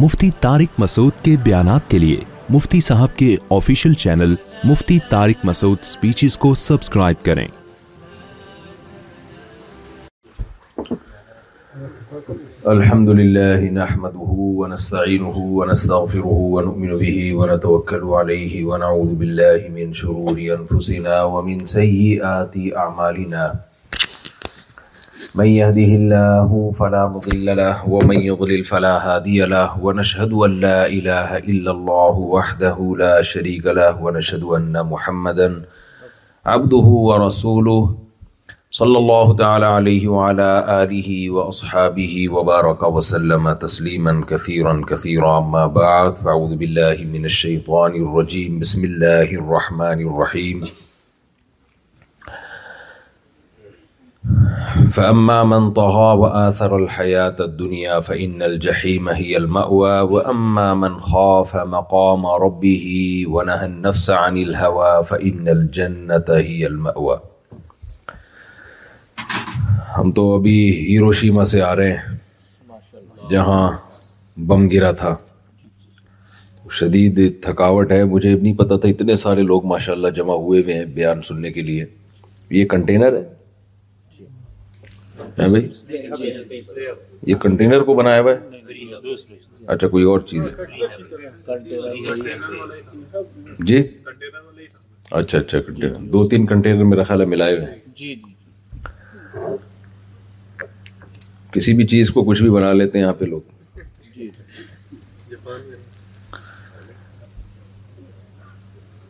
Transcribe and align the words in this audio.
مفتی 0.00 0.28
تارک 0.40 0.68
مسعود 0.80 1.12
کے 1.24 1.34
بیانات 1.42 1.88
کے 1.90 1.98
لیے 1.98 2.16
مفتی 2.54 2.80
صاحب 2.88 3.16
کے 3.18 3.28
official 3.56 3.92
channel 4.02 4.34
Mufti 4.70 4.98
Tariq 5.10 5.44
Masood 5.44 5.82
speeches 5.90 6.36
کو 6.42 6.50
سبسکرائب 6.62 7.24
کریں 7.28 7.46
الحمد 12.74 13.10
لله 13.20 13.68
نحمده 13.76 14.46
ونستعينه 14.60 15.42
ونستغفره 15.60 16.34
ونؤمن 16.56 16.92
به 17.04 17.18
ونتوكل 17.40 18.04
عليه 18.20 18.64
ونعوذ 18.70 19.12
بالله 19.22 19.70
من 19.78 19.92
شرور 20.02 20.40
أنفسنا 20.58 21.18
ومن 21.36 21.64
سيئات 21.74 22.56
أعمالنا 22.84 23.44
من 25.36 25.46
يهده 25.46 25.92
الله 26.00 26.72
فلا 26.76 27.08
مضل 27.14 27.56
له 27.56 27.88
ومن 27.90 28.20
يضلل 28.20 28.64
فلا 28.64 28.92
هادي 29.08 29.44
له 29.54 29.78
ونشهد 29.84 30.32
أن 30.32 30.60
لا 30.60 30.86
إله 30.86 31.36
إلا 31.38 31.70
الله 31.70 32.18
وحده 32.18 32.96
لا 33.00 33.22
شريك 33.22 33.66
له 33.66 34.02
ونشهد 34.02 34.44
أن 34.44 34.86
محمدا 34.92 35.62
عبده 36.46 36.86
ورسوله 37.08 37.96
صلى 38.70 38.98
الله 38.98 39.36
تعالى 39.36 39.66
عليه 39.66 40.08
وعلى 40.08 40.64
آله 40.82 41.30
وأصحابه 41.30 42.28
وبارك 42.28 42.82
وسلم 42.82 43.52
تسليما 43.52 44.16
كثيرا 44.30 44.80
كثيرا 44.88 45.40
ما 45.40 45.66
بعد 45.66 46.16
فأعوذ 46.24 46.56
بالله 46.64 46.96
من 47.14 47.24
الشيطان 47.32 47.92
الرجيم 48.04 48.58
بسم 48.64 48.84
الله 48.84 49.28
الرحمن 49.44 50.00
الرحيم 50.10 50.64
فاما 54.96 55.34
من 55.44 55.64
طغى 55.76 56.12
واثر 56.18 56.76
الحياه 56.76 57.36
الدنيا 57.40 57.96
فان 58.04 58.42
الجحيم 58.42 59.08
هي 59.08 59.36
الماوى 59.36 60.00
واما 60.12 60.68
من 60.74 60.94
خاف 61.00 61.52
مقام 61.56 62.24
ربه 62.44 62.86
ونهى 63.34 63.66
النفس 63.66 64.06
عن 64.10 64.36
الهوى 64.44 65.04
فان 65.10 65.48
الجنه 65.48 66.24
هي 66.28 66.66
الماوى 66.72 67.18
ہم 69.98 70.10
تو 70.16 70.22
ابھی 70.36 70.56
ہیروشیما 70.86 71.44
سے 71.52 71.60
آ 71.62 71.74
رہے 71.76 71.92
ہیں 71.96 73.30
جہاں 73.30 73.62
بم 74.48 74.66
گرا 74.68 74.90
تھا 75.02 75.14
شدید 76.80 77.20
تھکاوٹ 77.44 77.92
ہے 77.92 78.02
مجھے 78.16 78.34
نہیں 78.38 78.56
پتا 78.58 78.76
تھا 78.80 78.88
اتنے 78.88 79.16
سارے 79.26 79.42
لوگ 79.52 79.66
ماشاءاللہ 79.74 80.08
جمع 80.20 80.34
ہوئے 80.46 80.60
ہوئے 80.62 80.74
ہیں 80.78 80.84
بیان 80.98 81.22
سننے 81.28 81.52
کے 81.58 81.62
لیے 81.70 81.84
یہ 82.60 82.64
کنٹینر 82.74 83.16
ہے 83.16 83.22
ہیں 85.38 85.48
بھائی 85.48 86.80
یہ 87.30 87.34
کنٹینر 87.42 87.82
کو 87.90 87.94
بنایا 87.94 88.20
ہوا 88.20 88.32
ہے 88.34 89.34
اچھا 89.74 89.88
کوئی 89.88 90.04
اور 90.04 90.20
چیز 90.26 90.44
ہے 90.46 91.54
جی 93.66 93.82
اچھا 95.10 95.38
اچھا 95.38 95.60
کنٹینر 95.60 95.98
دو 96.12 96.26
تین 96.28 96.46
کنٹینر 96.46 96.84
میرا 96.84 97.02
خیال 97.02 97.20
ہے 97.20 97.26
ملائے 97.26 97.56
ہوئے 97.56 97.74
جی،, 97.96 98.14
جی 98.14 98.22
کسی 101.52 101.72
بھی 101.76 101.86
چیز 101.86 102.10
کو 102.10 102.22
کچھ 102.24 102.42
بھی 102.42 102.50
بنا 102.50 102.72
لیتے 102.72 102.98
ہیں 102.98 103.04
یہاں 103.04 103.14
پہ 103.18 103.24
لوگ 103.24 103.54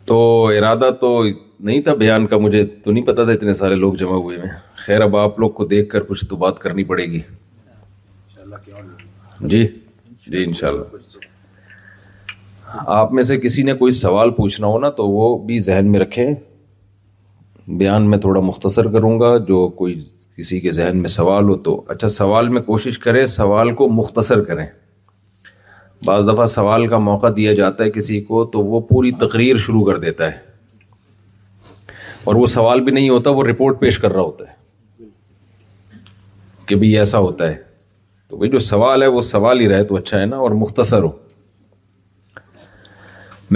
تو 0.06 0.18
ارادہ 0.56 0.90
تو 1.00 1.14
نہیں 1.64 1.80
تھا 1.82 1.92
بیان 1.94 2.26
کا 2.26 2.36
مجھے 2.38 2.64
تو 2.84 2.90
نہیں 2.90 3.04
پتا 3.04 3.24
تھا 3.24 3.32
اتنے 3.32 3.52
سارے 3.54 3.74
لوگ 3.74 3.94
جمع 4.00 4.16
ہوئے 4.16 4.36
ہیں 4.38 4.48
خیر 4.86 5.00
اب 5.00 5.16
آپ 5.16 5.38
لوگ 5.40 5.50
کو 5.50 5.64
دیکھ 5.66 5.88
کر 5.90 6.02
کچھ 6.08 6.24
تو 6.30 6.36
بات 6.36 6.58
کرنی 6.62 6.84
پڑے 6.84 7.04
گی 7.12 7.20
جی 9.40 9.64
جی 10.26 10.42
ان 10.44 10.52
شاء 10.60 10.68
اللہ 10.68 11.18
آپ 12.92 13.12
میں 13.14 13.22
سے 13.22 13.36
کسی 13.38 13.62
نے 13.62 13.72
کوئی 13.74 13.92
سوال 13.92 14.30
پوچھنا 14.36 14.66
ہو 14.66 14.78
نا 14.78 14.90
تو 15.00 15.08
وہ 15.08 15.36
بھی 15.46 15.58
ذہن 15.68 15.90
میں 15.92 16.00
رکھیں 16.00 16.26
بیان 17.78 18.08
میں 18.10 18.18
تھوڑا 18.24 18.40
مختصر 18.40 18.90
کروں 18.92 19.18
گا 19.20 19.36
جو 19.48 19.66
کوئی 19.76 20.00
کسی 20.38 20.58
کے 20.60 20.70
ذہن 20.72 20.96
میں 21.02 21.08
سوال 21.08 21.48
ہو 21.48 21.54
تو 21.68 21.82
اچھا 21.94 22.08
سوال 22.16 22.48
میں 22.54 22.60
کوشش 22.62 22.98
کرے 22.98 23.24
سوال 23.40 23.72
کو 23.74 23.88
مختصر 24.00 24.40
کریں 24.50 24.66
بعض 26.06 26.28
دفعہ 26.28 26.46
سوال 26.54 26.86
کا 26.86 26.98
موقع 27.08 27.26
دیا 27.36 27.54
جاتا 27.60 27.84
ہے 27.84 27.90
کسی 27.90 28.20
کو 28.24 28.44
تو 28.52 28.64
وہ 28.64 28.80
پوری 28.88 29.10
تقریر 29.20 29.58
شروع 29.66 29.84
کر 29.86 29.98
دیتا 30.00 30.30
ہے 30.32 30.45
اور 32.28 32.34
وہ 32.34 32.46
سوال 32.52 32.80
بھی 32.86 32.92
نہیں 32.92 33.08
ہوتا 33.08 33.30
وہ 33.38 33.42
رپورٹ 33.44 33.78
پیش 33.80 33.98
کر 34.04 34.12
رہا 34.12 34.22
ہوتا 34.22 34.44
ہے 34.50 35.04
کہ 36.68 36.76
بھائی 36.76 36.96
ایسا 36.98 37.18
ہوتا 37.26 37.46
ہے 37.50 37.56
تو 38.28 38.36
بھائی 38.36 38.50
جو 38.50 38.58
سوال 38.68 39.02
ہے 39.02 39.06
وہ 39.16 39.20
سوال 39.26 39.60
ہی 39.60 39.68
رہے 39.68 39.84
تو 39.90 39.96
اچھا 39.96 40.20
ہے 40.20 40.26
نا 40.30 40.36
اور 40.46 40.50
مختصر 40.62 41.02
ہو 41.02 41.10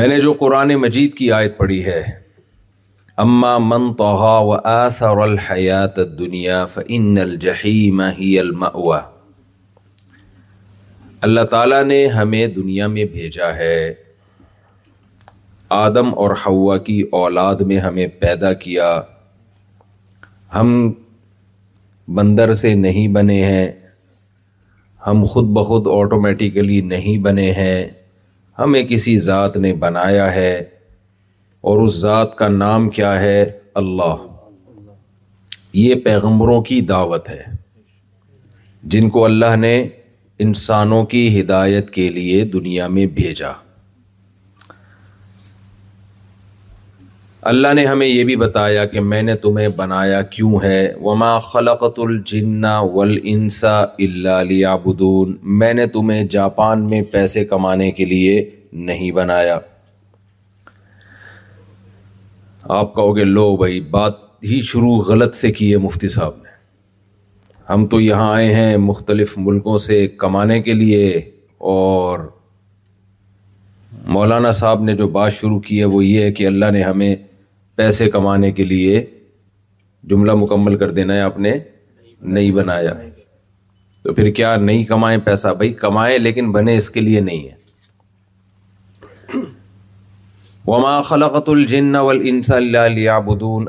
میں 0.01 0.07
نے 0.13 0.21
جو 0.25 0.33
قرآن 0.43 0.75
مجید 0.83 1.15
کی 1.21 1.31
آیت 1.39 1.57
پڑھی 1.59 1.85
ہے 1.87 1.99
اما 3.25 3.51
من 3.73 3.93
توحا 3.95 4.39
و 4.51 5.13
الحیات 5.23 5.97
دنیا 6.19 6.65
فن 6.77 7.19
اللہ 11.29 11.45
تعالیٰ 11.51 11.83
نے 11.85 12.01
ہمیں 12.19 12.47
دنیا 12.55 12.87
میں 12.95 13.05
بھیجا 13.17 13.53
ہے 13.57 13.75
آدم 15.73 16.09
اور 16.19 16.31
ہوا 16.47 16.77
کی 16.87 17.01
اولاد 17.17 17.61
میں 17.71 17.77
ہمیں 17.81 18.07
پیدا 18.21 18.53
کیا 18.63 18.87
ہم 20.55 20.71
بندر 22.17 22.53
سے 22.63 22.73
نہیں 22.75 23.07
بنے 23.15 23.45
ہیں 23.45 23.69
ہم 25.07 25.25
خود 25.33 25.49
بخود 25.57 25.87
آٹومیٹیکلی 25.99 26.81
نہیں 26.95 27.23
بنے 27.25 27.51
ہیں 27.57 27.85
ہمیں 28.59 28.83
کسی 28.89 29.17
ذات 29.29 29.57
نے 29.67 29.73
بنایا 29.85 30.33
ہے 30.35 30.53
اور 31.69 31.83
اس 31.85 32.01
ذات 32.01 32.37
کا 32.39 32.49
نام 32.49 32.89
کیا 32.99 33.19
ہے 33.21 33.41
اللہ 33.83 34.27
یہ 35.83 35.95
پیغمبروں 36.05 36.61
کی 36.71 36.81
دعوت 36.91 37.29
ہے 37.29 37.43
جن 38.93 39.09
کو 39.17 39.25
اللہ 39.25 39.57
نے 39.59 39.75
انسانوں 40.49 41.05
کی 41.07 41.29
ہدایت 41.41 41.91
کے 41.91 42.09
لیے 42.11 42.45
دنیا 42.57 42.87
میں 42.97 43.07
بھیجا 43.17 43.53
اللہ 47.49 47.73
نے 47.75 47.85
ہمیں 47.87 48.07
یہ 48.07 48.25
بھی 48.25 48.35
بتایا 48.37 48.85
کہ 48.85 49.01
میں 49.01 49.21
نے 49.23 49.35
تمہیں 49.43 49.69
بنایا 49.77 50.21
کیوں 50.33 50.59
ہے 50.63 50.81
وماخل 51.03 51.69
الجنا 51.69 52.79
ول 52.95 53.17
انسا 53.23 53.79
اللہ 53.83 54.41
علی 54.41 54.61
میں 55.61 55.73
نے 55.75 55.87
تمہیں 55.95 56.23
جاپان 56.31 56.85
میں 56.89 57.01
پیسے 57.13 57.45
کمانے 57.53 57.91
کے 58.01 58.05
لیے 58.05 58.35
نہیں 58.89 59.11
بنایا 59.21 59.59
آپ 62.81 62.95
کہو 62.95 63.17
گے 63.17 63.25
لو 63.25 63.55
بھائی 63.57 63.81
بات 63.97 64.19
ہی 64.51 64.61
شروع 64.73 64.97
غلط 65.09 65.35
سے 65.37 65.51
کی 65.53 65.71
ہے 65.73 65.79
مفتی 65.87 66.09
صاحب 66.17 66.37
نے 66.43 66.53
ہم 67.73 67.87
تو 67.89 68.01
یہاں 68.01 68.33
آئے 68.35 68.53
ہیں 68.55 68.77
مختلف 68.91 69.33
ملکوں 69.47 69.79
سے 69.87 70.07
کمانے 70.19 70.61
کے 70.63 70.75
لیے 70.75 71.09
اور 71.75 72.29
مولانا 74.17 74.51
صاحب 74.61 74.83
نے 74.85 74.95
جو 74.97 75.09
بات 75.19 75.33
شروع 75.41 75.59
کی 75.67 75.81
ہے 75.81 75.85
وہ 75.95 76.05
یہ 76.05 76.23
ہے 76.23 76.31
کہ 76.33 76.47
اللہ 76.47 76.71
نے 76.75 76.83
ہمیں 76.83 77.15
پیسے 77.77 78.09
کمانے 78.11 78.51
کے 78.53 78.65
لیے 78.65 79.05
جملہ 80.11 80.35
مکمل 80.41 80.77
کر 80.79 80.91
دینا 80.99 81.15
ہے 81.15 81.21
آپ 81.21 81.39
نے 81.39 81.53
نہیں 82.23 82.51
بنایا 82.55 82.93
تو 84.05 84.13
پھر 84.15 84.31
کیا 84.39 84.55
نہیں 84.57 84.85
کمائیں 84.85 85.19
پیسہ 85.25 85.49
بھائی 85.57 85.73
کمائیں 85.81 86.19
لیکن 86.19 86.51
بنے 86.53 86.77
اس 86.77 86.91
کے 86.91 87.01
لیے 87.01 87.21
نہیں 87.21 87.49
ہے 87.49 87.59
وما 90.67 91.01
خلقۃ 91.03 91.49
الجن 91.49 91.95
والانس 91.97 92.51
اللہ 92.53 92.79
علیہ 92.89 93.11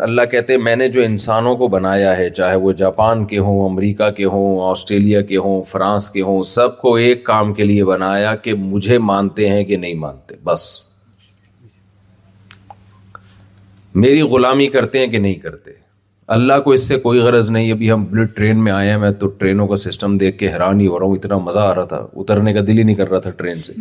اللہ 0.06 0.26
کہتے 0.32 0.58
میں 0.68 0.76
نے 0.76 0.88
جو 0.96 1.02
انسانوں 1.04 1.56
کو 1.58 1.68
بنایا 1.76 2.16
ہے 2.18 2.30
چاہے 2.38 2.56
وہ 2.66 2.72
جاپان 2.82 3.26
کے 3.26 3.38
ہوں 3.48 3.64
امریکہ 3.70 4.10
کے 4.18 4.26
ہوں 4.34 4.70
آسٹریلیا 4.70 5.22
کے 5.32 5.38
ہوں 5.48 5.62
فرانس 5.72 6.10
کے 6.16 6.22
ہوں 6.30 6.44
سب 6.54 6.80
کو 6.82 6.96
ایک 7.06 7.24
کام 7.26 7.54
کے 7.54 7.64
لیے 7.66 7.84
بنایا 7.94 8.36
کہ 8.46 8.54
مجھے 8.70 8.98
مانتے 9.14 9.50
ہیں 9.50 9.64
کہ 9.64 9.78
نہیں 9.78 9.94
مانتے 10.06 10.36
بس 10.44 10.70
میری 14.00 14.22
غلامی 14.32 14.68
کرتے 14.76 15.00
ہیں 15.00 15.08
کہ 15.12 15.20
نہیں 15.20 15.34
کرتے 15.44 15.72
اللہ 16.36 16.60
کو 16.64 16.72
اس 16.72 16.88
سے 16.88 16.98
کوئی 17.00 17.20
غرض 17.20 17.50
نہیں 17.52 17.72
ابھی 17.72 17.92
ہم 17.92 18.04
بلٹ 18.10 18.36
ٹرین 18.36 18.64
میں 18.64 18.72
آئے 18.72 18.90
ہیں 18.90 18.98
میں 18.98 19.10
تو 19.20 19.28
ٹرینوں 19.40 19.68
کا 19.68 19.76
سسٹم 19.76 20.18
دیکھ 20.18 20.38
کے 20.38 20.50
حیران 20.52 20.80
ہی 20.82 20.88
ہو 20.88 21.00
رہا 21.00 21.06
ہوں 21.06 21.16
اتنا 21.16 21.38
مزہ 21.38 21.60
آ 21.60 21.74
رہا 21.76 21.86
تھا 21.86 21.98
اترنے 22.22 22.54
کا 22.54 22.60
دل 22.68 22.78
ہی 22.78 22.84
نہیں 22.84 22.96
کر 22.96 23.10
رہا 23.10 23.20
تھا 23.20 23.32
ٹرین 23.38 23.62
سے 23.64 23.74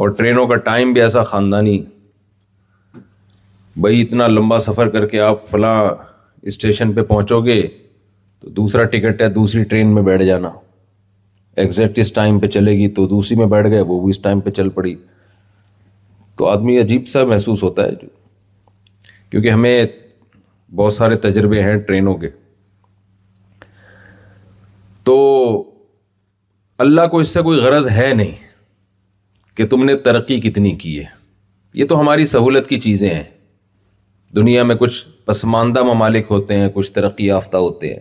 اور 0.00 0.08
ٹرینوں 0.18 0.46
کا 0.46 0.56
ٹائم 0.66 0.92
بھی 0.92 1.00
ایسا 1.02 1.22
خاندانی 1.30 1.80
بھائی 3.80 4.00
اتنا 4.02 4.26
لمبا 4.26 4.58
سفر 4.58 4.88
کر 4.88 5.06
کے 5.06 5.20
آپ 5.20 5.42
فلاں 5.46 5.76
اسٹیشن 6.50 6.92
پہ 6.92 7.02
پہنچو 7.08 7.40
گے 7.44 7.60
تو 8.40 8.50
دوسرا 8.58 8.84
ٹکٹ 8.92 9.22
ہے 9.22 9.28
دوسری 9.30 9.62
ٹرین 9.70 9.94
میں 9.94 10.02
بیٹھ 10.02 10.22
جانا 10.24 10.48
ایگزیکٹ 11.62 11.98
اس 11.98 12.12
ٹائم 12.12 12.38
پہ 12.40 12.46
چلے 12.56 12.72
گی 12.78 12.88
تو 12.98 13.06
دوسری 13.08 13.36
میں 13.38 13.46
بیٹھ 13.54 13.66
گئے 13.70 13.80
وہ 13.86 14.00
بھی 14.02 14.10
اس 14.10 14.18
ٹائم 14.22 14.40
پہ 14.40 14.50
چل 14.60 14.68
پڑی 14.74 14.94
تو 16.40 16.46
آدمی 16.48 16.76
عجیب 16.80 17.04
سا 17.06 17.22
محسوس 17.28 17.62
ہوتا 17.62 17.82
ہے 17.86 18.06
کیونکہ 19.30 19.48
ہمیں 19.50 19.84
بہت 20.76 20.92
سارے 20.92 21.16
تجربے 21.24 21.62
ہیں 21.62 21.76
ٹرینوں 21.88 22.14
کے 22.22 22.28
تو 25.08 25.16
اللہ 26.84 27.06
کو 27.10 27.18
اس 27.24 27.28
سے 27.34 27.42
کوئی 27.48 27.58
غرض 27.60 27.88
ہے 27.96 28.12
نہیں 28.14 28.32
کہ 29.56 29.66
تم 29.74 29.84
نے 29.84 29.96
ترقی 30.08 30.40
کتنی 30.40 30.74
کی 30.84 30.98
ہے 30.98 31.04
یہ 31.80 31.84
تو 31.92 32.00
ہماری 32.00 32.24
سہولت 32.34 32.68
کی 32.68 32.80
چیزیں 32.88 33.08
ہیں 33.10 33.22
دنیا 34.36 34.62
میں 34.70 34.76
کچھ 34.84 35.04
پسماندہ 35.24 35.82
ممالک 35.92 36.26
ہوتے 36.30 36.58
ہیں 36.58 36.68
کچھ 36.74 36.92
ترقی 36.92 37.26
یافتہ 37.26 37.56
ہوتے 37.68 37.92
ہیں 37.94 38.00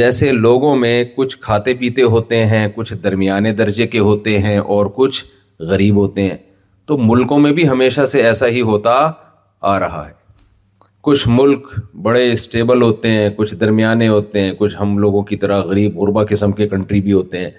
جیسے 0.00 0.32
لوگوں 0.32 0.74
میں 0.84 0.94
کچھ 1.16 1.38
کھاتے 1.48 1.74
پیتے 1.80 2.02
ہوتے 2.16 2.44
ہیں 2.46 2.66
کچھ 2.74 2.94
درمیانے 3.04 3.52
درجے 3.62 3.86
کے 3.86 3.98
ہوتے 4.10 4.38
ہیں 4.46 4.58
اور 4.76 4.92
کچھ 5.00 5.24
غریب 5.70 5.96
ہوتے 6.04 6.30
ہیں 6.30 6.36
تو 6.88 6.96
ملکوں 6.98 7.38
میں 7.38 7.52
بھی 7.52 7.68
ہمیشہ 7.68 8.04
سے 8.10 8.22
ایسا 8.26 8.46
ہی 8.52 8.60
ہوتا 8.68 8.92
آ 9.70 9.78
رہا 9.80 10.02
ہے 10.06 10.12
کچھ 11.08 11.26
ملک 11.30 11.66
بڑے 12.02 12.30
اسٹیبل 12.32 12.82
ہوتے 12.82 13.10
ہیں 13.12 13.28
کچھ 13.36 13.54
درمیانے 13.60 14.08
ہوتے 14.08 14.40
ہیں 14.42 14.52
کچھ 14.58 14.76
ہم 14.80 14.96
لوگوں 14.98 15.22
کی 15.30 15.36
طرح 15.42 15.60
غریب 15.72 15.98
غربا 15.98 16.24
قسم 16.30 16.52
کے 16.60 16.68
کنٹری 16.68 17.00
بھی 17.08 17.12
ہوتے 17.12 17.40
ہیں 17.40 17.50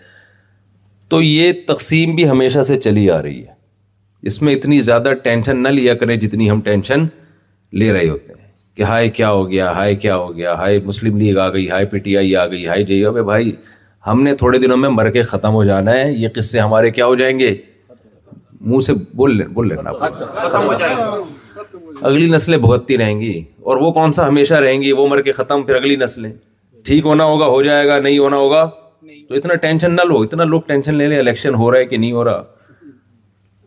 تو 1.10 1.22
یہ 1.22 1.52
تقسیم 1.68 2.16
بھی 2.16 2.28
ہمیشہ 2.30 2.62
سے 2.72 2.78
چلی 2.88 3.10
آ 3.12 3.22
رہی 3.24 3.40
ہے 3.42 3.54
اس 4.32 4.42
میں 4.42 4.56
اتنی 4.56 4.80
زیادہ 4.90 5.14
ٹینشن 5.24 5.62
نہ 5.64 5.68
لیا 5.78 5.94
کریں 6.02 6.16
جتنی 6.26 6.50
ہم 6.52 6.62
ٹینشن 6.72 7.06
لے 7.82 7.92
رہے 7.94 8.10
ہوتے 8.10 8.34
ہیں 8.40 8.52
کہ 8.78 8.84
ہائے 8.92 9.10
کیا 9.20 9.30
ہو 9.32 9.50
گیا 9.50 9.72
ہائے 9.76 9.96
کیا 10.06 10.16
ہو 10.16 10.36
گیا 10.38 10.54
ہائے 10.64 10.80
مسلم 10.86 11.18
لیگ 11.18 11.38
آ 11.46 11.50
گئی 11.54 11.70
ہائے 11.70 11.86
پی 11.92 12.00
ٹی 12.08 12.18
آئی 12.18 12.36
آ 12.36 12.48
گئی 12.48 12.68
ہائے 12.68 12.84
جی 12.92 13.04
بھائی 13.32 13.52
ہم 14.08 14.22
نے 14.24 14.36
تھوڑے 14.42 14.60
دنوں 14.60 14.78
میں 14.78 14.90
مر 14.90 15.10
کے 15.12 15.22
ختم 15.34 15.54
ہو 15.54 15.64
جانا 15.64 15.94
ہے 16.00 16.12
یہ 16.12 16.30
قصے 16.36 16.60
ہمارے 16.60 16.92
کیا 16.92 17.06
ہو 17.06 17.16
جائیں 17.24 17.38
گے 17.40 17.56
منہ 18.68 18.80
سے 18.86 18.94
بول 19.16 19.42
بول 19.54 19.68
لینا 19.70 19.90
اگلی 22.02 22.30
نسلیں 22.30 22.58
بھگتتی 22.58 22.98
رہیں 22.98 23.20
گی 23.20 23.40
اور 23.70 23.78
وہ 23.78 23.92
کون 23.92 24.14
سا 24.14 24.28
ہمیشہ 24.28 24.54
رہیں 24.66 24.82
گی 24.82 24.92
وہ 24.92 25.08
مر 25.10 25.22
کے 25.22 25.32
ختم 25.32 25.64
پھر 25.64 25.76
اگلی 25.76 25.96
نسلیں 26.04 26.32
ٹھیک 26.86 27.06
ہونا 27.06 27.24
ہوگا 27.26 27.46
ہو 27.48 27.62
جائے 27.62 27.88
گا 27.88 28.00
نہیں 28.00 28.18
ہونا 28.20 28.38
ہوگا 28.38 28.66
تو 29.30 29.36
اتنا 29.36 29.56
ٹینشن 29.66 29.96
نہ 29.96 30.02
لو 30.10 30.20
اتنا 30.22 30.44
لوگ 30.44 30.62
ٹینشن 30.68 30.96
لے 30.96 31.08
لیں 31.08 31.18
الیکشن 31.20 31.56
ہو 31.56 31.72
رہا 31.72 31.80
ہے 31.80 31.86
کہ 31.86 31.98
نہیں 31.98 32.12
ہو 32.12 32.24
رہا 32.26 32.44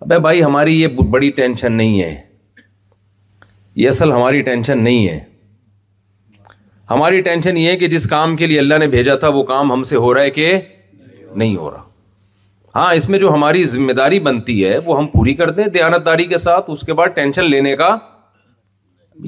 ابے 0.00 0.19
بھائی 0.27 0.43
ہماری 0.44 0.81
یہ 0.81 0.87
بڑی 1.11 1.31
ٹینشن 1.37 1.73
نہیں 1.73 2.00
ہے 2.03 2.15
یہ 3.77 3.89
اصل 3.89 4.12
ہماری 4.12 4.41
ٹینشن 4.50 4.83
نہیں 4.85 5.09
ہے 5.09 5.19
ہماری 6.91 7.21
ٹینشن 7.29 7.56
یہ 7.56 7.71
ہے 7.71 7.77
کہ 7.79 7.89
جس 7.89 8.06
کام 8.11 8.37
کے 8.37 8.47
لیے 8.47 8.59
اللہ 8.61 8.79
نے 8.81 8.87
بھیجا 8.97 9.15
تھا 9.25 9.29
وہ 9.37 9.43
کام 9.53 9.73
ہم 9.73 9.83
سے 9.93 9.97
ہو 10.06 10.12
رہا 10.15 10.23
ہے 10.23 10.31
کہ 10.41 10.50
نہیں 11.35 11.56
ہو 11.56 11.71
رہا 11.71 11.91
ہاں 12.76 12.92
اس 12.94 13.08
میں 13.08 13.19
جو 13.19 13.32
ہماری 13.32 13.64
ذمہ 13.74 13.92
داری 13.96 14.19
بنتی 14.28 14.64
ہے 14.64 14.76
وہ 14.84 14.96
ہم 14.98 15.06
پوری 15.08 15.34
کر 15.34 15.50
دیں 15.56 15.66
دیانت 15.74 16.04
داری 16.06 16.24
کے 16.26 16.36
ساتھ 16.44 16.70
اس 16.70 16.82
کے 16.86 16.92
بعد 17.00 17.08
ٹینشن 17.14 17.44
لینے 17.50 17.74
کا 17.76 17.96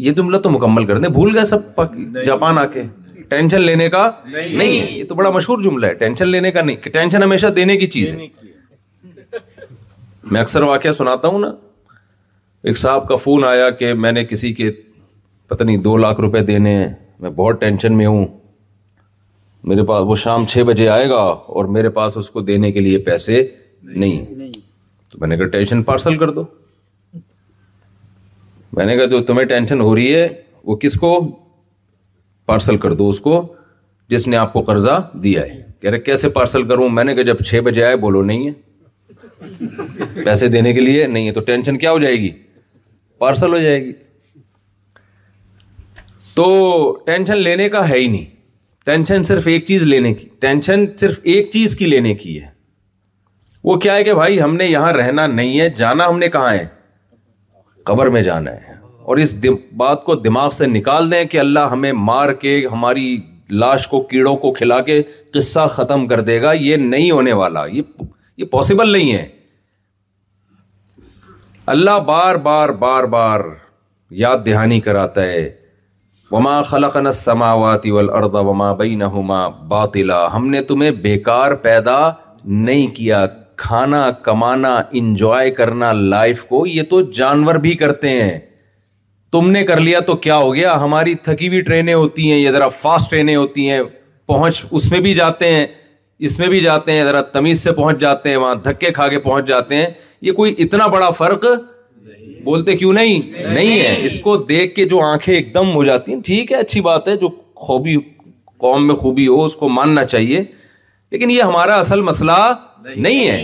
یہ 0.05 0.13
جملہ 0.13 0.37
تو 0.45 0.51
مکمل 0.51 0.85
کر 0.87 0.99
دیں 0.99 1.09
بھول 1.19 1.35
گئے 1.37 1.45
سب 1.45 1.81
جاپان 2.27 2.59
آ 2.59 2.65
کے 2.77 2.83
ٹینشن 3.29 3.61
لینے 3.63 3.89
کا 3.91 4.11
نہیں 4.33 4.71
یہ 4.91 5.05
تو 5.09 5.15
بڑا 5.15 5.31
مشہور 5.31 5.63
جملہ 5.63 5.87
ہے 5.87 5.95
ٹینشن 6.05 6.29
لینے 6.29 6.51
کا 6.53 6.63
نہیں 6.63 6.89
ٹینشن 6.93 7.23
ہمیشہ 7.23 7.47
دینے 7.61 7.77
کی 7.77 7.87
چیز 7.97 8.13
ہے 8.13 8.27
میں 10.33 10.41
اکثر 10.41 10.63
واقعہ 10.63 10.91
سناتا 10.99 11.29
ہوں 11.29 11.39
نا 11.39 11.51
ایک 12.71 12.79
صاحب 12.79 13.07
کا 13.09 13.17
فون 13.25 13.45
آیا 13.45 13.69
کہ 13.81 13.93
میں 14.05 14.13
نے 14.13 14.25
کسی 14.27 14.53
کے 14.61 14.71
پتہ 15.49 15.65
نہیں 15.65 15.77
دو 15.87 15.97
لاکھ 15.97 16.21
روپے 16.21 16.41
دینے 16.51 16.75
ہیں 16.75 16.89
میں 17.21 17.31
بہت 17.37 17.61
ٹینشن 17.61 17.97
میں 17.97 18.07
ہوں 18.07 18.27
میرے 19.69 19.83
پاس 19.89 20.03
وہ 20.07 20.15
شام 20.23 20.45
چھ 20.53 20.63
بجے 20.67 20.89
آئے 20.95 21.09
گا 21.09 21.21
اور 21.59 21.65
میرے 21.75 21.89
پاس 21.99 22.17
اس 22.17 22.29
کو 22.31 22.41
دینے 22.49 22.71
کے 22.73 22.81
لیے 22.81 22.99
پیسے 23.05 23.43
نہیں 23.93 24.51
تو 25.13 25.19
میں 25.21 25.29
نے 25.29 25.37
کہا 25.39 25.47
ٹینشن 25.55 25.83
پارسل 25.83 26.17
کر 26.19 26.31
دو 26.39 26.43
میں 28.77 28.85
نے 28.87 28.97
کہا 28.97 29.05
جو 29.15 29.23
تمہیں 29.25 29.45
ٹینشن 29.53 29.81
ہو 29.81 29.95
رہی 29.95 30.15
ہے 30.15 30.29
وہ 30.65 30.77
کس 30.83 30.95
کو 31.01 31.11
پارسل 32.47 32.77
کر 32.85 32.93
دو 33.01 33.09
اس 33.09 33.21
کو 33.27 33.37
جس 34.15 34.27
نے 34.29 34.37
آپ 34.37 34.53
کو 34.53 34.63
قرضہ 34.69 35.01
دیا 35.23 35.43
ہے 35.43 35.61
کہہ 35.81 35.91
رہے 35.91 36.01
کیسے 36.11 36.29
پارسل 36.37 36.63
کروں 36.69 36.89
میں 36.99 37.05
نے 37.05 37.15
کہا 37.15 37.23
جب 37.33 37.43
چھ 37.47 37.61
بجے 37.65 37.85
آئے 37.85 37.97
بولو 38.05 38.23
نہیں 38.33 38.47
ہے 38.49 40.23
پیسے 40.25 40.49
دینے 40.57 40.73
کے 40.75 40.81
لیے 40.81 41.07
نہیں 41.07 41.27
ہے 41.29 41.33
تو 41.33 41.41
ٹینشن 41.51 41.79
کیا 41.79 41.93
ہو 41.93 41.99
جائے 42.05 42.15
گی 42.21 42.31
پارسل 43.19 43.53
ہو 43.55 43.59
جائے 43.63 43.81
گی 43.85 43.93
تو 46.35 46.47
ٹینشن 47.07 47.39
لینے 47.39 47.69
کا 47.69 47.89
ہے 47.89 47.99
ہی 47.99 48.07
نہیں 48.07 48.33
ٹینشن 48.87 49.23
صرف 49.23 49.47
ایک 49.47 49.65
چیز 49.67 49.83
لینے 49.87 50.13
کی 50.15 50.29
ٹینشن 50.41 50.85
صرف 51.01 51.19
ایک 51.35 51.51
چیز 51.53 51.75
کی 51.77 51.87
لینے 51.87 52.15
کی 52.23 52.37
ہے 52.41 52.47
وہ 53.65 53.77
کیا 53.81 53.95
ہے 53.95 54.03
کہ 54.05 54.15
بھائی 54.15 54.41
ہم 54.43 54.57
نے 54.57 54.67
یہاں 54.67 54.93
رہنا 54.93 55.27
نہیں 55.27 55.61
ہے 55.61 55.69
جانا 55.77 56.09
ہم 56.09 56.19
نے 56.19 56.29
کہاں 56.31 56.51
ہے 56.55 56.65
قبر 57.91 58.07
میں 58.17 58.23
جانا 58.23 58.51
ہے 58.53 58.75
اور 59.05 59.17
اس 59.25 59.35
بات 59.77 60.05
کو 60.05 60.15
دماغ 60.27 60.51
سے 60.59 60.67
نکال 60.67 61.11
دیں 61.11 61.25
کہ 61.35 61.39
اللہ 61.41 61.67
ہمیں 61.73 61.93
مار 62.09 62.33
کے 62.43 62.61
ہماری 62.73 63.07
لاش 63.63 63.89
کو 63.89 64.01
کیڑوں 64.11 64.37
کو 64.45 64.53
کھلا 64.53 64.81
کے 64.83 65.03
قصہ 65.35 65.67
ختم 65.77 66.07
کر 66.09 66.21
دے 66.29 66.41
گا 66.43 66.53
یہ 66.61 66.77
نہیں 66.85 67.11
ہونے 67.11 67.33
والا 67.41 67.65
یہ 68.39 68.45
پاسبل 68.51 68.93
نہیں 68.93 69.13
ہے 69.15 69.27
اللہ 71.77 71.99
بار 72.07 72.35
بار 72.49 72.69
بار 72.85 73.05
بار 73.17 73.41
یاد 74.25 74.47
دہانی 74.47 74.81
کراتا 74.89 75.25
ہے 75.27 75.49
وما 76.35 77.49
وما 79.17 79.47
باطلا 79.73 80.17
ہم 80.35 80.47
نے 80.51 80.61
تمہیں 80.71 80.91
بیکار 81.03 81.53
پیدا 81.67 81.97
نہیں 82.69 82.87
کیا 82.95 83.25
کھانا 83.65 84.01
کمانا 84.23 84.73
انجوائے 85.01 85.51
کرنا 85.59 85.93
لائف 85.93 86.43
کو 86.45 86.65
یہ 86.67 86.83
تو 86.91 87.01
جانور 87.19 87.55
بھی 87.67 87.75
کرتے 87.83 88.09
ہیں 88.23 88.39
تم 89.33 89.51
نے 89.51 89.63
کر 89.67 89.81
لیا 89.81 90.01
تو 90.09 90.17
کیا 90.25 90.37
ہو 90.37 90.53
گیا 90.55 90.75
ہماری 90.81 91.15
تھکی 91.29 91.49
ہوئی 91.49 91.61
ٹرینیں 91.69 91.95
ہوتی 91.95 92.31
ہیں 92.31 92.39
یہ 92.39 92.51
ذرا 92.51 92.69
فاسٹ 92.81 93.11
ٹرینیں 93.11 93.35
ہوتی 93.37 93.69
ہیں 93.71 93.81
پہنچ 94.29 94.65
اس 94.71 94.91
میں 94.93 95.01
بھی 95.07 95.15
جاتے 95.15 95.53
ہیں 95.53 95.67
اس 96.27 96.39
میں 96.39 96.49
بھی 96.49 96.61
جاتے 96.61 96.93
ہیں 96.93 97.05
ذرا 97.05 97.21
تمیز 97.37 97.63
سے 97.63 97.73
پہنچ 97.79 98.01
جاتے 98.01 98.31
ہیں 98.31 98.37
وہاں 98.37 98.55
دھکے 98.65 98.91
کھا 98.99 99.09
کے 99.15 99.19
پہنچ 99.29 99.47
جاتے 99.49 99.77
ہیں 99.77 99.87
یہ 100.29 100.33
کوئی 100.41 100.55
اتنا 100.65 100.87
بڑا 100.97 101.11
فرق 101.21 101.45
بولتے 102.45 102.77
کیوں 102.77 102.93
نہیں 102.93 103.31
نہیں 103.53 103.79
ہے 103.81 103.95
اس 104.07 104.19
کو 104.21 104.37
دیکھ 104.37 104.75
کے 104.75 104.85
جو 104.89 105.01
آنکھیں 105.03 105.35
ایک 105.35 105.53
دم 105.55 105.75
ہو 105.75 105.85
جاتی 105.85 106.13
ہیں 106.13 106.21
ٹھیک 106.25 106.53
ہے 106.53 106.57
اچھی 106.57 106.81
بات 106.89 107.09
ہے 107.09 107.17
جو 107.17 107.29
خوبی 107.67 107.97
قوم 108.65 108.87
میں 108.87 108.95
خوبی 108.95 109.27
ہو 109.27 109.45
اس 109.45 109.55
کو 109.57 109.69
ماننا 109.79 110.05
چاہیے 110.05 110.43
لیکن 111.13 111.31
یہ 111.31 111.43
ہمارا 111.43 111.79
اصل 111.79 112.01
مسئلہ 112.09 112.33
نہیں 112.97 113.29
ہے 113.29 113.43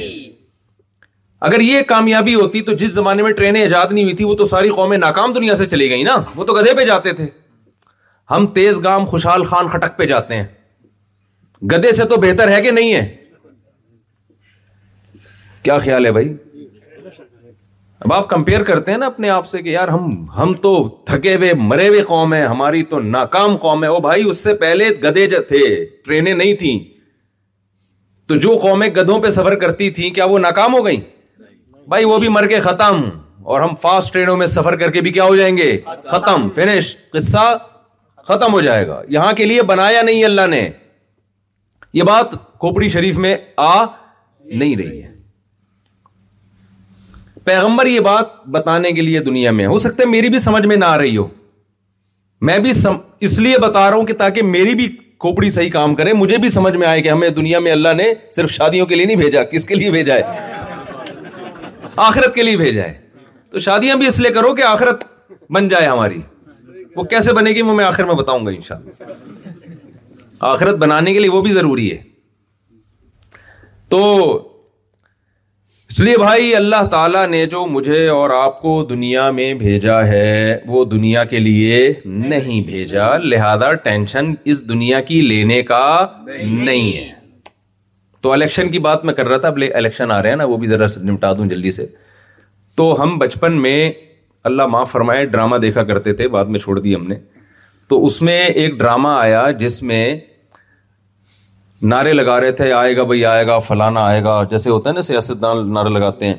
اگر 1.49 1.61
یہ 1.61 1.83
کامیابی 1.89 2.35
ہوتی 2.35 2.61
تو 2.63 2.73
جس 2.83 2.91
زمانے 2.93 3.23
میں 3.23 3.31
ٹرینیں 3.37 3.61
ایجاد 3.61 3.93
نہیں 3.93 4.05
ہوئی 4.05 4.15
تھی 4.17 4.25
وہ 4.25 4.35
تو 4.37 4.47
ساری 4.47 4.69
قومیں 4.81 4.97
ناکام 4.99 5.33
دنیا 5.33 5.55
سے 5.61 5.67
چلی 5.67 5.89
گئی 5.91 6.03
نا 6.03 6.17
وہ 6.37 6.45
تو 6.45 6.55
گدھے 6.55 6.75
پہ 6.79 6.85
جاتے 6.85 7.13
تھے 7.21 7.27
ہم 8.31 8.47
تیز 8.55 8.83
گام 8.85 9.05
خوشحال 9.13 9.45
خان 9.53 9.69
کھٹک 9.69 9.97
پہ 9.99 10.07
جاتے 10.13 10.35
ہیں 10.37 10.45
گدھے 11.73 11.93
سے 11.93 12.05
تو 12.11 12.17
بہتر 12.27 12.51
ہے 12.57 12.61
کہ 12.63 12.71
نہیں 12.81 12.95
ہے 12.95 13.07
کیا 15.63 15.79
خیال 15.79 16.07
ہے 16.07 16.13
بھائی 16.13 16.29
اب 18.05 18.13
آپ 18.15 18.29
کمپیئر 18.29 18.63
کرتے 18.65 18.91
ہیں 18.91 18.99
نا 18.99 19.07
اپنے 19.07 19.29
آپ 19.31 19.47
سے 19.47 19.61
کہ 19.63 19.69
یار 19.69 19.89
ہم 19.89 20.13
ہم 20.37 20.53
تو 20.61 20.71
تھکے 21.07 21.35
ہوئے 21.35 21.53
مرے 21.71 21.89
ہوئے 21.89 22.03
قوم 22.09 22.33
ہے 22.35 22.45
ہماری 22.47 22.83
تو 22.93 23.01
ناکام 23.17 23.57
قوم 23.65 23.83
ہے 23.85 23.89
وہ 23.89 23.99
بھائی 24.01 24.29
اس 24.29 24.43
سے 24.45 24.55
پہلے 24.61 24.89
گدے 25.03 25.27
تھے 25.49 25.59
ٹرینیں 26.05 26.33
نہیں 26.35 26.55
تھیں 26.61 26.79
تو 28.29 28.37
جو 28.47 28.57
قومیں 28.63 28.89
گدوں 28.97 29.19
پہ 29.23 29.31
سفر 29.37 29.55
کرتی 29.61 29.91
تھیں 29.99 30.11
کیا 30.15 30.25
وہ 30.33 30.39
ناکام 30.39 30.75
ہو 30.75 30.85
گئیں 30.85 31.01
بھائی 31.89 32.05
وہ 32.05 32.19
بھی 32.19 32.29
مر 32.39 32.47
کے 32.49 32.61
ختم 32.69 33.01
اور 33.53 33.61
ہم 33.61 33.75
فاسٹ 33.83 34.13
ٹرینوں 34.13 34.37
میں 34.37 34.47
سفر 34.57 34.77
کر 34.81 34.91
کے 34.91 35.01
بھی 35.01 35.13
کیا 35.13 35.25
ہو 35.29 35.37
جائیں 35.37 35.57
گے 35.57 35.71
ختم 36.11 36.49
فنش 36.55 36.95
قصہ 37.13 37.47
ختم 38.29 38.53
ہو 38.53 38.61
جائے 38.71 38.87
گا 38.89 39.03
یہاں 39.09 39.33
کے 39.37 39.45
لیے 39.53 39.63
بنایا 39.75 40.03
نہیں 40.03 40.25
اللہ 40.25 40.47
نے 40.51 40.69
یہ 41.93 42.03
بات 42.15 42.33
کھوپڑی 42.61 42.89
شریف 42.99 43.19
میں 43.27 43.37
آ 43.69 43.75
نہیں 44.53 44.77
رہی 44.77 45.03
ہے 45.03 45.19
پیغمبر 47.45 47.87
یہ 47.87 48.01
بات 48.01 48.27
بتانے 48.53 48.91
کے 48.93 49.03
لیے 49.03 49.21
دنیا 49.25 49.51
میں 49.59 49.67
ہو 49.67 49.79
سکتا 49.85 50.03
ہے 50.03 50.09
میری 50.09 50.29
بھی 50.31 50.39
سمجھ 50.39 50.65
میں 50.67 50.77
نہ 50.77 50.85
آ 50.85 50.97
رہی 50.99 51.17
ہو 51.17 51.27
میں 52.49 52.59
بھی 52.59 52.73
سم... 52.73 52.97
اس 53.21 53.39
لیے 53.39 53.59
بتا 53.63 53.89
رہا 53.89 53.97
ہوں 53.97 54.05
کہ 54.07 54.15
تاکہ 54.19 54.43
میری 54.57 54.75
بھی 54.75 54.87
کھوپڑی 55.23 55.49
صحیح 55.57 55.71
کام 55.71 55.95
کرے 55.95 56.13
مجھے 56.19 56.37
بھی 56.43 56.49
سمجھ 56.49 56.77
میں 56.77 56.87
آئے 56.89 57.01
کہ 57.03 57.09
ہمیں 57.11 57.29
دنیا 57.37 57.59
میں 57.65 57.73
اللہ 57.73 57.95
نے 57.97 58.13
صرف 58.37 58.51
شادیوں 58.51 58.87
کے 58.87 58.95
لیے 58.95 59.07
نہیں 59.07 59.17
بھیجا 59.23 59.43
کس 59.53 59.65
کے 59.67 59.75
لیے 59.75 59.91
بھیجا 59.91 60.15
ہے 60.15 61.15
آخرت 62.09 62.35
کے 62.35 62.43
لیے 62.43 62.57
بھیجا 62.57 62.85
ہے 62.85 62.93
تو 63.51 63.59
شادیاں 63.67 63.97
بھی 64.03 64.07
اس 64.07 64.21
لیے 64.21 64.31
کرو 64.33 64.55
کہ 64.55 64.63
آخرت 64.65 65.05
بن 65.55 65.69
جائے 65.69 65.87
ہماری 65.89 66.21
وہ 66.97 67.03
کیسے 67.15 67.33
بنے 67.33 67.51
گی 67.55 67.63
وہ 67.63 67.75
میں 67.75 67.85
آخر 67.85 68.05
میں 68.07 68.15
بتاؤں 68.23 68.47
گا 68.47 68.51
ان 68.51 68.61
شاء 68.69 68.77
اللہ 68.77 69.13
آخرت 70.53 70.77
بنانے 70.85 71.13
کے 71.13 71.19
لیے 71.19 71.31
وہ 71.31 71.41
بھی 71.43 71.51
ضروری 71.53 71.91
ہے 71.93 71.97
تو 73.89 74.01
اس 75.93 76.01
لیے 76.01 76.15
بھائی 76.19 76.55
اللہ 76.55 76.85
تعالیٰ 76.91 77.27
نے 77.29 77.45
جو 77.53 77.65
مجھے 77.67 78.07
اور 78.09 78.31
آپ 78.31 78.61
کو 78.61 78.73
دنیا 78.91 79.31
میں 79.39 79.53
بھیجا 79.63 79.95
ہے 80.07 80.59
وہ 80.67 80.85
دنیا 80.91 81.25
کے 81.33 81.39
لیے 81.41 81.81
نہیں 82.05 82.61
بھیجا 82.67 83.07
لہذا 83.23 83.73
ٹینشن 83.87 84.31
اس 84.53 84.69
دنیا 84.69 85.01
کی 85.09 85.21
لینے 85.23 85.61
کا 85.71 85.83
نہیں 86.45 86.93
ہے 86.97 87.09
تو 88.23 88.33
الیکشن 88.33 88.69
کی 88.73 88.79
بات 88.87 89.05
میں 89.05 89.15
کر 89.15 89.29
رہا 89.29 89.37
تھا 89.45 89.49
اب 89.49 89.59
الیکشن 89.77 90.11
آ 90.11 90.23
رہے 90.23 90.29
ہیں 90.31 90.37
نا 90.37 90.45
وہ 90.53 90.57
بھی 90.57 90.69
ذرا 90.69 90.87
نمٹا 91.05 91.33
دوں 91.39 91.47
جلدی 91.55 91.71
سے 91.81 91.87
تو 92.77 92.93
ہم 93.03 93.19
بچپن 93.19 93.61
میں 93.63 93.77
اللہ 94.51 94.67
معاف 94.77 94.91
فرمائے 94.93 95.25
ڈرامہ 95.35 95.57
دیکھا 95.67 95.83
کرتے 95.93 96.13
تھے 96.21 96.29
بعد 96.37 96.53
میں 96.55 96.61
چھوڑ 96.61 96.79
دی 96.81 96.95
ہم 96.95 97.07
نے 97.09 97.17
تو 97.89 98.05
اس 98.05 98.23
میں 98.29 98.41
ایک 98.45 98.79
ڈرامہ 98.79 99.17
آیا 99.19 99.51
جس 99.65 99.83
میں 99.91 100.05
نعرے 101.89 102.13
لگا 102.13 102.41
رہے 102.41 102.53
تھے 102.53 102.73
آئے 102.73 102.97
گا 102.97 103.03
بھائی 103.11 103.25
آئے 103.25 103.47
گا 103.47 103.59
فلانا 103.67 104.01
آئے 104.07 104.23
گا 104.25 104.43
جیسے 104.51 104.71
ہوتا 104.71 104.91
ہے 104.91 104.95
نا 104.95 105.01
سیاست 105.03 105.43
دان 105.43 105.73
نعرہ 105.75 105.89
لگاتے 105.89 106.27
ہیں 106.27 106.35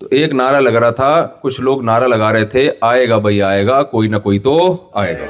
تو 0.00 0.06
ایک 0.16 0.32
نعرہ 0.34 0.60
لگ 0.60 0.76
رہا 0.82 0.90
تھا 1.00 1.08
کچھ 1.42 1.60
لوگ 1.60 1.82
نعرہ 1.84 2.06
لگا 2.08 2.32
رہے 2.32 2.44
تھے 2.54 2.70
آئے 2.90 3.08
گا 3.08 3.18
بھائی 3.24 3.40
آئے 3.42 3.66
گا 3.66 3.82
کوئی 3.94 4.08
نہ 4.08 4.16
کوئی 4.26 4.38
تو 4.46 4.54
آئے 5.02 5.18
گا 5.20 5.26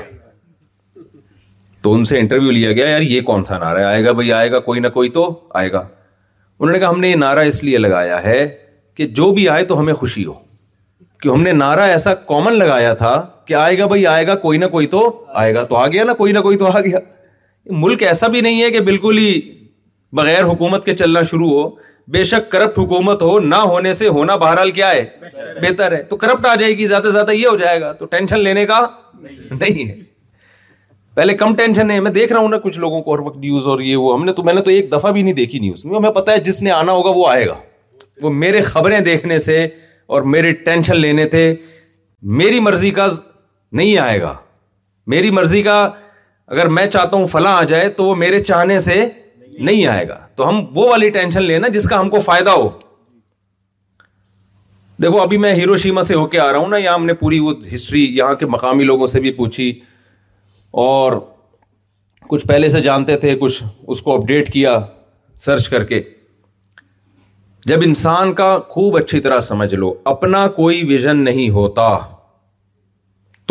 تو 1.83 1.93
ان 1.95 2.05
سے 2.05 2.19
انٹرویو 2.19 2.51
لیا 2.51 2.73
گیا 2.73 2.87
یار 2.89 3.01
یہ 3.03 3.21
کون 3.27 3.45
سا 3.45 3.59
نعرہ 3.59 3.85
آئے 3.85 4.05
گا 4.05 4.13
بھائی 4.19 4.33
آئے 4.33 4.51
گا 4.53 4.59
کوئی 4.69 4.81
نہ 4.81 4.89
کوئی 4.95 5.09
تو 5.19 5.25
آئے 5.61 5.73
گا 5.73 5.79
انہوں 5.79 6.73
نے 6.73 6.79
کہا 6.79 6.89
ہم 6.91 7.01
نے 7.01 7.09
یہ 7.09 7.17
نعرہ 7.25 7.45
اس 7.51 7.63
لیے 7.65 7.79
لگایا 7.79 8.23
ہے 8.25 8.47
کہ 8.97 9.07
جو 9.21 9.31
بھی 9.35 9.49
آئے 9.49 9.65
تو 9.65 9.81
ہمیں 9.81 9.95
خوشی 9.95 10.25
ہو 10.25 10.33
کہ 11.23 11.29
ہم 11.29 11.43
نے 11.43 11.53
نعرہ 11.53 11.81
ایسا 11.95 12.15
کامن 12.31 12.59
لگایا 12.59 12.93
تھا 13.03 13.21
کہ 13.47 13.55
آئے 13.55 13.79
گا 13.79 13.87
بھائی 13.93 14.07
آئے 14.07 14.27
گا 14.27 14.35
کوئی 14.47 14.59
نہ 14.59 14.67
کوئی 14.77 14.87
تو 14.95 15.03
آئے 15.43 15.55
گا 15.55 15.65
تو 15.65 15.77
آ 15.77 15.87
گیا 15.87 16.05
نا 16.05 16.13
کوئی 16.21 16.33
نہ 16.33 16.39
کوئی 16.49 16.57
تو 16.59 16.67
آ 16.77 16.81
گیا 16.81 16.99
ملک 17.71 18.03
ایسا 18.03 18.27
بھی 18.29 18.41
نہیں 18.41 18.63
ہے 18.63 18.71
کہ 18.71 18.81
بالکل 18.91 19.19
ہی 19.19 19.41
بغیر 20.17 20.45
حکومت 20.45 20.85
کے 20.85 20.97
چلنا 20.97 21.23
شروع 21.31 21.49
ہو 21.49 21.69
بے 22.13 22.23
شک 22.31 22.51
کرپٹ 22.53 22.79
حکومت 22.79 23.23
ہو 23.23 23.39
نہ 23.41 23.55
ہونے 23.65 23.93
سے 23.93 24.09
ہونا 24.15 24.37
بہرحال 24.37 24.71
کیا 24.79 24.91
ہے 24.93 25.05
بہتر 25.63 25.93
ہے 25.97 26.03
تو 26.09 26.17
کرپٹ 26.17 26.47
آ 26.47 26.55
جائے 26.61 26.77
گی 26.79 26.87
زیادہ 26.87 27.05
سے 27.05 27.11
زیادہ 27.13 27.33
یہ 27.33 27.47
ہو 27.49 27.57
جائے 27.57 27.81
گا 27.81 27.93
تو 28.01 28.07
ٹینشن 28.15 28.41
لینے 28.41 28.65
کا 28.67 28.81
نہیں 29.21 29.89
ہے 29.89 29.95
پہلے 31.15 31.35
کم 31.37 31.55
ٹینشن 31.57 31.91
ہے 31.91 32.01
میں 32.01 32.11
دیکھ 32.11 32.33
رہا 32.33 32.41
ہوں 32.41 32.49
نا 32.49 32.59
کچھ 32.59 32.79
لوگوں 32.79 33.01
کو 33.03 33.15
ہر 33.15 33.19
وقت 33.21 33.37
نیوز 33.39 33.67
اور 33.69 33.81
یہ 33.81 33.97
وہ 33.97 34.13
ہم 34.19 34.25
نے 34.25 34.33
تو 34.33 34.43
میں 34.43 34.55
نے 34.55 34.61
تو 34.61 34.71
ایک 34.71 34.91
دفعہ 34.93 35.11
بھی 35.13 35.23
نہیں 35.23 35.35
دیکھی 35.35 35.59
نیوز 35.59 35.85
میں 35.85 35.97
ہمیں 35.97 36.11
پتا 36.11 36.33
ہے 36.33 36.39
جس 36.45 36.61
نے 36.63 36.71
آنا 36.71 36.93
ہوگا 36.93 37.11
وہ 37.15 37.27
آئے 37.31 37.47
گا 37.49 37.55
وہ 38.23 38.31
میرے 38.33 38.61
خبریں 38.61 38.99
دیکھنے 39.11 39.39
سے 39.49 39.65
اور 40.15 40.23
میرے 40.35 40.53
ٹینشن 40.65 40.97
لینے 41.01 41.25
تھے 41.35 41.55
میری 42.41 42.61
مرضی 42.61 42.91
کا 43.01 43.07
نہیں 43.73 43.97
آئے 43.99 44.21
گا 44.23 44.35
میری 45.15 45.31
مرضی 45.31 45.63
کا 45.63 45.89
اگر 46.53 46.67
میں 46.69 46.87
چاہتا 46.87 47.17
ہوں 47.17 47.25
فلاں 47.27 47.53
آ 47.57 47.63
جائے 47.69 47.89
تو 47.99 48.05
وہ 48.05 48.15
میرے 48.23 48.39
چاہنے 48.45 48.79
سے 48.87 48.95
نہیں 49.69 49.87
آئے 49.93 50.09
گا 50.09 50.19
تو 50.37 50.49
ہم 50.49 50.61
وہ 50.75 50.89
والی 50.89 51.09
ٹینشن 51.11 51.43
لینا 51.43 51.69
جس 51.77 51.85
کا 51.91 52.01
ہم 52.01 52.09
کو 52.11 52.19
فائدہ 52.27 52.51
ہو 52.57 52.69
دیکھو 55.03 55.21
ابھی 55.23 55.37
میں 55.45 55.53
ہیرو 55.55 55.77
شیما 55.85 56.03
سے 56.11 56.15
ہو 56.15 56.27
کے 56.35 56.41
آ 56.41 56.51
رہا 56.53 56.59
ہوں 56.59 56.69
نا 56.69 56.77
یہاں 56.77 56.95
ہم 56.95 57.07
نے 57.07 57.15
پوری 57.23 57.39
وہ 57.47 57.53
ہسٹری 57.73 58.05
یہاں 58.19 58.35
کے 58.43 58.47
مقامی 58.57 58.85
لوگوں 58.93 59.07
سے 59.15 59.21
بھی 59.21 59.31
پوچھی 59.41 59.71
اور 60.87 61.13
کچھ 62.29 62.47
پہلے 62.47 62.69
سے 62.69 62.81
جانتے 62.83 63.17
تھے 63.25 63.35
کچھ 63.41 63.63
اس 63.89 64.03
کو 64.03 64.15
اپڈیٹ 64.19 64.53
کیا 64.53 64.79
سرچ 65.47 65.69
کر 65.69 65.85
کے 65.85 66.03
جب 67.67 67.83
انسان 67.85 68.33
کا 68.43 68.57
خوب 68.69 68.97
اچھی 69.05 69.21
طرح 69.27 69.41
سمجھ 69.53 69.75
لو 69.75 69.93
اپنا 70.17 70.47
کوئی 70.61 70.83
ویژن 70.89 71.25
نہیں 71.25 71.49
ہوتا 71.61 71.89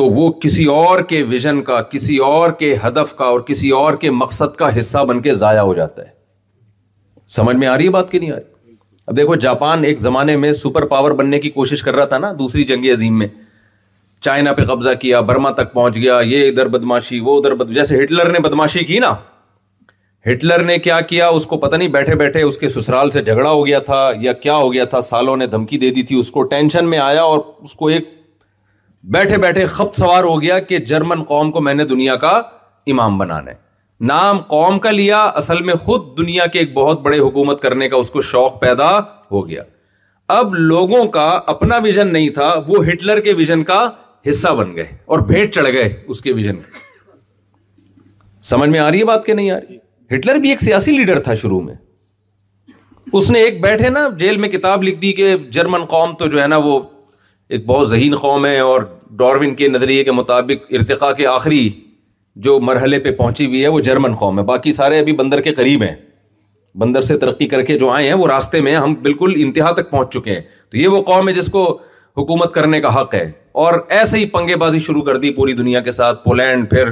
تو 0.01 0.05
وہ 0.09 0.29
کسی 0.41 0.63
اور 0.73 0.99
کے 1.09 1.21
ویژن 1.29 1.61
کا 1.63 1.81
کسی 1.89 2.15
اور 2.27 2.51
کے 2.59 2.73
ہدف 2.83 3.13
کا 3.15 3.25
اور 3.33 3.39
کسی 3.47 3.69
اور 3.79 3.93
کے 4.03 4.09
مقصد 4.19 4.55
کا 4.57 4.67
حصہ 4.77 5.03
بن 5.07 5.21
کے 5.21 5.33
ضائع 5.41 5.59
ہو 5.59 5.73
جاتا 5.79 6.03
ہے 6.05 7.27
سمجھ 7.33 7.55
میں 7.55 7.67
آ 7.67 7.77
رہی 7.77 7.85
ہے 7.85 7.89
بات 7.97 8.09
کی 8.11 8.19
نہیں 8.19 8.31
آ 8.31 8.35
رہی 8.35 8.73
اب 9.07 9.17
دیکھو 9.17 9.35
جاپان 9.43 9.83
ایک 9.85 9.99
زمانے 9.99 10.35
میں 10.45 10.51
سپر 10.61 10.85
پاور 10.93 11.11
بننے 11.19 11.39
کی 11.39 11.49
کوشش 11.59 11.83
کر 11.87 11.95
رہا 11.95 12.05
تھا 12.13 12.17
نا 12.23 12.31
دوسری 12.39 12.63
جنگ 12.71 12.85
عظیم 12.91 13.19
میں 13.19 13.27
چائنا 14.27 14.53
پہ 14.61 14.65
قبضہ 14.71 14.89
کیا 15.01 15.19
برما 15.29 15.51
تک 15.59 15.71
پہنچ 15.73 15.95
گیا 15.97 16.17
یہ 16.31 16.47
ادھر 16.49 16.67
بدماشی 16.77 17.19
وہ 17.29 17.37
ادھر 17.39 17.53
بد... 17.59 17.73
جیسے 17.73 18.03
ہٹلر 18.03 18.31
نے 18.31 18.39
بدماشی 18.47 18.83
کی 18.85 18.97
نا 19.05 19.13
ہٹلر 20.31 20.63
نے 20.71 20.77
کیا 20.87 20.99
کیا 21.13 21.27
اس 21.41 21.45
کو 21.53 21.57
پتہ 21.67 21.75
نہیں 21.75 21.93
بیٹھے 21.97 22.15
بیٹھے 22.25 22.41
اس 22.49 22.57
کے 22.63 22.69
سسرال 22.77 23.09
سے 23.17 23.21
جھگڑا 23.21 23.49
ہو 23.49 23.65
گیا 23.65 23.79
تھا 23.91 24.01
یا 24.21 24.33
کیا 24.47 24.55
ہو 24.57 24.73
گیا 24.73 24.85
تھا 24.95 25.01
سالوں 25.13 25.37
نے 25.43 25.47
دھمکی 25.57 25.77
دے 25.85 25.89
دی 25.99 26.03
تھی 26.11 26.19
اس 26.19 26.31
کو 26.37 26.43
ٹینشن 26.55 26.89
میں 26.95 26.99
آیا 27.09 27.23
اور 27.35 27.39
اس 27.69 27.73
کو 27.83 27.87
ایک 27.97 28.09
بیٹھے 29.09 29.37
بیٹھے 29.41 29.65
خپت 29.65 29.95
سوار 29.97 30.23
ہو 30.23 30.41
گیا 30.41 30.57
کہ 30.59 30.77
جرمن 30.91 31.23
قوم 31.27 31.51
کو 31.51 31.61
میں 31.61 31.73
نے 31.73 31.83
دنیا 31.87 32.15
کا 32.23 32.29
امام 32.91 33.17
بنانا 33.17 33.51
ہے 33.51 33.55
نام 34.07 34.37
قوم 34.47 34.77
کا 34.79 34.91
لیا 34.91 35.23
اصل 35.41 35.61
میں 35.63 35.73
خود 35.83 36.05
دنیا 36.17 36.45
کے 36.53 36.59
ایک 36.59 36.73
بہت 36.73 37.01
بڑے 37.01 37.19
حکومت 37.19 37.61
کرنے 37.61 37.87
کا 37.89 37.97
اس 37.97 38.09
کو 38.11 38.21
شوق 38.29 38.59
پیدا 38.61 38.89
ہو 39.31 39.47
گیا 39.49 39.63
اب 40.37 40.53
لوگوں 40.55 41.03
کا 41.11 41.25
اپنا 41.53 41.77
ویژن 41.83 42.13
نہیں 42.13 42.29
تھا 42.37 42.53
وہ 42.67 42.83
ہٹلر 42.85 43.19
کے 43.21 43.33
ویژن 43.37 43.63
کا 43.63 43.85
حصہ 44.29 44.47
بن 44.57 44.75
گئے 44.75 44.85
اور 45.11 45.19
بھیٹ 45.29 45.53
چڑھ 45.55 45.71
گئے 45.73 45.91
اس 46.07 46.21
کے 46.21 46.33
کا 46.33 46.51
سمجھ 48.49 48.69
میں 48.69 48.79
آ 48.79 48.89
رہی 48.91 48.99
ہے 48.99 49.05
بات 49.05 49.25
کہ 49.25 49.33
نہیں 49.33 49.51
آ 49.51 49.55
رہی 49.59 50.15
ہٹلر 50.15 50.35
بھی 50.41 50.49
ایک 50.49 50.61
سیاسی 50.61 50.91
لیڈر 50.91 51.19
تھا 51.23 51.33
شروع 51.41 51.59
میں 51.61 51.73
اس 53.13 53.29
نے 53.31 53.39
ایک 53.43 53.61
بیٹھے 53.61 53.89
نا 53.89 54.07
جیل 54.19 54.37
میں 54.39 54.49
کتاب 54.49 54.83
لکھ 54.83 54.97
دی 55.01 55.11
کہ 55.13 55.35
جرمن 55.57 55.83
قوم 55.89 56.13
تو 56.19 56.27
جو 56.27 56.41
ہے 56.41 56.47
نا 56.47 56.57
وہ 56.63 56.79
ایک 57.55 57.65
بہت 57.67 57.87
ذہین 57.89 58.15
قوم 58.15 58.45
ہے 58.45 58.59
اور 58.65 58.81
ڈارون 59.19 59.53
کے 59.55 59.67
نظریے 59.67 60.03
کے 60.03 60.11
مطابق 60.11 60.65
ارتقاء 60.77 61.11
کے 61.13 61.25
آخری 61.27 61.67
جو 62.43 62.59
مرحلے 62.67 62.99
پہ 63.05 63.11
پہنچی 63.15 63.45
ہوئی 63.45 63.61
ہے 63.63 63.67
وہ 63.73 63.79
جرمن 63.87 64.13
قوم 64.19 64.37
ہے 64.39 64.43
باقی 64.51 64.71
سارے 64.71 64.99
ابھی 64.99 65.13
بندر 65.21 65.39
کے 65.47 65.53
قریب 65.53 65.81
ہیں 65.83 65.95
بندر 66.81 67.01
سے 67.07 67.17
ترقی 67.23 67.47
کر 67.53 67.61
کے 67.69 67.77
جو 67.79 67.89
آئے 67.91 68.05
ہیں 68.07 68.13
وہ 68.21 68.27
راستے 68.27 68.61
میں 68.67 68.75
ہم 68.75 68.93
بالکل 69.07 69.33
انتہا 69.45 69.71
تک 69.79 69.89
پہنچ 69.89 70.13
چکے 70.13 70.33
ہیں 70.33 70.41
تو 70.71 70.77
یہ 70.77 70.87
وہ 70.95 71.01
قوم 71.11 71.27
ہے 71.29 71.33
جس 71.33 71.47
کو 71.55 71.63
حکومت 72.17 72.53
کرنے 72.53 72.79
کا 72.81 72.93
حق 72.99 73.13
ہے 73.15 73.23
اور 73.65 73.73
ایسے 73.97 74.17
ہی 74.17 74.25
پنگے 74.37 74.55
بازی 74.63 74.79
شروع 74.85 75.01
کر 75.09 75.17
دی 75.25 75.31
پوری 75.39 75.53
دنیا 75.63 75.79
کے 75.87 75.91
ساتھ 75.97 76.23
پولینڈ 76.25 76.69
پھر 76.69 76.91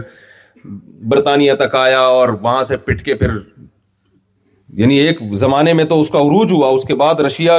برطانیہ 1.13 1.53
تک 1.59 1.75
آیا 1.83 1.99
اور 2.19 2.29
وہاں 2.41 2.63
سے 2.71 2.77
پٹ 2.89 3.01
کے 3.05 3.15
پھر 3.23 3.37
یعنی 4.81 4.95
ایک 5.05 5.19
زمانے 5.45 5.73
میں 5.79 5.83
تو 5.93 5.99
اس 5.99 6.09
کا 6.09 6.19
عروج 6.19 6.51
ہوا 6.53 6.67
اس 6.79 6.83
کے 6.87 6.95
بعد 7.03 7.19
رشیا 7.25 7.57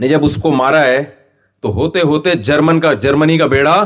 نے 0.00 0.08
جب 0.08 0.24
اس 0.24 0.34
کو 0.42 0.50
مارا 0.62 0.84
ہے 0.84 1.02
تو 1.62 1.70
ہوتے 1.74 2.00
ہوتے 2.10 2.32
جرمن 2.48 2.80
کا 2.80 2.92
جرمنی 3.06 3.38
کا 3.38 3.46
بیڑا 3.54 3.76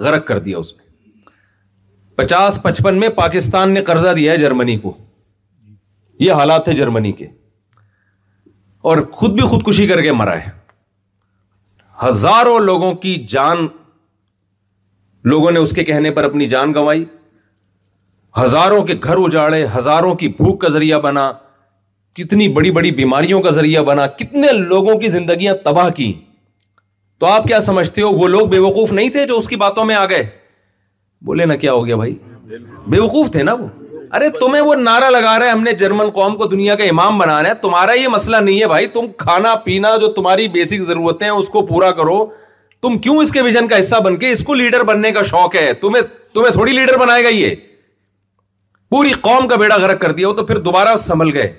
غرق 0.00 0.26
کر 0.26 0.38
دیا 0.48 0.58
اس 0.58 0.72
نے 0.76 0.84
پچاس 2.16 2.58
پچپن 2.62 2.98
میں 3.00 3.08
پاکستان 3.20 3.72
نے 3.74 3.80
قرضہ 3.84 4.12
دیا 4.16 4.32
ہے 4.32 4.36
جرمنی 4.38 4.76
کو 4.78 4.92
یہ 6.24 6.32
حالات 6.40 6.64
تھے 6.64 6.72
جرمنی 6.76 7.12
کے 7.20 7.26
اور 8.90 8.98
خود 9.18 9.32
بھی 9.38 9.48
خودکشی 9.48 9.86
کر 9.86 10.02
کے 10.02 10.12
مرا 10.20 10.36
ہے 10.40 10.50
ہزاروں 12.06 12.58
لوگوں 12.60 12.92
کی 13.02 13.14
جان 13.28 13.66
لوگوں 15.32 15.50
نے 15.50 15.58
اس 15.58 15.72
کے 15.76 15.84
کہنے 15.84 16.10
پر 16.16 16.24
اپنی 16.24 16.48
جان 16.48 16.70
گنوائی 16.74 17.04
ہزاروں 18.42 18.82
کے 18.90 18.94
گھر 19.04 19.16
اجاڑے 19.26 19.64
ہزاروں 19.76 20.14
کی 20.22 20.28
بھوک 20.40 20.60
کا 20.60 20.68
ذریعہ 20.78 20.98
بنا 21.08 21.30
کتنی 22.16 22.48
بڑی 22.58 22.70
بڑی 22.80 22.90
بیماریوں 23.00 23.40
کا 23.42 23.50
ذریعہ 23.60 23.82
بنا 23.84 24.06
کتنے 24.20 24.52
لوگوں 24.58 24.98
کی 25.00 25.08
زندگیاں 25.16 25.54
تباہ 25.64 25.88
کی 25.96 26.12
تو 27.20 27.26
آپ 27.26 27.44
کیا 27.48 27.58
سمجھتے 27.66 28.02
ہو 28.02 28.08
وہ 28.12 28.26
لوگ 28.28 28.46
بے 28.48 28.58
وقوف 28.58 28.92
نہیں 28.92 29.08
تھے 29.10 29.26
جو 29.26 29.36
اس 29.38 29.48
کی 29.48 29.56
باتوں 29.60 29.84
میں 29.84 29.94
آ 29.96 30.04
گئے 30.06 30.24
بولے 31.26 31.44
نا 31.46 31.54
کیا 31.62 31.72
ہو 31.72 31.84
گیا 31.86 31.96
بھائی 31.96 32.14
بے 32.94 32.98
وقوف 33.00 33.30
تھے 33.32 33.42
نا 33.42 33.52
وہ 33.60 33.66
ارے 34.16 34.28
تمہیں 34.40 34.60
وہ 34.62 34.74
نارا 34.74 35.08
لگا 35.10 35.38
رہا 35.38 35.70
ہے 35.76 36.88
امام 36.90 37.16
بنانا 37.18 37.48
ہے 37.48 37.54
تمہارا 37.62 37.92
یہ 38.00 38.08
مسئلہ 38.08 38.36
نہیں 38.48 38.60
ہے 38.60 38.66
بھائی 38.68 38.86
تم 38.96 39.06
کھانا 39.18 39.54
پینا 39.64 39.94
جو 40.00 40.10
تمہاری 40.18 40.46
بیسک 40.58 40.82
ضرورتیں 40.86 41.26
ہیں 41.26 41.32
اس 41.36 41.48
کو 41.56 41.64
پورا 41.66 41.90
کرو 42.00 42.24
تم 42.82 42.98
کیوں 43.06 43.16
اس 43.16 43.22
اس 43.22 43.32
کے 43.32 43.38
کے 43.38 43.44
ویژن 43.44 43.68
کا 43.68 43.78
حصہ 43.80 44.00
بن 44.04 44.16
کو 44.46 44.54
لیڈر 44.62 44.82
بننے 44.92 45.10
کا 45.12 45.22
شوق 45.30 45.56
ہے 45.56 45.72
تمہیں 45.82 46.02
تمہیں 46.34 46.50
تھوڑی 46.52 46.72
لیڈر 46.72 46.98
بنائے 46.98 47.24
گا 47.24 47.28
یہ 47.36 47.54
پوری 48.90 49.12
قوم 49.26 49.48
کا 49.48 49.56
بیڑا 49.64 49.76
غرق 49.76 50.00
کر 50.00 50.12
دیا 50.20 50.28
ہو 50.28 50.32
تو 50.34 50.44
پھر 50.46 50.58
دوبارہ 50.68 50.94
سنبھل 51.06 51.32
گئے 51.38 51.52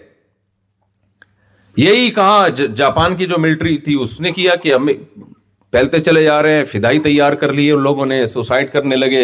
یہی 1.86 2.10
کہا 2.20 2.48
جاپان 2.84 3.16
کی 3.16 3.26
جو 3.34 3.38
ملٹری 3.48 3.78
تھی 3.88 3.96
اس 4.04 4.20
نے 4.22 4.32
کیا 4.40 4.56
کہ 4.64 4.74
ہمیں 4.74 4.94
پھیلتے 5.78 6.00
چلے 6.00 6.22
جا 6.24 6.42
رہے 6.44 6.54
ہیں 6.58 6.64
فدائی 6.66 7.00
تیار 7.00 7.34
کر 7.42 7.52
لیے 7.54 7.72
ان 7.72 7.82
لوگوں 7.84 8.06
نے 8.06 8.26
سوسائڈ 8.26 8.72
کرنے 8.72 8.96
لگے 8.96 9.24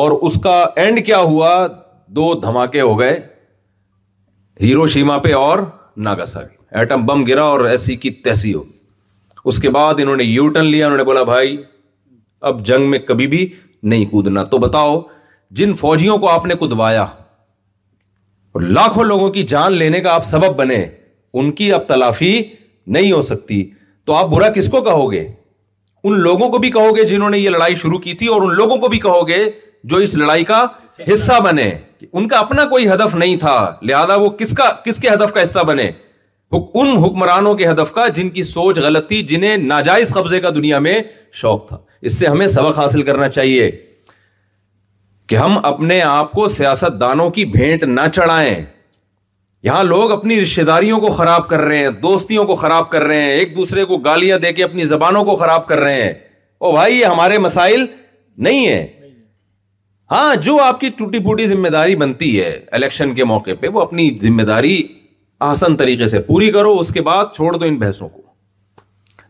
اور 0.00 0.12
اس 0.28 0.36
کا 0.44 0.54
اینڈ 0.82 1.04
کیا 1.06 1.18
ہوا 1.32 1.50
دو 2.16 2.32
دھماکے 2.42 2.80
ہو 2.80 2.98
گئے 3.00 3.18
ہیرو 4.62 4.86
شیما 4.94 5.18
پہ 5.26 5.32
اور 5.34 5.58
ناگاساگی 6.08 6.76
ایٹم 6.78 7.04
بم 7.06 7.24
گرا 7.26 7.42
اور 7.52 7.60
ایسی 7.74 7.96
کی 8.04 8.10
تیسی 8.26 8.52
ہو 8.54 8.62
اس 9.48 9.58
کے 9.62 9.70
بعد 9.78 10.00
انہوں 10.02 10.16
نے 10.16 10.24
یو 10.24 10.48
ٹرن 10.48 10.64
لیا 10.74 10.86
انہوں 10.86 10.98
نے 10.98 11.04
بولا 11.12 11.22
بھائی 11.32 11.56
اب 12.50 12.64
جنگ 12.66 12.90
میں 12.90 12.98
کبھی 13.12 13.26
بھی 13.36 13.46
نہیں 13.92 14.04
کودنا 14.10 14.42
تو 14.54 14.58
بتاؤ 14.68 15.00
جن 15.60 15.74
فوجیوں 15.86 16.18
کو 16.24 16.28
آپ 16.30 16.46
نے 16.46 16.54
کودوایا 16.64 17.02
اور 18.52 18.62
لاکھوں 18.80 19.04
لوگوں 19.12 19.30
کی 19.38 19.42
جان 19.54 19.72
لینے 19.76 20.00
کا 20.00 20.14
آپ 20.14 20.24
سبب 20.34 20.56
بنے 20.64 20.84
ان 21.32 21.52
کی 21.62 21.72
اب 21.72 21.88
تلافی 21.88 22.38
نہیں 22.98 23.12
ہو 23.12 23.20
سکتی 23.32 23.68
تو 24.04 24.14
آپ 24.14 24.26
برا 24.36 24.48
کس 24.58 24.68
کو 24.70 24.80
کہو 24.90 25.10
گے 25.12 25.26
ان 26.06 26.12
لوگوں 26.20 26.48
کو 26.48 26.58
بھی 26.58 26.70
کہو 26.70 26.94
گے 26.96 27.02
جنہوں 27.06 27.30
نے 27.30 27.38
یہ 27.38 27.50
لڑائی 27.50 27.74
شروع 27.82 27.98
کی 28.04 28.12
تھی 28.18 28.26
اور 28.34 28.42
ان 28.42 28.54
لوگوں 28.56 28.76
کو 28.80 28.88
بھی 28.88 28.98
کہو 29.00 29.26
گے 29.28 29.38
جو 29.90 29.96
اس 30.04 30.16
لڑائی 30.16 30.44
کا 30.44 30.64
حصہ 31.12 31.40
بنے 31.44 31.70
ان 32.12 32.28
کا 32.28 32.38
اپنا 32.38 32.64
کوئی 32.68 32.86
ہدف 32.88 33.14
نہیں 33.14 33.36
تھا 33.40 33.56
لہذا 33.88 34.14
وہ 34.20 34.28
کس 34.38 34.52
کا 34.56 34.70
کس 34.84 34.98
کے 35.00 35.08
ہدف 35.10 35.32
کا 35.34 35.42
حصہ 35.42 35.64
بنے 35.66 35.90
ان 36.58 36.86
حکمرانوں 37.04 37.54
کے 37.54 37.68
ہدف 37.68 37.92
کا 37.94 38.06
جن 38.14 38.28
کی 38.36 38.42
سوچ 38.42 38.78
غلط 38.84 39.06
تھی 39.08 39.22
جنہیں 39.26 39.56
ناجائز 39.56 40.12
قبضے 40.14 40.40
کا 40.40 40.50
دنیا 40.54 40.78
میں 40.86 41.00
شوق 41.40 41.68
تھا 41.68 41.78
اس 42.08 42.18
سے 42.18 42.26
ہمیں 42.26 42.46
سبق 42.54 42.78
حاصل 42.78 43.02
کرنا 43.10 43.28
چاہیے 43.36 43.70
کہ 45.28 45.36
ہم 45.36 45.58
اپنے 45.64 46.00
آپ 46.02 46.32
کو 46.32 46.46
سیاست 46.58 47.00
دانوں 47.00 47.30
کی 47.36 47.44
بھینٹ 47.56 47.82
نہ 47.84 48.08
چڑھائیں 48.14 48.54
یہاں 49.64 49.82
لوگ 49.84 50.12
اپنی 50.12 50.40
رشتے 50.40 50.62
داریوں 50.64 50.98
کو 51.00 51.08
خراب 51.12 51.48
کر 51.48 51.60
رہے 51.60 51.78
ہیں 51.78 51.88
دوستیوں 52.02 52.44
کو 52.46 52.54
خراب 52.60 52.88
کر 52.90 53.02
رہے 53.04 53.22
ہیں 53.22 53.30
ایک 53.38 53.54
دوسرے 53.56 53.84
کو 53.84 53.96
گالیاں 54.04 54.38
دے 54.44 54.52
کے 54.52 54.62
اپنی 54.64 54.84
زبانوں 54.92 55.24
کو 55.24 55.34
خراب 55.36 55.66
کر 55.66 55.78
رہے 55.80 56.02
ہیں 56.02 56.12
او 56.60 56.72
بھائی 56.72 56.96
یہ 56.98 57.04
ہمارے 57.04 57.38
مسائل 57.46 57.84
نہیں 58.46 58.66
ہے 58.66 58.80
ہاں 60.12 60.34
جو 60.44 60.56
آپ 60.62 60.80
کی 60.80 60.88
ٹوٹی 60.98 61.18
پھوٹی 61.24 61.46
ذمہ 61.46 61.68
داری 61.74 61.96
بنتی 61.96 62.30
ہے 62.40 62.48
الیکشن 62.78 63.14
کے 63.14 63.24
موقع 63.32 63.50
پہ 63.60 63.68
وہ 63.74 63.80
اپنی 63.82 64.08
ذمہ 64.22 64.42
داری 64.52 64.82
آسن 65.50 65.76
طریقے 65.76 66.06
سے 66.14 66.18
پوری 66.26 66.50
کرو 66.52 66.78
اس 66.78 66.90
کے 66.94 67.00
بعد 67.10 67.34
چھوڑ 67.34 67.52
دو 67.56 67.64
ان 67.64 67.76
بحثوں 67.78 68.08
کو 68.08 68.22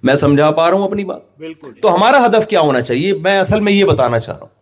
میں 0.09 0.15
سمجھا 0.23 0.51
پا 0.51 0.71
رہا 0.71 0.77
ہوں 0.77 0.85
اپنی 0.87 1.05
بات 1.05 1.21
بالکل 1.39 1.73
تو 1.83 1.95
ہمارا 1.95 2.25
ہدف 2.27 2.47
کیا 2.49 2.61
ہونا 2.67 2.81
چاہیے 2.81 3.13
میں 3.25 3.39
اصل 3.39 3.61
میں 3.69 3.73
یہ 3.73 3.85
بتانا 3.85 4.19
چاہ 4.21 4.35
رہا 4.37 4.43
ہوں 4.47 4.59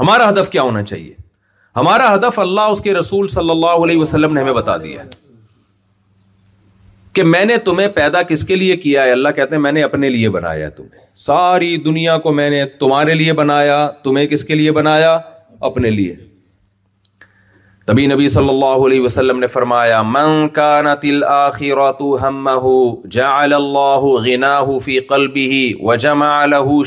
ہمارا 0.00 0.28
ہدف 0.28 0.50
کیا 0.50 0.62
ہونا 0.62 0.82
چاہیے 0.82 1.14
ہمارا 1.76 2.14
ہدف 2.14 2.38
اللہ 2.40 2.68
اس 2.74 2.80
کے 2.80 2.92
رسول 2.94 3.26
صلی 3.28 3.50
اللہ 3.50 3.82
علیہ 3.86 3.98
وسلم 3.98 4.34
نے 4.34 4.40
ہمیں 4.40 4.52
بتا 4.58 4.74
دیا 4.84 5.00
کہ 7.16 7.22
میں 7.32 7.44
نے 7.50 7.56
تمہیں 7.66 7.88
پیدا 7.98 8.20
کس 8.30 8.42
کے 8.50 8.54
لیے 8.56 8.74
کیا 8.84 9.00
ہے 9.04 9.10
اللہ 9.12 9.28
کہتے 9.36 9.52
ہیں 9.54 9.62
میں 9.62 9.72
نے 9.78 9.82
اپنے 9.82 10.08
لیے 10.14 10.28
بنایا 10.30 10.68
تمہیں 10.78 11.00
ساری 11.26 11.72
دنیا 11.90 12.14
کو 12.24 12.28
میں 12.38 12.48
نے 12.50 12.60
تمہارے 12.80 13.14
لیے 13.20 13.32
بنایا 13.42 13.76
تمہیں 14.04 14.26
کس 14.32 14.42
کے 14.44 14.54
لیے 14.54 14.72
بنایا 14.80 15.12
اپنے 15.70 15.88
لیے 16.00 16.14
تبھی 17.86 18.04
نبی 18.14 18.26
صلی 18.38 18.48
اللہ 18.54 18.78
علیہ 18.88 19.00
وسلم 19.00 19.38
نے 19.38 19.46
فرمایا 19.46 20.00
من 20.02 20.48
جعل 23.16 23.52
وجمع 25.88 26.44
له 26.56 26.84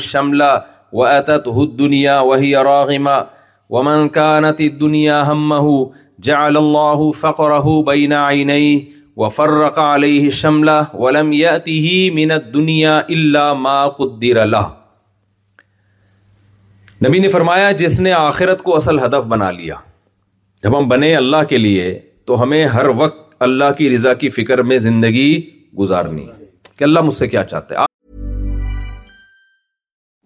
ومن 3.70 4.08
كانت 4.08 4.60
الدنيا 4.60 5.22
همه 5.30 5.90
جعل 6.26 6.56
الله 6.56 7.12
فقره 7.12 7.82
بين 7.90 8.12
عينيه 8.12 8.84
وفرق 9.16 9.78
عليه 9.78 10.30
شمله 10.30 10.90
ولم 10.94 11.32
يأته 11.32 12.10
من 12.18 12.32
الدنيا 12.36 12.94
إلا 13.10 13.54
ما 13.54 13.78
قدر 14.00 14.42
له 14.54 14.66
نبی 17.04 17.18
نے 17.24 17.28
فرمایا 17.38 17.70
جس 17.82 18.00
نے 18.06 18.10
آخرت 18.18 18.62
کو 18.68 18.74
اصل 18.76 18.98
ہدف 19.04 19.30
بنا 19.34 19.50
لیا 19.60 19.76
جب 20.64 20.78
ہم 20.78 20.88
بنے 20.88 21.14
اللہ 21.22 21.46
کے 21.54 21.58
لیے 21.64 21.86
تو 22.30 22.42
ہمیں 22.42 22.62
ہر 22.76 22.86
وقت 23.02 23.22
اللہ 23.48 23.72
کی 23.78 23.90
رضا 23.94 24.14
کی 24.24 24.28
فکر 24.40 24.62
میں 24.72 24.78
زندگی 24.90 25.28
گزارنی 25.78 26.26
کہ 26.78 26.84
اللہ 26.84 27.10
مجھ 27.10 27.14
سے 27.22 27.28
کیا 27.36 27.44
چاہتا 27.54 27.74
ہے 27.80 27.88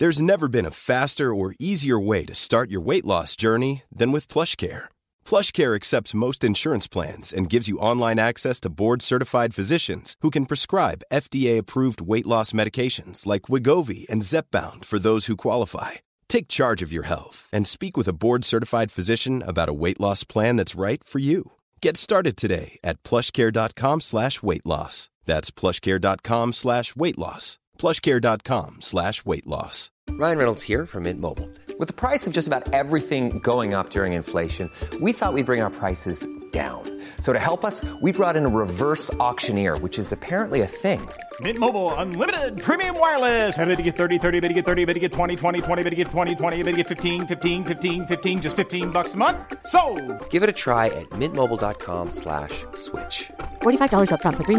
There's 0.00 0.21
never 0.21 0.49
been 0.49 0.67
a 0.67 0.81
faster 0.91 1.33
or 1.33 1.55
easier 1.61 1.99
way 2.00 2.25
to 2.25 2.35
start 2.35 2.69
your 2.69 2.81
weight 2.81 3.05
loss 3.05 3.37
journey 3.37 3.83
than 3.99 4.11
with 4.11 4.33
PlushCare. 4.35 4.88
PlushCare 5.25 5.76
accepts 5.76 6.21
most 6.25 6.43
insurance 6.43 6.88
plans 6.88 7.33
and 7.37 7.53
gives 7.53 7.69
you 7.69 7.85
online 7.91 8.19
access 8.19 8.59
to 8.61 8.75
board-certified 8.83 9.55
physicians 9.55 10.17
who 10.21 10.31
can 10.31 10.50
prescribe 10.50 11.07
FDA-approved 11.12 12.00
weight 12.00 12.26
loss 12.26 12.53
medications 12.61 13.25
like 13.25 13.47
Wegovy 13.49 14.05
and 14.11 14.26
Zepbound 14.31 14.85
for 14.85 14.99
those 14.99 15.26
who 15.26 15.45
qualify. 15.47 15.93
Take 16.29 16.57
charge 16.59 16.83
of 16.85 16.93
your 16.93 17.07
health 17.07 17.38
and 17.53 17.64
speak 17.64 17.97
with 17.97 18.09
a 18.09 18.19
board-certified 18.25 18.91
physician 18.91 19.45
about 19.47 19.73
a 19.73 19.79
weight 19.83 20.00
loss 20.00 20.25
plan 20.25 20.57
that's 20.57 20.83
right 20.87 21.05
for 21.05 21.21
you. 21.21 21.53
Get 21.81 21.95
started 22.07 22.35
today 22.37 22.69
at 22.91 23.00
PlushCare.com/weight-loss. 23.09 24.97
That's 25.31 25.50
PlushCare.com/weight-loss. 25.61 27.47
plushcare.com 27.78 28.81
slash 28.83 29.25
weight 29.25 29.47
loss. 29.47 29.90
Ryan 30.11 30.37
Reynolds 30.38 30.62
here 30.64 30.87
from 30.87 31.02
Mint 31.04 31.21
Mobile. 31.21 31.49
With 31.78 31.87
the 31.88 31.95
price 31.95 32.26
of 32.26 32.33
just 32.33 32.47
about 32.47 32.73
everything 32.73 33.40
going 33.40 33.75
up 33.75 33.90
during 33.90 34.12
inflation, 34.14 34.71
we 35.00 35.12
thought 35.12 35.33
we'd 35.35 35.47
bring 35.47 35.61
our 35.61 35.71
prices 35.71 36.25
down. 36.52 36.88
So 37.21 37.33
to 37.33 37.40
help 37.40 37.64
us, 37.64 37.85
we 38.00 38.12
brought 38.12 38.37
in 38.37 38.47
a 38.47 38.49
reverse 38.49 39.12
auctioneer, 39.14 39.76
which 39.78 39.99
is 39.99 40.12
apparently 40.12 40.61
a 40.61 40.66
thing. 40.69 41.00
Mint 41.40 41.59
Mobile 41.59 41.93
unlimited 41.97 42.62
premium 42.62 42.97
wireless. 42.97 43.59
Ready 43.59 43.75
to 43.75 43.83
get 43.83 43.97
30, 43.97 44.21
30, 44.21 44.37
ready 44.37 44.47
to 44.49 44.54
get 44.54 44.64
30, 44.64 44.83
ready 44.83 44.95
to 44.95 45.00
get 45.00 45.11
20, 45.12 45.35
20, 45.35 45.61
20, 45.62 45.83
ready 45.83 45.97
to 45.97 45.97
get 45.97 46.07
20, 46.12 46.35
20, 46.37 46.59
ready 46.59 46.71
to 46.71 46.76
get 46.76 46.87
15, 46.87 47.26
15, 47.26 47.64
15, 47.64 48.07
15 48.07 48.40
just 48.43 48.54
15 48.54 48.90
bucks 48.90 49.14
a 49.14 49.16
month. 49.16 49.38
So, 49.66 49.97
give 50.31 50.45
it 50.45 50.49
a 50.49 50.52
try 50.52 50.87
at 50.87 51.11
mintmobile.com/switch. 51.11 53.31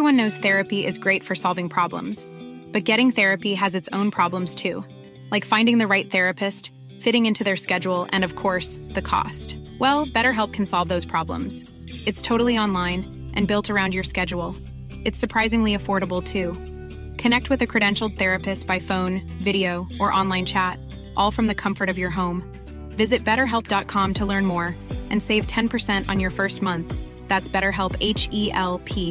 Everyone 0.00 0.16
knows 0.16 0.36
therapy 0.40 0.84
is 0.86 0.98
great 1.04 1.24
for 1.24 1.34
solving 1.34 1.68
problems 1.70 2.24
accessing 2.80 3.10
therapy 3.14 3.54
has 3.62 3.76
its 3.76 3.88
own 3.92 4.10
problems 4.16 4.56
to 4.62 4.72
like 5.30 5.44
finding 5.48 5.78
the 5.80 5.84
right 5.90 6.10
therapist 6.10 6.70
fitting 7.04 7.26
in 7.26 7.32
to 7.38 7.44
their 7.44 7.56
schedule 7.58 8.06
and 8.12 8.24
of 8.24 8.34
course 8.42 8.78
the 8.96 9.02
cost 9.10 9.56
well 9.80 10.10
BetterHelp 10.38 10.54
can 10.56 10.66
solve 10.74 10.96
this 10.96 11.08
problems 11.12 11.62
it's 12.06 12.22
totally 12.28 12.56
online 12.72 13.02
and 13.34 13.48
built 13.52 13.70
around 13.70 13.94
your 13.94 14.04
schedule 14.06 14.52
it's 15.06 15.20
surprisingly 15.20 15.74
affordable 15.74 16.20
to 16.32 16.50
connect 17.22 17.50
with 17.50 17.62
credential 17.74 18.16
therapist 18.18 18.66
by 18.68 18.80
phone 18.88 19.18
video 19.46 19.82
or 19.98 20.12
online 20.28 20.46
chat 20.54 20.98
all 21.16 21.30
from 21.36 21.48
the 21.52 21.56
comfort 21.62 21.88
of 21.90 21.98
your 21.98 22.10
home 22.16 22.40
Visit 23.00 23.24
betterhelp.com 23.30 24.14
to 24.20 24.26
learn 24.32 24.48
more 24.52 24.68
and 25.14 25.24
save 25.26 25.46
10% 25.56 26.08
on 26.14 26.22
your 26.26 26.32
first 26.38 26.64
month. 26.70 26.92
That's 27.32 27.54
BetterHelp, 27.58 27.98
H 28.12 28.28
E 28.40 28.44
L 28.64 28.80
P. 28.90 29.10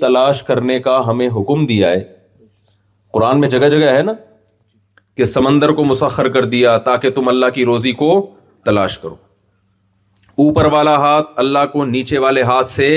تلاش 0.00 0.42
کرنے 0.50 0.78
کا 0.88 1.00
ہمیں 1.10 1.28
حکم 1.36 1.66
دیا 1.72 1.90
ہے 1.90 2.02
قرآن 3.14 3.40
میں 3.40 3.48
جگہ 3.56 3.68
جگہ 3.76 3.88
ہے 3.96 4.02
نا 4.08 4.12
کہ 5.16 5.24
سمندر 5.32 5.72
کو 5.80 5.84
مسخر 5.84 6.28
کر 6.36 6.44
دیا 6.56 6.76
تاکہ 6.90 7.10
تم 7.18 7.28
اللہ 7.28 7.50
کی 7.54 7.64
روزی 7.72 7.92
کو 8.04 8.10
تلاش 8.66 8.98
کرو 8.98 9.14
اوپر 10.44 10.72
والا 10.76 10.96
ہاتھ 11.06 11.30
اللہ 11.44 11.66
کو 11.72 11.84
نیچے 11.96 12.18
والے 12.26 12.42
ہاتھ 12.52 12.68
سے 12.78 12.88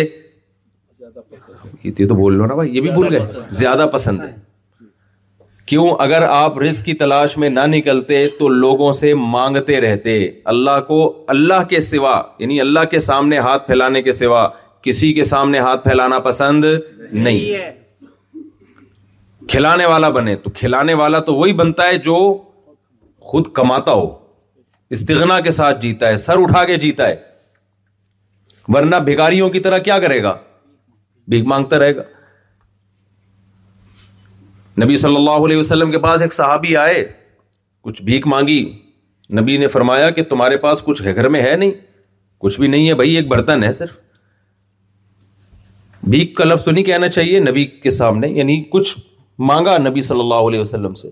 تو 1.97 2.15
بول 2.15 2.35
لو 2.37 2.45
نا 2.45 2.55
بھائی 2.55 2.75
یہ 2.75 2.81
بھی 2.81 2.89
بھول 2.91 3.15
گئے 3.15 3.25
زیادہ 3.59 3.85
پسند 3.93 4.21
ہے 4.21 4.27
جی۔ 4.31 4.85
کیوں 5.67 5.87
اگر 5.99 6.21
آپ 6.29 6.57
رزق 6.61 6.85
کی 6.85 6.93
تلاش 7.01 7.37
میں 7.41 7.49
نہ 7.49 7.65
نکلتے 7.67 8.25
تو 8.39 8.47
لوگوں 8.47 8.91
سے 8.99 9.13
مانگتے 9.33 9.79
رہتے 9.81 10.17
اللہ 10.53 10.79
کو 10.87 10.97
اللہ 11.35 11.63
کے 11.69 11.79
سوا 11.89 12.21
یعنی 12.39 12.59
اللہ 12.61 12.85
کے 12.91 12.99
سامنے 13.09 13.37
ہاتھ 13.47 13.67
پھیلانے 13.67 14.01
کے 14.01 14.11
سوا 14.19 14.47
کسی 14.87 15.11
کے 15.13 15.23
سامنے 15.33 15.59
ہاتھ 15.59 15.83
پھیلانا 15.83 16.19
پسند 16.29 16.65
نہیں 17.11 17.73
کھلانے 19.49 19.85
والا 19.85 20.09
بنے 20.09 20.35
تو 20.43 20.49
کھلانے 20.59 20.93
والا 21.03 21.19
تو 21.29 21.35
وہی 21.35 21.53
بنتا 21.63 21.87
ہے 21.87 21.97
جو 22.09 22.15
خود 23.31 23.51
کماتا 23.61 23.91
ہو 24.01 24.09
استغنا 24.95 25.39
کے 25.45 25.51
ساتھ 25.51 25.81
جیتا 25.81 26.07
ہے 26.07 26.17
سر 26.25 26.41
اٹھا 26.41 26.63
کے 26.65 26.75
جیتا 26.79 27.07
ہے 27.09 27.15
ورنہ 28.73 28.95
بھکاریوں 29.05 29.49
کی 29.49 29.59
طرح 29.59 29.77
کیا 29.87 29.97
کرے 29.99 30.21
گا 30.23 30.35
بھیک 31.29 31.45
مانگتا 31.47 31.79
رہے 31.79 31.95
گا 31.95 32.01
نبی 34.83 34.95
صلی 34.97 35.15
اللہ 35.15 35.45
علیہ 35.45 35.57
وسلم 35.57 35.91
کے 35.91 35.99
پاس 35.99 36.21
ایک 36.21 36.33
صحابی 36.33 36.75
آئے 36.77 37.03
کچھ 37.83 38.01
بھیک 38.03 38.27
مانگی 38.27 38.59
نبی 39.41 39.57
نے 39.57 39.67
فرمایا 39.75 40.09
کہ 40.17 40.23
تمہارے 40.29 40.57
پاس 40.65 40.81
کچھ 40.85 41.01
گھر 41.15 41.27
میں 41.35 41.41
ہے 41.41 41.55
نہیں 41.55 41.71
کچھ 42.41 42.59
بھی 42.59 42.67
نہیں 42.67 42.87
ہے 42.87 42.93
بھائی 43.01 43.15
ایک 43.15 43.27
برتن 43.27 43.63
ہے 43.63 43.71
صرف 43.73 43.97
بھیک 46.13 46.35
کا 46.37 46.43
لفظ 46.43 46.63
تو 46.63 46.71
نہیں 46.71 46.83
کہنا 46.85 47.07
چاہیے 47.09 47.39
نبی 47.39 47.65
کے 47.83 47.89
سامنے 47.89 48.27
یعنی 48.29 48.63
کچھ 48.71 48.95
مانگا 49.51 49.77
نبی 49.87 50.01
صلی 50.09 50.19
اللہ 50.19 50.47
علیہ 50.49 50.59
وسلم 50.59 50.93
سے 51.03 51.07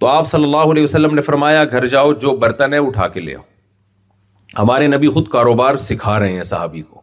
تو 0.00 0.06
آپ 0.06 0.26
صلی 0.28 0.44
اللہ 0.44 0.72
علیہ 0.72 0.82
وسلم 0.82 1.14
نے 1.14 1.20
فرمایا 1.28 1.64
گھر 1.64 1.86
جاؤ 1.94 2.12
جو 2.26 2.36
برتن 2.42 2.72
ہے 2.72 2.78
اٹھا 2.86 3.08
کے 3.14 3.20
لے 3.20 3.34
آؤ 3.36 3.42
ہمارے 4.62 4.86
نبی 4.86 5.08
خود 5.16 5.28
کاروبار 5.28 5.76
سکھا 5.86 6.18
رہے 6.20 6.32
ہیں 6.32 6.42
صحابی 6.52 6.82
کو 6.82 6.97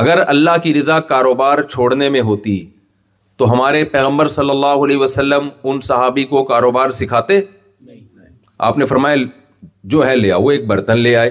اگر 0.00 0.18
اللہ 0.28 0.56
کی 0.62 0.72
رضا 0.74 0.98
کاروبار 1.10 1.60
چھوڑنے 1.72 2.08
میں 2.14 2.20
ہوتی 2.30 2.54
تو 3.38 3.50
ہمارے 3.52 3.82
پیغمبر 3.92 4.28
صلی 4.34 4.50
اللہ 4.50 4.80
علیہ 4.86 4.96
وسلم 5.02 5.48
ان 5.68 5.80
صحابی 5.86 6.24
کو 6.32 6.42
کاروبار 6.50 6.90
سکھاتے 6.96 7.40
نہیں 7.40 8.00
آپ 8.68 8.78
نے 8.78 8.86
فرمایا 8.86 9.16
جو 9.94 10.06
ہے 10.06 10.16
لیا 10.16 10.36
وہ 10.46 10.50
ایک 10.50 10.66
برتن 10.72 10.98
لے 11.06 11.14
آئے 11.16 11.30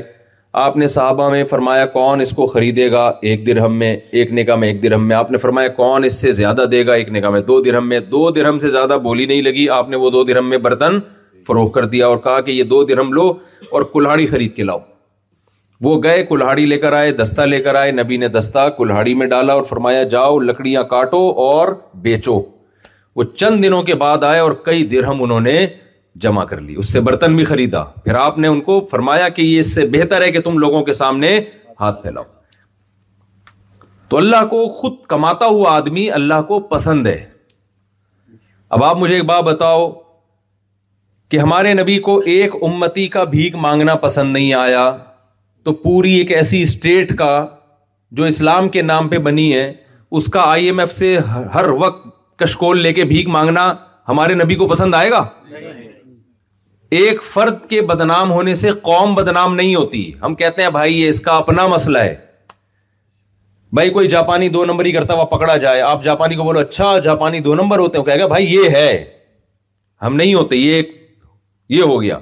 آپ 0.63 0.77
نے 0.77 0.87
صحابہ 0.95 1.29
میں 1.29 1.43
فرمایا 1.51 1.85
کون 1.97 2.21
اس 2.21 2.31
کو 2.35 2.47
خریدے 2.55 2.91
گا 2.91 3.05
ایک 3.31 3.45
درہم 3.47 3.75
میں 3.79 3.95
ایک 4.21 4.31
نگاہ 4.39 4.55
میں 4.63 4.67
ایک 4.67 4.81
درہم 4.83 5.07
میں 5.07 5.15
آپ 5.15 5.31
نے 5.31 5.37
فرمایا 5.45 5.67
کون 5.81 6.03
اس 6.09 6.19
سے 6.21 6.31
زیادہ 6.41 6.65
دے 6.71 6.85
گا 6.87 6.93
ایک 7.01 7.09
نگاہ 7.17 7.31
میں 7.35 7.41
دو 7.51 7.61
درہم 7.69 7.87
میں 7.89 7.99
دو 8.17 8.29
درہم 8.39 8.59
سے 8.65 8.69
زیادہ 8.79 8.97
بولی 9.03 9.25
نہیں 9.31 9.41
لگی 9.51 9.69
آپ 9.77 9.89
نے 9.89 9.97
وہ 10.05 10.09
دو 10.17 10.23
درہم 10.31 10.49
میں 10.49 10.57
برتن 10.67 10.99
فروخت 11.47 11.73
کر 11.75 11.85
دیا 11.95 12.07
اور 12.07 12.17
کہا 12.27 12.39
کہ 12.47 12.51
یہ 12.51 12.63
دو 12.75 12.83
درہم 12.93 13.13
لو 13.13 13.31
اور 13.71 13.81
کلاڑی 13.93 14.27
خرید 14.35 14.55
کے 14.55 14.63
لاؤ 14.63 14.79
وہ 15.83 15.99
گئے 16.03 16.23
کلہاڑی 16.25 16.65
لے 16.65 16.77
کر 16.79 16.93
آئے 16.93 17.11
دستہ 17.11 17.41
لے 17.41 17.59
کر 17.61 17.75
آئے 17.75 17.91
نبی 17.91 18.17
نے 18.17 18.27
دستہ 18.35 18.67
کلہاڑی 18.77 19.13
میں 19.13 19.25
ڈالا 19.27 19.53
اور 19.53 19.63
فرمایا 19.69 20.03
جاؤ 20.11 20.37
لکڑیاں 20.39 20.83
کاٹو 20.89 21.17
اور 21.45 21.73
بیچو 22.01 22.41
وہ 23.15 23.23
چند 23.37 23.63
دنوں 23.63 23.81
کے 23.83 23.95
بعد 24.03 24.23
آئے 24.23 24.39
اور 24.39 24.51
کئی 24.65 24.83
درہم 24.89 25.23
انہوں 25.23 25.39
نے 25.49 25.65
جمع 26.23 26.43
کر 26.45 26.59
لی 26.61 26.75
اس 26.79 26.91
سے 26.93 26.99
برتن 27.05 27.35
بھی 27.35 27.43
خریدا 27.45 27.83
پھر 28.03 28.15
آپ 28.15 28.37
نے 28.39 28.47
ان 28.47 28.61
کو 28.61 28.79
فرمایا 28.91 29.27
کہ 29.35 29.41
یہ 29.41 29.59
اس 29.59 29.73
سے 29.75 29.85
بہتر 29.93 30.21
ہے 30.21 30.31
کہ 30.31 30.39
تم 30.41 30.57
لوگوں 30.59 30.81
کے 30.83 30.93
سامنے 30.93 31.39
ہاتھ 31.79 32.01
پھیلاؤ 32.01 32.23
تو 34.09 34.17
اللہ 34.17 34.45
کو 34.49 34.67
خود 34.81 34.93
کماتا 35.09 35.45
ہوا 35.45 35.75
آدمی 35.75 36.09
اللہ 36.19 36.41
کو 36.47 36.59
پسند 36.69 37.07
ہے 37.07 37.23
اب 38.75 38.83
آپ 38.83 38.97
مجھے 38.97 39.15
ایک 39.15 39.25
بات 39.25 39.43
بتاؤ 39.43 39.89
کہ 41.29 41.37
ہمارے 41.39 41.73
نبی 41.73 41.97
کو 42.07 42.17
ایک 42.35 42.55
امتی 42.63 43.07
کا 43.17 43.23
بھیک 43.35 43.55
مانگنا 43.61 43.95
پسند 44.03 44.33
نہیں 44.33 44.53
آیا 44.53 44.89
تو 45.65 45.73
پوری 45.73 46.11
ایک 46.13 46.31
ایسی 46.31 46.61
اسٹیٹ 46.61 47.15
کا 47.17 47.29
جو 48.17 48.23
اسلام 48.23 48.67
کے 48.73 48.81
نام 48.81 49.07
پہ 49.09 49.17
بنی 49.27 49.53
ہے 49.53 49.71
اس 50.17 50.27
کا 50.33 50.41
آئی 50.51 50.65
ایم 50.65 50.79
ایف 50.79 50.91
سے 50.93 51.15
ہر 51.55 51.67
وقت 51.79 52.03
کشکول 52.39 52.79
لے 52.81 52.91
کے 52.93 53.03
بھیک 53.11 53.27
مانگنا 53.35 53.63
ہمارے 54.07 54.33
نبی 54.43 54.55
کو 54.55 54.67
پسند 54.67 54.93
آئے 54.95 55.09
گا 55.11 55.23
ایک 56.99 57.23
فرد 57.33 57.65
کے 57.69 57.81
بدنام 57.93 58.31
ہونے 58.31 58.53
سے 58.59 58.71
قوم 58.89 59.13
بدنام 59.15 59.55
نہیں 59.55 59.73
ہوتی 59.75 60.09
ہم 60.23 60.35
کہتے 60.41 60.61
ہیں 60.63 60.69
بھائی 60.77 61.01
یہ 61.01 61.09
اس 61.09 61.19
کا 61.27 61.35
اپنا 61.37 61.65
مسئلہ 61.73 61.99
ہے 62.05 62.13
بھائی 63.75 63.89
کوئی 63.97 64.07
جاپانی 64.09 64.49
دو 64.49 64.65
نمبر 64.65 64.85
ہی 64.85 64.91
کرتا 64.91 65.13
ہوا 65.13 65.25
پکڑا 65.35 65.55
جائے 65.65 65.81
آپ 65.87 66.03
جاپانی 66.03 66.35
کو 66.35 66.43
بولو 66.43 66.59
اچھا 66.59 66.97
جاپانی 67.09 67.39
دو 67.47 67.55
نمبر 67.55 67.79
ہوتے 67.79 68.11
ہیں 68.11 68.67
ہے 68.73 68.91
ہم 70.05 70.15
نہیں 70.15 70.33
ہوتے 70.33 70.55
یہ 70.55 70.81
یہ 71.77 71.81
ہو 71.81 72.01
گیا 72.01 72.17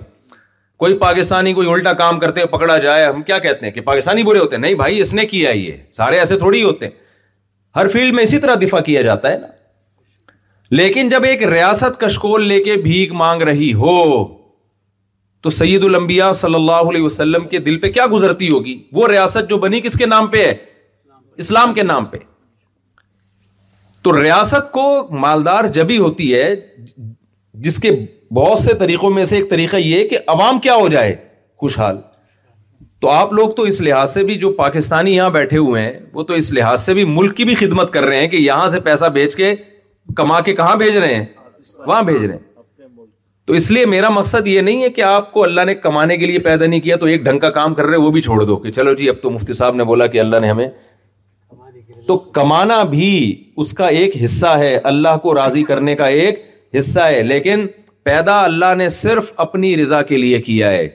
کوئی 0.84 0.94
پاکستانی 1.00 1.52
کوئی 1.54 1.68
الٹا 1.72 1.92
کام 2.00 2.20
کرتے 2.20 2.42
ہوئے 2.42 2.52
پکڑا 2.58 2.78
جائے 2.86 3.04
ہم 3.06 3.22
کیا 3.28 3.38
کہتے 3.44 3.66
ہیں 3.66 3.72
کہ 3.74 3.82
پاکستانی 3.82 4.24
برے 4.30 4.40
ہوتے 4.40 4.56
ہیں 4.56 4.62
نہیں 4.62 4.74
بھائی 4.82 5.00
اس 5.02 5.14
نے 5.14 5.26
کیا 5.26 5.50
یہ 5.50 5.76
سارے 5.98 6.18
ایسے 6.20 6.38
تھوڑی 6.38 6.58
ہی 6.60 6.64
ہوتے 6.64 6.86
ہیں 6.88 6.92
ہر 7.76 7.88
فیلڈ 7.94 8.14
میں 8.16 8.24
اسی 8.24 8.38
طرح 8.46 8.56
دفاع 8.62 8.80
کیا 8.88 9.02
جاتا 9.02 9.32
ہے 9.32 9.38
نا 9.42 9.48
لیکن 10.80 11.10
جب 11.10 11.24
ایک 11.30 11.44
ریاست 11.54 12.00
کشکول 12.00 12.48
لے 12.48 12.58
کے 12.64 12.76
بھیک 12.88 13.12
مانگ 13.22 13.42
رہی 13.52 13.72
ہو 13.84 13.96
تو 15.46 15.50
سید 15.62 15.84
الانبیاء 15.86 16.32
صلی 16.42 16.56
اللہ 16.56 16.90
علیہ 16.92 17.04
وسلم 17.04 17.48
کے 17.54 17.60
دل 17.70 17.78
پہ 17.86 17.92
کیا 18.00 18.06
گزرتی 18.14 18.50
ہوگی 18.50 18.78
وہ 19.00 19.08
ریاست 19.12 19.50
جو 19.50 19.58
بنی 19.68 19.82
کس 19.88 19.96
کے 20.00 20.06
نام 20.16 20.28
پہ 20.36 20.46
ہے 20.46 20.54
اسلام 21.46 21.74
کے 21.74 21.84
نام 21.94 22.06
پہ 22.12 22.18
تو 24.04 24.22
ریاست 24.22 24.72
کو 24.72 24.86
مالدار 25.26 25.72
جبھی 25.80 25.98
ہوتی 26.08 26.34
ہے 26.36 26.48
جس 27.62 27.78
کے 27.80 27.90
بہت 28.36 28.58
سے 28.60 28.74
طریقوں 28.80 29.10
میں 29.14 29.24
سے 29.26 29.36
ایک 29.38 29.50
طریقہ 29.50 29.78
یہ 29.78 30.08
کہ 30.10 30.18
عوام 30.36 30.60
کیا 30.60 30.76
ہو 30.76 30.88
جائے 30.90 31.16
خوشحال 31.60 31.98
تو 33.02 33.10
آپ 33.12 33.34
لوگ 33.34 33.50
تو 33.56 33.64
اس 33.72 33.80
لحاظ 33.82 34.14
سے 34.14 34.24
بھی 34.24 34.36
جو 34.40 34.50
پاکستانی 34.58 35.16
یہاں 35.16 35.30
بیٹھے 35.30 35.58
ہوئے 35.58 35.82
ہیں 35.82 35.92
وہ 36.14 36.24
تو 36.24 36.34
اس 36.34 36.52
لحاظ 36.54 36.82
سے 36.86 36.94
بھی 36.94 37.04
ملک 37.06 37.34
کی 37.38 37.44
بھی 37.46 37.56
خدمت 37.56 37.92
کر 37.94 38.04
رہے 38.06 38.20
ہیں 38.20 38.28
کہ 38.28 38.36
یہاں 38.38 38.68
سے 38.68 38.80
پیسہ 38.86 39.06
بیچ 39.14 39.36
کے 39.36 39.54
کما 40.18 40.40
کے 40.42 40.54
کہاں 40.56 40.76
بھیج 40.78 40.98
رہے 40.98 41.14
ہیں 41.16 41.26
وہاں 41.86 42.02
بھیج 42.04 42.24
رہے 42.26 42.34
ہیں 42.34 42.52
تو 43.48 43.54
اس 43.54 43.70
لیے 43.72 43.86
میرا 43.86 44.10
مقصد 44.16 44.48
یہ 44.48 44.62
نہیں 44.62 44.84
ہے 44.84 44.90
کہ 44.90 45.02
آپ 45.02 45.32
کو 45.32 45.44
اللہ 45.44 45.66
نے 45.66 45.76
کمانے 45.76 46.18
کے 46.18 46.26
لیے 46.26 46.40
پیدا 46.40 46.66
نہیں 46.66 46.80
کیا 46.80 46.96
تو 46.98 47.06
ایک 47.06 47.22
ڈھنگ 47.24 47.40
کا 47.40 47.50
کام 47.60 47.74
کر 47.76 47.86
رہے 47.86 47.98
وہ 48.06 48.12
بھی 48.12 48.22
چھوڑ 48.22 48.42
دو 48.46 48.56
کہ 48.58 48.72
چلو 48.72 48.94
جی 49.02 49.10
اب 49.10 49.16
تو 49.22 49.30
مفتی 49.30 49.54
صاحب 49.54 49.76
نے 49.76 49.84
بولا 49.90 50.08
کہ 50.14 50.20
اللہ 50.20 50.40
نے 50.42 50.50
ہمیں 50.50 50.68
تو 52.08 52.18
کمانا 52.38 52.82
بھی 52.90 53.10
اس 53.58 53.74
کا 53.74 53.88
ایک 54.00 54.16
حصہ 54.24 54.48
ہے 54.62 54.76
اللہ 54.94 55.18
کو 55.24 55.34
راضی 55.36 55.64
کرنے 55.64 55.96
کا 55.96 56.08
ایک 56.22 56.42
حصہ 56.78 57.00
ہے 57.00 57.22
لیکن 57.24 57.66
پیدا 58.04 58.40
اللہ 58.44 58.74
نے 58.78 58.88
صرف 58.94 59.32
اپنی 59.44 59.76
رضا 59.82 60.02
کے 60.12 60.18
لیے 60.18 60.40
کیا 60.48 60.70
ہے 60.72 60.86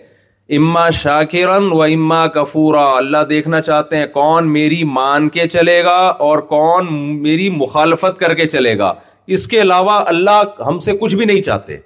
اما 0.57 0.89
شاکرن 0.99 1.67
و 1.73 1.83
اما 1.83 2.27
کفورا 2.35 2.85
اللہ 2.97 3.23
دیکھنا 3.29 3.61
چاہتے 3.63 3.97
ہیں 3.97 4.07
کون 4.13 4.53
میری 4.53 4.83
مان 4.97 5.29
کے 5.29 5.47
چلے 5.55 5.83
گا 5.85 5.97
اور 6.27 6.39
کون 6.53 6.91
میری 7.23 7.49
مخالفت 7.61 8.19
کر 8.21 8.35
کے 8.35 8.47
چلے 8.49 8.77
گا 8.79 8.93
اس 9.37 9.47
کے 9.53 9.61
علاوہ 9.63 9.99
اللہ 10.15 10.61
ہم 10.67 10.79
سے 10.89 10.93
کچھ 11.01 11.17
بھی 11.17 11.25
نہیں 11.33 11.43
چاہتے 11.49 11.77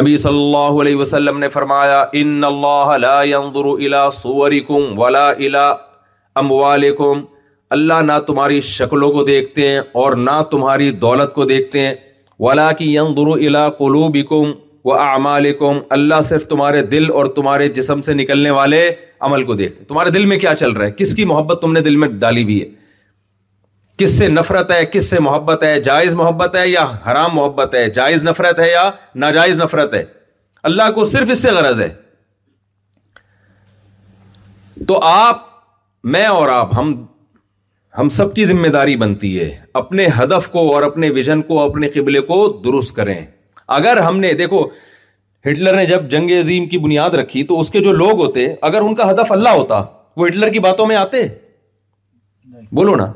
نبی 0.00 0.16
صلی 0.16 0.38
اللہ 0.42 0.80
علیہ 0.82 0.96
وسلم 0.96 1.38
نے 1.38 1.48
فرمایا 1.56 2.04
ان 2.20 2.44
اللہ 2.44 2.94
لا 3.00 3.22
ينظر 3.30 3.66
الى 3.72 4.60
ولا 4.96 5.28
الى 5.28 5.68
اموالکم 6.42 7.20
اللہ 7.78 8.00
نہ 8.06 8.18
تمہاری 8.26 8.60
شکلوں 8.70 9.10
کو 9.12 9.24
دیکھتے 9.24 9.68
ہیں 9.68 9.78
اور 10.02 10.16
نہ 10.28 10.42
تمہاری 10.50 10.90
دولت 11.04 11.34
کو 11.34 11.44
دیکھتے 11.52 11.80
ہیں 11.86 11.94
اللہ 15.88 16.20
صرف 16.22 16.46
تمہارے 16.48 16.82
دل 16.94 17.10
اور 17.18 17.26
تمہارے 17.34 17.68
جسم 17.78 18.00
سے 18.02 18.14
نکلنے 18.14 18.50
والے 18.58 18.88
عمل 19.26 19.44
کو 19.44 19.54
دیکھتے 19.54 19.84
تمہارے 19.88 20.10
دل 20.10 20.24
میں 20.32 20.38
کیا 20.38 20.54
چل 20.56 20.70
رہا 20.72 20.86
ہے 20.86 20.90
کس 20.96 21.14
کی 21.14 21.24
محبت 21.32 21.60
تم 21.62 21.72
نے 21.72 21.80
دل 21.88 21.96
میں 22.04 22.08
ڈالی 22.24 22.42
ہوئی 22.42 22.60
ہے 22.62 22.68
کس 23.98 24.16
سے 24.18 24.28
نفرت 24.28 24.70
ہے 24.70 24.84
کس 24.92 25.10
سے 25.10 25.18
محبت 25.22 25.62
ہے 25.62 25.78
جائز 25.90 26.14
محبت 26.20 26.56
ہے 26.56 26.66
یا 26.68 26.84
حرام 27.06 27.34
محبت 27.36 27.74
ہے 27.74 27.88
جائز 28.00 28.24
نفرت 28.24 28.58
ہے 28.60 28.70
یا 28.70 28.90
ناجائز 29.24 29.58
نفرت 29.60 29.94
ہے 29.94 30.04
اللہ 30.70 30.90
کو 30.94 31.04
صرف 31.14 31.30
اس 31.30 31.42
سے 31.42 31.50
غرض 31.58 31.80
ہے 31.80 31.88
تو 34.88 34.98
آپ 35.14 35.42
میں 36.14 36.24
اور 36.26 36.48
آپ 36.48 36.76
ہم 36.78 36.94
ہم 37.98 38.08
سب 38.08 38.32
کی 38.34 38.44
ذمہ 38.44 38.66
داری 38.74 38.94
بنتی 38.96 39.38
ہے 39.38 39.48
اپنے 39.78 40.06
ہدف 40.18 40.48
کو 40.50 40.60
اور 40.74 40.82
اپنے 40.82 41.08
ویژن 41.14 41.40
کو 41.48 41.60
اپنے 41.62 41.88
قبلے 41.94 42.20
کو 42.28 42.46
درست 42.64 42.94
کریں 42.96 43.20
اگر 43.78 43.96
ہم 44.00 44.20
نے 44.20 44.32
دیکھو 44.34 44.60
ہٹلر 45.48 45.76
نے 45.76 45.84
جب 45.86 46.08
جنگ 46.10 46.30
عظیم 46.38 46.66
کی 46.68 46.78
بنیاد 46.78 47.10
رکھی 47.20 47.42
تو 47.50 47.58
اس 47.60 47.70
کے 47.70 47.80
جو 47.82 47.92
لوگ 47.92 48.20
ہوتے 48.24 48.46
اگر 48.70 48.80
ان 48.80 48.94
کا 48.94 49.10
ہدف 49.10 49.32
اللہ 49.32 49.48
ہوتا 49.56 49.82
وہ 50.16 50.26
ہٹلر 50.26 50.48
کی 50.52 50.58
باتوں 50.68 50.86
میں 50.86 50.96
آتے 50.96 51.22
بولو 52.76 52.94
نا 52.96 53.10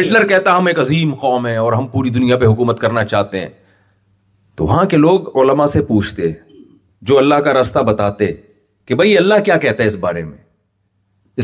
ہٹلر 0.00 0.26
کہتا 0.28 0.56
ہم 0.58 0.66
ایک 0.66 0.78
عظیم 0.80 1.14
قوم 1.20 1.46
ہے 1.46 1.56
اور 1.64 1.72
ہم 1.72 1.86
پوری 1.96 2.10
دنیا 2.16 2.36
پہ 2.38 2.44
حکومت 2.54 2.80
کرنا 2.80 3.04
چاہتے 3.12 3.40
ہیں 3.40 3.48
تو 4.56 4.64
وہاں 4.66 4.84
کے 4.92 4.96
لوگ 4.96 5.36
علما 5.40 5.66
سے 5.76 5.80
پوچھتے 5.88 6.30
جو 7.08 7.18
اللہ 7.18 7.40
کا 7.44 7.54
راستہ 7.54 7.78
بتاتے 7.92 8.32
کہ 8.86 8.94
بھائی 8.94 9.16
اللہ 9.18 9.42
کیا 9.44 9.56
کہتا 9.66 9.82
ہے 9.82 9.88
اس 9.88 9.96
بارے 10.08 10.22
میں 10.24 10.38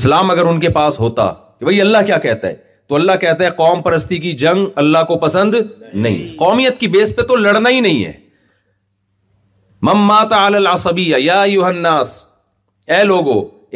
اسلام 0.00 0.30
اگر 0.30 0.46
ان 0.46 0.60
کے 0.60 0.68
پاس 0.80 0.98
ہوتا 1.00 1.32
کہ 1.62 1.64
بھائی 1.64 1.80
اللہ 1.80 1.98
کیا 2.06 2.16
کہتا 2.18 2.48
ہے 2.48 2.54
تو 2.88 2.94
اللہ 2.94 3.16
کہتا 3.20 3.44
ہے 3.44 3.48
قوم 3.56 3.82
پرستی 3.82 4.16
کی 4.20 4.32
جنگ 4.40 4.64
اللہ 4.82 5.04
کو 5.08 5.16
پسند 5.24 5.54
نہیں 5.94 6.36
قومیت 6.38 6.78
کی 6.78 6.88
بیس 6.94 7.14
پہ 7.16 7.22
تو 7.28 7.36
لڑنا 7.42 7.70
ہی 7.70 7.78
نہیں 7.80 8.04
ہے 8.04 8.12
مماتا 9.82 10.44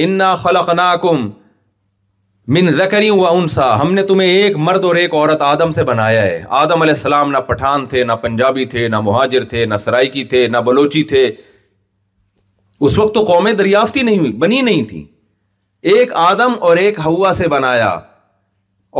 انا 0.04 0.34
خلق 0.36 0.72
نا 0.76 0.94
کم 1.02 1.30
انسا 2.58 3.66
ہم 3.82 3.92
نے 3.94 4.02
تمہیں 4.12 4.28
ایک 4.28 4.56
مرد 4.70 4.84
اور 4.84 4.96
ایک 5.02 5.14
عورت 5.14 5.42
آدم 5.54 5.70
سے 5.78 5.84
بنایا 5.94 6.22
ہے 6.22 6.42
آدم 6.66 6.82
علیہ 6.82 6.94
السلام 7.00 7.30
نہ 7.32 7.38
پٹھان 7.48 7.86
تھے 7.92 8.02
نہ 8.10 8.22
پنجابی 8.24 8.64
تھے 8.74 8.86
نہ 8.94 9.00
مہاجر 9.10 9.44
تھے 9.54 9.64
نہ 9.72 9.76
سرائکی 9.86 10.24
تھے 10.34 10.46
نہ 10.56 10.68
بلوچی 10.68 11.02
تھے 11.14 11.30
اس 12.86 12.98
وقت 12.98 13.14
تو 13.14 13.24
قومیں 13.34 13.52
دریافتی 13.62 14.02
نہیں 14.10 14.32
بنی 14.44 14.60
نہیں 14.70 14.84
تھیں 14.88 15.04
ایک 15.94 16.12
آدم 16.20 16.52
اور 16.68 16.76
ایک 16.76 16.98
ہوا 17.04 17.30
سے 17.38 17.46
بنایا 17.48 17.88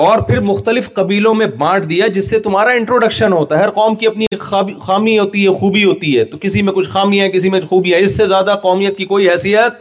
اور 0.03 0.18
پھر 0.29 0.40
مختلف 0.49 0.92
قبیلوں 0.94 1.33
میں 1.35 1.46
بانٹ 1.62 1.88
دیا 1.90 2.07
جس 2.16 2.29
سے 2.31 2.38
تمہارا 2.44 2.70
انٹروڈکشن 2.81 3.33
ہوتا 3.33 3.59
ہے 3.59 3.62
ہر 3.62 3.70
قوم 3.81 3.94
کی 4.03 4.07
اپنی 4.07 4.27
خامی 4.38 5.18
ہوتی 5.18 5.44
ہے 5.46 5.55
خوبی 5.61 5.83
ہوتی 5.85 6.16
ہے 6.18 6.25
تو 6.35 6.38
کسی 6.42 6.62
میں 6.68 6.72
کچھ 6.79 6.88
خامی 6.90 7.20
ہے 7.20 7.29
کسی 7.33 7.51
میں 7.55 7.61
خوبی 7.68 7.94
ہے 7.94 7.99
اس 8.05 8.16
سے 8.16 8.27
زیادہ 8.35 8.55
قومیت 8.62 8.96
کی 8.99 9.05
کوئی 9.14 9.29
حیثیت 9.31 9.81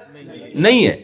نہیں 0.66 0.86
ہے 0.88 0.96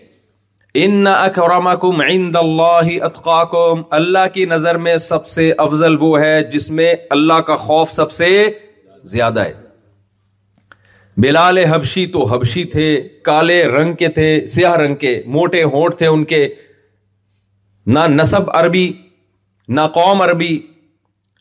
ان 0.83 1.07
عند 1.07 2.35
اللہ 2.45 3.57
اللہ 3.99 4.27
کی 4.33 4.45
نظر 4.57 4.77
میں 4.87 4.97
سب 5.09 5.25
سے 5.37 5.51
افضل 5.67 5.95
وہ 6.03 6.19
ہے 6.21 6.35
جس 6.53 6.69
میں 6.79 6.93
اللہ 7.17 7.41
کا 7.51 7.55
خوف 7.69 7.91
سب 7.99 8.11
سے 8.21 8.31
زیادہ 9.15 9.43
ہے 9.45 9.53
بلال 11.17 11.57
حبشی 11.69 12.05
تو 12.11 12.23
حبشی 12.33 12.63
تھے 12.73 12.83
کالے 13.25 13.61
رنگ 13.67 13.93
کے 13.99 14.07
تھے 14.17 14.27
سیاہ 14.47 14.75
رنگ 14.77 14.95
کے 14.95 15.21
موٹے 15.27 15.63
ہونٹ 15.73 15.95
تھے 15.97 16.07
ان 16.07 16.23
کے 16.25 16.47
نہ 17.93 17.99
نصب 18.09 18.51
عربی 18.57 18.91
نہ 19.69 19.81
قوم 19.93 20.21
عربی 20.21 20.57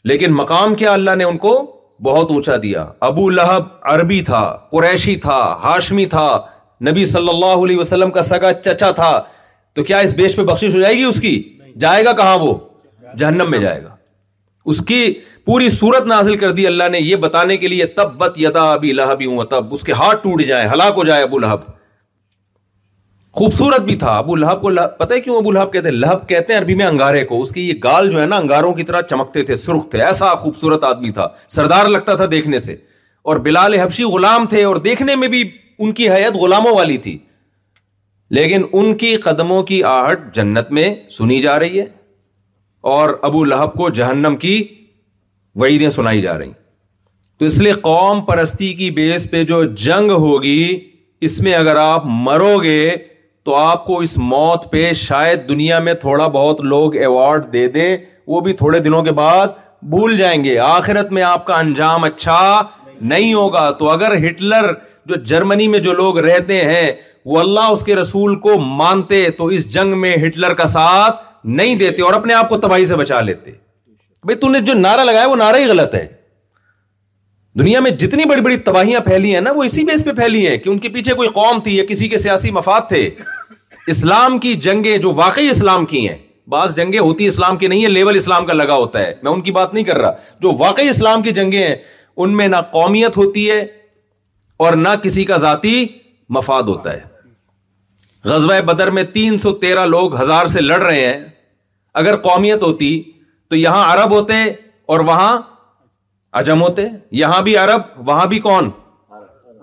لیکن 0.05 0.33
مقام 0.35 0.75
کیا 0.75 0.93
اللہ 0.93 1.15
نے 1.19 1.25
ان 1.25 1.39
کو 1.39 1.55
بہت 2.05 2.31
اونچا 2.31 2.57
دیا 2.63 2.85
ابو 3.09 3.29
لہب 3.31 3.63
عربی 3.93 4.21
تھا 4.25 4.45
قریشی 4.71 5.15
تھا 5.25 5.39
ہاشمی 5.63 6.05
تھا 6.17 6.27
نبی 6.89 7.05
صلی 7.07 7.29
اللہ 7.29 7.65
علیہ 7.65 7.79
وسلم 7.79 8.11
کا 8.11 8.23
سگا 8.23 8.53
چچا 8.65 8.91
تھا 9.01 9.21
تو 9.75 9.83
کیا 9.85 9.99
اس 10.05 10.15
بیش 10.19 10.37
پہ 10.37 10.43
بخشش 10.43 10.75
ہو 10.75 10.81
جائے 10.81 10.95
گی 10.97 11.03
اس 11.05 11.21
کی 11.21 11.43
جائے 11.81 12.05
گا 12.05 12.13
کہاں 12.21 12.37
وہ 12.39 12.55
جہنم 13.19 13.51
میں 13.51 13.59
جائے 13.59 13.83
گا 13.85 13.97
اس 14.71 14.79
کی 14.87 15.13
پوری 15.47 15.69
صورت 15.71 16.07
نازل 16.07 16.35
کر 16.37 16.51
دی 16.53 16.67
اللہ 16.67 16.89
نے 16.93 16.99
یہ 17.01 17.17
بتانے 17.27 17.57
کے 17.57 17.69
لیے 17.69 17.85
تب 17.99 18.15
بت 18.19 18.39
یتا 18.41 18.63
ابھی 18.73 18.93
لہبی 18.93 19.27
ہاتھ 19.99 20.23
ٹوٹ 20.23 20.43
جائیں 20.49 20.67
ہلاک 20.73 20.93
ہو 20.97 21.05
جائے 21.05 21.23
ابو 21.23 21.39
لہب 21.39 21.61
خوبصورت 23.39 23.81
بھی 23.89 23.95
تھا 23.97 24.17
ابو 24.19 24.35
لہب 24.37 24.61
کو 24.63 24.69
لہب 24.71 24.81
لہب 24.81 24.91
لہب 24.91 24.99
پتہ 24.99 25.13
ہے 25.13 25.19
ہے 25.19 25.23
کیوں 25.25 25.37
ابو 25.37 25.51
کہتے 25.71 26.27
کہتے 26.29 26.53
ہیں 26.53 26.59
ہیں 26.59 26.61
عربی 26.61 26.75
میں 26.81 26.87
انگارے 26.87 27.23
کو 27.25 27.41
اس 27.43 27.53
کی 27.53 27.61
کی 27.67 27.69
یہ 27.69 27.75
گال 27.85 28.11
جو 28.11 28.25
نا 28.27 28.37
انگاروں 28.37 28.73
طرح 28.87 29.01
چمکتے 29.11 29.43
تھے 29.43 29.55
تھے 29.55 29.57
سرخ 29.63 29.95
ایسا 30.07 30.35
خوبصورت 30.43 30.85
آدمی 30.85 31.11
تھا 31.19 31.27
سردار 31.57 31.87
لگتا 31.97 32.15
تھا 32.17 32.25
دیکھنے 32.31 32.59
سے 32.67 32.75
اور 33.31 33.37
بلال 33.47 33.75
حبشی 33.81 34.05
غلام 34.17 34.47
تھے 34.55 34.65
اور 34.65 34.77
دیکھنے 34.89 35.15
میں 35.23 35.29
بھی 35.37 35.43
ان 35.85 35.93
کی 36.01 36.11
حیات 36.11 36.35
غلاموں 36.43 36.75
والی 36.79 36.97
تھی 37.07 37.17
لیکن 38.39 38.63
ان 38.73 38.95
کی 39.05 39.15
قدموں 39.29 39.63
کی 39.73 39.83
آہٹ 39.93 40.35
جنت 40.37 40.71
میں 40.79 40.95
سنی 41.19 41.41
جا 41.43 41.59
رہی 41.59 41.81
ہے 41.81 41.87
اور 42.97 43.15
ابو 43.31 43.45
لہب 43.45 43.73
کو 43.79 43.89
جہنم 44.01 44.37
کی 44.41 44.55
وعیدیں 45.59 45.89
سنائی 45.91 46.21
جا 46.23 46.37
رہی 46.39 46.51
تو 47.39 47.45
اس 47.45 47.59
لیے 47.61 47.73
قوم 47.83 48.21
پرستی 48.25 48.73
کی 48.75 48.91
بیس 48.99 49.31
پہ 49.31 49.43
جو 49.45 49.63
جنگ 49.87 50.11
ہوگی 50.11 50.79
اس 51.29 51.41
میں 51.43 51.55
اگر 51.55 51.77
آپ 51.77 52.03
مرو 52.27 52.59
گے 52.63 52.91
تو 53.45 53.55
آپ 53.57 53.85
کو 53.87 53.99
اس 54.01 54.17
موت 54.19 54.71
پہ 54.73 54.93
شاید 54.97 55.49
دنیا 55.49 55.79
میں 55.87 55.95
تھوڑا 56.01 56.27
بہت 56.33 56.61
لوگ 56.63 56.97
ایوارڈ 56.97 57.53
دے 57.53 57.67
دیں 57.77 57.97
وہ 58.27 58.41
بھی 58.41 58.53
تھوڑے 58.61 58.79
دنوں 58.81 59.03
کے 59.03 59.13
بعد 59.13 59.47
بھول 59.93 60.17
جائیں 60.17 60.43
گے 60.45 60.59
آخرت 60.59 61.13
میں 61.13 61.23
آپ 61.23 61.47
کا 61.47 61.59
انجام 61.59 62.05
اچھا 62.05 62.41
نہیں 63.11 63.33
ہوگا 63.35 63.71
تو 63.79 63.89
اگر 63.91 64.17
ہٹلر 64.29 64.73
جو 65.07 65.15
جرمنی 65.31 65.69
میں 65.69 65.79
جو 65.87 65.93
لوگ 66.03 66.19
رہتے 66.27 66.65
ہیں 66.65 66.91
وہ 67.27 67.39
اللہ 67.39 67.71
اس 67.71 67.83
کے 67.85 67.95
رسول 67.97 68.37
کو 68.47 68.59
مانتے 68.61 69.29
تو 69.39 69.47
اس 69.57 69.73
جنگ 69.75 69.99
میں 70.01 70.15
ہٹلر 70.27 70.55
کا 70.55 70.67
ساتھ 70.77 71.21
نہیں 71.59 71.75
دیتے 71.83 72.03
اور 72.03 72.13
اپنے 72.15 72.35
آپ 72.35 72.49
کو 72.49 72.57
تباہی 72.61 72.85
سے 72.85 72.97
بچا 72.97 73.21
لیتے 73.21 73.51
بھائی 74.27 74.39
تم 74.39 74.51
نے 74.53 74.59
جو 74.61 74.75
نعرہ 74.75 75.05
لگایا 75.05 75.27
وہ 75.27 75.37
نعرہ 75.37 75.57
ہی 75.59 75.65
غلط 75.67 75.95
ہے 75.95 76.07
دنیا 77.59 77.81
میں 77.81 77.91
جتنی 78.01 78.25
بڑی 78.29 78.41
بڑی 78.43 78.57
تباہیاں 78.67 79.01
پھیلی 79.05 79.33
ہیں 79.35 79.41
نا 79.41 79.51
وہ 79.57 79.63
اسی 79.65 79.85
بیس 79.85 80.05
پہ 80.05 80.13
پھیلی 80.17 80.47
ہیں 80.47 80.57
کہ 80.65 80.69
ان 80.71 80.79
کے 80.79 80.89
پیچھے 80.97 81.13
کوئی 81.21 81.29
قوم 81.35 81.61
تھی 81.61 81.77
یا 81.77 81.85
کسی 81.89 82.09
کے 82.09 82.19
سیاسی 82.25 82.51
مفاد 82.57 82.89
تھے 82.89 83.09
اسلام 83.95 84.39
کی 84.39 84.55
جنگیں 84.67 84.97
جو 85.07 85.13
واقعی 85.15 85.49
اسلام 85.51 85.87
کی 85.93 86.09
ہیں 86.09 86.17
بعض 86.53 86.75
جنگیں 86.77 86.99
ہوتی 86.99 87.27
اسلام 87.27 87.57
کی 87.57 87.67
نہیں 87.67 87.83
ہے 87.83 87.89
لیول 87.89 88.17
اسلام 88.17 88.47
کا 88.47 88.53
لگا 88.53 88.75
ہوتا 88.75 88.99
ہے 89.07 89.15
میں 89.23 89.33
ان 89.33 89.41
کی 89.43 89.53
بات 89.59 89.75
نہیں 89.75 89.85
کر 89.85 89.99
رہا 89.99 90.13
جو 90.41 90.53
واقعی 90.59 90.89
اسلام 90.89 91.23
کی 91.23 91.33
جنگیں 91.39 91.63
ہیں 91.67 91.75
ان 92.23 92.37
میں 92.37 92.49
نہ 92.49 92.57
قومیت 92.73 93.17
ہوتی 93.17 93.51
ہے 93.51 93.59
اور 94.65 94.73
نہ 94.87 94.95
کسی 95.03 95.25
کا 95.25 95.37
ذاتی 95.47 95.85
مفاد 96.37 96.63
ہوتا 96.73 96.93
ہے 96.93 97.09
غزوہ 98.29 98.61
بدر 98.67 98.91
میں 98.97 99.03
تین 99.13 99.39
سو 99.45 99.53
تیرہ 99.65 99.87
لوگ 99.87 100.21
ہزار 100.21 100.47
سے 100.55 100.61
لڑ 100.61 100.81
رہے 100.83 101.07
ہیں 101.09 101.19
اگر 102.01 102.17
قومیت 102.23 102.63
ہوتی 102.63 102.91
تو 103.51 103.57
یہاں 103.57 103.85
عرب 103.93 104.11
ہوتے 104.15 104.35
اور 104.95 105.01
وہاں 105.07 105.31
اجم 106.41 106.61
ہوتے 106.63 106.83
یہاں 107.21 107.41
بھی 107.43 107.57
عرب 107.57 107.87
وہاں 108.09 108.27
بھی 108.33 108.39
کون 108.41 108.71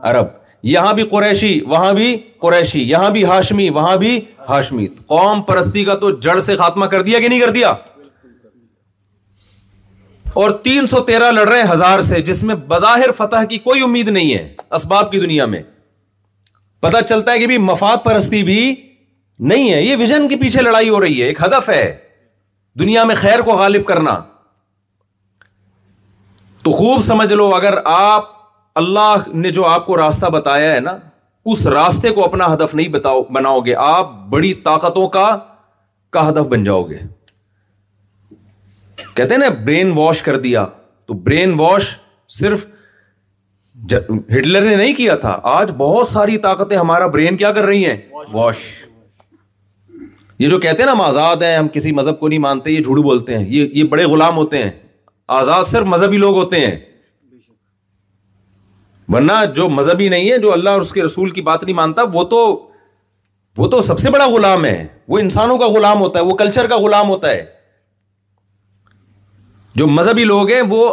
عرب 0.10 0.26
یہاں 0.74 0.94
بھی 0.94 1.04
قریشی 1.10 1.60
وہاں 1.74 1.94
بھی 1.94 2.08
قریشی 2.42 2.82
یہاں 2.90 3.10
بھی 3.10 3.24
ہاشمی 3.26 3.70
وہاں 3.78 3.96
بھی 3.98 4.20
ہاشمی 4.50 4.88
قوم 5.14 5.42
پرستی 5.52 5.84
کا 5.86 5.96
تو 6.02 6.10
جڑ 6.26 6.40
سے 6.50 6.56
خاتمہ 6.62 6.86
کر 6.94 7.02
دیا 7.10 7.20
کہ 7.20 7.28
نہیں 7.28 7.40
کر 7.40 7.50
دیا 7.60 7.74
اور 10.44 10.52
تین 10.66 10.88
سو 10.88 11.00
تیرہ 11.04 11.30
لڑ 11.32 11.48
رہے 11.48 11.62
ہیں 11.62 11.72
ہزار 11.72 12.02
سے 12.10 12.20
جس 12.32 12.44
میں 12.50 12.56
بظاہر 12.74 13.12
فتح 13.18 13.44
کی 13.50 13.58
کوئی 13.70 13.82
امید 13.84 14.10
نہیں 14.10 14.34
ہے 14.34 14.48
اسباب 14.80 15.12
کی 15.12 15.20
دنیا 15.20 15.46
میں 15.54 15.62
پتا 16.88 17.02
چلتا 17.14 17.32
ہے 17.32 17.40
کہ 17.40 17.48
بھی 17.54 17.58
مفاد 17.70 18.04
پرستی 18.04 18.44
بھی 18.52 18.60
نہیں 19.54 19.72
ہے 19.74 19.82
یہ 19.84 19.96
ویژن 20.00 20.28
کے 20.30 20.36
پیچھے 20.44 20.62
لڑائی 20.62 20.90
ہو 20.90 21.00
رہی 21.02 21.22
ہے 21.22 21.28
ایک 21.28 21.42
ہدف 21.44 21.70
ہے 21.70 21.84
دنیا 22.80 23.04
میں 23.10 23.16
خیر 23.16 23.42
کو 23.46 23.52
غالب 23.58 23.86
کرنا 23.86 24.20
تو 26.64 26.72
خوب 26.80 27.02
سمجھ 27.04 27.32
لو 27.34 27.50
اگر 27.56 27.78
آپ 27.98 28.26
اللہ 28.82 29.28
نے 29.44 29.50
جو 29.58 29.66
آپ 29.66 29.86
کو 29.86 29.98
راستہ 29.98 30.26
بتایا 30.36 30.74
ہے 30.74 30.80
نا 30.88 30.96
اس 31.52 31.66
راستے 31.76 32.10
کو 32.18 32.24
اپنا 32.26 32.54
ہدف 32.54 32.74
نہیں 32.76 32.88
بتاؤ 32.96 33.22
بناؤ 33.34 33.60
گے 33.66 33.76
آپ 33.86 34.12
بڑی 34.30 34.54
طاقتوں 34.64 35.08
کا 35.16 35.26
کا 36.14 36.28
ہدف 36.30 36.48
بن 36.50 36.64
جاؤ 36.64 36.84
گے 36.90 36.98
کہتے 39.16 39.34
ہیں 39.34 39.38
نا 39.42 39.50
برین 39.66 39.92
واش 39.96 40.22
کر 40.22 40.38
دیا 40.48 40.66
تو 41.08 41.14
برین 41.28 41.54
واش 41.60 41.96
صرف 42.40 42.66
ہٹلر 43.92 44.66
نے 44.70 44.76
نہیں 44.76 44.94
کیا 44.96 45.16
تھا 45.26 45.40
آج 45.56 45.72
بہت 45.78 46.08
ساری 46.08 46.38
طاقتیں 46.46 46.78
ہمارا 46.78 47.08
برین 47.18 47.38
کیا 47.38 47.52
کر 47.58 47.64
رہی 47.66 47.86
ہیں 47.86 47.98
واش 48.34 48.66
یہ 50.40 50.48
جو 50.50 50.58
کہتے 50.60 50.82
ہیں 50.84 50.86
نا 50.86 50.92
ہم 50.92 51.02
آزاد 51.02 51.42
ہیں 51.44 51.56
ہم 51.58 51.68
کسی 51.74 51.92
مذہب 51.92 52.20
کو 52.20 52.28
نہیں 52.28 52.40
مانتے 52.40 52.72
یہ 52.72 52.82
جھوڑو 52.84 53.02
بولتے 53.02 53.38
ہیں 53.38 53.46
یہ 53.54 53.68
یہ 53.74 53.84
بڑے 53.94 54.06
غلام 54.06 54.36
ہوتے 54.38 54.64
ہیں 54.64 54.70
آزاد 55.38 55.64
صرف 55.70 55.86
مذہبی 55.94 56.18
لوگ 56.18 56.36
ہوتے 56.38 56.60
ہیں 56.66 56.76
ورنہ 59.14 59.32
جو 59.56 59.68
مذہبی 59.70 60.08
نہیں 60.10 60.30
ہے 60.32 60.38
جو 60.44 60.52
اللہ 60.54 60.70
اور 60.70 60.82
اس 60.82 60.92
کے 60.94 61.04
رسول 61.04 61.30
کی 61.38 61.42
بات 61.50 61.64
نہیں 61.64 61.76
مانتا 61.76 62.02
وہ 62.14 62.24
تو 62.34 62.44
تو 63.56 63.76
وہ 63.78 63.82
سب 63.82 64.00
سے 64.00 64.10
بڑا 64.12 64.26
غلام 64.30 64.66
ہے 64.66 64.86
وہ 65.10 65.20
انسانوں 65.20 65.58
کا 65.60 65.68
غلام 65.76 66.00
ہوتا 66.02 66.20
ہے 66.20 66.24
وہ 66.26 66.36
کلچر 66.38 66.68
کا 66.70 66.78
غلام 66.82 67.08
ہوتا 67.10 67.30
ہے 67.32 67.46
جو 69.82 69.88
مذہبی 69.88 70.24
لوگ 70.24 70.50
ہیں 70.52 70.62
وہ 70.70 70.84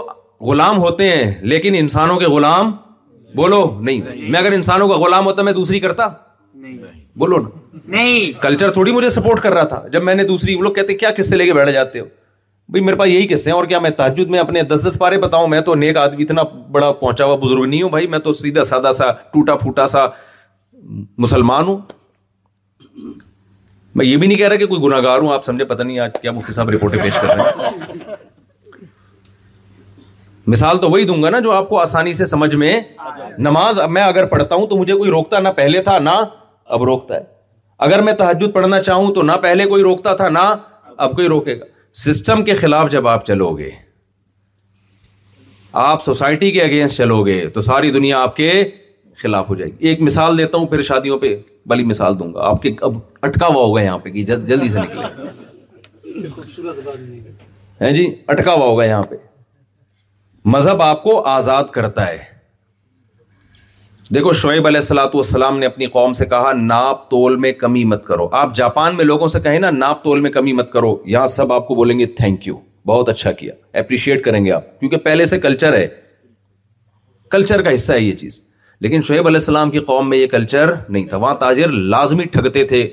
غلام 0.51 0.79
ہوتے 0.83 1.09
ہیں 1.11 1.31
لیکن 1.53 1.75
انسانوں 1.79 2.17
کے 2.19 2.27
غلام 2.37 2.71
بولو 3.37 3.63
نہیں 3.81 4.29
میں 4.31 4.41
اگر 4.41 4.53
انسانوں 4.53 4.89
کا 4.89 4.97
غلام 5.05 5.27
ہوتا 5.27 5.43
میں 5.43 5.53
دوسری 5.53 5.81
کرتا 5.81 6.09
بولو 7.19 7.39
نہیں 7.93 8.31
کلچر 8.43 8.71
تھوڑی 8.73 8.93
مجھے 8.93 9.09
سپورٹ 9.15 9.41
کر 9.43 9.55
رہا 9.55 9.65
تھا 9.71 9.83
جب 9.93 10.03
میں 10.05 10.15
نے 10.15 10.25
دوسری 10.25 10.55
وہ 10.55 10.63
لوگ 10.63 10.73
کہتے 10.75 10.95
کیا 10.95 11.11
کس 11.17 11.29
سے 11.31 11.37
لے 11.37 11.47
کے 11.47 11.55
بیٹھ 11.55 11.71
جاتے 11.71 12.01
ہو 12.01 12.05
بھائی 12.73 12.85
میرے 12.85 12.97
پاس 12.97 13.09
یہی 13.09 13.27
قصے 13.35 13.51
ہیں 13.51 13.57
اور 13.57 13.65
کیا 13.67 13.79
میں 13.79 13.91
تاجد 13.97 14.29
میں 14.31 14.39
اپنے 14.39 14.63
دس 14.69 14.87
دس 14.87 14.99
پارے 14.99 15.19
بتاؤں 15.21 15.49
میں 15.49 15.61
تو 15.61 15.75
نیک 15.83 15.97
آدمی 16.03 16.23
اتنا 16.23 16.43
بڑا 16.73 16.91
پہنچا 16.93 17.25
ہوا 17.25 17.37
بزرگ 17.43 17.65
نہیں 17.65 17.83
ہوں 17.83 17.91
بھائی 17.91 18.07
میں 18.15 18.19
تو 18.29 18.33
سیدھا 18.39 18.63
سادہ 18.69 18.93
سا 18.99 19.11
ٹوٹا 19.33 19.57
پھوٹا 19.57 19.87
سا 19.95 20.07
مسلمان 21.25 21.65
ہوں 21.69 21.79
میں 23.97 24.07
یہ 24.07 24.17
بھی 24.17 24.27
نہیں 24.27 24.39
کہہ 24.39 24.49
رہا 24.49 24.57
کہ 24.57 24.67
کوئی 24.67 24.81
گناگار 24.83 25.19
ہوں 25.21 25.33
آپ 25.33 25.45
سمجھے 25.45 25.65
پتہ 25.73 25.83
نہیں 25.83 25.99
آج 26.01 26.19
کیا 26.23 26.33
مفتی 26.33 26.53
صاحب 26.53 26.71
رپورٹیں 26.71 27.03
پیش 27.03 27.19
کر 27.23 27.35
رہے 27.35 27.43
ہیں 27.43 28.15
مثال 30.55 30.79
تو 30.79 30.91
وہی 30.91 31.05
دوں 31.05 31.23
گا 31.23 31.31
نا 31.31 31.39
جو 31.45 31.53
آپ 31.53 31.69
کو 31.69 31.79
آسانی 31.81 32.13
سے 32.13 32.25
سمجھ 32.33 32.55
میں 32.63 32.81
نماز 33.51 33.79
میں 33.91 34.03
اگر 34.03 34.27
پڑھتا 34.33 34.55
ہوں 34.55 34.67
تو 34.71 34.77
مجھے 34.79 34.95
کوئی 34.95 35.11
روکتا 35.11 35.39
نہ 35.41 35.49
پہلے 35.57 35.81
تھا 35.83 35.99
نہ 35.99 36.19
اب 36.79 36.83
روکتا 36.85 37.15
ہے 37.17 37.23
اگر 37.87 38.03
میں 38.03 38.13
تحجد 38.19 38.53
پڑھنا 38.55 38.81
چاہوں 38.83 39.13
تو 39.15 39.23
نہ 39.23 39.33
پہلے 39.43 39.65
کوئی 39.69 39.83
روکتا 39.83 40.15
تھا 40.17 40.29
نہ 40.29 40.39
اب 41.05 41.15
کوئی 41.15 41.27
روکے 41.29 41.59
گا 41.61 41.65
سسٹم 42.05 42.43
کے 42.45 42.55
خلاف 42.55 42.91
جب 42.91 43.09
آپ 43.09 43.27
چلو 43.27 43.57
گے 43.59 43.71
آپ 45.83 46.03
سوسائٹی 46.05 46.51
کے 46.51 46.63
اگینسٹ 46.63 46.97
چلو 46.97 47.25
گے 47.27 47.47
تو 47.55 47.61
ساری 47.69 47.91
دنیا 47.91 48.21
آپ 48.23 48.37
کے 48.37 48.53
خلاف 49.23 49.49
ہو 49.51 49.55
جائے 49.55 49.71
گی 49.71 49.89
ایک 49.89 50.01
مثال 50.03 50.39
دیتا 50.39 50.59
ہوں 50.59 50.67
پھر 50.67 50.83
شادیوں 50.83 51.19
پہ 51.19 51.35
بلی 51.69 51.85
مثال 51.85 52.19
دوں 52.19 52.33
گا 52.35 52.45
آپ 52.49 52.63
کے 52.63 52.71
اب 52.89 52.93
اٹکا 53.27 53.47
ہوا 53.47 53.63
ہوگا 53.65 53.83
یہاں 53.83 53.99
پہ 53.99 54.11
کہ 54.11 54.23
جلدی 54.29 54.71
سے 54.73 54.81
نکلے 54.81 56.23
ہیں 57.81 57.93
جی 57.93 58.07
اٹکا 58.35 58.53
ہوا 58.55 58.67
ہوگا 58.67 58.85
یہاں 58.85 59.03
پہ 59.11 59.17
مذہب 60.55 60.83
آپ 60.83 61.03
کو 61.03 61.21
آزاد 61.29 61.65
کرتا 61.73 62.09
ہے 62.09 62.19
دیکھو 64.15 64.33
شعیب 64.39 64.67
علیہ 64.67 64.81
السلات 64.81 65.15
والسلام 65.15 65.59
نے 65.59 65.67
اپنی 65.67 65.87
قوم 65.95 66.13
سے 66.13 66.25
کہا 66.33 66.53
ناپ 66.57 67.09
تول 67.11 67.37
میں 67.45 67.51
کمی 67.61 67.83
مت 67.93 68.05
کرو 68.05 68.27
آپ 68.41 68.55
جاپان 68.55 68.97
میں 68.97 69.05
لوگوں 69.05 69.29
سے 69.33 69.41
کہیں 69.45 69.59
نا 69.59 69.71
ناپ 69.71 70.03
تول 70.05 70.21
میں 70.27 70.31
کمی 70.31 70.53
مت 70.59 70.71
کرو 70.73 70.93
یہاں 71.15 71.27
سب 71.37 71.53
آپ 71.53 71.67
کو 71.69 71.75
بولیں 71.75 71.99
گے 71.99 72.07
تھینک 72.21 72.47
یو 72.49 72.55
بہت 72.91 73.09
اچھا 73.09 73.33
کیا 73.41 73.55
اپریشیٹ 73.81 74.23
کریں 74.25 74.45
گے 74.45 74.53
آپ 74.59 74.69
کیونکہ 74.81 74.97
پہلے 75.07 75.25
سے 75.33 75.39
کلچر 75.47 75.77
ہے 75.77 75.87
کلچر 77.37 77.63
کا 77.63 77.73
حصہ 77.75 77.93
ہے 77.93 78.01
یہ 78.01 78.13
چیز 78.23 78.41
لیکن 78.87 79.03
شعیب 79.09 79.27
علیہ 79.27 79.39
السلام 79.41 79.71
کی 79.71 79.79
قوم 79.91 80.09
میں 80.11 80.19
یہ 80.19 80.27
کلچر 80.37 80.75
نہیں 80.89 81.07
تھا 81.09 81.17
وہاں 81.27 81.35
تاجر 81.43 81.73
لازمی 81.97 82.25
ٹھگتے 82.39 82.65
تھے 82.75 82.87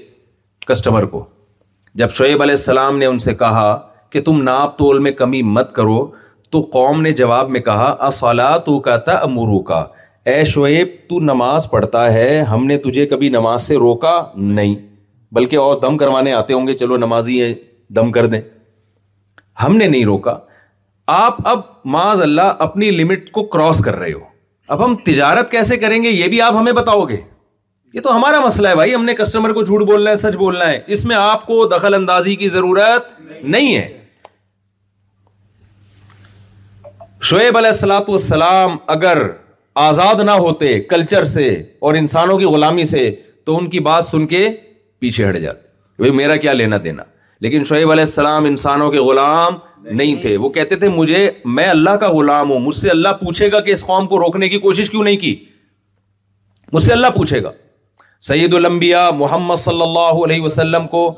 کسٹمر 0.68 1.06
کو 1.16 1.26
جب 2.04 2.12
شعیب 2.24 2.42
علیہ 2.42 2.56
السلام 2.64 2.98
نے 2.98 3.06
ان 3.14 3.20
سے 3.30 3.34
کہا 3.46 3.68
کہ 4.12 4.22
تم 4.32 4.42
ناپ 4.52 4.78
تول 4.78 5.00
میں 5.08 5.12
کمی 5.24 5.42
مت 5.58 5.72
کرو 5.80 6.06
تو 6.52 6.62
قوم 6.74 7.02
نے 7.02 7.12
جواب 7.24 7.50
میں 7.50 7.60
کہا 7.72 7.96
سوالات 8.12 8.70
کا 8.86 8.98
تھا 9.08 9.18
امرو 9.32 9.60
کا 9.74 9.84
اے 10.30 10.44
شعیب 10.46 10.88
تو 11.10 11.20
نماز 11.20 11.66
پڑھتا 11.70 12.12
ہے 12.14 12.42
ہم 12.50 12.66
نے 12.68 12.76
تجھے 12.78 13.06
کبھی 13.14 13.30
نماز 13.36 13.62
سے 13.68 13.76
روکا 13.84 14.12
نہیں 14.36 14.76
بلکہ 15.36 15.58
اور 15.58 15.80
دم 15.82 15.98
کروانے 15.98 16.34
آتے 16.40 16.54
ہوں 16.54 16.68
گے 16.68 16.74
چلو 16.78 16.98
نمازی 17.04 17.42
ہے 17.42 17.54
دم 17.96 18.12
کر 18.18 18.26
دیں 18.34 18.42
ہم 19.64 19.76
نے 19.78 19.88
نہیں 19.88 20.06
روکا 20.06 20.38
آپ 21.16 21.48
اب 21.52 21.60
معاذ 21.94 22.22
اپنی 22.50 22.92
لمٹ 22.92 23.30
کو 23.38 23.44
کراس 23.56 23.80
کر 23.86 23.96
رہے 24.00 24.12
ہو 24.14 24.20
اب 24.76 24.84
ہم 24.86 24.96
تجارت 25.06 25.50
کیسے 25.52 25.78
کریں 25.78 26.02
گے 26.04 26.10
یہ 26.10 26.28
بھی 26.34 26.42
آپ 26.42 26.54
ہمیں 26.60 26.72
بتاؤ 26.74 27.04
گے 27.10 27.20
یہ 27.94 28.02
تو 28.02 28.16
ہمارا 28.16 28.40
مسئلہ 28.46 28.68
ہے 28.68 28.76
بھائی 28.76 28.96
ہم 28.96 29.06
نے 29.06 29.14
کسٹمر 29.16 29.54
کو 29.54 29.64
جھوٹ 29.64 29.84
بولنا 29.88 30.10
ہے 30.12 30.16
سچ 30.16 30.36
بولنا 30.46 30.70
ہے 30.72 30.80
اس 30.88 31.06
میں 31.06 31.16
آپ 31.16 31.46
کو 31.46 31.64
دخل 31.78 31.94
اندازی 31.94 32.36
کی 32.44 32.50
ضرورت 32.50 33.12
نہیں 33.44 33.76
ہے 33.76 33.88
شعیب 37.30 37.58
السلاۃ 37.58 38.10
السلام 38.18 38.78
اگر 38.98 39.22
آزاد 39.80 40.20
نہ 40.26 40.32
ہوتے 40.46 40.80
کلچر 40.80 41.24
سے 41.34 41.48
اور 41.82 41.96
انسانوں 41.96 42.38
کی 42.38 42.46
غلامی 42.46 42.86
سے 42.86 43.10
تو 43.46 43.58
ان 43.58 43.70
کی 43.70 43.80
بات 43.80 44.04
سن 44.04 44.26
کے 44.28 44.48
پیچھے 45.00 45.28
ہٹ 45.30 45.38
جاتے 45.42 45.70
بھائی 46.00 46.12
میرا 46.16 46.36
کیا 46.36 46.54
لینا 46.54 46.78
دینا 46.84 47.04
لیکن 47.42 47.64
شعیب 47.64 47.92
علیہ 47.92 48.04
السلام 48.04 48.46
انسانوں 48.46 48.90
کے 48.92 49.00
غلام 49.08 49.54
نہیں 49.96 50.22
تھے 50.22 50.36
وہ 50.38 50.50
کہتے 50.58 50.76
تھے 50.80 50.90
مجھے 50.90 51.30
میں 51.56 51.68
اللہ 51.68 51.96
کا 52.02 52.10
غلام 52.14 52.52
ہوں 52.52 52.60
مجھ 52.60 52.76
سے 52.76 52.90
اللہ 52.90 53.14
پوچھے 53.24 53.52
گا 53.52 53.60
کہ 53.60 53.72
اس 53.72 53.86
قوم 53.86 54.08
کو 54.08 54.20
روکنے 54.20 54.50
کی 54.50 54.60
کوشش 54.66 54.90
کیوں 54.90 55.04
نہیں 55.04 55.18
کی 55.18 55.36
مجھ 56.74 56.84
سے 56.84 56.92
اللہ 56.94 57.08
پوچھے 57.18 57.42
گا 57.44 57.52
سید 58.28 58.54
الانبیاء 58.54 59.10
محمد 59.18 59.56
صلی 59.60 59.82
اللہ 59.82 60.24
علیہ 60.26 60.42
وسلم 60.42 60.88
کو 60.88 61.12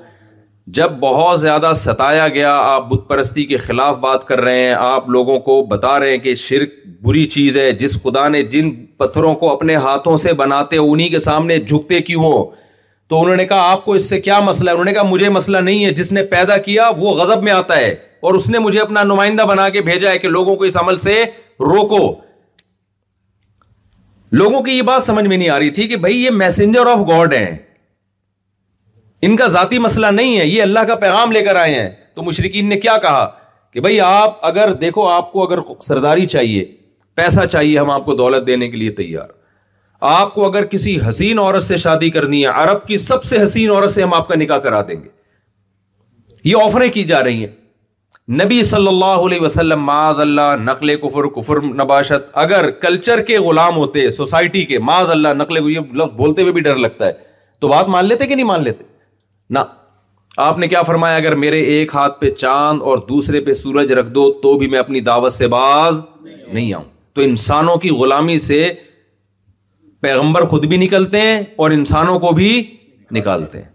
جب 0.78 0.92
بہت 1.00 1.40
زیادہ 1.40 1.72
ستایا 1.76 2.28
گیا 2.38 2.56
آپ 2.58 2.88
بت 2.90 3.08
پرستی 3.10 3.44
کے 3.46 3.58
خلاف 3.66 3.98
بات 4.04 4.28
کر 4.28 4.42
رہے 4.42 4.60
ہیں 4.62 4.74
آپ 4.74 5.10
لوگوں 5.16 5.38
کو 5.48 5.62
بتا 5.70 6.00
رہے 6.00 6.12
ہیں 6.12 6.18
کہ 6.24 6.36
شرک 6.46 6.83
بری 7.06 7.26
چیز 7.30 7.58
ہے 7.58 7.72
جس 7.80 8.02
خدا 8.04 8.28
نے 8.34 8.42
جن 8.52 8.70
پتھروں 8.98 9.34
کو 9.36 9.52
اپنے 9.52 9.76
ہاتھوں 9.86 10.16
سے 10.24 10.34
بناتے 10.42 10.78
انہیں 10.78 11.10
کے 11.10 11.20
سامنے 11.20 11.58
جھکتے 11.58 12.00
کیوں 12.10 12.22
ہو 12.24 12.44
تو 13.10 13.22
انہوں 13.22 13.36
نے 13.36 13.46
کہا 13.46 13.72
آپ 13.72 13.84
کو 13.86 13.94
اس 13.94 14.10
سے 14.10 14.20
کیا 14.28 14.40
مسئلہ 14.40 14.70
ہے 14.70 14.74
انہوں 14.74 14.86
نے 14.86 14.92
کہا 14.94 15.04
مجھے 15.10 15.30
مسئلہ 15.30 15.58
نہیں 15.68 15.84
ہے 15.86 15.90
جس 15.94 16.12
نے 16.18 16.22
پیدا 16.34 16.56
کیا 16.68 16.90
وہ 16.98 17.14
غضب 17.20 17.42
میں 17.44 17.52
آتا 17.52 17.78
ہے 17.78 17.90
اور 18.28 18.34
اس 18.34 18.50
نے 18.50 18.60
مجھے 18.66 18.80
اپنا 18.80 19.04
نمائندہ 19.04 19.42
بنا 19.50 19.68
کے 19.70 19.82
بھیجا 19.90 20.10
ہے 20.12 20.18
کہ 20.20 20.28
لوگوں 20.28 20.56
کو 20.56 20.64
اس 20.64 20.78
عمل 20.82 20.98
سے 21.08 21.16
روکو 21.74 21.98
لوگوں 24.42 24.62
کی 24.64 24.72
یہ 24.78 24.82
بات 24.92 25.04
سمجھ 25.04 25.26
میں 25.26 25.38
نہیں 25.38 25.50
آ 25.50 25.58
رہی 25.60 25.70
تھی 25.80 25.88
کہ 25.88 25.96
بھائی 26.06 26.24
یہ 26.24 26.30
میسنجر 26.44 26.88
آف 26.92 27.00
گاڈ 27.10 27.34
ہیں 27.34 27.56
ان 29.28 29.36
کا 29.42 29.48
ذاتی 29.58 29.80
مسئلہ 29.88 30.08
نہیں 30.22 30.40
ہے 30.40 30.46
یہ 30.48 30.62
اللہ 30.62 30.88
کا 30.92 30.96
پیغام 31.04 31.32
لے 31.32 31.42
کر 31.46 31.56
آئے 31.66 31.76
ہیں 31.80 31.90
تو 32.16 32.24
مشرقین 32.30 32.70
نے 32.70 32.80
کیا 32.88 32.98
کہا 33.08 33.28
کہ 33.74 33.82
بھائی 33.88 34.00
آپ 34.08 34.46
اگر 34.52 34.74
دیکھو 34.86 35.08
آپ 35.08 35.32
کو 35.32 35.44
اگر 35.48 35.60
سرداری 35.88 36.26
چاہیے 36.36 36.64
پیسہ 37.16 37.46
چاہیے 37.52 37.78
ہم 37.80 37.90
آپ 37.92 38.06
کو 38.06 38.14
دولت 38.16 38.48
دینے 38.48 38.68
کے 38.70 38.78
لیے 38.78 38.92
تیار 39.02 39.30
آپ 40.12 40.34
کو 40.36 40.46
اگر 40.50 40.66
کسی 40.76 40.98
حسین 41.08 41.40
عورت 41.40 41.64
سے 41.64 41.78
شادی 41.88 42.10
کرنی 42.12 42.42
ہے 42.44 42.48
عرب 42.64 42.86
کی 42.88 42.98
سب 43.04 43.24
سے 43.24 43.44
حسین 43.44 43.72
عورت 43.72 43.92
سے 43.92 44.04
ہم 44.04 44.14
آپ 44.14 44.28
کا 44.28 44.36
نکاح 44.40 44.58
کرا 44.64 44.82
دیں 44.88 44.96
گے 45.04 45.10
یہ 46.50 46.64
آفریں 46.64 46.90
کی 46.98 47.04
جا 47.12 47.24
رہی 47.24 47.44
ہیں 47.46 47.52
نبی 48.42 48.62
صلی 48.64 48.88
اللہ 48.88 49.26
علیہ 49.28 49.42
وسلم 49.42 49.82
معاذ 49.86 50.20
اللہ 50.20 50.56
نقل 50.64 50.96
کفر 51.02 51.26
کفر 51.36 51.62
نباشت 51.84 52.28
اگر 52.44 52.70
کلچر 52.84 53.22
کے 53.30 53.38
غلام 53.48 53.76
ہوتے 53.78 54.10
سوسائٹی 54.18 54.64
کے 54.66 54.80
معاذ 54.90 55.10
اللہ 55.12 55.34
نقل 55.38 55.60
یہ 55.72 55.94
لفظ 56.04 56.14
بولتے 56.22 56.42
ہوئے 56.42 56.54
بھی 56.54 56.62
ڈر 56.68 56.76
لگتا 56.86 57.06
ہے 57.08 57.12
تو 57.62 57.68
بات 57.70 57.88
مان 57.96 58.06
لیتے 58.06 58.26
کہ 58.28 58.36
نہیں 58.36 58.46
مان 58.46 58.64
لیتے 58.64 58.84
نہ 59.58 59.60
آپ 60.46 60.58
نے 60.60 60.68
کیا 60.68 60.82
فرمایا 60.84 61.16
اگر 61.18 61.36
میرے 61.46 61.60
ایک 61.74 61.96
ہاتھ 61.96 62.20
پہ 62.20 62.30
چاند 62.34 62.82
اور 62.92 62.98
دوسرے 63.10 63.40
پہ 63.48 63.54
سورج 63.64 63.92
رکھ 64.00 64.10
دو 64.20 64.32
تو 64.44 64.58
بھی 64.58 64.68
میں 64.70 64.80
اپنی 64.80 65.00
دعوت 65.12 65.32
سے 65.32 65.48
باز 65.48 66.04
نہیں 66.24 66.74
آؤں 66.74 66.84
تو 67.16 67.22
انسانوں 67.22 67.76
کی 67.78 67.90
غلامی 67.98 68.38
سے 68.46 68.68
پیغمبر 70.02 70.46
خود 70.54 70.66
بھی 70.68 70.78
نکلتے 70.78 71.22
ہیں 71.22 71.42
اور 71.56 71.72
انسانوں 71.72 72.18
کو 72.20 72.32
بھی 72.40 72.50
نکالتے 73.18 73.58
ہیں 73.62 73.72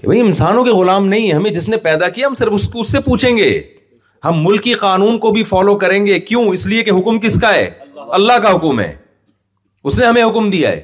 کہ 0.00 0.06
بھائی 0.06 0.20
انسانوں 0.20 0.64
کے 0.64 0.70
غلام 0.70 1.06
نہیں 1.06 1.28
ہے 1.30 1.34
ہمیں 1.36 1.50
جس 1.50 1.68
نے 1.68 1.76
پیدا 1.86 2.08
کیا 2.08 2.26
ہم 2.26 2.34
صرف 2.34 2.52
اس 2.54 2.66
کو 2.72 2.80
اس 2.80 2.92
سے 2.92 3.00
پوچھیں 3.08 3.36
گے 3.36 3.48
ہم 4.24 4.42
ملکی 4.44 4.72
قانون 4.84 5.18
کو 5.18 5.30
بھی 5.32 5.42
فالو 5.50 5.76
کریں 5.78 6.04
گے 6.06 6.18
کیوں 6.20 6.44
اس 6.52 6.66
لیے 6.66 6.82
کہ 6.84 6.90
حکم 6.98 7.18
کس 7.20 7.40
کا 7.40 7.52
ہے 7.54 7.68
اللہ 8.18 8.38
کا 8.42 8.54
حکم 8.56 8.80
ہے 8.80 8.92
اس 9.88 9.98
نے 9.98 10.06
ہمیں 10.06 10.24
حکم 10.24 10.48
دیا 10.50 10.70
ہے 10.70 10.80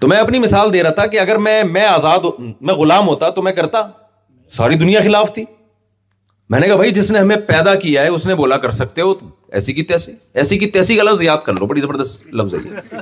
تو 0.00 0.08
میں 0.08 0.18
اپنی 0.18 0.38
مثال 0.38 0.72
دے 0.72 0.82
رہا 0.82 0.90
تھا 0.90 1.06
کہ 1.06 1.20
اگر 1.20 1.36
میں 1.46 1.62
میں 1.64 1.84
آزاد 1.86 2.24
میں 2.68 2.74
غلام 2.74 3.08
ہوتا 3.08 3.28
تو 3.34 3.42
میں 3.42 3.52
کرتا 3.58 3.82
ساری 4.56 4.74
دنیا 4.78 5.00
خلاف 5.04 5.32
تھی 5.34 5.44
میں 6.52 6.58
نے 6.60 6.66
کہا 6.66 6.76
بھائی 6.76 6.90
جس 6.92 7.10
نے 7.10 7.18
ہمیں 7.18 7.36
پیدا 7.46 7.74
کیا 7.82 8.02
ہے 8.02 8.08
اس 8.14 8.26
نے 8.26 8.34
بولا 8.38 8.56
کر 8.62 8.70
سکتے 8.78 9.02
ہو 9.02 9.12
ایسی 9.58 9.72
کی 9.72 9.82
تیسی 9.90 10.12
ایسی 10.40 10.56
کی 10.58 10.66
تیسی 10.70 10.96
کا 10.96 11.02
لفظ 11.02 11.22
یاد 11.22 11.38
کر 11.44 11.52
لو 11.58 11.66
بڑی 11.66 11.80
زبردست 11.80 12.26
لفظ 12.40 12.54
ہے 12.66 12.98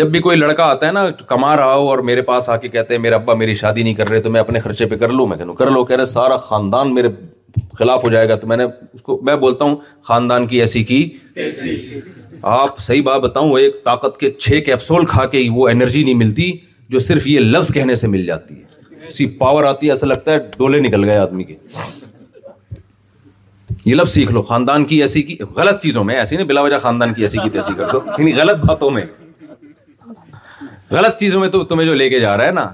جب 0.00 0.08
بھی 0.14 0.20
کوئی 0.20 0.36
لڑکا 0.36 0.64
آتا 0.70 0.86
ہے 0.86 0.92
نا 0.92 1.04
کما 1.28 1.54
رہا 1.56 1.74
ہو 1.74 1.88
اور 1.90 1.98
میرے 2.08 2.22
پاس 2.30 2.48
آ 2.48 2.56
کے 2.64 2.68
کہتے 2.68 2.94
ہیں 2.94 3.00
میرے 3.02 3.14
ابا 3.14 3.34
میری 3.42 3.54
شادی 3.60 3.82
نہیں 3.82 3.94
کر 4.00 4.08
رہے 4.10 4.20
تو 4.22 4.30
میں 4.36 4.40
اپنے 4.40 4.60
خرچے 4.64 4.86
پہ 4.86 4.96
کر 5.04 5.12
لوں 5.18 5.26
میں 5.26 5.36
کہوں 5.36 5.54
کر 5.60 5.70
لو 5.70 5.84
کہہ 5.84 5.96
رہے 5.96 6.04
سارا 6.14 6.36
خاندان 6.48 6.94
میرے 6.94 7.08
خلاف 7.78 8.04
ہو 8.04 8.10
جائے 8.10 8.28
گا 8.28 8.34
تو 8.42 8.46
میں 8.46 8.56
نے 8.56 8.64
اس 8.92 9.02
کو 9.02 9.20
میں 9.28 9.36
بولتا 9.46 9.64
ہوں 9.64 9.76
خاندان 10.08 10.46
کی 10.46 10.60
ایسی 10.66 10.82
کی 10.90 11.02
آپ 12.58 12.78
صحیح 12.88 13.02
بات 13.10 13.20
بتاؤں 13.28 13.56
ایک 13.58 13.82
طاقت 13.84 14.18
کے 14.20 14.30
چھ 14.38 14.60
کیپسول 14.66 15.06
کھا 15.14 15.26
کے 15.36 15.46
وہ 15.60 15.68
انرجی 15.68 16.02
نہیں 16.04 16.18
ملتی 16.26 16.50
جو 16.90 16.98
صرف 17.12 17.26
یہ 17.36 17.40
لفظ 17.54 17.72
کہنے 17.78 17.96
سے 18.04 18.08
مل 18.16 18.26
جاتی 18.32 18.60
ہے 18.62 19.06
اسی 19.08 19.26
پاور 19.46 19.64
آتی 19.74 19.86
ہے 19.86 19.92
ایسا 19.92 20.06
لگتا 20.06 20.32
ہے 20.32 20.38
ڈولے 20.58 20.80
نکل 20.88 21.04
گئے 21.10 21.18
آدمی 21.18 21.44
کے 21.44 21.54
یہ 23.86 23.94
لفظ 23.94 24.12
سیکھ 24.12 24.30
لو 24.32 24.42
خاندان 24.42 24.84
کی 24.84 25.00
ایسی 25.00 25.22
کی 25.22 25.36
غلط 25.56 25.82
چیزوں 25.82 26.04
میں 26.04 26.16
ایسی 26.18 26.36
نہیں 26.36 26.46
بلا 26.46 26.60
وجہ 26.62 26.78
خاندان 26.82 27.12
کی 27.14 27.22
ایسی 27.22 27.38
کی 27.42 27.50
تیسی 27.50 27.72
کر 27.76 27.88
دو 27.92 28.00
یعنی 28.18 28.32
غلط 28.36 28.64
باتوں 28.66 28.90
میں 28.90 29.02
غلط 30.90 31.18
چیزوں 31.20 31.40
میں 31.40 31.48
تو 31.48 31.58
تو 31.58 31.64
تمہیں 31.74 31.86
جو 31.86 31.94
لے 31.94 32.08
کے 32.10 32.20
جا 32.20 32.36
رہا 32.36 32.44
ہے 32.46 32.50
نا 32.52 32.66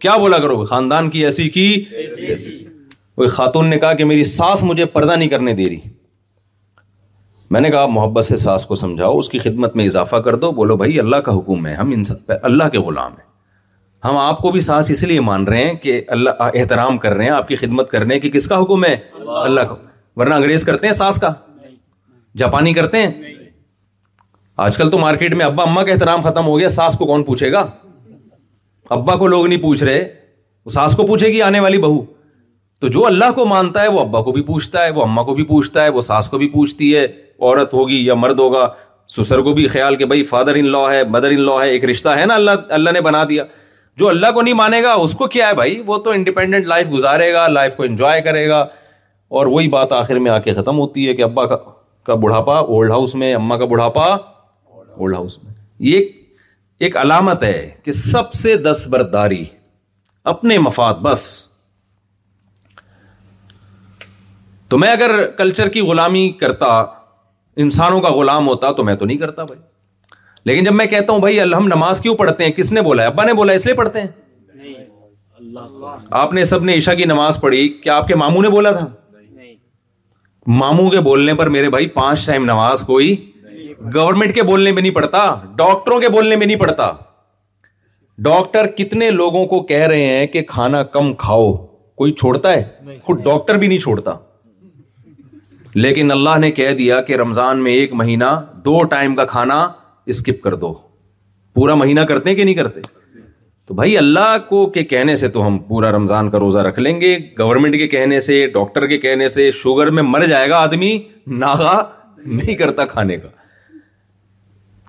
کیا 0.00 0.16
بولا 0.16 0.38
کرو 0.38 0.58
گے 0.60 0.64
خاندان 0.66 1.10
کی 1.10 1.24
ایسی 1.24 1.48
کی 1.56 1.84
خاتون 3.32 3.68
نے 3.68 3.78
کہا 3.78 3.92
کہ 4.00 4.04
میری 4.04 4.24
ساس 4.24 4.62
مجھے 4.64 4.84
پردہ 4.94 5.12
نہیں 5.16 5.28
کرنے 5.28 5.52
دے 5.54 5.64
رہی 5.68 5.78
میں 7.50 7.60
نے 7.60 7.70
کہا 7.70 7.86
محبت 7.90 8.24
سے 8.24 8.36
ساس 8.36 8.64
کو 8.66 8.74
سمجھاؤ 8.76 9.18
اس 9.18 9.28
کی 9.28 9.38
خدمت 9.38 9.76
میں 9.76 9.84
اضافہ 9.86 10.16
کر 10.26 10.34
دو 10.40 10.50
بولو 10.52 10.76
بھائی 10.76 10.98
اللہ 11.00 11.16
کا 11.28 11.36
حکم 11.38 11.66
ہے 11.66 11.74
ہم 11.74 11.92
اللہ 12.42 12.68
کے 12.72 12.78
غلام 12.88 13.12
ہیں 13.18 13.26
ہم 14.04 14.16
آپ 14.16 14.40
کو 14.42 14.50
بھی 14.52 14.60
ساس 14.60 14.90
اس 14.90 15.02
لیے 15.10 15.20
مان 15.28 15.44
رہے 15.48 15.62
ہیں 15.64 15.74
کہ 15.82 16.00
اللہ 16.16 16.42
احترام 16.54 16.98
کر 17.04 17.14
رہے 17.14 17.24
ہیں 17.24 17.30
آپ 17.32 17.48
کی 17.48 17.56
خدمت 17.62 17.90
کر 17.90 18.02
رہے 18.04 18.12
ہیں 18.14 18.20
کہ 18.20 18.30
کس 18.30 18.46
کا 18.48 18.60
حکم 18.62 18.84
ہے 18.84 18.96
اللہ 19.42 19.60
کا 19.70 19.74
ورنہ 20.18 20.34
انگریز 20.34 20.62
کرتے 20.64 20.86
ہیں 20.86 20.92
ساس 20.94 21.18
کا 21.20 21.32
جاپانی 22.38 22.72
کرتے 22.74 23.00
ہیں 23.02 23.34
آج 24.64 24.76
کل 24.76 24.90
تو 24.90 24.98
مارکیٹ 24.98 25.34
میں 25.40 25.44
ابا 25.46 25.62
اما 25.62 25.82
کا 25.84 25.92
احترام 25.92 26.20
ختم 26.22 26.46
ہو 26.46 26.58
گیا 26.58 26.68
ساس 26.76 26.94
کو 26.98 27.06
کون 27.06 27.22
پوچھے 27.22 27.50
گا 27.52 27.64
ابا 28.96 29.14
کو 29.18 29.26
لوگ 29.34 29.46
نہیں 29.46 29.60
پوچھ 29.62 29.84
رہے 29.84 30.00
وہ 30.64 30.70
ساس 30.78 30.94
کو 30.96 31.06
پوچھے 31.06 31.28
گی 31.32 31.42
آنے 31.42 31.60
والی 31.66 31.78
بہو 31.84 32.00
تو 32.80 32.88
جو 32.96 33.04
اللہ 33.06 33.30
کو 33.34 33.44
مانتا 33.52 33.82
ہے 33.82 33.88
وہ 33.94 34.00
ابا 34.00 34.22
کو 34.22 34.32
بھی 34.32 34.42
پوچھتا 34.50 34.84
ہے 34.84 34.90
وہ 34.96 35.02
اما 35.02 35.22
کو 35.28 35.34
بھی 35.34 35.44
پوچھتا 35.44 35.84
ہے 35.84 35.88
وہ 35.96 36.00
ساس 36.08 36.28
کو 36.34 36.38
بھی 36.38 36.48
پوچھتی 36.48 36.94
ہے 36.96 37.04
عورت 37.04 37.74
ہوگی 37.74 38.04
یا 38.06 38.14
مرد 38.24 38.38
ہوگا 38.38 38.66
سسر 39.16 39.40
کو 39.42 39.52
بھی 39.54 39.66
خیال 39.76 39.96
کہ 39.96 40.04
بھائی 40.12 40.24
فادر 40.32 40.54
ان 40.62 40.70
لا 40.72 40.82
ہے 40.94 41.04
مدر 41.16 41.30
ان 41.36 41.40
لا 41.46 41.54
ہے 41.64 41.68
ایک 41.76 41.84
رشتہ 41.92 42.16
ہے 42.20 42.24
نا 42.26 42.34
اللہ 42.34 42.72
اللہ 42.80 42.90
نے 42.94 43.00
بنا 43.08 43.22
دیا 43.28 43.44
جو 44.02 44.08
اللہ 44.08 44.30
کو 44.34 44.42
نہیں 44.42 44.54
مانے 44.54 44.82
گا 44.82 44.92
اس 45.06 45.12
کو 45.22 45.26
کیا 45.36 45.48
ہے 45.48 45.54
بھائی 45.62 45.80
وہ 45.86 45.96
تو 46.04 46.10
انڈیپینڈنٹ 46.18 46.66
لائف 46.74 46.90
گزارے 46.92 47.32
گا 47.32 47.46
لائف 47.52 47.74
کو 47.76 47.82
انجوائے 47.82 48.20
کرے 48.30 48.48
گا 48.48 48.66
اور 49.36 49.46
وہی 49.54 49.68
بات 49.68 49.92
آخر 49.92 50.18
میں 50.26 50.30
آ 50.30 50.38
کے 50.44 50.52
ختم 50.54 50.78
ہوتی 50.78 51.08
ہے 51.08 51.14
کہ 51.14 51.22
ابا 51.22 51.44
کا 51.46 51.56
کا 52.06 52.14
بڑھاپا 52.20 52.58
اولڈ 52.58 52.90
ہاؤس 52.90 53.14
میں 53.22 53.32
اما 53.34 53.56
کا 53.58 53.64
بڑھاپا 53.72 54.04
اولڈ 54.12 55.14
ہاؤس 55.14 55.36
میں 55.42 55.52
یہ 55.88 56.00
ایک 56.86 56.96
علامت 56.96 57.42
ہے 57.44 57.58
کہ 57.84 57.92
سب 57.92 58.32
سے 58.34 58.56
دس 58.66 58.86
برداری 58.90 59.44
اپنے 60.32 60.58
مفاد 60.66 60.94
بس 61.02 61.26
تو 64.70 64.78
میں 64.78 64.90
اگر 64.92 65.24
کلچر 65.36 65.68
کی 65.74 65.80
غلامی 65.80 66.28
کرتا 66.40 66.66
انسانوں 67.64 68.00
کا 68.00 68.08
غلام 68.14 68.48
ہوتا 68.48 68.70
تو 68.80 68.84
میں 68.84 68.94
تو 68.96 69.04
نہیں 69.06 69.18
کرتا 69.18 69.44
بھائی 69.44 69.60
لیکن 70.44 70.64
جب 70.64 70.72
میں 70.74 70.86
کہتا 70.86 71.12
ہوں 71.12 71.20
بھائی 71.20 71.40
الحم 71.40 71.66
نماز 71.68 72.00
کیوں 72.00 72.14
پڑھتے 72.16 72.44
ہیں 72.44 72.50
کس 72.56 72.72
نے 72.72 72.80
بولا 72.88 73.04
ابا 73.06 73.24
نے 73.24 73.32
بولا 73.42 73.52
اس 73.60 73.64
لیے 73.66 73.74
پڑھتے 73.74 74.00
ہیں 74.00 74.08
آپ 76.22 76.32
نے 76.32 76.44
سب 76.52 76.64
نے 76.64 76.76
عشاء 76.76 76.94
کی 76.94 77.04
نماز 77.12 77.40
پڑھی 77.40 77.68
کیا 77.82 77.96
آپ 77.96 78.06
کے 78.08 78.14
ماموں 78.22 78.42
نے 78.42 78.48
بولا 78.56 78.72
تھا 78.78 78.86
ماموں 80.56 80.88
کے 80.90 81.00
بولنے 81.06 81.32
پر 81.34 81.48
میرے 81.54 81.68
بھائی 81.70 81.86
پانچ 81.94 82.24
ٹائم 82.26 82.44
نماز 82.44 82.80
کوئی 82.86 83.14
گورنمنٹ 83.94 84.34
کے 84.34 84.42
بولنے 84.50 84.70
میں 84.72 84.82
نہیں 84.82 84.94
پڑتا 84.94 85.22
ڈاکٹروں 85.56 85.98
کے 86.00 86.08
بولنے 86.12 86.36
میں 86.36 86.46
نہیں 86.46 86.58
پڑتا 86.60 86.90
ڈاکٹر 88.28 88.66
کتنے 88.76 89.10
لوگوں 89.10 89.44
کو 89.46 89.60
کہہ 89.70 89.86
رہے 89.90 90.06
ہیں 90.06 90.26
کہ 90.26 90.42
کھانا 90.52 90.82
کم 90.96 91.12
کھاؤ 91.24 91.52
کوئی 91.98 92.12
چھوڑتا 92.12 92.52
ہے 92.52 92.98
خود 93.04 93.22
ڈاکٹر 93.24 93.58
بھی 93.58 93.68
نہیں 93.68 93.78
چھوڑتا 93.78 94.14
لیکن 95.74 96.10
اللہ 96.12 96.38
نے 96.40 96.50
کہہ 96.60 96.72
دیا 96.78 97.00
کہ 97.08 97.16
رمضان 97.22 97.62
میں 97.64 97.72
ایک 97.72 97.92
مہینہ 98.02 98.30
دو 98.64 98.82
ٹائم 98.90 99.14
کا 99.14 99.24
کھانا 99.34 99.66
اسکپ 100.14 100.42
کر 100.42 100.54
دو 100.64 100.72
پورا 101.54 101.74
مہینہ 101.84 102.00
کرتے 102.08 102.30
ہیں 102.30 102.36
کہ 102.36 102.44
نہیں 102.44 102.54
کرتے 102.54 102.80
تو 103.68 103.74
بھائی 103.74 103.96
اللہ 103.98 104.36
کو 104.48 104.64
کے 104.74 104.82
کہنے 104.90 105.14
سے 105.22 105.28
تو 105.28 105.46
ہم 105.46 105.58
پورا 105.68 105.90
رمضان 105.92 106.28
کا 106.30 106.38
روزہ 106.40 106.58
رکھ 106.66 106.78
لیں 106.80 107.00
گے 107.00 107.16
گورنمنٹ 107.38 107.74
کے 107.78 107.88
کہنے 107.94 108.20
سے 108.26 108.36
ڈاکٹر 108.54 108.86
کے 108.92 108.98
کہنے 108.98 109.28
سے 109.34 109.50
شوگر 109.54 109.90
میں 109.96 110.02
مر 110.02 110.22
جائے 110.28 110.48
گا 110.50 110.58
آدمی 110.58 110.92
ناغا 111.42 111.76
نہیں 112.36 112.54
کرتا 112.58 112.84
کھانے 112.92 113.16
کا 113.16 113.28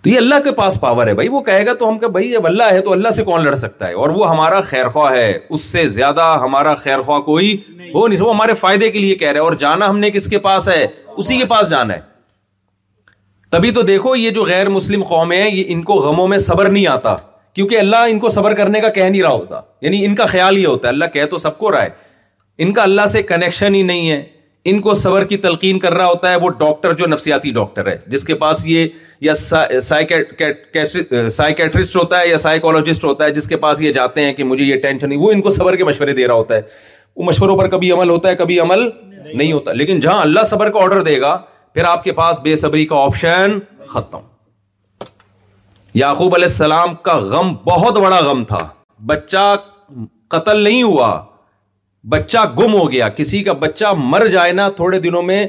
تو 0.04 0.10
یہ 0.10 0.18
اللہ 0.18 0.40
کے 0.44 0.52
پاس 0.62 0.80
پاور 0.82 1.08
ہے 1.08 1.14
بھائی 1.14 1.28
وہ 1.30 1.42
کہے 1.50 1.66
گا 1.66 1.74
تو 1.80 1.90
ہم 1.90 1.98
کہ 2.00 2.08
بھائی 2.18 2.32
جب 2.32 2.48
اللہ 2.48 2.72
ہے 2.72 2.80
تو 2.86 2.92
اللہ 2.92 3.10
سے 3.18 3.24
کون 3.30 3.44
لڑ 3.46 3.56
سکتا 3.66 3.88
ہے 3.88 3.94
اور 4.04 4.10
وہ 4.20 4.30
ہمارا 4.30 4.62
خیر 4.72 4.88
خواہ 4.90 5.12
ہے 5.16 5.38
اس 5.50 5.62
سے 5.72 5.86
زیادہ 5.98 6.34
ہمارا 6.44 6.76
خیر 6.84 7.02
خواہ 7.10 7.20
کوئی 7.30 7.56
وہ 7.94 8.08
نہیں 8.08 8.22
وہ 8.24 8.34
ہمارے 8.36 8.54
فائدے 8.62 8.90
کے 8.92 9.00
لیے 9.00 9.16
کہہ 9.24 9.32
رہے 9.32 9.40
اور 9.50 9.54
جانا 9.66 9.90
ہم 9.90 10.00
نے 10.00 10.12
کس 10.12 10.28
کے 10.36 10.40
پاس 10.50 10.70
ہے 10.70 10.86
اسی 11.18 11.38
کے 11.38 11.46
پاس 11.56 11.70
جانا 11.70 11.96
ہے 11.96 12.00
تبھی 13.52 13.72
تو 13.72 13.82
دیکھو 13.92 14.16
یہ 14.16 14.30
جو 14.32 14.44
غیر 14.48 14.70
مسلم 14.70 15.04
قوم 15.10 15.32
ہیں 15.32 15.50
یہ 15.56 15.64
ان 15.74 15.84
کو 15.84 15.94
غموں 16.10 16.28
میں 16.28 16.38
صبر 16.52 16.70
نہیں 16.70 16.88
آتا 16.88 17.16
کیونکہ 17.56 17.80
اللہ 17.80 18.02
ان 18.10 18.20
کو 18.20 18.30
صبر 18.30 18.54
کرنے 18.56 18.80
کا 18.82 18.90
کہہ 18.98 19.04
نہیں 19.10 19.22
رہا 19.22 19.30
ہوتا 19.30 19.60
یعنی 19.82 20.06
ان 20.06 20.16
کا 20.16 20.26
خیال 20.34 20.58
یہ 20.58 20.68
ہوتا 20.68 20.88
ہے 20.88 20.94
اللہ 20.94 21.06
کہہ 21.14 21.26
تو 21.32 21.38
سب 21.46 21.54
کو 21.58 21.72
رہا 21.72 21.84
ہے 21.84 21.90
ان 22.64 22.70
کا 22.74 22.82
اللہ 22.84 23.06
سے 23.12 23.20
کنیکشن 23.24 23.76
ہی 23.76 23.82
نہیں 23.84 24.10
ہے 24.12 24.22
ان 24.70 24.80
کو 24.86 24.94
صبر 25.02 25.24
کی 25.26 25.38
تلقین 25.44 25.78
کر 25.80 25.94
رہا 25.94 26.06
ہوتا 26.06 26.30
ہے 26.32 26.36
وہ 26.42 26.50
ڈاکٹر 26.60 26.94
جو 27.02 27.06
نفسیاتی 27.08 27.52
ڈاکٹر 27.54 27.86
ہے 27.88 27.96
جس 28.14 28.24
کے 28.26 28.36
پاس 28.42 28.66
یہ 28.68 28.88
یا 29.28 29.34
سائیکیٹرسٹ 29.84 31.96
ہوتا 31.96 32.20
ہے 32.20 32.28
یا 32.28 32.38
سائیکولوجسٹ 32.46 33.04
ہوتا 33.06 33.24
ہے 33.26 33.30
جس 33.34 33.48
کے 33.48 33.56
پاس 33.66 33.82
یہ 33.82 33.92
جاتے 34.00 34.22
ہیں 34.24 34.34
کہ 34.34 34.44
مجھے 34.52 34.64
یہ 34.64 34.76
ٹینشن 34.82 35.10
نہیں 35.10 35.20
وہ 35.20 35.32
ان 35.32 35.42
کو 35.42 35.50
صبر 35.60 35.76
کے 35.76 35.84
مشورے 35.84 36.14
دے 36.20 36.28
رہا 36.28 36.34
ہوتا 36.42 36.54
ہے 36.56 36.62
وہ 37.16 37.24
مشوروں 37.26 37.58
پر 37.58 37.68
کبھی 37.70 37.92
عمل 37.92 38.10
ہوتا 38.10 38.30
ہے 38.30 38.36
کبھی 38.44 38.60
عمل 38.60 38.90
نہیں 39.34 39.52
ہوتا 39.52 39.72
لیکن 39.82 40.00
جہاں 40.00 40.22
اللہ 40.22 40.44
صبر 40.50 40.70
کا 40.72 40.80
آرڈر 40.84 41.02
دے 41.04 41.20
گا 41.22 41.38
پھر 41.74 41.84
آپ 41.86 42.04
کے 42.04 42.12
پاس 42.20 42.36
بے 42.44 42.56
صبری 42.66 42.86
کا 42.92 42.96
آپشن 43.06 43.58
ختم 43.88 44.22
یعقوب 45.96 46.34
علیہ 46.36 46.46
السلام 46.48 46.94
کا 47.04 47.18
غم 47.32 47.54
بہت 47.66 47.98
بڑا 48.00 48.20
غم 48.30 48.44
تھا 48.48 48.68
بچہ 49.08 49.56
قتل 50.32 50.60
نہیں 50.64 50.84
ہوا 50.84 51.20
بچہ 52.10 52.40
گم 52.60 52.74
ہو 52.74 52.92
گیا 52.92 53.08
کسی 53.10 53.42
کا 53.44 53.54
بچہ 53.64 53.92
مر 53.98 54.26
جائے 54.32 54.52
نا 54.54 54.68
تھوڑے 54.76 55.00
دنوں 55.00 55.22
میں 55.30 55.46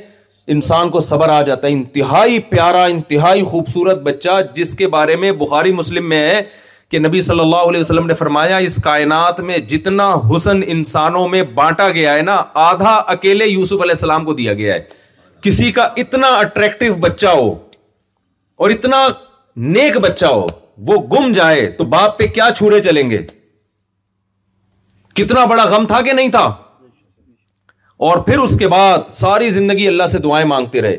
انسان 0.55 0.89
کو 0.91 1.01
صبر 1.01 1.29
آ 1.31 1.41
جاتا 1.47 1.67
ہے 1.69 1.73
انتہائی 1.73 2.39
پیارا 2.51 2.85
انتہائی 2.85 3.43
خوبصورت 3.51 4.01
بچہ 4.03 4.41
جس 4.55 4.75
کے 4.75 4.87
بارے 4.95 5.17
میں 5.25 5.33
بخاری 5.45 5.73
مسلم 5.73 6.09
میں 6.09 6.19
ہے 6.29 6.43
کہ 6.91 6.99
نبی 6.99 7.21
صلی 7.21 7.41
اللہ 7.41 7.69
علیہ 7.69 7.81
وسلم 7.81 8.07
نے 8.07 8.15
فرمایا 8.15 8.57
اس 8.69 8.83
کائنات 8.85 9.41
میں 9.49 9.59
جتنا 9.73 10.11
حسن 10.35 10.61
انسانوں 10.67 11.27
میں 11.29 11.43
بانٹا 11.55 11.91
گیا 11.91 12.15
ہے 12.15 12.23
نا 12.23 12.43
آدھا 12.67 12.95
اکیلے 13.15 13.47
یوسف 13.47 13.81
علیہ 13.83 13.97
السلام 13.99 14.25
کو 14.25 14.33
دیا 14.41 14.55
گیا 14.63 14.75
ہے 14.75 14.83
کسی 15.43 15.71
کا 15.73 15.83
اتنا 16.05 16.29
اٹریکٹو 16.39 16.93
بچہ 17.01 17.27
ہو 17.37 17.55
اور 18.63 18.71
اتنا 18.71 19.07
نیک 19.57 19.97
بچہ 20.03 20.27
ہو 20.27 20.47
وہ 20.87 20.97
گم 21.13 21.33
جائے 21.33 21.67
تو 21.79 21.85
باپ 21.85 22.19
پہ 22.19 22.27
کیا 22.35 22.49
چھوڑے 22.57 22.81
چلیں 22.83 23.09
گے 23.11 23.19
کتنا 25.15 25.45
بڑا 25.45 25.65
غم 25.71 25.87
تھا 25.87 26.01
کہ 26.03 26.13
نہیں 26.13 26.29
تھا 26.31 26.45
اور 28.09 28.19
پھر 28.27 28.39
اس 28.39 28.57
کے 28.59 28.69
بعد 28.69 29.11
ساری 29.13 29.51
زندگی 29.51 29.87
اللہ 29.89 30.07
سے 30.11 30.19
دعائیں 30.19 30.47
مانگتے 30.49 30.83
رہے 30.83 30.97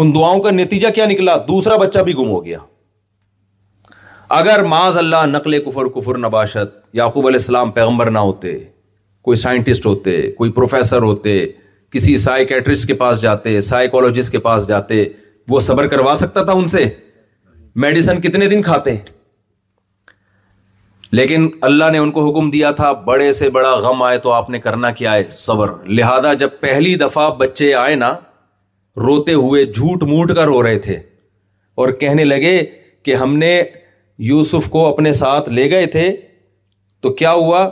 ان 0.00 0.14
دعاؤں 0.14 0.40
کا 0.42 0.50
نتیجہ 0.50 0.88
کیا 0.94 1.06
نکلا 1.06 1.36
دوسرا 1.48 1.76
بچہ 1.76 2.00
بھی 2.04 2.14
گم 2.16 2.28
ہو 2.30 2.44
گیا 2.44 2.58
اگر 4.38 4.62
معاذ 4.68 4.96
اللہ 4.98 5.24
نقل 5.26 5.58
کفر 5.64 5.86
کفر 5.94 6.18
نباشت 6.18 6.78
یعقوب 6.94 7.26
علیہ 7.26 7.38
السلام 7.40 7.70
پیغمبر 7.70 8.10
نہ 8.10 8.18
ہوتے 8.18 8.56
کوئی 9.24 9.36
سائنٹسٹ 9.36 9.86
ہوتے 9.86 10.20
کوئی 10.32 10.50
پروفیسر 10.52 11.02
ہوتے 11.02 11.44
کسی 11.92 12.16
سائیکیٹرسٹ 12.18 12.86
کے 12.86 12.94
پاس 13.02 13.20
جاتے 13.22 13.60
سائیکولوجسٹ 13.68 14.32
کے 14.32 14.38
پاس 14.46 14.66
جاتے 14.68 15.04
وہ 15.50 15.60
صبر 15.68 15.86
کروا 15.88 16.14
سکتا 16.18 16.42
تھا 16.44 16.52
ان 16.52 16.68
سے 16.68 16.84
میڈیسن 17.82 18.20
کتنے 18.20 18.46
دن 18.48 18.62
کھاتے 18.62 18.90
ہیں 18.92 19.04
لیکن 21.18 21.48
اللہ 21.68 21.90
نے 21.92 21.98
ان 21.98 22.10
کو 22.12 22.24
حکم 22.28 22.48
دیا 22.50 22.70
تھا 22.80 22.90
بڑے 23.10 23.30
سے 23.40 23.48
بڑا 23.56 23.74
غم 23.82 24.02
آئے 24.02 24.16
تو 24.24 24.32
آپ 24.32 24.48
نے 24.50 24.58
کرنا 24.60 24.90
کیا 25.00 25.12
ہے 25.14 25.22
صبر 25.40 25.72
لہذا 25.98 26.32
جب 26.40 26.58
پہلی 26.60 26.94
دفعہ 27.02 27.28
بچے 27.42 27.72
آئے 27.84 27.94
نا 28.02 28.08
روتے 29.06 29.34
ہوئے 29.44 29.64
جھوٹ 29.64 30.02
موٹ 30.12 30.34
کر 30.36 30.46
رو 30.52 30.62
رہے 30.62 30.78
تھے 30.88 30.94
اور 31.82 31.92
کہنے 32.00 32.24
لگے 32.24 32.56
کہ 33.04 33.14
ہم 33.22 33.36
نے 33.44 33.52
یوسف 34.32 34.68
کو 34.70 34.86
اپنے 34.88 35.12
ساتھ 35.22 35.50
لے 35.58 35.70
گئے 35.70 35.86
تھے 35.96 36.10
تو 37.02 37.12
کیا 37.22 37.32
ہوا 37.42 37.68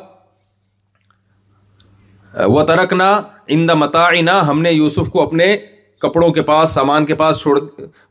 وہ 2.54 2.62
ترک 2.72 2.92
نہ 2.98 3.10
ان 3.56 3.68
دا 3.68 4.46
ہم 4.48 4.62
نے 4.62 4.72
یوسف 4.72 5.08
کو 5.12 5.22
اپنے 5.22 5.56
کپڑوں 6.02 6.28
کے 6.32 6.42
پاس 6.42 6.70
سامان 6.74 7.04
کے 7.06 7.14
پاس 7.14 7.40
چھوڑ 7.42 7.58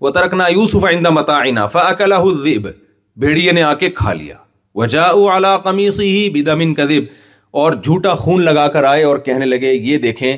وہ 0.02 0.10
ترکنا 0.12 0.48
یوسف 0.52 0.86
آئندہ 0.86 1.32
آئینہ 1.32 1.66
فا 1.72 1.88
الذئب 2.00 2.68
بھیڑیے 3.24 3.52
نے 3.58 3.62
آ 3.64 3.74
کے 3.82 3.90
کھا 4.00 4.14
لیا 4.14 4.36
وجا 4.76 5.56
قمیص 5.64 6.00
ہی 6.00 6.30
بدمن 6.34 6.74
کدیب 6.76 7.04
اور 7.60 7.74
جھوٹا 7.84 8.14
خون 8.24 8.42
لگا 8.46 8.68
کر 8.68 8.84
آئے 8.84 9.04
اور 9.10 9.18
کہنے 9.28 9.46
لگے 9.46 9.74
یہ 9.74 9.98
دیکھیں 10.06 10.38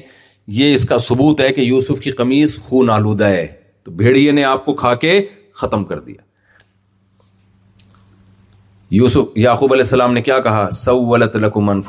یہ 0.57 0.73
اس 0.73 0.85
کا 0.89 0.97
ثبوت 1.07 1.41
ہے 1.41 1.51
کہ 1.53 1.61
یوسف 1.61 1.99
کی 2.01 2.11
قمیص 2.19 2.57
خون 2.67 2.89
آلودہ 2.89 3.25
ہے 3.29 3.45
تو 3.85 3.91
بھیڑیے 4.01 4.31
نے 4.31 4.43
آپ 4.43 4.65
کو 4.65 4.73
کھا 4.81 4.93
کے 5.05 5.19
ختم 5.61 5.83
کر 5.85 5.99
دیا 5.99 6.25
یوسف 8.95 9.37
یعقوب 9.45 9.73
علیہ 9.73 9.83
السلام 9.83 10.13
نے 10.13 10.21
کیا 10.21 10.39
کہا 10.39 10.61
انفسکم 10.65 11.43
لکمن 11.43 11.81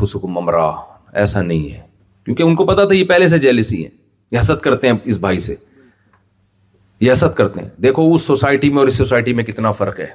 ایسا 1.20 1.42
نہیں 1.42 1.70
ہے 1.74 1.80
کیونکہ 2.24 2.42
ان 2.42 2.54
کو 2.56 2.64
پتا 2.66 2.84
تھا 2.84 2.94
یہ 2.94 3.04
پہلے 3.08 3.28
سے 3.28 3.38
جیلسی 3.44 3.84
ہے 3.84 3.88
کرتے 4.62 4.88
ہیں 4.88 4.94
اس 5.04 5.18
بھائی 5.20 5.38
سے 5.46 5.54
کرتے 7.36 7.60
ہیں 7.60 7.68
دیکھو 7.82 8.12
اس 8.14 8.22
سوسائٹی 8.26 8.68
میں 8.70 8.78
اور 8.78 8.86
اس 8.86 8.94
سوسائٹی 8.96 9.32
میں 9.34 9.44
کتنا 9.44 9.70
فرق 9.80 10.00
ہے 10.00 10.08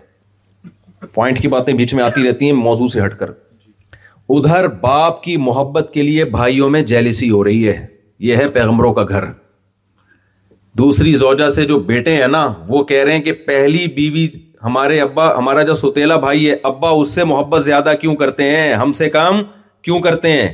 پوائنٹ 1.14 1.42
کی 1.42 1.48
باتیں 1.54 1.74
بیچ 1.74 1.94
میں 1.94 2.04
آتی 2.04 2.28
رہتی 2.28 2.46
ہیں 2.46 2.54
موضوع 2.54 2.88
سے 2.94 3.04
ہٹ 3.06 3.18
کر 3.20 3.30
ادھر 4.36 4.68
باپ 4.82 5.22
کی 5.24 5.36
محبت 5.46 5.90
کے 5.94 6.04
لیے 6.04 6.26
بھائیوں 6.36 6.70
میں 6.70 6.82
جیلسی 6.92 7.30
ہو 7.30 7.44
رہی 7.44 7.68
ہے 7.68 7.76
یہ 8.28 8.36
ہے 8.38 8.48
پیغمبروں 8.58 8.94
کا 9.00 9.04
گھر 9.10 9.24
دوسری 10.78 11.14
زوجہ 11.22 11.48
سے 11.56 11.66
جو 11.72 11.78
بیٹے 11.92 12.16
ہیں 12.22 12.28
نا 12.36 12.46
وہ 12.68 12.84
کہہ 12.92 13.04
رہے 13.04 13.14
ہیں 13.18 13.22
کہ 13.22 13.32
پہلی 13.48 13.86
بیوی 13.96 14.28
ہمارے 14.64 15.00
ابا 15.02 15.30
ہمارا 15.38 15.62
جو 15.70 15.74
سوتےلا 15.76 16.16
بھائی 16.26 16.50
ہے 16.50 16.56
ابا 16.72 16.90
اس 17.00 17.12
سے 17.16 17.24
محبت 17.32 17.64
زیادہ 17.64 17.94
کیوں 18.02 18.16
کرتے 18.22 18.50
ہیں 18.56 18.74
ہم 18.82 18.92
سے 19.00 19.10
کام 19.16 19.42
کیوں 19.84 20.00
کرتے 20.08 20.32
ہیں 20.42 20.48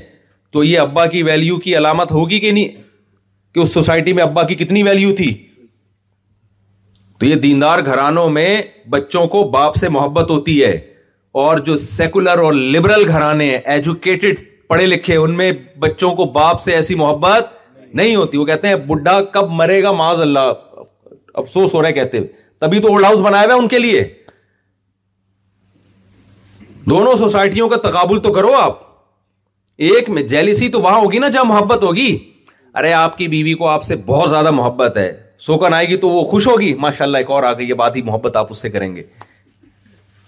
تو 0.53 0.64
یہ 0.64 0.80
ابا 0.80 1.05
کی 1.16 1.24
ویلیو 1.24 1.57
کی 1.66 1.76
علامت 1.78 2.12
ہوگی 2.12 2.39
کہ 2.39 2.51
نہیں 2.51 2.88
کہ 3.54 3.60
اس 3.60 3.74
سوسائٹی 3.74 4.14
میں 4.14 4.24
ابا 4.24 4.43
کی 4.47 4.56
کتنی 4.56 4.84
ویلو 4.84 5.16
تھی 5.16 5.34
تو 7.20 7.26
یہ 7.26 7.36
دیندار 7.45 7.80
گھرانوں 7.86 8.30
میں 8.30 8.62
بچوں 8.89 9.26
کو 9.34 9.43
باپ 9.54 9.76
سے 9.76 9.89
محبت 9.95 10.32
ہوتی 10.32 10.64
ہے 10.64 10.72
اور 11.45 11.58
جو 11.66 11.76
سیکولر 11.78 12.39
اور 12.43 12.54
لبرل 12.74 13.08
گھرانے 13.08 13.50
ہیں 13.50 13.58
ایجوکیٹڈ 13.74 14.39
پڑھے 14.70 14.86
لکھے 14.86 15.16
ان 15.16 15.36
میں 15.38 15.52
بچوں 15.80 16.12
کو 16.16 16.26
باپ 16.38 16.62
سے 16.62 16.74
ایسی 16.76 16.95
محبت 16.95 17.58
نہیں 17.95 18.16
ہوتی 18.16 18.38
وہ 18.38 18.45
کہتے 18.45 18.68
ہیں 18.68 18.76
بڈھا 18.89 19.20
کب 19.34 19.50
مرے 19.60 19.82
گا 19.84 19.91
معاذ 20.02 20.22
اللہ 20.22 20.84
افسوس 21.41 21.74
ہو 21.76 21.82
رہے 21.82 21.93
کہتے 21.93 22.20
تبھی 22.62 22.80
تو 22.82 22.91
اولڈ 22.91 23.06
ہاؤس 23.06 23.20
بنایا 23.28 23.45
ہوا 23.45 23.54
ان 23.62 23.68
کے 23.68 23.80
لیے 23.80 24.04
دونوں 26.89 27.16
سوسائٹیوں 27.16 27.68
کا 27.70 27.76
تقابل 27.89 28.20
تو 28.22 28.32
کرو 28.34 28.54
آپ 28.58 28.78
ایک 29.89 30.10
میں 30.10 30.22
جیلیسی 30.34 30.68
تو 30.70 30.82
وہاں 30.82 31.00
ہوگی 31.00 31.20
نا 31.20 31.28
جہاں 31.30 31.43
محبت 31.47 31.84
ہوگی 31.84 32.16
ارے 32.80 32.91
آپ 32.93 33.17
کی 33.17 33.27
بیوی 33.27 33.53
کو 33.59 33.67
آپ 33.67 33.84
سے 33.84 33.95
بہت 34.05 34.30
زیادہ 34.30 34.51
محبت 34.57 34.97
ہے 34.97 35.07
سوکن 35.45 35.73
آئے 35.73 35.88
گی 35.88 35.95
تو 36.03 36.09
وہ 36.09 36.23
خوش 36.30 36.45
ہوگی 36.47 36.73
ماشاء 36.84 37.05
اللہ 37.05 37.17
ایک 37.23 37.30
اور 37.38 37.43
آ 37.43 37.51
گئی 37.57 37.67
یہ 37.69 37.73
بات 37.82 37.95
ہی 37.95 38.01
محبت 38.09 38.36
آپ 38.41 38.47
اس 38.51 38.57
سے 38.61 38.69
کریں 38.75 38.95
گے 38.95 39.01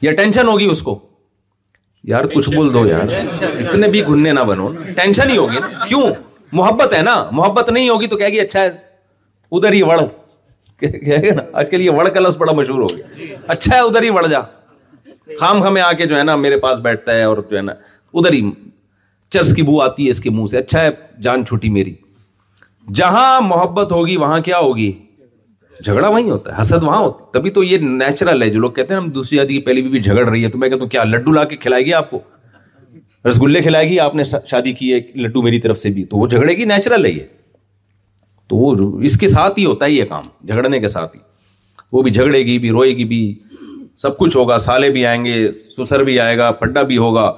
یا 0.08 0.12
ٹینشن 0.16 0.48
ہوگی 0.48 0.66
اس 0.72 0.82
کو 0.88 0.98
یار 2.14 2.24
کچھ 2.34 2.50
بول 2.56 2.74
دو 2.74 2.86
یار 2.88 3.14
اتنے 3.44 3.88
بھی 3.96 4.02
گننے 4.08 4.32
نہ 4.34 4.44
بنو 4.52 4.72
ٹینشن 4.96 5.30
ہی 5.32 5.38
ہوگی 5.38 5.58
کیوں 5.88 6.02
محبت 6.62 6.94
ہے 6.98 7.02
نا 7.10 7.16
محبت 7.42 7.70
نہیں 7.72 7.90
ہوگی 7.90 8.08
تو 8.12 8.18
کہ 8.24 8.40
اچھا 8.42 8.62
ہے 8.62 8.70
ادھر 9.58 9.74
ہی 9.74 9.82
وڑ 9.92 10.00
گا 10.02 11.34
نا 11.36 11.42
آج 11.60 11.70
کل 11.70 11.82
یہ 11.82 11.90
وڑ 12.00 12.08
کلس 12.14 12.38
بڑا 12.44 12.52
مشہور 12.62 12.82
ہو 12.82 12.88
گیا 12.98 13.38
اچھا 13.56 13.76
ہے 13.76 13.80
ادھر 13.82 14.04
ہی 14.04 14.10
وڑ 14.20 14.26
جا 14.28 14.42
خام 15.40 15.62
خامے 15.62 15.82
آ 15.88 15.92
کے 16.02 16.06
جو 16.14 16.18
ہے 16.18 16.24
نا 16.30 16.36
میرے 16.46 16.58
پاس 16.68 16.80
بیٹھتا 16.90 17.16
ہے 17.18 17.24
اور 17.24 17.44
جو 17.50 17.58
ہے 17.58 17.62
نا 17.72 17.74
ادھر 18.14 18.34
ہی 18.34 18.50
چرس 19.34 19.54
کی 19.56 19.62
بو 19.72 19.82
آتی 19.82 20.06
ہے 20.06 20.10
اس 20.16 20.20
کے 20.22 20.30
منہ 20.38 20.48
سے 20.54 20.58
اچھا 20.66 20.82
ہے 20.86 20.90
جان 21.30 21.46
چھوٹی 21.46 21.70
میری 21.80 21.94
جہاں 22.96 23.42
محبت 23.48 23.92
ہوگی 23.92 24.16
وہاں 24.18 24.40
کیا 24.48 24.58
ہوگی 24.60 24.92
جھگڑا 25.84 26.08
وہیں 26.08 26.30
ہوتا 26.32 26.52
ہے 26.56 26.60
حسد 26.62 26.84
وہاں 26.84 26.98
ہوتا 27.02 27.20
ہے 27.26 27.32
تبھی 27.40 27.50
تو 27.52 27.64
یہ 27.64 27.78
نیچرل 27.82 28.42
ہے 28.44 28.50
جو 28.50 28.60
لوگ 28.60 28.72
کہتے 28.72 28.94
ہیں 28.94 29.00
ہم 29.02 29.10
دوسری 29.12 29.38
یادی 29.38 29.54
کی 29.58 29.62
پہلی 29.66 29.82
بھی 29.82 30.02
جھگڑ 30.02 30.28
رہی 30.30 30.44
ہے 30.44 30.50
تو 30.52 30.58
میں 30.58 30.70
کہتا 30.70 30.82
ہوں 30.84 30.90
کیا 30.90 31.04
لڈو 31.04 31.32
لا 31.34 31.44
کے 31.44 31.56
کھلائے 31.66 31.86
گی 31.86 31.94
آپ 31.94 32.10
کو 32.10 32.20
رس 33.28 33.42
گلے 33.42 33.62
کھلائے 33.62 33.88
گی 33.90 34.00
آپ 34.00 34.16
نے 34.16 34.24
شادی 34.24 34.72
کی 34.80 34.94
ہے 34.94 35.00
لڈو 35.22 35.42
میری 35.42 35.60
طرف 35.62 35.78
سے 35.80 35.90
بھی 35.96 36.04
تو 36.14 36.18
وہ 36.18 36.28
جھگڑے 36.28 36.54
گی 36.58 36.66
نیچرل 36.72 37.06
ہے 37.06 37.12
یہ 37.12 37.20
تو 38.50 38.56
وہ 38.58 38.90
اس 39.10 39.18
کے 39.20 39.28
ساتھ 39.28 39.60
ہی 39.60 39.66
ہوتا 39.66 39.86
ہے 39.86 39.92
یہ 39.92 40.06
کام 40.10 40.24
جھگڑنے 40.48 40.80
کے 40.80 40.88
ساتھ 40.98 41.16
ہی 41.18 41.22
وہ 41.92 42.02
بھی 42.04 42.12
جھگڑے 42.12 42.40
گی 42.46 42.58
بھی 42.60 42.70
روئے 42.78 42.92
گی 42.98 43.06
بھی 43.14 43.22
سب 44.04 44.18
کچھ 44.18 44.38
ہوگا 44.38 44.58
سالے 44.68 44.90
بھی 44.92 45.06
آئیں 45.06 45.24
گے 45.26 45.36
سسر 45.78 46.04
بھی 46.04 46.20
آئے 46.20 46.38
گا 46.38 46.52
پڈا 46.62 46.84
بھی 46.92 46.98
ہوگا 46.98 47.32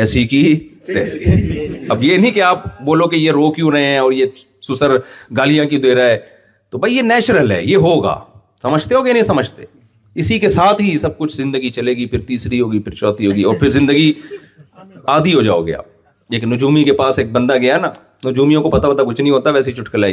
ایسی 0.00 0.26
کی 0.26 0.42
اب 0.88 2.02
یہ 2.02 2.16
نہیں 2.16 2.30
کہ 2.34 2.42
آپ 2.42 2.64
بولو 2.84 3.06
کہ 3.08 3.16
یہ 3.16 3.30
رو 3.32 3.50
کیوں 3.52 3.70
رہے 3.72 3.84
ہیں 3.86 3.98
اور 3.98 4.12
یہ 4.12 4.26
سسر 4.68 4.96
گالیاں 5.36 5.64
کیوں 5.68 5.80
دے 5.80 5.94
رہا 5.94 6.04
ہے 6.10 6.18
تو 6.70 6.78
بھائی 6.78 6.96
یہ 6.96 7.02
نیچرل 7.02 7.52
ہے 7.52 7.62
یہ 7.64 7.76
ہوگا 7.86 8.18
سمجھتے 8.62 8.94
ہو 8.94 9.02
کہ 9.02 9.12
نہیں 9.12 9.22
سمجھتے 9.22 9.64
اسی 10.22 10.38
کے 10.38 10.48
ساتھ 10.48 10.80
ہی 10.82 10.96
سب 10.98 11.18
کچھ 11.18 11.34
زندگی 11.36 11.68
چلے 11.78 11.92
گی 11.96 12.06
پھر 12.14 12.20
تیسری 12.28 12.60
ہوگی 12.60 12.78
پھر 12.82 12.94
چوتھی 12.94 13.26
ہوگی 13.26 13.42
اور 13.50 13.54
پھر 13.56 13.70
زندگی 13.70 14.12
آدھی 15.16 15.34
ہو 15.34 15.42
جاؤ 15.42 15.62
گے 15.66 15.74
آپ 15.74 16.32
ایک 16.38 16.44
نجومی 16.46 16.84
کے 16.84 16.92
پاس 17.02 17.18
ایک 17.18 17.30
بندہ 17.32 17.56
گیا 17.60 17.76
نا 17.78 17.90
نجومیوں 18.28 18.62
کو 18.62 18.70
پتا 18.70 18.90
پتا 18.92 19.04
کچھ 19.04 19.20
نہیں 19.20 19.32
ہوتا 19.32 19.50
ویسے 19.56 19.72
چٹکلا 19.72 20.06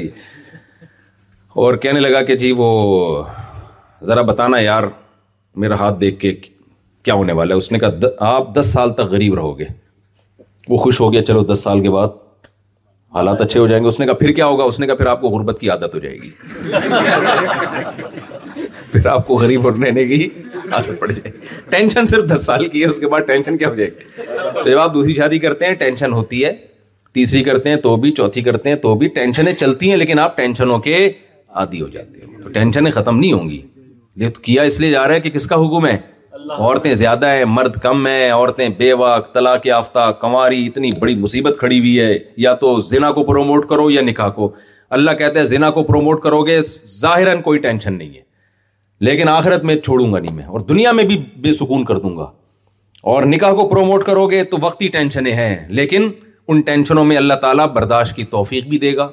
اور 1.66 1.76
کہنے 1.84 2.00
لگا 2.00 2.22
کہ 2.24 2.36
جی 2.44 2.52
وہ 2.58 2.70
ذرا 4.08 4.22
بتانا 4.22 4.60
یار 4.60 4.84
میرا 5.64 5.76
ہاتھ 5.80 6.00
دیکھ 6.02 6.20
کے 6.20 6.34
کیا 7.04 7.14
ہونے 7.14 7.34
والا 7.34 7.54
ہے 7.54 7.58
اس 7.58 7.72
نے 7.72 7.80
کہا 7.80 8.10
آپ 8.36 8.54
دس 8.56 8.72
سال 8.74 8.94
تک 8.94 9.06
غریب 9.12 9.36
رہو 9.36 9.58
گے 9.60 9.66
وہ 10.70 10.78
خوش 10.78 11.00
ہو 11.02 11.12
گیا 11.14 11.22
چلو 11.26 11.44
دس 11.54 11.60
سال 11.64 11.80
کے 11.82 11.90
بعد 11.90 12.24
حالات 13.16 13.42
اچھے 13.42 13.60
ہو 13.60 13.68
جائیں 13.68 13.84
گے 13.84 13.88
اس 13.90 14.00
نے 14.00 14.06
کہا 14.06 14.14
پھر 14.14 14.32
کیا 14.40 14.46
ہوگا 14.46 14.64
اس 14.72 14.80
نے 14.80 14.88
کہا 14.88 14.96
پھر 14.96 15.06
آپ 15.08 15.22
کو 15.22 15.30
غربت 15.30 15.60
کی 15.60 15.70
عادت 15.70 15.96
ہو 15.96 16.00
جائے 16.00 16.16
گی 16.16 16.30
پھر 18.92 19.06
آپ 19.10 19.28
کو 19.28 19.36
غریب 19.38 19.68
رہنے 19.68 20.06
کی 20.08 20.28
عادت 20.72 21.00
پڑ 21.00 21.12
جائے 21.12 21.32
گی 21.32 21.56
ٹینشن 21.70 22.06
صرف 22.12 22.26
دس 22.34 22.46
سال 22.46 22.68
کی 22.68 22.82
ہے 22.82 22.90
اس 22.90 23.00
کے 23.00 23.08
بعد 23.14 23.22
ٹینشن 23.28 23.58
کیا 23.58 23.70
ہو 23.70 23.76
جائے 23.76 23.90
گی 23.90 24.24
تو 24.64 24.68
جب 24.70 24.80
آپ 24.80 24.94
دوسری 24.94 25.14
شادی 25.16 25.40
کرتے 25.46 25.66
ہیں 25.66 25.74
ٹینشن 25.84 26.14
ہوتی 26.14 26.44
ہے 26.46 26.52
تیسری 27.14 27.44
کرتے 27.44 27.70
ہیں 27.70 27.76
تو 27.84 27.96
بھی 28.06 28.12
چوتھی 28.20 28.42
کرتے 28.42 28.70
ہیں 28.70 28.76
تو 28.82 28.94
بھی 28.96 29.08
ٹینشنیں 29.18 29.52
چلتی 29.54 29.90
ہیں 29.90 29.98
لیکن 29.98 30.20
آپ 30.20 30.36
ٹینشنوں 30.38 30.78
کے 30.88 30.98
عادی 31.62 31.82
ہو 31.82 31.88
جاتے 31.98 32.20
ہیں 32.22 32.42
تو 32.42 32.50
ٹینشنیں 32.58 32.92
ختم 32.92 33.20
نہیں 33.20 33.34
ہوں 33.34 33.50
گی 33.50 33.62
یہ 34.26 34.30
تو 34.36 34.42
کیا 34.42 34.64
اس 34.72 34.80
لیے 34.80 34.92
جا 34.92 35.08
رہا 35.08 35.16
ہے 35.16 35.20
کہ 35.22 35.30
کس 35.40 35.46
کا 35.48 35.56
حکم 35.66 35.86
ہے 35.88 35.96
عورتیں 36.58 36.94
زیادہ 36.96 37.28
ہیں 37.30 37.46
مرد 37.46 37.76
کم 37.82 38.06
ہیں 38.08 38.30
عورتیں 38.32 38.68
بے 38.78 38.92
وقت 39.00 39.34
طلاق 39.34 39.66
یافتہ 39.68 40.00
کنواری 40.22 40.66
اتنی 40.66 40.90
بڑی 41.00 41.16
مصیبت 41.16 41.56
کھڑی 41.60 41.80
ہوئی 41.80 42.00
ہے 42.00 42.18
یا 42.38 42.54
تو 42.64 42.80
زنا 42.90 43.12
کو 43.12 43.24
پروموٹ 43.26 43.68
کرو 43.70 43.90
یا 43.92 44.02
نکاح 44.02 44.30
کو 44.36 44.52
اللہ 44.98 45.12
کہتا 45.20 45.40
ہے 45.40 45.46
زنا 45.46 45.70
کو 45.78 45.84
پروموٹ 45.84 46.22
کرو 46.24 46.42
گے 46.48 46.60
ظاہراً 47.00 47.42
کوئی 47.42 47.60
ٹینشن 47.60 47.94
نہیں 47.98 48.10
ہے 48.18 48.22
لیکن 49.08 49.30
آخرت 49.30 49.64
میں 49.64 49.76
چھوڑوں 49.76 50.12
گا 50.14 50.20
نہیں 50.20 50.36
میں 50.36 50.44
اور 50.46 50.60
دنیا 50.70 50.92
میں 51.00 51.04
بھی 51.12 51.18
بے 51.42 51.52
سکون 51.54 51.84
کر 51.86 51.98
دوں 52.06 52.16
گا 52.18 52.32
اور 53.14 53.24
نکاح 53.34 53.54
کو 53.56 53.68
پروموٹ 53.70 54.04
کرو 54.06 54.28
گے 54.30 54.44
تو 54.52 54.58
وقتی 54.62 54.88
ٹینشنیں 54.96 55.34
ہیں 55.36 55.56
لیکن 55.82 56.10
ان 56.50 56.62
ٹینشنوں 56.70 57.06
میں 57.06 57.18
اللہ 57.18 57.34
تعالیٰ 57.42 57.68
برداشت 57.74 58.16
کی 58.16 58.24
توفیق 58.38 58.68
بھی 58.68 58.78
دے 58.80 58.96
گا 58.98 59.10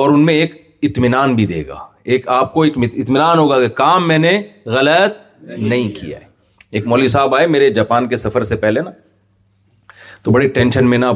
اور 0.00 0.10
ان 0.10 0.24
میں 0.26 0.34
ایک 0.34 0.60
اطمینان 0.90 1.34
بھی 1.34 1.46
دے 1.46 1.66
گا 1.68 1.78
ایک 2.14 2.28
آپ 2.38 2.52
کو 2.54 2.62
ایک 2.62 2.76
اطمینان 2.92 3.38
ہوگا 3.38 3.60
کہ 3.60 3.68
کام 3.84 4.08
میں 4.08 4.18
نے 4.18 4.40
غلط 4.74 5.16
نہیں 5.58 5.88
کیا 6.00 6.18
ہے 6.20 6.26
ایک 6.72 6.86
مولوی 6.86 7.08
صاحب 7.08 7.34
آئے 7.34 7.46
میرے 7.46 7.68
جاپان 7.74 8.08
کے 8.08 8.16
سفر 8.16 8.44
سے 8.44 8.56
پہلے 8.62 8.80
نا 8.82 8.90
تو 10.22 10.30
بڑے 10.30 10.48
ٹینشن 10.56 10.86
میں 10.90 10.98
نا 10.98 11.10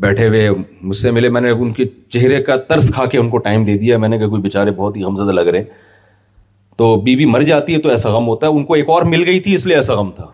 بیٹھے 0.00 0.28
ہوئے 0.28 0.48
مجھ 0.82 0.96
سے 0.96 1.10
ملے 1.10 1.28
میں 1.28 1.40
نے 1.40 1.50
ان 1.50 1.72
کے 1.72 1.84
چہرے 2.12 2.40
کا 2.42 2.56
ترس 2.70 2.90
کھا 2.94 3.04
کے 3.14 3.18
ان 3.18 3.28
کو 3.30 3.38
ٹائم 3.46 3.64
دے 3.64 3.76
دیا 3.78 3.98
میں 4.04 4.08
نے 4.08 4.18
کہا 4.18 4.28
کوئی 4.28 4.42
بےچارے 4.42 4.70
بہت 4.76 4.96
ہی 4.96 5.02
غمزدہ 5.02 5.32
لگ 5.32 5.46
رہے 5.54 5.64
تو 6.78 6.94
بیوی 7.00 7.24
بی 7.24 7.30
مر 7.30 7.42
جاتی 7.52 7.74
ہے 7.74 7.78
تو 7.80 7.88
ایسا 7.90 8.10
غم 8.16 8.26
ہوتا 8.28 8.46
ہے 8.46 8.52
ان 8.52 8.64
کو 8.66 8.74
ایک 8.74 8.88
اور 8.90 9.02
مل 9.14 9.24
گئی 9.26 9.40
تھی 9.40 9.54
اس 9.54 9.66
لیے 9.66 9.76
ایسا 9.76 9.94
غم 10.00 10.10
تھا 10.16 10.30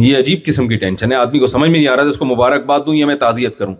یہ 0.00 0.16
عجیب 0.18 0.40
قسم 0.46 0.68
کی 0.68 0.76
ٹینشن 0.76 1.12
ہے 1.12 1.16
آدمی 1.16 1.38
کو 1.38 1.46
سمجھ 1.46 1.70
میں 1.70 1.78
نہیں 1.78 1.88
آ 1.88 1.96
رہا 1.96 2.02
تھا 2.02 2.10
اس 2.10 2.18
کو 2.18 2.24
مبارکباد 2.34 2.80
دوں 2.86 2.94
یا 2.94 3.06
میں 3.06 3.14
تعزیت 3.24 3.58
کروں 3.58 3.74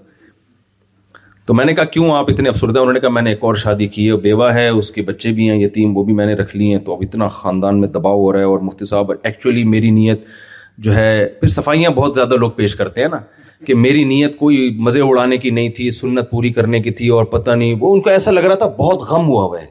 تو 1.46 1.54
میں 1.54 1.64
نے 1.64 1.72
کہا 1.74 1.84
کیوں 1.94 2.10
آپ 2.16 2.30
اتنے 2.30 2.48
افسردہ 2.48 2.78
انہوں 2.78 2.92
نے 2.92 3.00
کہا 3.00 3.08
میں 3.10 3.22
نے 3.22 3.30
ایک 3.30 3.38
اور 3.44 3.54
شادی 3.62 3.86
کی 3.94 4.06
ہے 4.10 4.16
بیوہ 4.16 4.52
ہے 4.54 4.68
اس 4.68 4.90
کے 4.90 5.02
بچے 5.08 5.32
بھی 5.32 5.48
ہیں 5.50 5.56
یتیم 5.62 5.96
وہ 5.96 6.02
بھی 6.04 6.14
میں 6.20 6.26
نے 6.26 6.34
رکھ 6.34 6.54
لی 6.56 6.70
ہیں 6.72 6.78
تو 6.84 6.92
اب 6.94 6.98
اتنا 7.06 7.28
خاندان 7.38 7.80
میں 7.80 7.88
دباؤ 7.96 8.20
ہو 8.20 8.32
رہا 8.32 8.38
ہے 8.40 8.44
اور 8.52 8.60
مفتی 8.68 8.84
صاحب 8.90 9.12
ایکچولی 9.22 9.64
میری 9.72 9.90
نیت 9.98 10.24
جو 10.86 10.94
ہے 10.94 11.26
پھر 11.40 11.48
صفائیاں 11.56 11.90
بہت 11.96 12.14
زیادہ 12.14 12.34
لوگ 12.40 12.50
پیش 12.56 12.74
کرتے 12.76 13.00
ہیں 13.00 13.08
نا 13.08 13.18
کہ 13.66 13.74
میری 13.74 14.04
نیت 14.04 14.38
کوئی 14.38 14.70
مزے 14.84 15.00
اڑانے 15.00 15.36
کی 15.38 15.50
نہیں 15.58 15.68
تھی 15.76 15.90
سنت 15.98 16.30
پوری 16.30 16.50
کرنے 16.52 16.80
کی 16.82 16.90
تھی 17.00 17.08
اور 17.18 17.24
پتہ 17.34 17.50
نہیں 17.50 17.76
وہ 17.80 17.92
ان 17.94 18.00
کو 18.02 18.10
ایسا 18.10 18.30
لگ 18.30 18.44
رہا 18.46 18.54
تھا 18.54 18.66
بہت 18.78 19.08
غم 19.10 19.26
ہوا 19.28 19.42
ہوا 19.44 19.60
ہے 19.60 19.66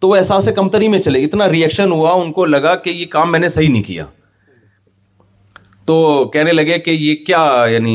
تو 0.00 0.08
وہ 0.08 0.16
احساس 0.16 0.48
کمتری 0.56 0.88
میں 0.88 0.98
چلے 0.98 1.22
اتنا 1.24 1.48
ریئیکشن 1.50 1.92
ہوا 1.92 2.12
ان 2.22 2.32
کو 2.32 2.44
لگا 2.44 2.74
کہ 2.86 2.90
یہ 2.90 3.04
کام 3.10 3.32
میں 3.32 3.40
نے 3.40 3.48
صحیح 3.58 3.68
نہیں 3.68 3.82
کیا 3.82 4.04
تو 5.86 5.96
کہنے 6.32 6.52
لگے 6.52 6.78
کہ 6.84 6.90
یہ 6.90 7.14
کیا 7.26 7.44
یعنی 7.70 7.94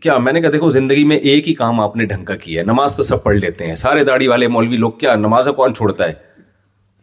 کیا 0.00 0.16
میں 0.24 0.32
نے 0.32 0.40
کہا 0.40 0.50
دیکھو 0.52 0.68
زندگی 0.70 1.04
میں 1.10 1.16
ایک 1.30 1.48
ہی 1.48 1.52
کام 1.60 1.80
آپ 1.80 1.94
نے 1.96 2.04
ڈھنگ 2.06 2.24
کا 2.24 2.34
کیا 2.42 2.60
ہے 2.60 2.66
نماز 2.66 2.94
تو 2.96 3.02
سب 3.02 3.22
پڑھ 3.22 3.36
لیتے 3.36 3.66
ہیں 3.66 3.74
سارے 3.74 4.04
داڑھی 4.04 4.26
والے 4.28 4.48
مولوی 4.48 4.76
لوگ 4.76 4.90
کیا 4.98 5.14
نماز 5.26 5.48
کون 5.56 5.74
چھوڑتا 5.74 6.06
ہے 6.08 6.12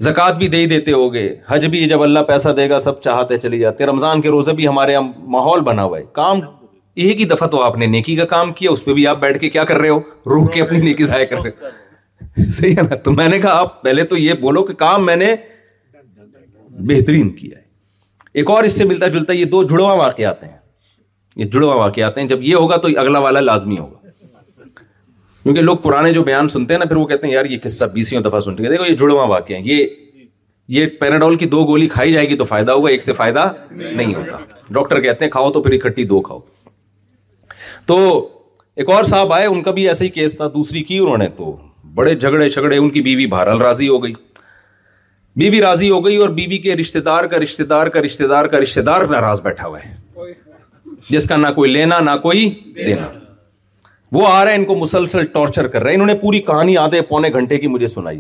زکوٰۃ 0.06 0.38
بھی 0.38 0.48
دے 0.54 0.58
ہی 0.58 0.66
دیتے 0.68 0.92
ہو 0.92 1.14
گے 1.14 1.28
حج 1.48 1.66
بھی 1.74 1.86
جب 1.90 2.04
اللہ 2.04 2.20
پیسہ 2.28 2.50
دے 2.58 2.70
گا 2.70 2.80
سب 2.86 3.02
چاہتے 3.02 3.38
چلے 3.44 3.58
جاتے 3.60 3.84
ہیں 3.84 3.90
رمضان 3.92 4.22
کے 4.22 4.30
روزہ 4.30 4.52
بھی 4.62 4.68
ہمارے 4.68 4.92
یہاں 4.92 5.10
ماحول 5.36 5.62
بنا 5.70 5.84
ہوا 5.84 5.98
ہے 6.00 6.04
کام 6.14 6.40
ایک 7.04 7.20
ہی 7.20 7.26
دفعہ 7.34 7.48
تو 7.56 7.62
آپ 7.62 7.78
نے 7.78 7.86
نیکی 7.98 8.16
کا 8.16 8.26
کام 8.34 8.54
کیا 8.54 8.72
اس 8.72 8.86
پہ 8.86 8.94
بھی 8.94 9.08
آپ 9.08 9.20
بیٹھ 9.22 9.40
کے 9.40 9.50
کیا 9.56 9.64
کر 9.72 9.78
رہے 9.78 9.90
ہو 9.90 10.00
روک 10.34 10.52
کے 10.54 10.62
اپنی 10.62 10.80
نیکی 10.82 11.06
ضائع 11.06 11.26
کر 11.30 11.42
رہے 11.44 11.50
ہو 12.46 12.52
صحیح 12.52 12.76
ہے 12.78 12.82
نا 12.90 12.96
تو 13.04 13.12
میں 13.12 13.28
نے 13.30 13.40
کہا 13.40 13.58
آپ 13.60 13.82
پہلے 13.84 14.04
تو 14.14 14.18
یہ 14.18 14.34
بولو 14.42 14.64
کہ 14.66 14.74
کام 14.84 15.06
میں 15.06 15.16
نے 15.16 15.36
بہترین 16.92 17.30
کیا 17.40 17.58
ہے 17.58 17.64
ایک 18.42 18.50
اور 18.52 18.64
اس 18.64 18.78
سے 18.78 18.84
ملتا 18.84 19.08
جلتا 19.08 19.34
یہ 19.34 19.46
دو 19.56 19.64
جڑواں 19.68 19.96
واقعات 19.96 20.44
ہیں 20.44 20.55
یہ 21.38 21.44
جڑواں 21.54 21.76
واقعات 21.78 22.18
ہیں 22.18 22.26
جب 22.28 22.44
یہ 22.44 22.56
ہوگا 22.56 22.78
تو 22.84 22.88
اگلا 23.00 23.20
والا 23.20 23.40
لازمی 23.40 23.78
ہوگا 23.78 24.04
کیونکہ 25.44 25.62
لوگ 25.62 25.78
پرانے 25.82 26.12
جو 26.14 26.24
بیان 26.24 26.48
سنتے 26.50 26.74
ہیں 26.74 26.80
نا 26.80 26.86
پھر 26.86 26.96
وہ 26.96 27.06
کہتے 27.08 27.28
ہیں 27.28 27.34
یار 27.34 27.46
یہ 27.46 27.58
قصہ 27.64 27.86
بیسوں 27.94 28.22
دفعہ 28.30 28.40
سنتے 28.46 28.64
ہیں 28.64 28.70
دیکھو 28.70 28.86
یہ 28.86 28.96
جڑواں 28.98 29.28
واقع 29.28 29.54
ہیں 29.54 29.62
یہ 29.66 29.86
یہ 30.76 30.86
پیراڈول 31.00 31.36
کی 31.38 31.46
دو 31.50 31.64
گولی 31.68 31.88
کھائی 31.88 32.12
جائے 32.12 32.30
گی 32.30 32.36
تو 32.38 32.44
فائدہ 32.52 32.72
ہوگا 32.72 32.90
ایک 32.90 33.04
سے 33.04 33.14
فائدہ 33.14 33.52
نہیں 33.72 34.14
ہوتا 34.16 34.38
ڈاکٹر 34.74 35.02
کہتے 35.02 35.26
ہیں 35.26 35.32
کھاؤ 35.32 35.50
تو 35.58 35.62
پھر 35.64 35.72
اکٹھی 35.74 36.04
دو 36.14 36.22
کھاؤ 36.30 36.40
تو 37.88 37.98
ایک 38.84 38.90
اور 38.90 39.04
صاحب 39.10 39.34
آئے 39.34 39.46
ان 39.48 39.62
کا 39.64 39.72
بھی 39.72 39.88
ایسا 39.88 40.06
ہی 40.06 40.10
کیس 40.16 40.36
تھا 40.38 40.48
دوسری 40.54 40.84
کی 40.84 40.98
انہوں 41.00 41.18
نے 41.18 41.28
تو 41.36 41.56
بڑے 42.00 42.16
جھگڑے 42.16 42.50
جھگڑے 42.50 42.78
ان 42.78 42.90
کی 42.96 43.02
بیوی 43.02 43.26
بہرحال 43.36 43.62
راضی 43.62 43.88
ہو 43.90 44.04
گئی 44.04 44.14
بیوی 45.44 45.62
راضی 45.62 45.90
ہو 45.90 46.04
گئی 46.06 46.16
اور 46.26 46.30
بیوی 46.40 46.58
کے 46.66 46.76
رشتے 46.76 47.00
دار 47.12 47.24
کا 47.32 47.38
رشتے 47.44 47.64
دار 47.76 47.88
کا 47.98 48.02
رشتے 48.06 48.28
دار 48.28 48.46
کا 48.56 48.60
رشتے 48.62 48.82
دار 48.90 49.06
ناراض 49.12 49.42
بیٹھا 49.46 49.68
ہوا 49.68 49.80
ہے 49.86 49.94
جس 51.10 51.26
کا 51.30 51.36
نہ 51.38 51.48
کوئی 51.56 51.72
لینا 51.72 52.00
نہ 52.10 52.16
کوئی 52.22 52.50
دینا 52.86 53.08
وہ 54.12 54.28
آ 54.28 54.44
رہا 54.44 54.52
ہے 54.52 54.56
ان 54.56 54.64
کو 54.66 54.76
مسلسل 54.76 55.26
ٹارچر 55.34 55.68
کر 55.68 55.82
رہا 55.82 55.90
ہے 55.90 55.94
انہوں 55.96 56.08
نے 56.08 56.14
پوری 56.22 56.40
کہانی 56.50 56.78
آدھے 56.78 57.02
پونے 57.10 57.30
گھنٹے 57.34 57.58
کی 57.58 57.68
مجھے 57.68 57.88
سنائی 57.88 58.20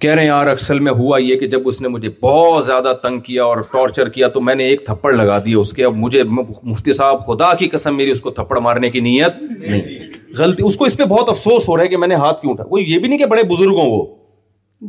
کہہ 0.00 0.10
رہے 0.10 0.20
ہیں 0.20 0.28
یار 0.28 0.46
اکثر 0.46 0.80
میں 0.86 0.92
ہوا 0.92 1.18
یہ 1.20 1.36
کہ 1.40 1.46
جب 1.52 1.68
اس 1.68 1.80
نے 1.82 1.88
مجھے 1.88 2.08
بہت 2.22 2.64
زیادہ 2.66 2.92
تنگ 3.02 3.20
کیا 3.28 3.44
اور 3.44 3.60
ٹارچر 3.72 4.08
کیا 4.16 4.28
تو 4.34 4.40
میں 4.48 4.54
نے 4.54 4.64
ایک 4.68 4.84
تھپڑ 4.86 5.12
لگا 5.14 5.38
دیا 5.44 5.58
اس 5.58 5.72
کے 5.72 5.84
اب 5.84 5.96
مجھے 5.96 6.22
مفتی 6.26 6.92
صاحب 6.92 7.26
خدا 7.26 7.52
کی 7.62 7.68
قسم 7.72 7.96
میری 7.96 8.10
اس 8.10 8.20
کو 8.20 8.30
تھپڑ 8.40 8.58
مارنے 8.66 8.90
کی 8.90 9.00
نیت 9.06 9.42
نہیں 9.42 10.10
غلطی 10.38 10.62
اس 10.66 10.76
کو 10.76 10.84
اس 10.84 10.96
پہ 10.96 11.04
بہت 11.14 11.28
افسوس 11.28 11.68
ہو 11.68 11.76
رہا 11.76 11.82
ہے 11.82 11.88
کہ 11.88 11.96
میں 11.96 12.08
نے 12.08 12.14
ہاتھ 12.24 12.40
کیوں 12.40 12.52
اٹھا 12.52 12.64
وہ 12.70 12.82
یہ 12.82 12.98
بھی 12.98 13.08
نہیں 13.08 13.18
کہ 13.18 13.26
بڑے 13.26 13.42
بزرگوں 13.52 13.86
وہ 13.90 14.04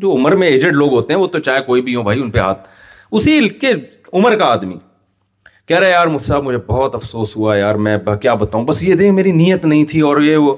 جو 0.01 0.13
عمر 0.15 0.35
میں 0.35 0.47
ایجڈ 0.47 0.73
لوگ 0.75 0.93
ہوتے 0.93 1.13
ہیں 1.13 1.19
وہ 1.21 1.27
تو 1.33 1.39
چاہے 1.39 1.61
کوئی 1.65 1.81
بھی 1.81 1.95
ہو 1.95 2.03
بھائی 2.03 2.21
ان 2.21 2.29
پہ 2.31 2.39
ہاتھ 2.39 2.67
اسی 3.11 3.39
کے 3.61 3.71
عمر 4.13 4.35
کا 4.37 4.45
آدمی 4.53 4.75
کہہ 5.67 5.77
رہا 5.77 5.87
یار 5.87 6.07
مجھ 6.07 6.21
صاحب 6.23 6.43
مجھے 6.43 6.57
بہت 6.67 6.93
افسوس 6.95 7.35
ہوا 7.37 7.55
یار 7.57 7.75
میں 7.85 7.97
کیا 8.21 8.33
بتاؤں 8.43 8.65
بس 8.65 8.81
یہ 8.83 9.01
یہ 9.03 9.11
میری 9.11 9.31
نیت 9.37 9.65
نہیں 9.65 9.83
تھی 9.91 10.01
اور 10.09 10.17
وہ 10.43 10.55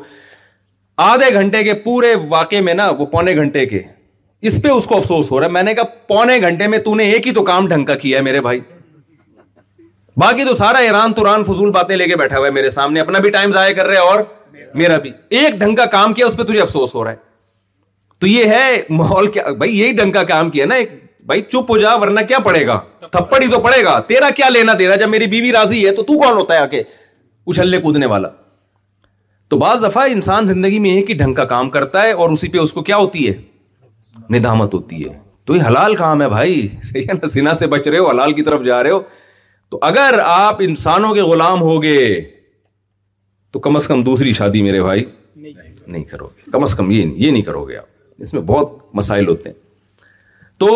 آدھے 1.12 1.34
گھنٹے 1.40 1.64
کے 1.64 1.74
پورے 1.86 2.14
واقعے 2.30 2.60
میں 2.62 2.74
نا 2.74 2.90
وہ 3.00 3.06
پونے 3.12 3.34
گھنٹے 3.42 3.66
کے 3.66 3.82
اس 4.50 4.62
پہ 4.64 4.70
اس 4.70 4.86
کو 4.88 4.96
افسوس 4.98 5.32
ہو 5.32 5.40
رہا 5.40 5.46
ہے 5.48 5.52
میں 5.52 5.64
نے 5.64 5.74
کہا 5.74 5.84
پونے 6.08 6.38
گھنٹے 6.48 6.68
میں 6.74 6.78
تو 6.86 6.94
نے 6.96 7.04
ایک 7.12 7.28
ہی 7.28 7.32
تو 7.34 7.44
کام 7.46 7.68
ڈھنگ 7.68 7.86
کا 7.86 7.96
کیا 8.04 8.18
ہے 8.18 8.24
میرے 8.24 8.42
بھائی 8.42 8.60
باقی 10.22 10.46
تو 10.46 10.54
سارا 10.62 10.78
ایران 10.88 11.14
تران 11.14 11.44
فضول 11.50 11.72
باتیں 11.72 11.96
لے 11.96 12.06
کے 12.08 12.16
بیٹھا 12.22 12.38
ہوا 12.38 12.46
ہے 12.48 12.52
میرے 12.60 12.70
سامنے 12.78 13.00
اپنا 13.00 13.20
بھی 13.26 13.30
ٹائم 13.38 13.52
ضائع 13.52 13.74
کر 13.76 13.86
رہے 13.88 14.08
اور 14.12 14.20
میرا 14.82 14.98
بھی 15.08 15.12
ایک 15.40 15.56
ڈھنگ 15.60 15.76
کا 15.76 15.86
کام 15.98 16.14
کیا 16.14 16.26
اس 16.28 16.38
پہ 16.38 16.44
تجھے 16.52 16.62
افسوس 16.62 16.96
ہو 16.96 17.04
رہا 17.04 17.12
ہے 17.12 17.28
تو 18.20 18.28
یہ 18.28 18.46
ہے 18.56 18.82
ماحول 19.02 19.28
کیا 19.32 19.52
بھائی 19.64 19.80
یہی 19.80 19.92
ڈھنگ 20.02 20.12
کا 20.12 20.24
کام 20.34 20.50
کیا 20.50 20.66
نا 20.70 20.76
ایک 20.84 20.92
بھائی 21.30 21.42
چپ 21.50 21.70
ہو 21.70 21.78
جا 21.78 21.94
ورنہ 22.02 22.20
کیا 22.28 22.38
پڑے 22.46 22.66
گا 22.68 22.80
تھپڑ 23.12 23.42
ہی 23.42 23.48
تو 23.52 23.60
پڑے 23.64 23.84
گا 23.84 24.00
تیرا 24.12 24.30
کیا 24.36 24.48
لینا 24.50 24.74
دینا 24.80 24.96
جب 25.02 25.10
میری 25.10 25.26
بیوی 25.34 25.52
راضی 25.52 25.86
ہے 25.86 25.92
تو 25.96 26.04
تو 26.04 26.18
کون 26.22 26.38
ہوتا 26.38 26.54
ہے 26.54 26.60
آ 26.60 26.66
کے 26.72 26.80
اچھلنے 26.82 27.80
کودنے 27.82 28.06
والا 28.14 28.28
تو 29.50 29.58
بعض 29.66 29.84
دفعہ 29.84 30.06
انسان 30.16 30.48
زندگی 30.48 30.80
میں 30.88 30.96
ایک 30.96 31.10
ہی 31.10 31.16
ڈھنگ 31.22 31.34
کا 31.42 31.46
کام 31.54 31.70
کرتا 31.78 32.02
ہے 32.08 32.12
اور 32.24 32.30
اسی 32.38 32.48
پہ 32.56 32.58
اس 32.66 32.74
کو 32.80 32.84
کیا 32.90 32.98
ہوتی 33.04 33.28
ہے 33.28 33.34
ندامت 34.38 34.74
ہوتی 34.80 35.04
ہے 35.04 35.14
تو 35.50 35.56
یہ 35.56 35.68
حلال 35.68 35.96
کام 36.02 36.22
ہے 36.22 36.30
بھائی 36.34 36.68
صحیح 36.92 37.04
ہے 37.10 37.14
نا 37.22 37.28
سنا 37.38 37.54
سے 37.64 37.68
بچ 37.78 37.88
رہے 37.88 37.98
ہو 37.98 38.10
حلال 38.10 38.34
کی 38.42 38.50
طرف 38.52 38.66
جا 38.72 38.82
رہے 38.84 38.92
ہو 38.98 39.02
تو 39.72 39.80
اگر 39.92 40.20
آپ 40.26 40.62
انسانوں 40.74 41.14
کے 41.16 41.22
غلام 41.32 41.62
ہو 41.72 41.82
گے 41.88 41.98
تو 43.54 43.60
کم 43.68 43.76
از 43.76 43.88
کم 43.88 44.04
دوسری 44.14 44.34
شادی 44.44 44.62
میرے 44.72 44.82
بھائی 44.92 45.06
نہیں 45.46 46.04
کرو 46.12 46.28
گے 46.38 46.50
کم 46.54 46.62
از 46.72 46.76
کم 46.82 46.92
یہ 46.94 47.06
نہیں 47.32 47.42
کرو 47.52 47.68
گے 47.72 47.78
آپ 47.86 48.22
اس 48.28 48.34
میں 48.34 48.42
بہت 48.56 48.78
مسائل 49.02 49.28
ہوتے 49.36 49.50
ہیں 49.50 50.58
تو 50.64 50.72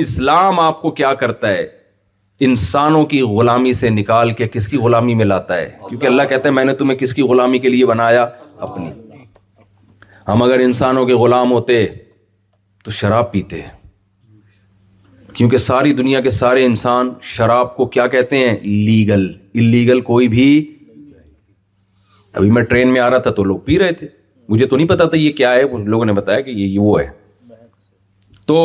اسلام 0.00 0.60
آپ 0.60 0.80
کو 0.82 0.90
کیا 1.00 1.12
کرتا 1.22 1.50
ہے 1.52 1.66
انسانوں 2.48 3.04
کی 3.06 3.20
غلامی 3.36 3.72
سے 3.80 3.88
نکال 3.90 4.30
کے 4.40 4.46
کس 4.52 4.68
کی 4.68 4.76
غلامی 4.84 5.14
میں 5.14 5.24
لاتا 5.24 5.56
ہے 5.56 5.70
کیونکہ 5.88 6.06
اللہ 6.06 6.22
کہتا 6.28 6.48
ہے 6.48 6.54
میں 6.54 6.64
نے 6.64 6.72
تمہیں 6.82 6.98
کس 6.98 7.12
کی 7.14 7.22
غلامی 7.32 7.58
کے 7.64 7.68
لیے 7.68 7.86
بنایا 7.86 8.22
اپنی 8.68 8.90
ہم 10.28 10.42
اگر 10.42 10.58
انسانوں 10.68 11.04
کے 11.06 11.12
غلام 11.24 11.52
ہوتے 11.52 11.84
تو 12.84 12.90
شراب 13.00 13.30
پیتے 13.32 13.60
کیونکہ 15.36 15.56
ساری 15.64 15.92
دنیا 16.00 16.20
کے 16.20 16.30
سارے 16.36 16.64
انسان 16.66 17.10
شراب 17.36 17.76
کو 17.76 17.86
کیا 17.96 18.06
کہتے 18.14 18.38
ہیں 18.48 18.56
لیگل 18.86 19.26
انلیگل 19.60 20.00
کوئی 20.10 20.28
بھی 20.34 20.46
ابھی 22.40 22.50
میں 22.56 22.62
ٹرین 22.72 22.92
میں 22.92 23.00
آ 23.00 23.10
رہا 23.10 23.18
تھا 23.26 23.30
تو 23.38 23.44
لوگ 23.44 23.58
پی 23.64 23.78
رہے 23.78 23.92
تھے 24.00 24.08
مجھے 24.54 24.66
تو 24.66 24.76
نہیں 24.76 24.88
پتا 24.88 25.04
تھا 25.12 25.16
یہ 25.16 25.32
کیا 25.42 25.52
ہے 25.54 25.62
لوگوں 25.94 26.04
نے 26.04 26.12
بتایا 26.12 26.40
کہ 26.46 26.50
یہ 26.50 26.78
وہ 26.80 27.00
ہے 27.00 27.06
تو 28.46 28.56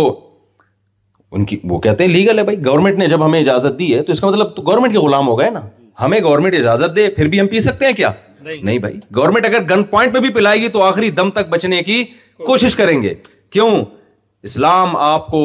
ان 1.33 1.45
کی 1.45 1.57
وہ 1.69 1.79
کہتے 1.81 2.03
ہیں 2.05 2.11
لیگل 2.11 2.37
ہے 2.39 2.43
بھائی 2.43 2.65
گورنمنٹ 2.65 2.97
نے 2.97 3.07
جب 3.09 3.25
ہمیں 3.25 3.39
اجازت 3.39 3.77
دی 3.79 3.93
ہے 3.93 4.01
تو 4.03 4.11
اس 4.11 4.19
کا 4.21 4.27
مطلب 4.27 4.57
گورنمنٹ 4.67 4.91
کے 4.93 4.97
غلام 4.99 5.27
ہو 5.27 5.37
گئے 5.39 5.49
نا 5.49 5.61
ہمیں 6.01 6.19
گورنمنٹ 6.23 6.55
اجازت 6.57 6.95
دے 6.95 7.07
پھر 7.15 7.27
بھی 7.33 7.39
ہم 7.39 7.47
پی 7.47 7.59
سکتے 7.67 7.85
ہیں 7.85 7.93
کیا 7.97 8.11
نہیں 8.43 8.77
بھائی 8.79 8.99
گورنمنٹ 9.15 9.45
اگر 9.45 9.63
گن 9.69 9.83
پوائنٹ 9.89 10.13
پہ 10.13 10.19
بھی 10.21 10.29
پلائے 10.33 10.59
گی 10.61 10.67
تو 10.75 10.83
آخری 10.83 11.09
دم 11.19 11.29
تک 11.37 11.49
بچنے 11.49 11.81
کی 11.83 12.03
کوشش 12.45 12.75
کریں 12.75 13.01
گے 13.01 13.13
کیوں 13.51 13.69
اسلام 14.49 14.95
آپ 15.05 15.29
کو 15.31 15.41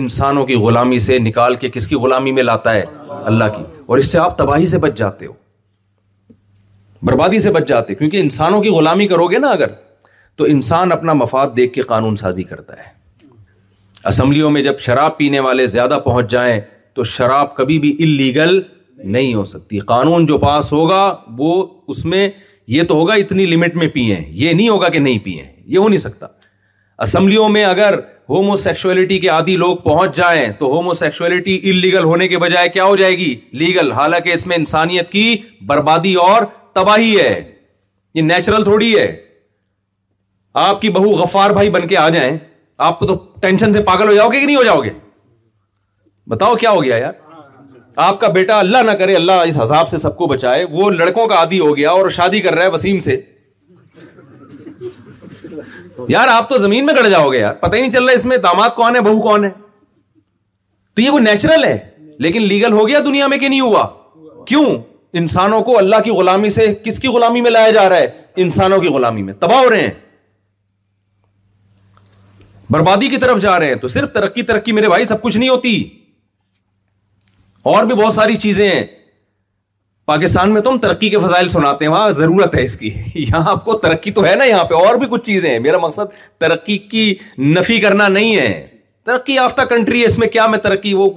انسانوں 0.00 0.44
کی 0.46 0.54
غلامی 0.64 0.98
سے 0.98 1.18
نکال 1.18 1.56
کے 1.56 1.68
کس 1.74 1.86
کی 1.88 1.96
غلامی 2.04 2.32
میں 2.32 2.42
لاتا 2.42 2.74
ہے 2.74 2.84
اللہ 3.32 3.44
کی 3.56 3.62
اور 3.86 3.98
اس 3.98 4.10
سے 4.12 4.18
آپ 4.18 4.36
تباہی 4.38 4.66
سے 4.66 4.78
بچ 4.78 4.96
جاتے 4.98 5.26
ہو 5.26 5.32
بربادی 7.06 7.38
سے 7.40 7.50
بچ 7.52 7.68
جاتے 7.68 7.94
کیونکہ 7.94 8.20
انسانوں 8.20 8.60
کی 8.62 8.68
غلامی 8.78 9.06
کرو 9.06 9.26
گے 9.30 9.38
نا 9.38 9.48
اگر 9.50 9.70
تو 10.36 10.44
انسان 10.54 10.92
اپنا 10.92 11.12
مفاد 11.12 11.48
دیکھ 11.56 11.72
کے 11.72 11.82
قانون 11.90 12.16
سازی 12.16 12.42
کرتا 12.52 12.76
ہے 12.76 12.92
اسمبلیوں 14.08 14.50
میں 14.50 14.62
جب 14.62 14.78
شراب 14.86 15.16
پینے 15.18 15.40
والے 15.46 15.66
زیادہ 15.74 15.98
پہنچ 16.04 16.30
جائیں 16.30 16.60
تو 16.94 17.04
شراب 17.12 17.54
کبھی 17.56 17.78
بھی 17.80 17.94
انلیگل 18.04 18.60
نہیں 19.12 19.32
ہو 19.34 19.44
سکتی 19.44 19.78
قانون 19.92 20.26
جو 20.26 20.38
پاس 20.38 20.72
ہوگا 20.72 21.02
وہ 21.38 21.64
اس 21.92 22.04
میں 22.12 22.28
یہ 22.74 22.82
تو 22.88 22.94
ہوگا 22.94 23.14
اتنی 23.22 23.46
لمٹ 23.46 23.74
میں 23.76 23.88
پیئیں 23.94 24.24
یہ 24.42 24.52
نہیں 24.52 24.68
ہوگا 24.68 24.88
کہ 24.88 24.98
نہیں 24.98 25.18
پیئیں 25.24 25.44
یہ 25.72 25.78
ہو 25.78 25.88
نہیں 25.88 25.98
سکتا 26.00 26.26
اسمبلیوں 27.04 27.48
میں 27.48 27.64
اگر 27.64 27.98
ہومو 28.30 28.54
سیکشولیٹی 28.56 29.18
کے 29.18 29.28
آدھی 29.30 29.56
لوگ 29.56 29.76
پہنچ 29.84 30.16
جائیں 30.16 30.46
تو 30.58 30.66
ہومو 30.74 30.92
سیکشولیٹی 31.00 31.58
انلیگل 31.70 32.04
ہونے 32.04 32.28
کے 32.28 32.38
بجائے 32.44 32.68
کیا 32.76 32.84
ہو 32.84 32.94
جائے 32.96 33.16
گی 33.18 33.34
لیگل 33.64 33.90
حالانکہ 33.92 34.32
اس 34.32 34.46
میں 34.46 34.56
انسانیت 34.56 35.10
کی 35.10 35.36
بربادی 35.68 36.14
اور 36.28 36.42
تباہی 36.74 37.18
ہے 37.18 37.34
یہ 38.14 38.22
نیچرل 38.22 38.64
تھوڑی 38.64 38.96
ہے 38.98 39.14
آپ 40.68 40.80
کی 40.82 40.88
بہو 40.96 41.10
غفار 41.22 41.50
بھائی 41.58 41.70
بن 41.76 41.86
کے 41.88 41.96
آ 41.98 42.08
جائیں 42.16 42.36
آپ 42.86 42.98
کو 42.98 43.06
تو 43.06 43.14
ٹینشن 43.40 43.72
سے 43.72 43.82
پاگل 43.84 44.08
ہو 44.08 44.12
جاؤ 44.14 44.28
گے 44.28 44.38
کہ 44.40 44.46
نہیں 44.46 44.56
ہو 44.56 44.62
جاؤ 44.64 44.82
گے 44.84 44.90
بتاؤ 46.30 46.54
کیا 46.56 46.70
ہو 46.70 46.82
گیا 46.84 46.96
یار 46.96 47.12
آپ 48.04 48.20
کا 48.20 48.28
بیٹا 48.36 48.58
اللہ 48.58 48.82
نہ 48.86 48.90
کرے 49.00 49.14
اللہ 49.16 49.42
اس 49.48 49.58
حساب 49.62 49.88
سے 49.88 49.98
سب 50.04 50.16
کو 50.16 50.26
بچائے 50.26 50.64
وہ 50.70 50.90
لڑکوں 50.90 51.26
کا 51.26 51.34
عادی 51.34 51.60
ہو 51.60 51.76
گیا 51.76 51.90
اور 51.90 52.08
شادی 52.16 52.40
کر 52.40 52.54
رہا 52.54 52.62
ہے 52.62 52.68
وسیم 52.70 52.98
سے 53.00 53.20
یار 56.08 56.28
آپ 56.28 56.48
تو 56.48 56.58
زمین 56.58 56.86
میں 56.86 56.94
گڑ 56.94 57.06
جاؤ 57.08 57.28
گے 57.32 57.38
یار 57.38 57.54
پتہ 57.60 57.76
ہی 57.76 57.80
نہیں 57.80 57.90
چل 57.92 58.04
رہا 58.04 58.14
اس 58.14 58.24
میں 58.30 58.36
داماد 58.46 58.70
کون 58.76 58.96
ہے 58.96 59.00
بہو 59.00 59.20
کون 59.28 59.44
ہے 59.44 59.50
تو 60.94 61.02
یہ 61.02 61.10
کوئی 61.10 61.24
نیچرل 61.24 61.64
ہے 61.64 61.76
لیکن 62.26 62.42
لیگل 62.48 62.72
ہو 62.72 62.86
گیا 62.88 63.00
دنیا 63.04 63.26
میں 63.26 63.38
کہ 63.38 63.48
نہیں 63.48 63.60
ہوا 63.60 63.86
کیوں 64.48 64.64
انسانوں 65.20 65.60
کو 65.64 65.78
اللہ 65.78 66.00
کی 66.04 66.10
غلامی 66.10 66.48
سے 66.50 66.66
کس 66.84 66.98
کی 67.00 67.08
غلامی 67.08 67.40
میں 67.40 67.50
لایا 67.50 67.70
جا 67.72 67.88
رہا 67.88 67.98
ہے 67.98 68.08
انسانوں 68.44 68.78
کی 68.80 68.88
غلامی 68.96 69.22
میں 69.22 69.34
تباہ 69.40 69.58
ہو 69.64 69.70
رہے 69.70 69.80
ہیں 69.80 69.90
بربادی 72.74 73.08
کی 73.08 73.16
طرف 73.22 73.40
جا 73.42 73.58
رہے 73.60 73.66
ہیں 73.68 73.74
تو 73.82 73.88
صرف 73.94 74.12
ترقی 74.12 74.42
ترقی 74.50 74.72
میرے 74.76 74.88
بھائی 74.92 75.04
سب 75.10 75.20
کچھ 75.22 75.36
نہیں 75.38 75.48
ہوتی 75.48 75.72
اور 77.72 77.84
بھی 77.90 77.94
بہت 78.02 78.12
ساری 78.12 78.36
چیزیں 78.44 78.66
ہیں 78.70 78.82
پاکستان 80.12 80.50
میں 80.54 80.60
ترقی 80.86 81.08
کے 81.12 81.18
فضائل 81.26 81.48
سناتے 81.52 81.84
ہیں 81.84 81.92
وہاں 81.92 82.10
ضرورت 82.22 82.54
ہے 82.58 82.62
اس 82.70 82.76
کی 82.80 82.90
یہاں 83.14 83.42
آپ 83.52 83.64
کو 83.64 83.76
ترقی 83.86 84.10
تو 84.18 84.24
ہے 84.26 84.34
نا 84.40 84.44
یہاں 84.50 84.64
پہ 84.72 84.74
اور 84.86 84.98
بھی 85.02 85.06
کچھ 85.10 85.24
چیزیں 85.30 85.48
ہیں 85.50 85.58
میرا 85.68 85.78
مقصد 85.84 86.18
ترقی 86.46 86.76
کی 86.96 87.04
نفی 87.56 87.78
کرنا 87.86 88.08
نہیں 88.16 88.36
ہے 88.40 88.50
ترقی 89.10 89.32
یافتہ 89.34 89.62
کنٹری 89.76 90.00
ہے 90.00 90.06
اس 90.12 90.18
میں 90.18 90.28
کیا 90.36 90.46
میں 90.54 90.58
ترقی 90.68 90.94
وہ 91.02 91.08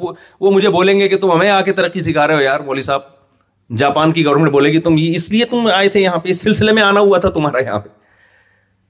وہ 0.46 0.52
مجھے 0.52 0.70
بولیں 0.80 0.94
گے 1.00 1.08
کہ 1.10 1.18
تم 1.26 1.32
ہمیں 1.36 1.50
آ 1.58 1.62
کے 1.68 1.72
ترقی 1.84 2.02
سکھا 2.12 2.28
رہے 2.28 2.36
ہو 2.36 2.42
یار 2.48 2.66
مولوی 2.70 2.88
صاحب 2.92 3.14
جاپان 3.84 4.12
کی 4.18 4.26
گورنمنٹ 4.26 4.52
بولے 4.60 4.72
گی 4.74 4.80
تم 4.90 4.96
اس 5.14 5.30
لیے 5.32 5.46
تم 5.56 5.70
آئے 5.82 5.90
تھے 5.96 6.02
یہاں 6.02 6.18
پہ 6.26 6.30
اس 6.36 6.42
سلسلے 6.50 6.72
میں 6.80 6.84
آنا 6.94 7.00
ہوا 7.10 7.18
تھا 7.26 7.30
تمہارا 7.40 7.64
یہاں 7.68 7.80
پہ 7.88 7.96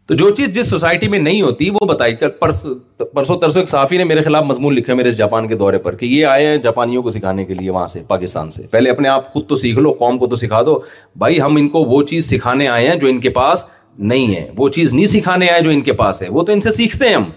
تو 0.08 0.14
جو 0.16 0.30
چیز 0.36 0.50
جس 0.56 0.70
سوسائٹی 0.70 1.08
میں 1.08 1.18
نہیں 1.20 1.42
ہوتی 1.42 1.70
وہ 1.74 1.86
بتائی 1.88 2.14
کر 2.16 2.30
پرس 2.42 2.66
پرسو 3.14 3.36
ترسوں 3.38 3.62
ایک 3.62 3.70
صافی 3.70 3.98
نے 3.98 4.04
میرے 4.12 4.22
خلاف 4.24 4.44
مضمون 4.48 4.74
لکھا 4.74 4.94
میرے 4.96 5.10
اس 5.10 5.18
جاپان 5.18 5.48
کے 5.48 5.56
دورے 5.56 5.78
پر 5.88 5.96
کہ 5.96 6.06
یہ 6.06 6.26
آئے 6.26 6.46
ہیں 6.48 6.58
جاپانیوں 6.64 7.02
کو 7.04 7.12
سکھانے 7.12 7.44
کے 7.46 7.54
لیے 7.54 7.70
وہاں 7.70 7.88
سے 7.94 8.02
پاکستان 8.08 8.52
سے 8.52 8.64
پہلے 8.72 8.90
اپنے 8.90 9.10
آپ 9.10 9.32
خود 9.34 9.48
تو 9.48 9.56
سیکھ 9.64 9.80
لو 9.80 9.92
قوم 10.00 10.18
کو 10.18 10.28
تو 10.28 10.36
سکھا 10.36 10.62
دو 10.66 10.80
بھائی 11.24 11.42
ہم 11.42 11.56
ان 11.60 11.68
کو 11.70 11.84
وہ 11.86 12.02
چیز 12.12 12.30
سکھانے 12.30 12.68
آئے 12.68 12.88
ہیں 12.90 12.96
جو 13.00 13.08
ان 13.08 13.20
کے 13.22 13.30
پاس 13.40 13.66
نہیں 14.12 14.36
ہے 14.36 14.48
وہ 14.58 14.70
چیز 14.78 14.94
نہیں 14.94 15.06
سکھانے 15.18 15.50
آئے 15.50 15.62
جو 15.64 15.72
ان 15.72 15.82
کے 15.82 15.94
پاس 16.04 16.22
ہے 16.22 16.30
وہ 16.38 16.44
تو 16.46 16.54
ان 16.54 16.62
سے 16.62 16.72
سیکھتے 16.78 17.08
ہیں 17.08 17.16
ہم 17.16 17.30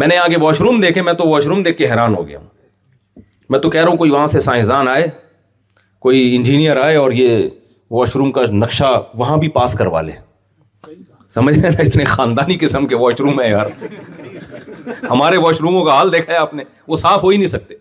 میں 0.00 0.06
نے 0.08 0.16
آگے 0.18 0.36
واش 0.42 0.60
روم 0.60 0.80
دیکھے 0.80 1.02
میں 1.02 1.12
تو 1.22 1.28
واش 1.28 1.46
روم 1.46 1.62
دیکھ 1.62 1.76
کے 1.78 1.90
حیران 1.90 2.14
ہو 2.16 2.26
گیا 2.28 2.38
ہوں 2.38 2.48
میں 3.50 3.58
تو 3.58 3.70
کہہ 3.70 3.80
رہا 3.82 3.90
ہوں 3.90 3.96
کوئی 3.98 4.10
وہاں 4.10 4.26
سے 4.36 4.40
سائنسدان 4.48 4.88
آئے 4.88 5.06
کوئی 6.06 6.34
انجینئر 6.36 6.82
آئے 6.84 6.96
اور 6.96 7.12
یہ 7.22 7.46
واش 7.98 8.16
روم 8.16 8.32
کا 8.32 8.42
نقشہ 8.52 9.00
وہاں 9.18 9.36
بھی 9.44 9.48
پاس 9.60 9.74
کروا 9.78 10.02
لے 10.08 10.12
سمجھ 11.34 11.58
رہے 11.58 11.82
اتنے 11.86 12.04
خاندانی 12.10 12.56
قسم 12.60 12.86
کے 12.86 12.96
واش 13.00 13.20
روم 13.20 13.40
ہیں 13.40 13.48
یار 13.50 13.66
ہمارے 15.10 15.36
واش 15.36 15.60
روموں 15.60 15.84
کا 15.84 15.96
حال 15.96 16.12
دیکھا 16.12 16.32
ہے 16.32 16.38
آپ 16.38 16.54
نے 16.54 16.64
وہ 16.88 16.96
صاف 16.96 17.22
ہو 17.24 17.28
ہی 17.28 17.36
نہیں 17.36 17.48
سکتے 17.56 17.74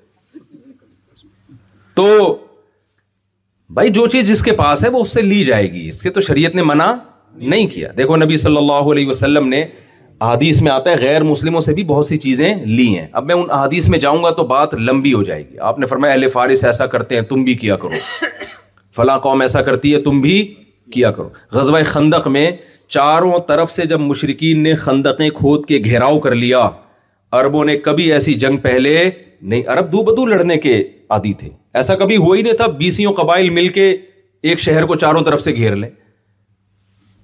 تو 1.95 2.08
بھائی 3.76 3.89
جو 4.00 4.06
چیز 4.08 4.28
جس 4.30 4.41
کے 4.43 4.52
پاس 4.62 4.84
ہے 4.84 4.89
وہ 4.89 5.02
اس 5.02 5.14
سے 5.14 5.22
لی 5.22 5.43
جائے 5.43 5.72
گی 5.74 5.88
اس 5.88 6.02
کے 6.04 6.10
تو 6.18 6.22
شریعت 6.28 6.56
نے 6.56 6.64
منع 6.64 6.93
نہیں 7.54 7.68
کیا 7.74 7.89
دیکھو 7.98 8.16
نبی 8.18 8.38
صلی 8.43 8.58
اللہ 8.58 8.91
علیہ 8.91 9.08
وسلم 9.08 9.48
نے 9.50 9.62
احادیث 9.64 10.62
میں 10.62 10.72
آتا 10.72 10.89
ہے 10.91 10.95
غیر 11.02 11.24
مسلموں 11.24 11.60
سے 11.62 11.74
بھی 11.74 11.84
بہت 11.89 12.06
سی 12.06 12.18
چیزیں 12.18 12.54
لی 12.66 12.88
ہیں 12.98 13.08
اب 13.20 13.26
میں 13.26 13.36
ان 13.36 13.50
احادیث 13.52 13.89
میں 13.95 14.00
جاؤں 14.06 14.24
گا 14.24 14.30
تو 14.39 14.43
بات 14.54 14.74
لمبی 14.74 15.14
ہو 15.14 15.22
جائے 15.24 15.43
گی 15.50 15.58
آپ 15.72 15.80
نے 15.80 15.86
فرمایا 15.86 16.14
اہل 16.14 16.30
فارس 16.38 16.64
ایسا 16.72 16.86
کرتے 16.93 17.16
ہیں 17.16 17.22
تم 17.34 17.43
بھی 17.43 17.54
کیا 17.64 17.76
کرو 17.82 18.26
فلاں 18.95 19.18
قوم 19.28 19.41
ایسا 19.41 19.62
کرتی 19.62 19.93
ہے 19.93 20.02
تم 20.04 20.22
بھی 20.22 20.38
کیا 20.93 21.12
کرو 21.12 21.30
غزوہ 21.54 21.82
خندق 21.91 22.28
میں 22.38 22.50
چاروں 22.96 23.40
طرف 23.48 23.72
سے 23.72 23.86
جب 23.86 24.00
مشرقین 24.00 24.62
نے 24.64 24.74
خندقیں 24.84 25.30
کھود 25.38 25.66
کے 25.68 25.78
گھیراؤ 25.86 26.20
کر 26.20 26.36
لیا 26.36 26.70
عربوں 27.40 27.64
نے 27.66 27.76
کبھی 27.88 28.12
ایسی 28.14 28.34
جنگ 28.44 28.58
پہلے 28.64 29.10
نہیں 29.42 29.62
عرب 29.70 29.92
دو 29.92 30.04
بدو 30.04 30.26
لڑنے 30.26 30.58
کے 30.58 30.78
عادی 31.16 31.34
تھے 31.40 31.50
ایسا 31.80 31.96
کبھی 31.96 32.18
ہوا 32.18 32.38
ہی 32.38 32.42
نہیں 32.42 32.54
تھا 32.62 32.68
بیسیوں 32.78 33.14
قبائل 33.14 33.50
مل 33.58 33.68
کے 33.78 33.90
ایک 34.50 34.60
شہر 34.60 34.86
کو 34.86 34.96
چاروں 35.04 35.24
طرف 35.24 35.42
سے 35.42 35.54
گھیر 35.56 35.76
لے 35.76 35.90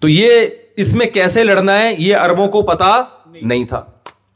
تو 0.01 0.09
یہ 0.09 0.45
اس 0.83 0.93
میں 0.95 1.05
کیسے 1.13 1.43
لڑنا 1.43 1.79
ہے 1.81 1.93
یہ 1.97 2.15
عربوں 2.17 2.47
کو 2.57 2.61
پتا 2.71 2.91
نہیں 3.41 3.63
تھا 3.69 3.83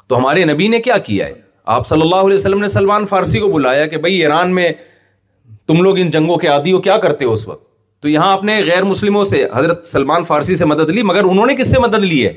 تو 0.08 0.18
ہمارے 0.18 0.44
نبی 0.46 0.68
نے 0.68 0.80
کیا 0.82 0.98
کیا 1.10 1.26
ہے 1.26 1.34
آپ 1.76 1.88
صلی 1.88 2.02
اللہ 2.02 2.26
علیہ 2.26 2.36
وسلم 2.36 2.62
نے 2.62 2.68
سلمان 2.78 3.06
فارسی 3.06 3.40
کو 3.40 3.48
بلایا 3.52 3.86
کہ 3.94 3.98
بھائی 4.04 4.22
ایران 4.22 4.54
میں 4.56 4.72
تم 5.68 5.82
لوگ 5.84 5.98
ان 6.00 6.10
جنگوں 6.10 6.38
کے 6.44 6.48
عادی 6.48 6.72
ہو 6.72 6.82
کیا 6.82 6.98
کرتے 7.06 7.26
ہو 7.26 7.34
اس 7.34 7.48
وقت 7.48 7.66
تو 8.02 8.08
یہاں 8.10 8.32
آپ 8.32 8.44
نے 8.44 8.60
غیر 8.66 8.84
مسلموں 8.84 9.24
سے 9.26 9.46
حضرت 9.54 9.86
سلمان 9.88 10.24
فارسی 10.24 10.56
سے 10.56 10.66
مدد 10.66 10.90
لی 10.92 11.04
مگر 11.04 11.24
انہوں 11.30 11.46
نے 11.46 11.56
کس 11.56 11.72
سے 11.72 11.80
مدد 11.82 12.04
لی 12.04 12.26
ہے 12.26 12.34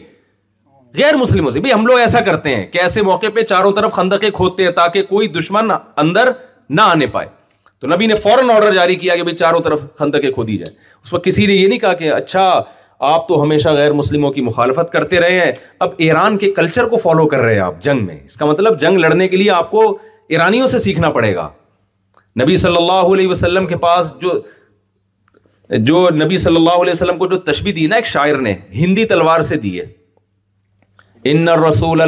غیر 0.96 1.16
مسلموں 1.16 1.50
سے 1.50 1.60
ہم 1.72 1.84
لوگ 1.86 1.98
ایسا 1.98 2.20
کرتے 2.28 2.54
ہیں 2.56 2.66
کہ 2.72 2.78
ایسے 2.82 3.02
موقع 3.08 3.26
پہ 3.34 3.42
چاروں 3.50 3.72
طرف 3.72 3.98
کھودتے 4.34 4.64
ہیں 4.64 4.70
تاکہ 4.78 5.02
کوئی 5.08 5.26
دشمن 5.38 5.70
اندر 6.04 6.30
نہ 6.70 6.80
آنے 6.92 7.06
پائے 7.16 7.26
تو 7.80 7.86
نبی 7.94 8.06
نے 8.06 8.14
فوراً 8.22 8.50
آرڈر 8.50 8.72
جاری 8.74 8.94
کیا 9.02 9.14
کہ 9.16 9.22
بھائی 9.22 9.36
چاروں 9.36 9.60
طرف 9.64 9.82
خندقے 9.98 10.32
کھو 10.32 10.42
دی 10.44 10.56
جائے 10.58 10.72
اس 11.04 11.12
وقت 11.12 11.24
کسی 11.24 11.46
نے 11.46 11.52
یہ 11.52 11.66
نہیں 11.68 11.78
کہا 11.78 11.92
کہ 12.00 12.10
اچھا 12.12 12.42
آپ 13.12 13.26
تو 13.28 13.42
ہمیشہ 13.42 13.68
غیر 13.76 13.92
مسلموں 14.00 14.30
کی 14.32 14.40
مخالفت 14.48 14.92
کرتے 14.92 15.20
رہے 15.20 15.38
ہیں 15.40 15.52
اب 15.84 15.90
ایران 16.06 16.36
کے 16.38 16.50
کلچر 16.56 16.86
کو 16.88 16.96
فالو 17.04 17.26
کر 17.28 17.40
رہے 17.44 17.54
ہیں 17.54 17.60
آپ 17.66 17.80
جنگ 17.82 18.04
میں 18.06 18.16
اس 18.24 18.36
کا 18.36 18.46
مطلب 18.46 18.80
جنگ 18.80 18.98
لڑنے 19.04 19.28
کے 19.28 19.36
لیے 19.36 19.50
آپ 19.60 19.70
کو 19.70 19.84
ایرانیوں 20.36 20.66
سے 20.74 20.78
سیکھنا 20.88 21.10
پڑے 21.16 21.34
گا 21.34 21.48
نبی 22.42 22.56
صلی 22.62 22.76
اللہ 22.76 23.14
علیہ 23.14 23.28
وسلم 23.28 23.66
کے 23.66 23.76
پاس 23.86 24.12
جو 24.20 24.40
جو 25.88 26.08
نبی 26.24 26.36
صلی 26.36 26.56
اللہ 26.56 26.80
علیہ 26.82 26.92
وسلم 26.92 27.18
کو 27.18 27.26
جو 27.28 27.36
تشبیح 27.50 27.72
دی 27.76 27.86
نا 27.86 27.96
ایک 27.96 28.06
شاعر 28.06 28.38
نے 28.42 28.54
ہندی 28.76 29.04
تلوار 29.10 29.42
سے 29.48 29.56
دی 29.64 29.78
ہے 29.78 29.84
ان 31.32 31.48
رسول 31.66 32.00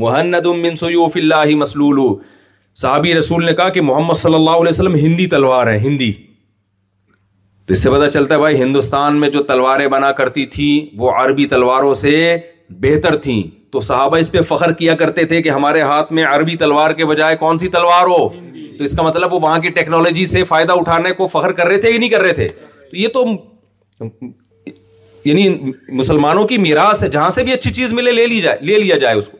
محند 0.00 0.46
من 0.60 0.76
سیوف 0.76 1.16
اللہ 1.16 1.54
مسلول 1.62 1.98
صحابی 2.82 3.14
رسول 3.14 3.44
نے 3.46 3.52
کہا 3.54 3.68
کہ 3.70 3.80
محمد 3.80 4.16
صلی 4.18 4.34
اللہ 4.34 4.56
علیہ 4.62 4.68
وسلم 4.68 4.94
ہندی 5.04 5.26
تلوار 5.34 5.66
ہے 5.66 5.78
ہندی 5.78 6.12
تو 7.66 7.72
اس 7.72 7.82
سے 7.82 7.90
پتہ 7.90 8.08
چلتا 8.12 8.34
ہے 8.34 8.40
بھائی 8.40 8.62
ہندوستان 8.62 9.20
میں 9.20 9.28
جو 9.34 9.42
تلواریں 9.44 9.86
بنا 9.88 10.10
کرتی 10.16 10.44
تھیں 10.56 10.96
وہ 11.00 11.10
عربی 11.20 11.44
تلواروں 11.52 11.92
سے 12.00 12.36
بہتر 12.80 13.16
تھیں 13.26 13.42
تو 13.72 13.80
صحابہ 13.80 14.16
اس 14.16 14.30
پہ 14.32 14.40
فخر 14.48 14.72
کیا 14.78 14.94
کرتے 14.96 15.24
تھے 15.30 15.40
کہ 15.42 15.50
ہمارے 15.50 15.80
ہاتھ 15.80 16.12
میں 16.12 16.24
عربی 16.30 16.56
تلوار 16.56 16.90
کے 16.98 17.04
بجائے 17.06 17.36
کون 17.36 17.58
سی 17.58 17.68
تلوار 17.76 18.06
ہو 18.08 18.28
تو 18.78 18.84
اس 18.84 18.92
کا 18.96 19.02
مطلب 19.02 19.32
وہ 19.34 19.38
وہاں 19.40 19.58
کی 19.64 19.68
ٹیکنالوجی 19.78 20.26
سے 20.26 20.44
فائدہ 20.44 20.72
اٹھانے 20.78 21.12
کو 21.18 21.26
فخر 21.34 21.52
کر 21.52 21.62
کر 21.62 21.68
رہے 21.68 22.06
رہے 22.22 22.32
تھے 22.40 22.46
تھے 22.46 22.48
نہیں 22.94 23.06
تو 23.12 23.24
تو 23.24 24.04
یہ 24.04 24.72
یعنی 25.28 25.48
مسلمانوں 25.98 26.44
کی 26.48 26.56
میراث 26.62 27.02
ہے 27.02 27.08
جہاں 27.08 27.28
سے 27.36 27.42
بھی 27.44 27.52
اچھی 27.52 27.70
چیز 27.76 27.92
ملے 27.98 28.12
لے 28.12 28.26
لی 28.32 28.40
جائے 28.46 28.58
لے 28.70 28.78
لیا 28.78 28.96
جائے 29.04 29.14
اس 29.18 29.28
کو 29.28 29.38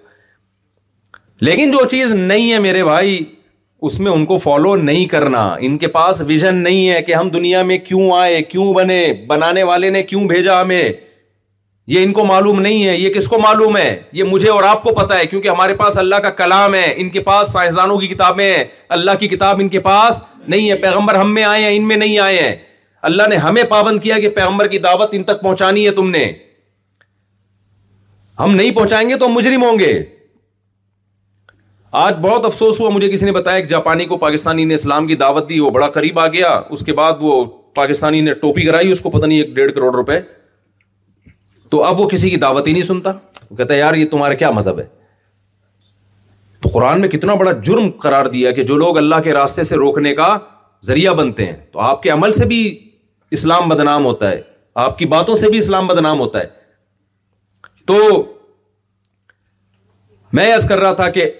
لیکن 1.49 1.71
جو 1.71 1.85
چیز 1.91 2.13
نہیں 2.13 2.53
ہے 2.53 2.59
میرے 2.67 2.85
بھائی 2.85 3.19
اس 3.89 3.99
میں 4.01 4.13
ان 4.13 4.25
کو 4.27 4.37
فالو 4.45 4.75
نہیں 4.91 5.05
کرنا 5.15 5.43
ان 5.69 5.77
کے 5.79 5.89
پاس 5.97 6.21
ویژن 6.27 6.63
نہیں 6.69 6.89
ہے 6.91 7.03
کہ 7.09 7.15
ہم 7.15 7.29
دنیا 7.37 7.63
میں 7.71 7.79
کیوں 7.89 8.11
آئے 8.19 8.43
کیوں 8.55 8.73
بنے 8.75 9.03
بنانے 9.29 9.63
والے 9.71 9.91
نے 9.97 10.03
کیوں 10.13 10.25
بھیجا 10.29 10.61
ہمیں 10.61 10.83
یہ 11.93 12.03
ان 12.05 12.13
کو 12.13 12.25
معلوم 12.25 12.61
نہیں 12.61 12.85
ہے 12.87 12.97
یہ 12.97 13.13
کس 13.15 13.27
کو 13.29 13.39
معلوم 13.41 13.77
ہے 13.77 13.89
یہ 14.19 14.25
مجھے 14.25 14.49
اور 14.51 14.63
آپ 14.65 14.83
کو 14.83 14.93
پتا 14.95 15.19
ہے 15.19 15.27
کیونکہ 15.27 15.49
ہمارے 15.49 15.75
پاس 15.81 15.97
اللہ 15.99 16.17
کا 16.25 16.31
کلام 16.37 16.75
ہے 16.75 16.85
ان 17.01 17.09
کے 17.17 17.21
پاس 17.23 17.51
سائنسدانوں 17.53 17.99
کی 18.01 18.07
کتابیں 18.09 18.45
ہیں 18.47 18.65
اللہ 18.97 19.19
کی 19.21 19.29
کتاب 19.29 19.59
ان 19.61 19.69
کے 19.69 19.81
پاس 19.89 20.21
نہیں 20.47 20.71
ہے 20.71 20.75
پیغمبر 20.85 21.15
ہم 21.15 21.35
میں 21.35 21.43
آئے 21.45 21.65
ہیں 21.65 21.75
ان 21.77 21.89
میں 21.89 21.97
نہیں 21.97 22.19
آئے 22.19 22.39
ہیں 22.43 22.55
اللہ 23.11 23.29
نے 23.31 23.37
ہمیں 23.47 23.63
پابند 23.69 24.01
کیا 24.03 24.19
کہ 24.21 24.29
پیغمبر 24.39 24.67
کی 24.73 24.79
دعوت 24.87 25.09
ان 25.15 25.23
تک 25.23 25.41
پہنچانی 25.43 25.85
ہے 25.87 25.91
تم 25.99 26.09
نے 26.11 26.25
ہم 28.41 28.55
نہیں 28.55 28.71
پہنچائیں 28.77 29.09
گے 29.09 29.17
تو 29.19 29.29
مجرم 29.29 29.63
ہوں 29.65 29.79
گے 29.79 29.93
آج 32.07 32.15
بہت 32.21 32.45
افسوس 32.45 32.81
ہوا 32.81 32.89
مجھے 32.91 33.09
کسی 33.11 33.27
نے 33.27 33.33
بتایا 33.33 33.57
ایک 33.57 33.69
جاپانی 33.71 34.05
کو 34.05 34.17
پاکستانی 34.19 34.65
نے 34.71 34.75
اسلام 34.75 35.07
کی 35.07 35.15
دعوت 35.17 35.49
دی 35.49 35.59
وہ 35.61 35.69
بڑا 35.77 35.89
قریب 35.97 36.19
آ 36.21 36.27
گیا 36.33 36.49
اس 36.77 36.83
کے 36.87 36.93
بعد 37.01 37.21
وہ 37.27 37.45
پاکستانی 37.75 38.21
نے 38.21 38.35
ٹوپی 38.41 38.63
کرائی 38.67 38.91
اس 38.91 39.01
کو 39.01 39.11
پتہ 39.11 39.27
نہیں 39.27 39.43
ایک 39.43 39.55
ڈیڑھ 39.55 39.73
کروڑ 39.75 39.95
روپے 39.97 40.19
تو 41.71 41.83
اب 41.85 42.01
وہ 42.01 42.09
کسی 42.09 42.31
کی 42.31 42.37
دعوت 42.37 42.67
ہی 42.69 42.73
نہیں 42.73 42.83
سنتا 42.83 43.11
وہ 43.51 43.57
کہتا 43.57 43.75
ہے 43.75 43.79
یار 43.79 43.95
یہ 43.95 44.07
تمہارا 44.11 44.35
کیا 44.43 44.51
مذہب 44.59 44.79
ہے 44.79 44.87
تو 46.63 46.69
قرآن 46.75 47.01
میں 47.01 47.09
کتنا 47.09 47.35
بڑا 47.41 47.53
جرم 47.65 47.91
قرار 48.03 48.27
دیا 48.35 48.51
کہ 48.59 48.63
جو 48.71 48.77
لوگ 48.79 48.97
اللہ 48.99 49.21
کے 49.25 49.33
راستے 49.35 49.63
سے 49.71 49.77
روکنے 49.77 50.15
کا 50.15 50.37
ذریعہ 50.87 51.13
بنتے 51.15 51.47
ہیں 51.47 51.57
تو 51.73 51.81
آپ 51.81 52.03
کے 52.03 52.11
عمل 52.11 52.33
سے 52.33 52.45
بھی 52.47 52.61
اسلام 53.39 53.69
بدنام 53.69 54.05
ہوتا 54.05 54.31
ہے 54.31 54.41
آپ 54.85 54.99
کی 54.99 55.07
باتوں 55.15 55.37
سے 55.37 55.49
بھی 55.49 55.59
اسلام 55.59 55.87
بدنام 55.87 56.21
ہوتا 56.21 56.41
ہے 56.41 56.47
تو 57.87 57.97
میں 60.39 60.49
یس 60.55 60.67
کر 60.69 60.79
رہا 60.81 60.93
تھا 61.01 61.09
کہ 61.17 61.31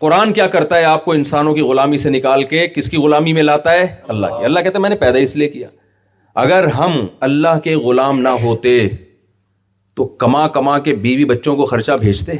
قرآن 0.00 0.32
کیا 0.32 0.46
کرتا 0.48 0.76
ہے 0.78 0.84
آپ 0.84 1.04
کو 1.04 1.12
انسانوں 1.12 1.54
کی 1.54 1.60
غلامی 1.68 1.96
سے 1.98 2.10
نکال 2.10 2.42
کے 2.52 2.66
کس 2.74 2.88
کی 2.90 2.96
غلامی 2.96 3.32
میں 3.38 3.42
لاتا 3.42 3.72
ہے 3.72 3.86
اللہ 4.08 4.26
کی 4.38 4.44
اللہ 4.44 4.60
کہتا 4.64 4.78
ہے 4.78 4.82
میں 4.82 4.90
نے 4.90 4.96
پیدا 4.96 5.18
اس 5.26 5.34
لیے 5.36 5.48
کیا 5.48 5.68
اگر 6.42 6.66
ہم 6.78 6.94
اللہ 7.28 7.58
کے 7.64 7.74
غلام 7.86 8.20
نہ 8.20 8.28
ہوتے 8.42 8.78
تو 9.98 10.04
کما 10.22 10.40
کما 10.54 10.72
کے 10.86 10.92
بیوی 11.04 11.22
بچوں 11.30 11.54
کو 11.56 11.64
خرچہ 11.66 11.92
بھیجتے 12.00 12.32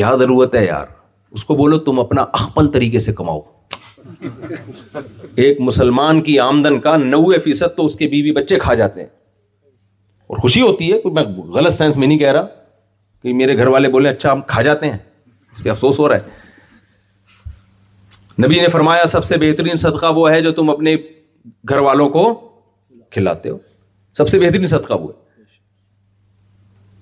کیا 0.00 0.08
ضرورت 0.22 0.54
ہے 0.54 0.60
یار 0.64 0.88
اس 1.36 1.42
کو 1.50 1.54
بولو 1.60 1.78
تم 1.86 1.98
اپنا 2.00 2.22
اخپل 2.38 2.66
طریقے 2.72 2.98
سے 3.04 3.12
کماؤ 3.20 3.40
ایک 5.44 5.60
مسلمان 5.68 6.20
کی 6.22 6.38
آمدن 6.46 6.76
کا 6.86 6.92
نوے 7.04 7.38
فیصد 7.46 7.70
تو 7.76 7.82
اس 7.90 7.94
کے 7.96 8.06
بیوی 8.14 8.32
بچے 8.40 8.54
کھا 8.64 8.72
جاتے 8.80 8.98
ہیں 9.00 9.08
اور 10.26 10.36
خوشی 10.42 10.60
ہوتی 10.62 10.86
ہے 10.92 10.96
کوئی 11.04 11.12
میں 11.20 11.26
غلط 11.54 11.72
سینس 11.78 11.94
میں 11.96 12.06
نہیں 12.06 12.18
کہہ 12.24 12.32
رہا 12.38 12.46
کہ 13.22 13.28
میرے 13.40 13.52
گھر 13.56 13.66
والے 13.76 13.86
بولے 13.96 14.08
اچھا 14.08 14.28
ہم 14.32 14.40
کھا 14.52 14.60
جاتے 14.68 14.84
ہیں 14.90 14.98
اس 15.52 15.60
پہ 15.64 15.68
افسوس 15.76 15.96
ہو 16.00 16.06
رہا 16.08 16.16
ہے 16.16 16.24
نبی 18.46 18.56
نے 18.60 18.68
فرمایا 18.78 19.06
سب 19.14 19.22
سے 19.32 19.34
بہترین 19.46 19.76
صدقہ 19.86 20.08
وہ 20.18 20.24
ہے 20.30 20.38
جو 20.42 20.50
تم 20.60 20.66
اپنے 20.76 20.90
گھر 21.70 21.78
والوں 21.90 22.08
کو 22.18 22.24
کھلاتے 23.16 23.46
ہو 23.50 23.58
سب 24.22 24.28
سے 24.34 24.38
بہترین 24.46 24.66
صدقہ 24.76 24.96
وہ 25.00 25.08
ہے 25.12 25.18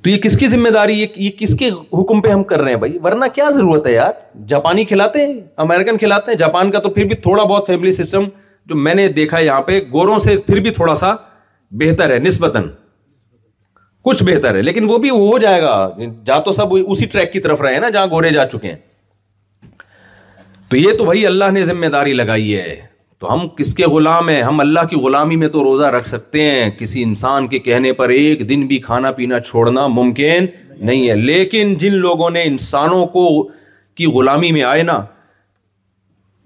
تو 0.02 0.10
یہ 0.10 0.16
کس 0.24 0.36
کی 0.38 0.46
ذمہ 0.48 0.68
داری 0.74 1.00
یہ 1.16 1.30
کس 1.38 1.54
کے 1.58 1.68
حکم 2.00 2.20
پہ 2.22 2.28
ہم 2.30 2.42
کر 2.50 2.60
رہے 2.62 2.70
ہیں 2.72 2.78
بھائی 2.78 2.98
ورنہ 3.04 3.24
کیا 3.34 3.48
ضرورت 3.54 3.86
ہے 3.86 3.92
یار 3.92 4.12
جاپانی 4.48 4.84
کھلاتے 4.90 5.26
ہیں 5.26 5.34
امیرکن 5.64 5.96
کھلاتے 5.98 6.30
ہیں 6.30 6.38
جاپان 6.38 6.70
کا 6.70 6.78
تو 6.80 6.90
پھر 6.90 7.04
بھی 7.06 7.14
تھوڑا 7.24 7.42
بہت 7.44 7.66
فیملی 7.66 7.90
سسٹم 7.92 8.24
جو 8.68 8.76
میں 8.76 8.94
نے 8.94 9.06
دیکھا 9.18 9.38
یہاں 9.38 9.60
پہ 9.70 9.80
گوروں 9.92 10.18
سے 10.26 10.36
پھر 10.46 10.60
بھی 10.62 10.70
تھوڑا 10.78 10.94
سا 11.02 11.14
بہتر 11.80 12.10
ہے 12.12 12.18
نسبتاً 12.18 12.68
کچھ 14.04 14.22
بہتر 14.24 14.54
ہے 14.54 14.62
لیکن 14.62 14.84
وہ 14.88 14.98
بھی 14.98 15.10
ہو 15.10 15.38
جائے 15.38 15.62
گا 15.62 15.76
جا 16.26 16.38
تو 16.48 16.52
سب 16.52 16.74
اسی 16.86 17.06
ٹریک 17.12 17.32
کی 17.32 17.40
طرف 17.46 17.60
رہے 17.62 17.72
ہیں 17.72 17.80
نا 17.80 17.88
جہاں 17.90 18.06
گورے 18.10 18.30
جا 18.32 18.46
چکے 18.48 18.72
ہیں 18.72 18.76
تو 20.68 20.76
یہ 20.76 20.92
تو 20.98 21.04
بھائی 21.04 21.26
اللہ 21.26 21.50
نے 21.52 21.64
ذمہ 21.64 21.86
داری 21.92 22.12
لگائی 22.12 22.56
ہے 22.56 22.76
تو 23.20 23.32
ہم 23.32 23.46
کس 23.58 23.72
کے 23.74 23.86
غلام 23.92 24.28
ہیں 24.28 24.42
ہم 24.42 24.60
اللہ 24.60 24.80
کی 24.90 24.96
غلامی 25.04 25.36
میں 25.36 25.46
تو 25.54 25.62
روزہ 25.64 25.84
رکھ 25.94 26.06
سکتے 26.06 26.42
ہیں 26.50 26.70
کسی 26.78 27.02
انسان 27.02 27.46
کے 27.54 27.58
کہنے 27.58 27.92
پر 28.00 28.08
ایک 28.16 28.48
دن 28.48 28.66
بھی 28.66 28.78
کھانا 28.80 29.10
پینا 29.12 29.40
چھوڑنا 29.40 29.86
ممکن 29.94 30.44
نہیں 30.86 31.08
ہے 31.08 31.14
لیکن 31.16 31.74
جن 31.78 31.94
لوگوں 32.00 32.28
نے 32.30 32.42
انسانوں 32.46 33.04
کو 33.14 33.26
کی 33.96 34.06
غلامی 34.14 34.50
میں 34.52 34.62
آئے 34.62 34.82
نا 34.82 35.00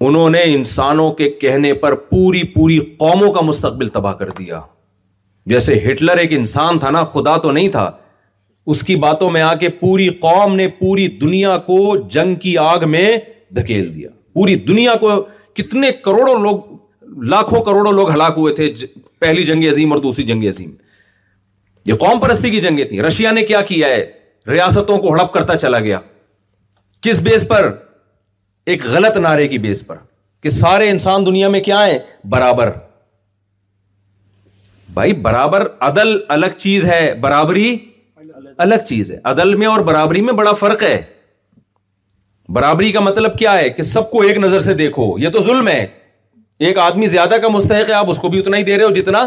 انہوں 0.06 0.30
نے 0.30 0.42
انسانوں 0.54 1.10
کے 1.18 1.28
کہنے 1.42 1.72
پر 1.82 1.94
پوری 2.14 2.42
پوری 2.54 2.78
قوموں 2.98 3.32
کا 3.32 3.40
مستقبل 3.46 3.88
تباہ 3.98 4.12
کر 4.22 4.28
دیا 4.38 4.60
جیسے 5.52 5.78
ہٹلر 5.90 6.16
ایک 6.18 6.32
انسان 6.32 6.78
تھا 6.78 6.90
نا 6.90 7.04
خدا 7.12 7.36
تو 7.44 7.52
نہیں 7.52 7.68
تھا 7.76 7.90
اس 8.72 8.82
کی 8.86 8.96
باتوں 9.04 9.30
میں 9.30 9.42
آ 9.42 9.52
کے 9.60 9.68
پوری 9.80 10.08
قوم 10.24 10.54
نے 10.56 10.68
پوری 10.78 11.06
دنیا 11.20 11.56
کو 11.66 11.78
جنگ 12.16 12.34
کی 12.42 12.56
آگ 12.64 12.88
میں 12.90 13.08
دھکیل 13.56 13.94
دیا 13.94 14.08
پوری 14.34 14.54
دنیا 14.68 14.94
کو 15.00 15.10
کتنے 15.56 15.90
کروڑوں 16.04 16.34
لوگ 16.42 16.60
لاکھوں 17.30 17.62
کروڑوں 17.64 17.92
لوگ 17.92 18.10
ہلاک 18.10 18.34
ہوئے 18.36 18.54
تھے 18.54 18.72
پہلی 19.20 19.44
جنگ 19.46 19.64
عظیم 19.68 19.92
اور 19.92 20.00
دوسری 20.02 20.22
جنگ 20.26 20.44
عظیم 20.48 20.70
یہ 21.86 21.94
قوم 22.00 22.18
پرستی 22.20 22.50
کی 22.50 22.60
جنگیں 22.60 22.84
تھیں 22.88 23.02
رشیا 23.02 23.30
نے 23.38 23.42
کیا 23.46 23.60
کیا 23.70 23.88
ہے 23.88 24.04
ریاستوں 24.50 24.98
کو 24.98 25.12
ہڑپ 25.14 25.32
کرتا 25.32 25.56
چلا 25.58 25.80
گیا 25.80 25.98
کس 27.02 27.20
بیس 27.28 27.46
پر 27.48 27.70
ایک 28.72 28.84
غلط 28.92 29.16
نعرے 29.24 29.46
کی 29.48 29.58
بیس 29.58 29.86
پر 29.86 29.96
کہ 30.42 30.48
سارے 30.50 30.88
انسان 30.90 31.26
دنیا 31.26 31.48
میں 31.54 31.60
کیا 31.70 31.86
ہیں 31.86 31.98
برابر 32.30 32.70
بھائی 34.94 35.12
برابر 35.26 35.66
عدل 35.88 36.16
الگ 36.36 36.56
چیز 36.58 36.84
ہے 36.84 37.02
برابری 37.20 37.76
الگ 38.64 38.84
چیز 38.88 39.10
ہے 39.10 39.18
عدل 39.30 39.54
میں 39.62 39.66
اور 39.66 39.80
برابری 39.90 40.20
میں 40.20 40.32
بڑا 40.40 40.52
فرق 40.62 40.82
ہے 40.82 41.00
برابری 42.54 42.90
کا 42.92 43.00
مطلب 43.00 43.38
کیا 43.38 43.58
ہے 43.58 43.68
کہ 43.70 43.82
سب 43.82 44.10
کو 44.10 44.22
ایک 44.22 44.38
نظر 44.38 44.60
سے 44.60 44.74
دیکھو 44.74 45.14
یہ 45.18 45.28
تو 45.34 45.40
ظلم 45.42 45.68
ہے 45.68 45.84
ایک 46.66 46.78
آدمی 46.78 47.06
زیادہ 47.08 47.36
کا 47.42 47.48
مستحق 47.48 47.88
ہے 47.88 47.94
آپ 47.94 48.10
اس 48.10 48.18
کو 48.18 48.28
بھی 48.28 48.38
اتنا 48.38 48.56
ہی 48.56 48.62
دے 48.62 48.76
رہے 48.76 48.84
ہو 48.84 48.90
جتنا 48.92 49.26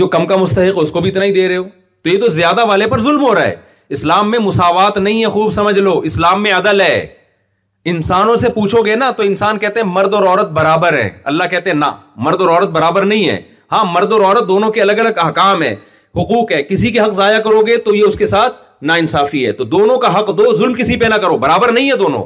جو 0.00 0.06
کم 0.08 0.26
کا 0.26 0.36
مستحق 0.36 0.76
ہے 0.76 0.80
اس 0.82 0.90
کو 0.92 1.00
بھی 1.00 1.10
اتنا 1.10 1.24
ہی 1.24 1.32
دے 1.34 1.48
رہے 1.48 1.56
ہو 1.56 1.62
تو 2.02 2.08
یہ 2.08 2.20
تو 2.20 2.26
زیادہ 2.34 2.66
والے 2.66 2.86
پر 2.88 2.98
ظلم 3.02 3.22
ہو 3.22 3.34
رہا 3.34 3.44
ہے 3.46 3.54
اسلام 3.96 4.30
میں 4.30 4.38
مساوات 4.38 4.98
نہیں 4.98 5.20
ہے 5.22 5.28
خوب 5.30 5.50
سمجھ 5.52 5.78
لو 5.78 5.98
اسلام 6.10 6.42
میں 6.42 6.52
عدل 6.56 6.80
ہے 6.80 7.06
انسانوں 7.92 8.36
سے 8.36 8.48
پوچھو 8.54 8.84
گے 8.86 8.94
نا 8.96 9.10
تو 9.16 9.22
انسان 9.22 9.58
کہتے 9.58 9.80
ہیں 9.80 9.86
مرد 9.86 10.14
اور 10.14 10.22
عورت 10.26 10.48
برابر 10.58 10.96
ہے 10.98 11.08
اللہ 11.32 11.44
کہتے 11.50 11.70
ہیں 11.70 11.76
نہ 11.78 11.90
مرد 12.24 12.40
اور 12.40 12.48
عورت 12.50 12.68
برابر 12.72 13.04
نہیں 13.12 13.28
ہے 13.28 13.40
ہاں 13.72 13.84
مرد 13.92 14.12
اور 14.12 14.20
عورت 14.20 14.48
دونوں 14.48 14.70
کے 14.72 14.80
الگ 14.82 14.98
الگ 15.04 15.18
احکام 15.24 15.62
ہے 15.62 15.74
حقوق 16.16 16.52
ہے 16.52 16.62
کسی 16.62 16.90
کے 16.90 16.98
حق 17.00 17.10
ضائع 17.14 17.38
کرو 17.44 17.60
گے 17.66 17.76
تو 17.84 17.94
یہ 17.94 18.02
اس 18.06 18.16
کے 18.18 18.26
ساتھ 18.26 18.54
نا 18.88 18.94
انصافی 18.98 19.44
ہے 19.46 19.52
تو 19.60 19.64
دونوں 19.72 19.96
کا 20.04 20.18
حق 20.18 20.28
دو 20.38 20.52
ظلم 20.58 20.74
کسی 20.78 20.96
پہ 21.00 21.04
نہ 21.04 21.14
کرو 21.24 21.36
برابر 21.38 21.72
نہیں 21.72 21.90
ہے 21.90 21.96
دونوں 21.96 22.22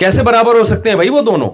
کیسے 0.00 0.22
برابر 0.22 0.56
ہو 0.58 0.64
سکتے 0.64 0.88
ہیں 0.88 0.96
بھائی 0.96 1.08
وہ 1.10 1.20
دونوں 1.22 1.50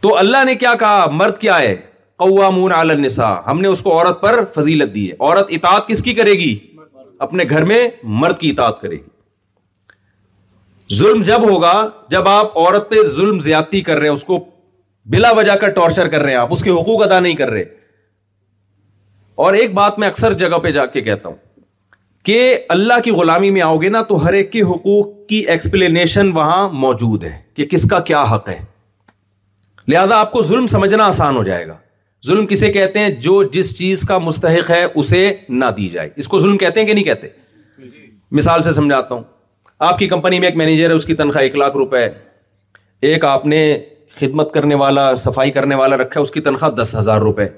تو 0.00 0.16
اللہ 0.16 0.44
نے 0.44 0.54
کیا 0.64 0.74
کہا 0.80 1.06
مرد 1.12 1.36
کیا 1.38 1.58
ہے 1.60 1.76
علی 2.24 2.90
النساء 2.94 3.34
ہم 3.46 3.60
نے 3.60 3.68
اس 3.68 3.80
کو 3.82 3.92
عورت 3.98 4.20
پر 4.20 4.44
فضیلت 4.56 4.94
دی 4.94 5.08
ہے 5.10 5.14
عورت 5.20 5.50
اطاعت 5.56 5.86
کس 5.88 6.02
کی 6.02 6.14
کرے 6.14 6.32
گی 6.40 6.56
اپنے 7.26 7.44
گھر 7.50 7.64
میں 7.70 7.86
مرد 8.20 8.38
کی 8.38 8.50
اطاعت 8.50 8.80
کرے 8.80 8.94
گی 8.96 9.10
ظلم 10.96 11.22
جب 11.22 11.42
ہوگا 11.50 11.72
جب 12.10 12.28
آپ 12.28 12.56
عورت 12.58 12.88
پہ 12.90 13.02
ظلم 13.14 13.38
زیادتی 13.48 13.80
کر 13.88 13.96
رہے 13.98 14.06
ہیں 14.08 14.14
اس 14.14 14.24
کو 14.24 14.38
بلا 15.14 15.30
وجہ 15.36 15.56
کر 15.60 15.68
ٹارچر 15.78 16.08
کر 16.08 16.20
رہے 16.22 16.30
ہیں 16.32 16.38
آپ 16.38 16.52
اس 16.52 16.62
کے 16.62 16.70
حقوق 16.70 17.02
ادا 17.04 17.20
نہیں 17.20 17.34
کر 17.36 17.50
رہے 17.50 17.64
اور 19.44 19.54
ایک 19.54 19.72
بات 19.74 19.98
میں 19.98 20.06
اکثر 20.08 20.32
جگہ 20.40 20.56
پہ 20.62 20.70
جا 20.72 20.84
کے 20.94 21.00
کہتا 21.02 21.28
ہوں 21.28 21.36
کہ 22.24 22.40
اللہ 22.72 22.98
کی 23.04 23.10
غلامی 23.18 23.50
میں 23.50 23.60
آؤ 23.62 23.76
گے 23.82 23.88
نا 23.88 24.00
تو 24.08 24.14
ہر 24.24 24.32
ایک 24.40 24.50
کے 24.52 24.60
حقوق 24.70 25.06
کی 25.28 25.36
ایکسپلینیشن 25.54 26.30
وہاں 26.34 26.68
موجود 26.82 27.24
ہے 27.24 27.30
کہ 27.56 27.66
کس 27.70 27.88
کا 27.90 28.00
کیا 28.10 28.22
حق 28.34 28.48
ہے 28.48 28.58
لہذا 29.92 30.16
آپ 30.20 30.32
کو 30.32 30.42
ظلم 30.48 30.66
سمجھنا 30.72 31.04
آسان 31.04 31.36
ہو 31.36 31.44
جائے 31.44 31.66
گا 31.68 31.76
ظلم 32.26 32.46
کسے 32.46 32.70
کہتے 32.72 32.98
ہیں 33.04 33.10
جو 33.28 33.42
جس 33.52 33.74
چیز 33.78 34.02
کا 34.08 34.18
مستحق 34.26 34.70
ہے 34.70 34.82
اسے 35.02 35.22
نہ 35.62 35.70
دی 35.76 35.88
جائے 35.94 36.10
اس 36.22 36.28
کو 36.34 36.38
ظلم 36.44 36.56
کہتے 36.64 36.80
ہیں 36.80 36.86
کہ 36.86 36.94
نہیں 36.94 37.04
کہتے 37.04 37.28
مثال 38.40 38.62
سے 38.68 38.72
سمجھاتا 38.80 39.14
ہوں 39.14 39.22
آپ 39.90 39.98
کی 39.98 40.08
کمپنی 40.16 40.38
میں 40.40 40.48
ایک 40.48 40.56
مینیجر 40.64 40.90
ہے 40.90 40.94
اس 41.00 41.06
کی 41.06 41.14
تنخواہ 41.22 41.44
ایک 41.44 41.56
لاکھ 41.64 41.76
روپے 41.84 42.04
ایک 43.12 43.24
آپ 43.32 43.46
نے 43.54 43.62
خدمت 44.20 44.52
کرنے 44.54 44.74
والا 44.86 45.08
صفائی 45.26 45.50
کرنے 45.60 45.74
والا 45.84 45.96
رکھا 46.04 46.20
ہے 46.20 46.28
اس 46.28 46.36
کی 46.36 46.40
تنخواہ 46.50 46.70
دس 46.82 46.94
ہزار 47.00 47.20
روپے 47.30 47.48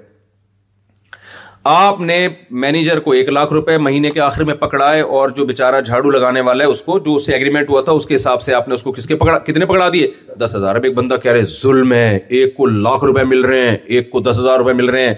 آپ 1.71 2.01
نے 2.01 2.27
مینیجر 2.61 3.01
کو 3.01 3.13
ایک 3.13 3.29
لاکھ 3.33 3.53
روپے 3.53 3.77
مہینے 3.79 4.11
کے 4.11 4.21
آخر 4.21 4.45
میں 4.45 4.55
پکڑائے 4.61 5.01
اور 5.01 5.29
جو 5.37 5.45
بےچارا 5.47 5.81
جھاڑو 5.81 6.11
لگانے 6.11 6.41
والا 6.49 6.65
ہے 6.65 6.69
اس 6.71 6.81
کو 6.83 6.99
جو 6.99 7.15
اس 7.15 7.27
سے 7.27 7.33
ایگریمنٹ 7.33 7.69
ہوا 7.71 7.81
تھا 7.83 7.93
اس 7.93 8.07
کے 8.07 8.15
حساب 8.15 8.41
سے 8.43 8.55
آپ 8.55 8.69
نے 8.69 8.75
اس 8.75 8.83
کو 8.83 8.93
کس 8.93 9.07
کے 9.07 9.17
پکڑا 9.17 9.39
کتنے 9.47 9.67
پکڑا 9.67 9.89
دیے 9.93 10.07
دس 10.41 10.57
ہزار 10.57 10.77
ایک 10.83 10.95
بندہ 10.95 11.17
کہہ 11.23 11.33
رہے 11.33 11.43
ظلم 11.61 11.93
ہے 11.93 12.19
ایک 12.29 12.57
کو 12.57 12.67
لاکھ 12.67 13.05
روپے 13.05 13.25
مل 13.25 13.45
رہے 13.45 13.69
ہیں 13.69 13.77
ایک 13.87 14.11
کو 14.11 14.21
دس 14.21 14.39
ہزار 14.41 14.59
روپے 14.59 14.73
مل 14.73 14.89
رہے 14.89 15.05
ہیں 15.07 15.15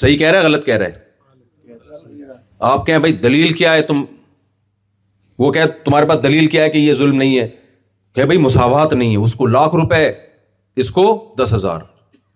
صحیح 0.00 0.16
کہہ 0.18 0.30
رہا 0.30 0.38
ہے 0.40 0.44
غلط 0.44 0.64
کہہ 0.66 0.76
رہا 0.76 0.86
ہے 0.86 2.30
آپ 2.72 2.88
بھائی 3.00 3.12
دلیل 3.26 3.52
کیا 3.52 3.74
ہے 3.74 3.82
تم 3.90 4.04
وہ 5.38 5.52
کہ 5.52 5.60
تمہارے 5.84 6.06
پاس 6.06 6.22
دلیل 6.22 6.46
کیا 6.46 6.62
ہے 6.64 6.70
کہ 6.70 6.78
یہ 6.78 6.92
ظلم 6.94 7.14
نہیں 7.18 7.38
ہے 7.38 7.48
کہ 8.14 8.24
بھائی 8.24 8.38
مساوات 8.38 8.92
نہیں 8.92 9.12
ہے 9.16 9.22
اس 9.22 9.34
کو 9.34 9.46
لاکھ 9.46 9.74
روپے 9.76 10.04
اس 10.82 10.90
کو 10.96 11.06
دس 11.38 11.52
ہزار 11.54 11.80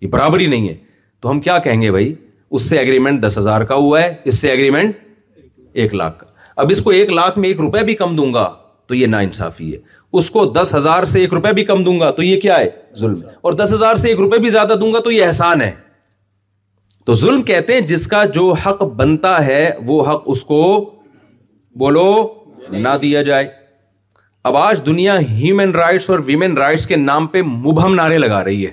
یہ 0.01 0.09
برابری 0.11 0.47
نہیں 0.47 0.69
ہے 0.69 0.75
تو 1.23 1.31
ہم 1.31 1.41
کیا 1.41 1.59
کہیں 1.65 1.81
گے 1.83 1.91
بھائی 1.91 2.15
اس 2.55 2.69
سے 2.69 2.79
اگریمنٹ 2.81 3.25
دس 3.27 3.39
ہزار 3.39 3.63
کا 3.71 3.75
ہوا 3.75 4.03
ہے 4.03 4.15
اس 4.25 4.39
سے 4.41 4.51
اگریمنٹ 4.53 4.97
ایک 5.85 5.95
لاکھ 5.95 6.19
کا 6.19 6.27
اب 6.63 6.71
اس 6.71 6.81
کو 6.83 6.91
ایک 6.99 7.11
لاکھ 7.13 7.39
میں 7.39 7.49
ایک 7.49 7.61
روپے 7.61 7.83
بھی 7.85 7.95
کم 7.95 8.17
دوں 8.17 8.33
گا 8.35 8.49
تو 8.89 8.95
یہ 8.95 9.07
نا 9.07 9.19
انصافی 9.27 9.73
ہے 9.73 9.79
اس 10.19 10.31
کو 10.31 10.45
دس 10.53 10.73
ہزار 10.75 11.05
سے 11.13 11.21
ایک 11.21 11.33
روپے 11.35 11.53
بھی 11.53 11.65
کم 11.71 11.83
دوں 11.85 11.99
گا 12.01 12.11
تو 12.19 12.23
یہ 12.23 12.41
کیا 12.41 12.59
ہے 12.59 12.69
ظلم 12.99 13.13
اور 13.43 13.53
دس 13.53 13.73
ہزار 13.73 13.97
سے 14.03 14.09
ایک 14.09 14.19
روپے 14.21 14.39
بھی 14.45 14.51
زیادہ 14.51 14.75
دوں 14.81 14.93
گا 14.93 15.01
تو 15.05 15.11
یہ 15.11 15.25
احسان 15.25 15.61
ہے 15.63 15.71
تو 17.07 17.15
ظلم 17.15 17.43
کہتے 17.49 17.73
ہیں 17.73 17.81
جس 17.93 18.07
کا 18.13 18.25
جو 18.37 18.51
حق 18.67 18.83
بنتا 19.01 19.45
ہے 19.47 19.71
وہ 19.87 20.03
حق 20.13 20.23
اس 20.35 20.43
کو 20.45 20.63
بولو 21.79 22.07
نہ 22.73 22.97
دیا 23.03 23.23
جائے 23.23 23.47
اب 24.51 24.57
آج 24.57 24.85
دنیا 24.87 25.19
ہیومن 25.31 25.71
رائٹس 25.75 26.09
اور 26.11 26.19
ویمن 26.27 26.57
رائٹس 26.59 26.87
کے 26.87 26.97
نام 26.97 27.27
پہ 27.35 27.43
مبہم 27.47 27.95
نعرے 27.95 28.19
لگا 28.19 28.43
رہی 28.45 28.67
ہے 28.67 28.71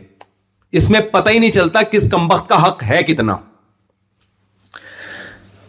اس 0.80 0.90
میں 0.90 1.00
پتہ 1.12 1.30
ہی 1.30 1.40
نہیں 1.40 1.52
چلتا 1.52 1.82
کس 1.92 2.10
کمبخت 2.12 2.48
کا 2.50 2.62
حق 2.68 2.84
ہے 2.90 3.02
کتنا 3.08 3.36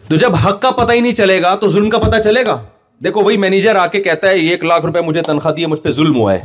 تو 0.07 0.15
جب 0.21 0.35
حق 0.45 0.61
کا 0.61 0.69
پتہ 0.71 0.93
ہی 0.93 0.99
نہیں 1.01 1.11
چلے 1.15 1.41
گا 1.41 1.53
تو 1.61 1.67
ظلم 1.75 1.89
کا 1.89 1.99
پتہ 1.99 2.19
چلے 2.23 2.43
گا 2.47 2.57
دیکھو 3.03 3.21
وہی 3.23 3.37
مینیجر 3.43 3.75
آ 3.75 3.85
کے 3.93 4.01
کہتا 4.03 4.29
ہے 4.29 4.33
ایک 4.49 4.63
لاکھ 4.65 4.85
روپے 4.85 5.01
مجھے 5.05 5.21
تنخواہ 5.21 5.53
دی 5.53 5.61
ہے 5.61 5.65
ہے 5.65 5.69
مجھ 5.71 5.79
پہ 5.81 5.89
ظلم 5.99 6.15
ہوا 6.17 6.35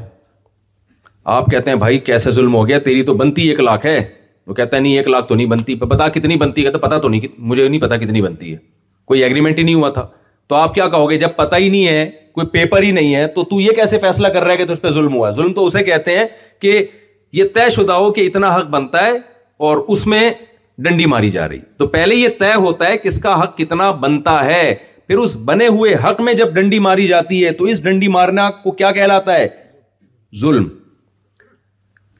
آپ 1.34 1.46
کہتے 1.50 1.70
ہیں 1.70 1.76
بھائی 1.78 1.98
کیسے 2.06 2.30
ظلم 2.38 2.54
ہو 2.54 2.66
گیا 2.68 2.78
تیری 2.84 3.02
تو 3.10 3.14
بنتی 3.14 3.48
ایک 3.48 3.60
لاکھ 3.60 3.84
ہے 3.86 3.98
وہ 4.46 4.54
کہتا 4.54 4.76
ہے 4.76 4.82
نہیں 4.82 4.96
ایک 4.98 5.08
لاکھ 5.08 5.26
تو 5.28 5.34
نہیں 5.34 5.46
بنتی 5.46 5.74
پتا 5.88 6.08
کتنی 6.14 6.36
بنتی 6.42 6.64
تو 6.72 6.78
پتا 6.78 6.96
نہیں 7.08 7.26
مجھے 7.38 7.68
نہیں 7.68 7.80
پتا 7.80 7.96
کتنی 8.04 8.22
بنتی 8.22 8.52
ہے 8.52 8.58
کوئی 9.10 9.22
ایگریمنٹ 9.24 9.58
ہی 9.58 9.62
نہیں 9.64 9.74
ہوا 9.74 9.90
تھا 9.98 10.06
تو 10.48 10.54
آپ 10.56 10.74
کیا 10.74 10.86
کہو 10.88 11.10
گے 11.10 11.16
جب 11.18 11.36
پتا 11.36 11.56
ہی 11.56 11.68
نہیں 11.68 11.86
ہے 11.88 12.08
کوئی 12.34 12.46
پیپر 12.52 12.82
ہی 12.82 12.90
نہیں 12.92 13.14
ہے 13.14 13.26
تو 13.34 13.42
تو 13.50 13.60
یہ 13.60 13.70
کیسے 13.76 13.98
فیصلہ 13.98 14.28
کر 14.36 14.42
رہا 14.44 14.52
ہے 14.52 14.56
کہ 14.56 14.64
تجھ 14.74 14.80
پہ 14.80 14.88
ظلم 14.96 15.14
ہوا 15.14 15.26
ہے 15.28 15.32
ظلم 15.34 15.52
تو 15.54 15.64
اسے 15.66 15.82
کہتے 15.84 16.16
ہیں 16.18 16.24
کہ 16.60 16.82
یہ 17.38 17.44
طے 17.54 17.68
شدہ 17.76 17.92
ہو 17.92 18.10
کہ 18.12 18.26
اتنا 18.26 18.54
حق 18.56 18.66
بنتا 18.70 19.06
ہے 19.06 19.12
اور 19.68 19.84
اس 19.94 20.06
میں 20.06 20.28
ڈنڈی 20.82 21.06
ماری 21.12 21.30
جا 21.30 21.48
رہی 21.48 21.58
تو 21.78 21.86
پہلے 21.94 22.14
یہ 22.16 22.28
طے 22.38 22.52
ہوتا 22.54 22.86
ہے 22.88 22.96
کس 22.98 23.18
کا 23.22 23.40
حق 23.42 23.56
کتنا 23.56 23.90
بنتا 24.04 24.44
ہے 24.44 24.62
پھر 25.06 25.18
اس 25.18 25.36
بنے 25.44 25.66
ہوئے 25.76 25.94
حق 26.04 26.20
میں 26.24 26.32
جب 26.34 26.52
ڈنڈی 26.54 26.78
ماری 26.88 27.06
جاتی 27.06 27.44
ہے 27.44 27.50
تو 27.58 27.64
اس 27.72 27.82
ڈنڈی 27.84 28.08
مارنا 28.16 28.48
کو 28.62 28.70
کیا 28.80 28.90
کہلاتا 28.98 29.34
ہے 29.38 29.48
ظلم 30.40 30.68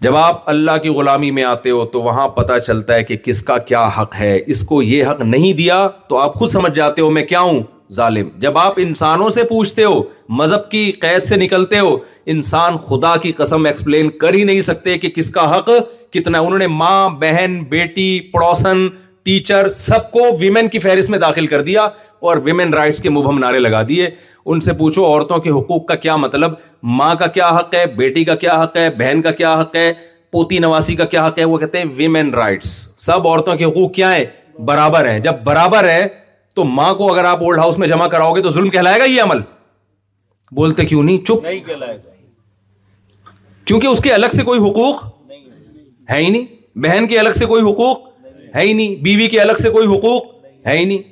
جب 0.03 0.17
آپ 0.17 0.49
اللہ 0.49 0.77
کی 0.83 0.89
غلامی 0.99 1.31
میں 1.39 1.43
آتے 1.45 1.71
ہو 1.71 1.85
تو 1.95 2.03
وہاں 2.03 2.29
پتا 2.37 2.59
چلتا 2.61 2.95
ہے 2.95 3.03
کہ 3.05 3.17
کس 3.25 3.41
کا 3.51 3.57
کیا 3.71 3.87
حق 4.01 4.15
ہے 4.21 4.39
اس 4.55 4.63
کو 4.69 4.83
یہ 4.83 5.05
حق 5.11 5.21
نہیں 5.23 5.53
دیا 5.57 5.87
تو 6.09 6.19
آپ 6.19 6.35
خود 6.39 6.49
سمجھ 6.49 6.73
جاتے 6.77 7.03
ہو 7.03 7.11
میں 7.17 7.25
کیا 7.33 7.41
ہوں 7.41 7.63
ظالم 7.95 8.29
جب 8.39 8.59
آپ 8.59 8.75
انسانوں 8.83 9.29
سے 9.37 9.43
پوچھتے 9.49 9.85
ہو 9.85 10.03
مذہب 10.39 10.71
کی 10.71 10.91
قید 11.01 11.23
سے 11.23 11.37
نکلتے 11.37 11.79
ہو 11.79 11.97
انسان 12.35 12.77
خدا 12.89 13.17
کی 13.23 13.33
قسم 13.37 13.67
ایکسپلین 13.67 14.11
کر 14.21 14.35
ہی 14.35 14.45
نہیں 14.51 14.61
سکتے 14.63 14.97
کہ 15.05 15.09
کس 15.15 15.31
کا 15.37 15.51
حق 15.57 15.71
کتنا 16.13 16.39
انہوں 16.41 16.59
نے 16.59 16.67
ماں 16.67 17.09
بہن 17.19 17.63
بیٹی 17.69 18.11
پڑوسن 18.33 18.87
ٹیچر 19.25 19.69
سب 19.69 20.11
کو 20.13 20.27
ویمن 20.39 20.69
کی 20.69 20.79
فہرست 20.79 21.11
میں 21.11 21.19
داخل 21.19 21.47
کر 21.47 21.61
دیا 21.63 21.83
اور 22.29 22.37
ویمن 22.45 22.75
رائٹس 22.75 23.01
کے 23.01 23.11
مبہم 23.11 23.39
نعرے 23.39 23.59
لگا 23.59 23.83
دیے 23.89 24.09
ان 24.53 24.61
سے 24.61 24.73
پوچھو 24.79 25.05
عورتوں 25.07 25.39
کے 25.45 25.51
حقوق 25.51 25.85
کا 25.89 25.95
کیا 26.05 26.17
مطلب 26.17 26.53
ماں 26.99 27.15
کا 27.21 27.27
کیا 27.37 27.49
حق 27.59 27.75
ہے 27.75 27.85
بیٹی 27.97 28.25
کا 28.25 28.35
کیا 28.45 28.63
حق 28.63 28.77
ہے 28.77 28.89
بہن 28.99 29.23
کا 29.23 29.31
کیا 29.41 29.55
حق 29.61 29.77
ہے 29.77 29.93
پوتی 30.33 30.59
نواسی 30.65 30.97
کا 30.97 31.05
کیا 31.13 31.27
حق 31.27 31.39
ہے 31.39 31.45
وہ 31.53 31.59
کہتے 31.59 31.79
ہیں 31.79 31.85
ویمن 31.97 32.31
رائٹس 32.35 32.69
سب 33.05 33.29
عورتوں 33.29 33.55
کے 33.57 33.65
حقوق 33.65 33.93
کیا 33.95 34.15
ہیں 34.15 34.25
برابر 34.71 35.09
ہیں 35.09 35.19
جب 35.27 35.35
برابر 35.45 35.89
ہیں 35.91 36.07
تو 36.55 36.65
ماں 36.79 36.93
کو 36.95 37.13
اگر 37.13 37.25
آپ 37.25 37.43
اولڈ 37.43 37.59
ہاؤس 37.59 37.79
میں 37.79 37.89
جمع 37.89 38.07
کراؤ 38.15 38.35
گے 38.37 38.43
تو 38.43 38.51
ظلم 38.51 38.69
کہلائے 38.71 38.99
گا 39.01 39.05
یہ 39.05 39.23
عمل 39.23 39.41
بولتے 40.57 40.85
کیوں 40.85 41.03
نہیں 41.03 41.25
چپ 41.25 41.43
نہیں 41.45 41.61
کہلائے 41.67 41.95
گا 42.05 42.09
کیونکہ 43.65 43.87
اس 43.87 44.01
کے 44.03 44.13
الگ 44.13 44.29
سے 44.33 44.43
کوئی 44.43 44.61
حقوق 44.61 45.05
ہے 46.11 46.19
ہی 46.23 46.29
نہیں 46.31 46.45
بہن 46.85 47.07
کے 47.09 47.19
الگ 47.19 47.33
سے 47.39 47.47
کوئی 47.47 47.63
حقوق 47.63 47.99
ہے 48.55 48.61
ہی 48.61 48.73
نہیں 48.73 48.95
بیوی 49.03 49.27
کے 49.35 49.41
الگ 49.41 49.61
سے 49.63 49.71
کوئی 49.71 49.87
حقوق 49.89 50.25
ہے 50.67 50.77
ہی 50.79 50.85
نہیں 50.85 51.03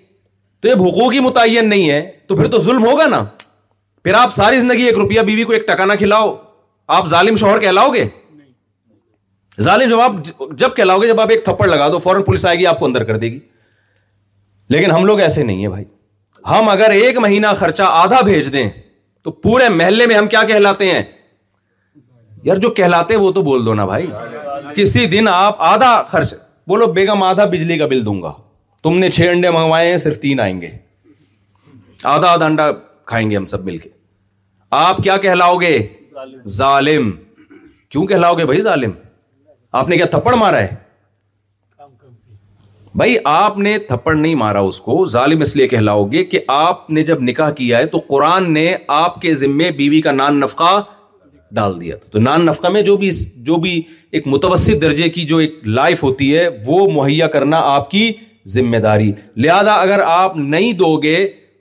تو 0.63 0.69
جب 0.69 0.83
حقوق 0.83 1.13
ہی 1.13 1.21
متعین 1.21 1.69
نہیں 1.71 1.91
ہے 1.91 2.01
تو 2.29 2.37
پھر 2.37 2.47
تو 2.51 2.59
ظلم 2.69 2.85
ہوگا 2.87 3.07
نا 3.11 3.25
پھر 4.05 4.15
آپ 4.15 4.35
ساری 4.35 4.61
زندگی 4.61 4.85
ایک 4.87 4.95
روپیہ 4.99 5.21
بیوی 5.29 5.45
کو 5.45 5.53
ایک 5.53 5.67
ٹکانا 5.69 5.95
کھلاؤ 6.03 6.35
آپ 6.97 7.07
ظالم 7.15 7.37
شوہر 7.43 7.59
کہلاؤ 7.61 7.93
گے 7.95 8.05
ظالم 9.67 9.89
جب 9.91 10.01
آپ 10.01 10.13
جب 10.59 10.75
کہلاؤ 10.77 10.99
گے 11.03 11.07
جب 11.07 11.21
آپ 11.21 11.31
ایک 11.31 11.45
تھپڑ 11.45 11.67
لگا 11.69 11.89
دو 11.93 11.99
فوراً 11.99 12.23
پولیس 12.25 12.45
آئے 12.47 12.59
گی 12.59 12.67
آپ 12.73 12.79
کو 12.79 12.87
اندر 12.87 13.05
کر 13.05 13.17
دے 13.25 13.31
گی 13.33 13.39
لیکن 14.75 14.91
ہم 14.91 15.05
لوگ 15.07 15.21
ایسے 15.21 15.43
نہیں 15.43 15.61
ہیں 15.61 15.69
بھائی 15.69 15.85
ہم 16.51 16.69
اگر 16.69 16.91
ایک 16.97 17.19
مہینہ 17.27 17.47
خرچہ 17.59 17.83
آدھا 18.03 18.21
بھیج 18.31 18.53
دیں 18.53 18.69
تو 19.25 19.31
پورے 19.47 19.69
محلے 19.79 20.07
میں 20.07 20.15
ہم 20.17 20.27
کیا 20.35 20.43
کہلاتے 20.49 20.91
ہیں 20.91 21.03
یار 22.45 22.57
جو 22.67 22.73
ہیں 22.79 23.17
وہ 23.17 23.31
تو 23.39 23.43
بول 23.43 23.67
دو 23.67 23.75
نا 23.75 23.85
بھائی 23.87 24.07
کسی 24.77 25.07
دن 25.07 25.29
آپ 25.29 25.61
آدھا 25.63 25.91
خرچ 26.09 26.33
بولو 26.69 26.87
بیگم 26.93 27.23
آدھا 27.23 27.45
بجلی 27.53 27.79
کا 27.79 27.87
بل 27.87 28.05
دوں 28.07 28.21
گا 28.23 28.33
تم 28.83 28.99
نے 28.99 29.11
چھ 29.11 29.29
انڈے 29.33 29.51
منگوائے 29.51 29.91
ہیں 29.91 29.99
صرف 29.99 30.19
تین 30.21 30.41
آئیں 30.41 30.61
گے 30.61 30.69
آدھا 32.15 32.31
آدھا 32.33 32.45
انڈا 32.47 32.71
کھائیں 33.07 33.31
گے 33.31 33.37
ہم 33.37 33.47
سب 33.47 33.65
مل 33.65 33.79
کے 33.79 33.89
آپ 34.81 34.97
کیا 35.05 35.17
کہلاؤ 35.17 35.59
کہلاؤ 35.59 35.61
گے 35.61 35.79
گے 35.79 35.89
ظالم 36.13 36.39
ظالم 36.57 37.11
کیوں 37.89 38.97
بھائی 38.97 39.17
آپ 39.81 39.89
نے 39.89 39.97
کیا 39.97 40.07
تھپڑ 40.11 40.35
مارا 40.37 40.59
ہے 40.63 40.75
بھائی 42.97 43.17
آپ 43.25 43.59
نے 43.59 43.79
تھپڑ 43.89 44.15
نہیں 44.15 44.35
مارا 44.35 44.61
اس 44.69 44.81
کو 44.81 45.05
ظالم 45.11 45.41
اس 45.41 45.55
لیے 45.57 45.67
کہلاؤ 45.69 46.05
گے 46.13 46.25
کہ 46.25 46.39
آپ 46.59 46.89
نے 46.91 47.03
جب 47.11 47.23
نکاح 47.29 47.51
کیا 47.59 47.79
ہے 47.79 47.87
تو 47.87 47.99
قرآن 48.09 48.53
نے 48.53 48.75
آپ 49.03 49.21
کے 49.23 49.35
ذمے 49.43 49.71
بیوی 49.79 50.01
کا 50.03 50.13
نان 50.13 50.41
نفقہ 50.41 50.73
ڈال 51.55 51.81
دیا 51.81 51.97
تھا 51.97 52.09
تو 52.13 52.19
نان 52.21 52.45
نفقہ 52.47 52.69
میں 52.73 52.83
جو 52.83 52.97
بھی 52.97 53.11
جو 53.45 53.57
بھی 53.61 53.81
ایک 54.13 54.27
متوسط 54.27 54.81
درجے 54.83 55.09
کی 55.11 55.23
جو 55.33 55.37
ایک 55.45 55.57
لائف 55.67 56.03
ہوتی 56.05 56.37
ہے 56.37 56.47
وہ 56.67 56.87
مہیا 56.93 57.27
کرنا 57.37 57.61
آپ 57.75 57.91
کی 57.91 58.11
ذمہ 58.55 58.77
داری 58.83 59.11
لہذا 59.45 59.75
اگر 59.81 60.01
آپ 60.07 60.37
نہیں 60.37 60.73
دو 60.79 60.97
گے 61.03 61.17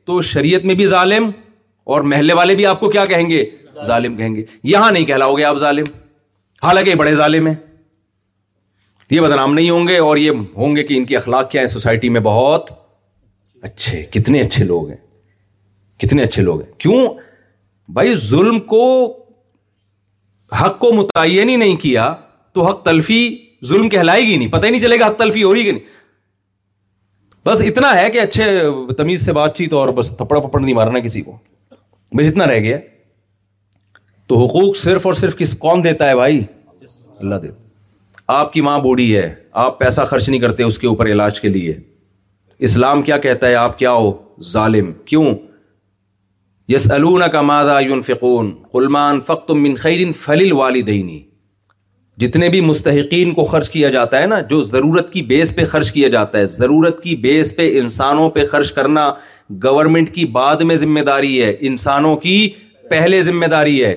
تو 0.06 0.22
شریعت 0.32 0.66
میں 0.66 0.76
بھی 0.76 0.86
ظالم 0.88 1.30
اور 1.96 2.02
محلے 2.12 2.34
والے 2.34 2.56
بھی 2.56 2.66
آپ 2.66 2.80
کو 2.80 2.90
کیا 2.90 3.06
کہیں 3.06 3.30
گے 3.30 3.44
ظالم 3.86 4.16
کہیں 4.18 4.36
گے 4.36 4.44
یہاں 4.74 4.92
نہیں 4.92 5.06
کہلاؤ 5.06 5.34
گے 5.38 5.44
آپ 5.44 5.58
ظالم 5.60 5.84
حالانکہ 6.64 6.96
بڑے 7.02 7.16
ظالم 7.16 7.48
ہیں 7.48 7.56
یہ 9.12 9.22
بدنام 9.22 9.54
نہیں 9.54 9.70
ہوں 9.70 9.88
گے 9.88 9.98
اور 10.06 10.18
یہ 10.18 10.32
ہوں 10.56 10.76
گے 10.76 10.84
کہ 10.84 10.94
ان 10.94 11.04
کے 11.04 11.08
کی 11.16 11.16
اخلاق 11.16 11.52
کیا 11.52 11.62
ہیں 11.62 11.68
سوسائٹی 11.74 12.10
میں 12.16 12.22
بہت 12.22 12.70
اچھے 13.68 14.02
کتنے 14.12 14.42
اچھے 14.42 14.64
لوگ 14.66 14.90
ہیں 14.90 14.98
کتنے 16.02 16.24
اچھے 16.24 16.42
لوگ 16.44 16.62
ہیں 16.62 16.72
کیوں 16.80 17.08
بھائی 17.94 18.14
ظلم 18.30 18.60
کو 18.74 18.82
حق 20.62 20.78
کو 20.80 20.92
متعین 20.94 21.50
ہی 21.50 21.56
نہیں 21.56 21.76
کیا 21.82 22.14
تو 22.54 22.66
حق 22.68 22.84
تلفی 22.84 23.22
ظلم 23.68 23.88
کہلائے 23.90 24.22
گی 24.28 24.36
نہیں 24.36 24.52
پتہ 24.52 24.66
ہی 24.66 24.72
نہیں 24.72 24.82
چلے 24.82 25.00
گا 25.00 25.08
حق 25.08 25.18
تلفی 25.20 25.44
ہو 25.44 25.54
رہی 25.54 25.64
کہ 25.64 25.72
نہیں 25.72 25.96
بس 27.48 27.62
اتنا 27.66 27.94
ہے 28.00 28.10
کہ 28.12 28.20
اچھے 28.20 28.44
تمیز 28.98 29.26
سے 29.26 29.34
بات 29.34 29.58
چیت 29.58 29.74
اور 29.74 29.90
بس 29.96 30.16
تھپڑا 30.18 30.40
پپڑ 30.40 30.60
نہیں 30.62 30.76
مارنا 30.76 31.00
کسی 31.00 31.22
کو 31.22 31.38
بس 32.18 32.30
اتنا 32.32 32.48
رہ 32.48 32.60
گیا 32.66 32.78
تو 34.28 34.38
حقوق 34.44 34.76
صرف 34.78 35.06
اور 35.08 35.14
صرف 35.16 35.36
کس 35.38 35.54
کون 35.60 35.84
دیتا 35.84 36.10
ہے 36.10 36.16
بھائی 36.16 36.40
اللہ 37.20 37.48
آپ 38.38 38.52
کی 38.54 38.62
ماں 38.62 38.78
بوڑھی 38.80 39.16
ہے 39.16 39.34
آپ 39.64 39.78
پیسہ 39.80 40.02
خرچ 40.08 40.28
نہیں 40.30 40.40
کرتے 40.42 40.64
اس 40.64 40.78
کے 40.80 40.88
اوپر 40.88 41.08
علاج 41.12 41.40
کے 41.42 41.50
لیے 41.50 41.76
اسلام 42.68 43.02
کیا 43.08 43.18
کہتا 43.26 43.48
ہے 43.48 43.56
آپ 43.56 43.78
کیا 43.80 43.92
ہو 43.94 44.12
ظالم 44.54 44.92
کیوں 45.06 45.34
یس 46.72 46.90
الون 46.92 47.22
کا 47.32 47.42
مادہ 47.48 47.78
یون 47.82 48.02
فقون 48.06 48.50
غلمان 48.74 49.20
من 49.60 49.76
خیر 49.82 50.00
فلیل 50.22 50.52
والدینی 50.54 51.20
جتنے 52.22 52.50
بھی 52.56 52.60
مستحقین 52.62 53.32
کو 53.34 53.44
خرچ 53.52 53.70
کیا 53.70 53.90
جاتا 53.90 54.20
ہے 54.22 54.26
نا 54.28 54.40
جو 54.50 54.62
ضرورت 54.72 55.12
کی 55.14 55.22
بیس 55.30 55.56
پہ 55.56 55.66
خرچ 55.72 55.92
کیا 55.92 56.08
جاتا 56.16 56.38
ہے 56.40 56.46
ضرورت 56.56 57.02
کی 57.04 57.16
بیس 57.26 57.56
پہ 57.58 57.70
انسانوں 57.80 58.30
پہ 58.38 58.46
خرچ 58.52 58.72
کرنا 58.80 59.10
گورنمنٹ 59.64 60.14
کی 60.16 60.26
بعد 60.40 60.62
میں 60.72 60.76
ذمہ 60.84 61.00
داری 61.12 61.42
ہے 61.44 61.56
انسانوں 61.70 62.16
کی 62.26 62.36
پہلے 62.90 63.22
ذمہ 63.32 63.46
داری 63.56 63.84
ہے 63.84 63.96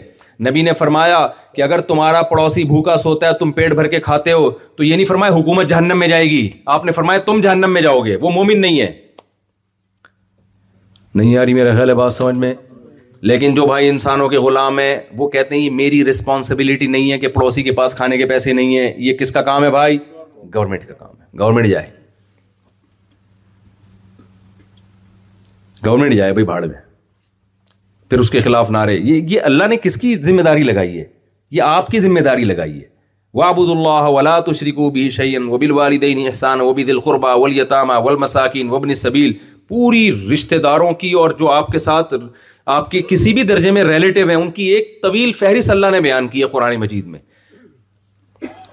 نبی 0.48 0.62
نے 0.62 0.72
فرمایا 0.78 1.26
کہ 1.54 1.62
اگر 1.62 1.80
تمہارا 1.90 2.22
پڑوسی 2.30 2.64
بھوکا 2.64 2.96
سوتا 2.96 3.28
ہے 3.28 3.38
تم 3.40 3.50
پیٹ 3.58 3.74
بھر 3.80 3.86
کے 3.96 4.00
کھاتے 4.00 4.32
ہو 4.32 4.48
تو 4.76 4.84
یہ 4.84 4.94
نہیں 4.96 5.06
فرمایا 5.06 5.32
حکومت 5.40 5.68
جہنم 5.70 5.98
میں 5.98 6.08
جائے 6.08 6.30
گی 6.30 6.48
آپ 6.76 6.84
نے 6.84 6.92
فرمایا 6.92 7.18
تم 7.30 7.40
جہنم 7.40 7.72
میں 7.74 7.82
جاؤ 7.82 8.00
گے 8.04 8.16
وہ 8.20 8.30
مومن 8.34 8.60
نہیں 8.60 8.80
ہے 8.80 8.90
نہیں 11.20 11.36
آ 11.36 11.44
رہی 11.46 11.54
میرا 11.54 11.72
خیال 11.74 11.88
ہے 11.90 11.94
بات 11.94 12.14
سمجھ 12.14 12.36
میں 12.42 12.54
لیکن 13.30 13.54
جو 13.54 13.66
بھائی 13.66 13.88
انسانوں 13.88 14.28
کے 14.34 14.38
غلام 14.44 14.78
ہیں 14.78 14.94
وہ 15.18 15.28
کہتے 15.32 15.54
ہیں 15.54 15.62
یہ 15.62 15.70
میری 15.80 16.04
ریسپانسبلٹی 16.04 16.86
نہیں 16.94 17.10
ہے 17.12 17.18
کہ 17.24 17.28
پڑوسی 17.34 17.62
کے 17.62 17.72
پاس 17.80 17.94
کھانے 17.94 18.18
کے 18.18 18.26
پیسے 18.26 18.52
نہیں 18.60 18.76
ہیں 18.78 18.92
یہ 19.06 19.16
کس 19.22 19.30
کا 19.36 19.42
کام 19.48 19.64
ہے 19.64 19.70
بھائی 19.70 19.98
گورنمنٹ 20.54 20.86
کا 20.88 20.94
کام 21.02 21.16
ہے 21.20 21.38
گورنمنٹ 21.40 21.66
جائے 21.66 21.86
گورنمنٹ 25.86 26.14
جائے 26.20 26.32
بھائی 26.38 26.44
بھاڑ 26.52 26.64
میں 26.64 26.80
پھر 28.10 28.18
اس 28.24 28.30
کے 28.34 28.40
خلاف 28.46 28.70
نعرے 28.76 28.94
یہ 28.96 29.28
یہ 29.34 29.40
اللہ 29.50 29.68
نے 29.72 29.76
کس 29.82 29.96
کی 30.04 30.14
ذمہ 30.30 30.42
داری 30.50 30.62
لگائی 30.72 30.98
ہے 30.98 31.04
یہ 31.58 31.62
آپ 31.66 31.90
کی 31.90 32.00
ذمہ 32.06 32.20
داری 32.30 32.44
لگائی 32.52 32.78
ہے 32.80 32.88
وہ 33.38 33.42
ابود 33.44 33.68
اللہ 33.70 34.08
ولاۃ 34.16 34.50
شریک 34.58 34.78
و 34.86 35.58
بل 35.64 35.70
والدین 35.70 36.26
احسان 36.26 36.60
ولیطامہ 36.76 37.98
ولمساکین 38.06 38.70
وبن 38.70 38.94
صبیل 39.02 39.32
پوری 39.70 40.04
رشتے 40.32 40.58
داروں 40.58 40.92
کی 41.00 41.12
اور 41.18 41.30
جو 41.38 41.50
آپ 41.50 41.66
کے 41.72 41.78
ساتھ 41.78 42.14
آپ 42.76 42.90
کے 42.90 43.00
کسی 43.08 43.32
بھی 43.34 43.42
درجے 43.50 43.70
میں 43.76 43.82
ریلیٹو 43.84 44.28
ہیں 44.28 44.36
ان 44.36 44.50
کی 44.56 44.64
ایک 44.74 44.86
طویل 45.02 45.32
فہرست 45.40 45.70
اللہ 45.70 45.90
نے 45.92 46.00
بیان 46.06 46.28
کی 46.28 46.40
ہے 46.42 46.46
قرآن 46.52 46.76
مجید 46.80 47.06
میں 47.14 47.18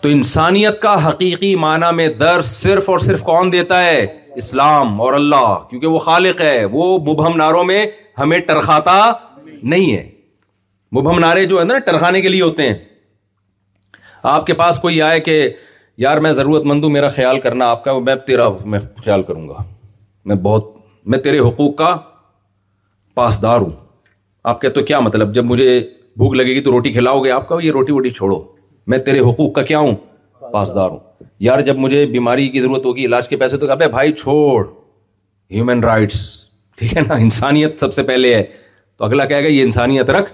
تو 0.01 0.09
انسانیت 0.15 0.79
کا 0.81 0.93
حقیقی 1.07 1.55
معنی 1.65 1.93
میں 1.95 2.07
در 2.19 2.41
صرف 2.49 2.89
اور 2.89 2.99
صرف 3.09 3.21
کون 3.29 3.51
دیتا 3.51 3.81
ہے 3.83 4.05
اسلام 4.43 5.01
اور 5.01 5.13
اللہ 5.19 5.53
کیونکہ 5.69 5.87
وہ 5.95 5.99
خالق 6.07 6.41
ہے 6.41 6.59
وہ 6.71 6.87
مبہم 7.11 7.37
ناروں 7.37 7.63
میں 7.71 7.85
ہمیں 8.19 8.39
ٹرخاتا 8.47 8.99
نہیں 9.73 9.95
ہے 9.97 10.07
مبہم 10.97 11.19
نعرے 11.19 11.45
جو 11.53 11.59
ہے 11.59 11.63
نا 11.71 11.77
ٹرخانے 11.91 12.21
کے 12.21 12.29
لیے 12.29 12.41
ہوتے 12.41 12.67
ہیں 12.67 12.75
آپ 14.35 14.45
کے 14.47 14.53
پاس 14.63 14.79
کوئی 14.81 15.01
آئے 15.09 15.19
کہ 15.29 15.37
یار 16.05 16.17
میں 16.27 16.31
ضرورت 16.41 16.65
مند 16.71 16.83
ہوں 16.83 16.91
میرا 16.99 17.09
خیال 17.19 17.39
کرنا 17.47 17.69
آپ 17.75 17.83
کا 17.83 17.97
میں 18.09 18.15
تیرا 18.31 18.49
میں 18.75 18.79
خیال 19.05 19.23
کروں 19.31 19.47
گا 19.49 19.63
میں 20.29 20.35
بہت 20.49 20.75
میں 21.11 21.17
تیرے 21.25 21.39
حقوق 21.39 21.75
کا 21.77 21.95
پاسدار 23.15 23.61
ہوں 23.61 23.69
آپ 24.53 24.61
کہتے 24.61 24.79
ہو 24.79 24.85
کیا 24.85 24.99
مطلب 24.99 25.33
جب 25.35 25.45
مجھے 25.45 25.67
بھوک 26.17 26.33
لگے 26.35 26.55
گی 26.55 26.61
تو 26.61 26.71
روٹی 26.71 26.91
کھلاؤ 26.93 27.19
گے 27.23 27.31
آپ 27.31 27.47
کا 27.49 27.55
یہ 27.63 27.71
روٹی 27.71 27.91
ووٹی 27.93 28.09
چھوڑو 28.17 28.39
میں 28.91 28.97
تیرے 29.05 29.19
حقوق 29.27 29.53
کا 29.55 29.61
کیا 29.69 29.79
ہوں 29.85 29.95
پاسدار 30.53 30.89
ہوں 30.89 30.99
یار 31.47 31.59
جب 31.69 31.77
مجھے 31.85 32.05
بیماری 32.17 32.47
کی 32.55 32.61
ضرورت 32.61 32.85
ہوگی 32.85 33.05
علاج 33.05 33.29
کے 33.29 33.37
پیسے 33.43 33.57
تو 33.57 33.71
ابے 33.71 33.87
بھائی 33.95 34.11
چھوڑ 34.23 34.65
ہیومن 35.51 35.83
رائٹس 35.83 36.19
ٹھیک 36.77 36.95
ہے 36.97 37.01
نا 37.07 37.15
انسانیت 37.27 37.79
سب 37.81 37.93
سے 37.93 38.03
پہلے 38.11 38.33
ہے 38.35 38.43
تو 38.97 39.05
اگلا 39.05 39.23
یہ 39.33 39.61
انسانیت 39.63 40.09
رکھ 40.19 40.31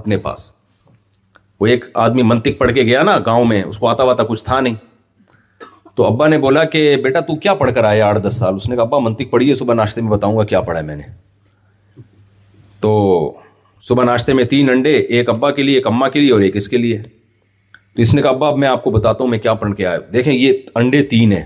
اپنے 0.00 0.16
پاس 0.26 0.50
وہ 1.60 1.66
ایک 1.72 1.84
آدمی 2.06 2.22
منتق 2.32 2.58
پڑھ 2.58 2.72
کے 2.74 2.82
گیا 2.92 3.02
نا 3.10 3.16
گاؤں 3.26 3.44
میں 3.52 3.62
اس 3.62 3.78
کو 3.78 3.88
آتا 3.88 4.04
واتا 4.12 4.22
کچھ 4.32 4.44
تھا 4.44 4.60
نہیں 4.60 4.74
تو 5.96 6.04
ابا 6.04 6.26
نے 6.28 6.36
بولا 6.38 6.62
کہ 6.72 6.80
بیٹا 7.02 7.20
تو 7.26 7.34
کیا 7.44 7.52
پڑھ 7.60 7.70
کر 7.74 7.84
آیا 7.84 8.06
آٹھ 8.06 8.18
دس 8.22 8.38
سال 8.38 8.54
اس 8.56 8.68
نے 8.68 8.76
کہا 8.76 8.82
ابا 8.84 8.98
منتق 9.04 9.34
ہے 9.48 9.54
صبح 9.54 9.74
ناشتے 9.74 10.00
میں 10.00 10.10
بتاؤں 10.10 10.36
گا 10.38 10.44
کیا 10.50 10.60
پڑھا 10.62 10.78
ہے 10.80 10.84
میں 10.84 10.96
نے 10.96 11.02
تو 12.80 12.88
صبح 13.88 14.04
ناشتے 14.04 14.32
میں 14.34 14.44
تین 14.50 14.70
انڈے 14.70 14.92
ایک 14.98 15.28
ابا 15.30 15.50
کے 15.58 15.62
لیے 15.62 15.74
ایک 15.76 15.86
اما 15.86 16.08
کے 16.16 16.20
لیے 16.20 16.32
اور 16.32 16.40
ایک 16.48 16.56
اس 16.56 16.66
کے 16.68 16.76
لیے 16.78 16.98
تو 17.72 18.02
اس 18.02 18.12
نے 18.14 18.22
کہا 18.22 18.30
ابا 18.30 18.48
اب 18.48 18.58
میں 18.62 18.68
آپ 18.68 18.82
کو 18.84 18.90
بتاتا 18.96 19.24
ہوں 19.24 19.30
میں 19.30 19.38
کیا 19.46 19.54
پڑھ 19.62 19.74
کے 19.76 19.86
آیا 19.86 19.98
دیکھیں 20.12 20.32
یہ 20.32 20.52
انڈے 20.80 21.02
تین 21.14 21.32
ہیں 21.32 21.42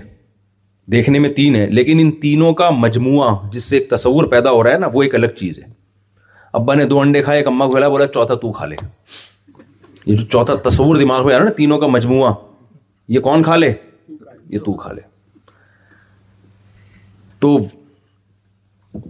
دیکھنے 0.91 1.19
میں 1.25 1.29
تین 1.35 1.55
ہیں 1.55 1.67
لیکن 1.71 1.99
ان 2.01 2.11
تینوں 2.21 2.53
کا 2.61 2.69
مجموعہ 2.79 3.29
جس 3.51 3.63
سے 3.69 3.77
ایک 3.77 3.89
تصور 3.89 4.23
پیدا 4.33 4.51
ہو 4.51 4.63
رہا 4.63 4.71
ہے 4.73 4.77
نا 4.79 4.87
وہ 4.93 5.03
ایک 5.03 5.15
الگ 5.15 5.35
چیز 5.37 5.59
ہے 5.59 5.69
ابا 6.61 6.75
نے 6.75 6.85
دو 6.85 6.99
انڈے 6.99 7.21
کھائے 7.23 7.39
ایک 7.39 7.47
اما 7.47 7.65
کو 7.65 7.71
کھلایا 7.71 7.89
بولا 7.89 8.05
چوتھا 8.17 8.35
تو 8.43 8.51
کھا 8.59 8.65
لے 8.65 8.75
یہ 10.05 10.15
جو 10.15 10.25
چوتھا 10.25 10.55
تصور 10.69 10.95
دماغ 11.05 11.25
میں 11.27 11.35
آ 11.35 11.37
رہا 11.37 11.43
ہے 11.43 11.49
نا 11.49 11.55
تینوں 11.57 11.77
کا 11.79 11.87
مجموعہ 11.97 12.33
یہ 13.15 13.19
کون 13.29 13.43
کھا 13.43 13.55
لے 13.55 13.71
یہ 14.51 14.59
تو 14.65 14.73
کھا 14.83 14.91
لے 14.93 15.01
تو 17.41 17.57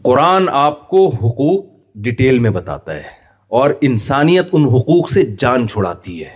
قرآن 0.04 0.50
آپ 0.66 0.88
کو 0.89 1.08
حقوق 1.22 1.64
ڈیٹیل 2.08 2.39
میں 2.39 2.50
بتاتا 2.58 2.96
ہے 2.96 3.20
اور 3.60 3.70
انسانیت 3.89 4.50
ان 4.58 4.66
حقوق 4.76 5.10
سے 5.10 5.24
جان 5.39 5.68
چھڑاتی 5.68 6.24
ہے 6.24 6.30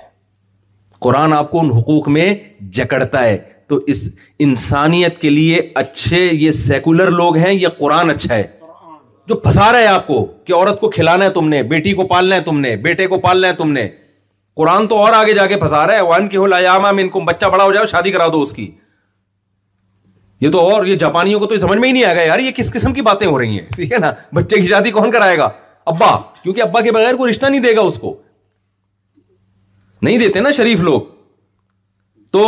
قرآن 1.06 1.34
آپ 1.34 1.51
کو 1.51 1.60
ان 1.60 1.70
حقوق 1.78 2.08
میں 2.16 2.34
جکڑتا 2.78 3.24
ہے 3.24 3.38
تو 3.72 3.80
اس 3.93 4.01
انسانیت 4.45 5.18
کے 5.22 5.30
لیے 5.30 5.60
اچھے 5.82 6.24
یہ 6.26 6.51
سیکولر 6.62 7.12
لوگ 7.20 7.36
ہیں 7.43 7.53
یا 7.53 7.70
قرآن 7.78 8.10
اچھا 8.10 8.34
ہے 8.34 8.43
جو 9.30 9.36
پھنسا 9.45 9.72
رہا 9.72 9.80
ہے 9.80 9.88
آپ 9.91 10.08
کو 10.08 10.18
کہ 10.47 10.53
عورت 10.53 10.80
کو 10.80 10.89
کھلانا 10.97 11.26
ہے 11.26 11.30
تم 11.38 11.47
نے 11.49 11.62
بیٹی 11.76 11.93
کو 12.01 12.08
پالنا 12.08 12.36
ہے 12.36 12.41
تم 12.49 12.60
نے 12.66 12.76
بیٹے 12.88 13.08
کو 13.14 13.20
پالنا 13.20 13.47
ہے 13.47 13.53
تم 13.62 13.72
نے 13.78 13.88
قرآن 14.62 14.88
تو 14.88 14.97
اور 15.06 15.14
آگے 15.22 15.34
جا 15.39 15.45
کے 15.53 15.58
پھنسا 15.64 15.86
رہا 15.88 15.95
ہے 15.95 16.01
وان 16.10 16.28
کی 16.34 16.38
ہو 16.38 16.43
ان 17.03 17.10
کو 17.16 17.20
بچہ 17.32 17.45
بڑا 17.56 17.64
ہو 17.64 17.72
جاؤ 17.78 17.86
شادی 17.93 18.12
کرا 18.18 18.28
دو 18.34 18.41
اس 18.41 18.53
کی 18.60 18.70
یہ 20.42 20.50
تو 20.52 20.60
اور 20.72 20.86
یہ 20.86 20.96
جاپانیوں 21.00 21.40
کو 21.40 21.46
تو 21.48 21.60
سمجھ 21.60 21.78
میں 21.80 21.88
ہی 21.88 21.94
نہیں 21.94 22.04
آئے 22.04 22.16
گا 22.16 22.22
یار 22.22 22.40
یہ 22.40 22.52
کس 22.56 22.72
قسم 22.74 22.94
کی 22.94 23.02
باتیں 23.08 23.28
ہو 23.28 23.38
رہی 23.40 23.60
ہیں 23.60 23.66
ٹھیک 23.76 23.92
ہے 23.92 23.98
نا 24.02 24.12
بچے 24.36 24.60
کی 24.62 24.68
شادی 24.68 24.92
کون 24.92 25.12
کرائے 25.12 25.38
گا 25.38 25.50
ابا 25.92 26.12
کیونکہ 26.42 26.62
ابا 26.62 26.82
کے 26.82 26.92
بغیر 26.92 27.16
کوئی 27.16 27.32
رشتہ 27.32 27.46
نہیں 27.46 27.62
دے 27.64 27.76
گا 27.76 27.82
اس 27.92 27.98
کو 28.00 28.16
نہیں 30.02 30.18
دیتے 30.20 30.40
نا 30.40 30.52
شریف 30.58 30.80
لوگ 30.88 31.02
تو 32.32 32.48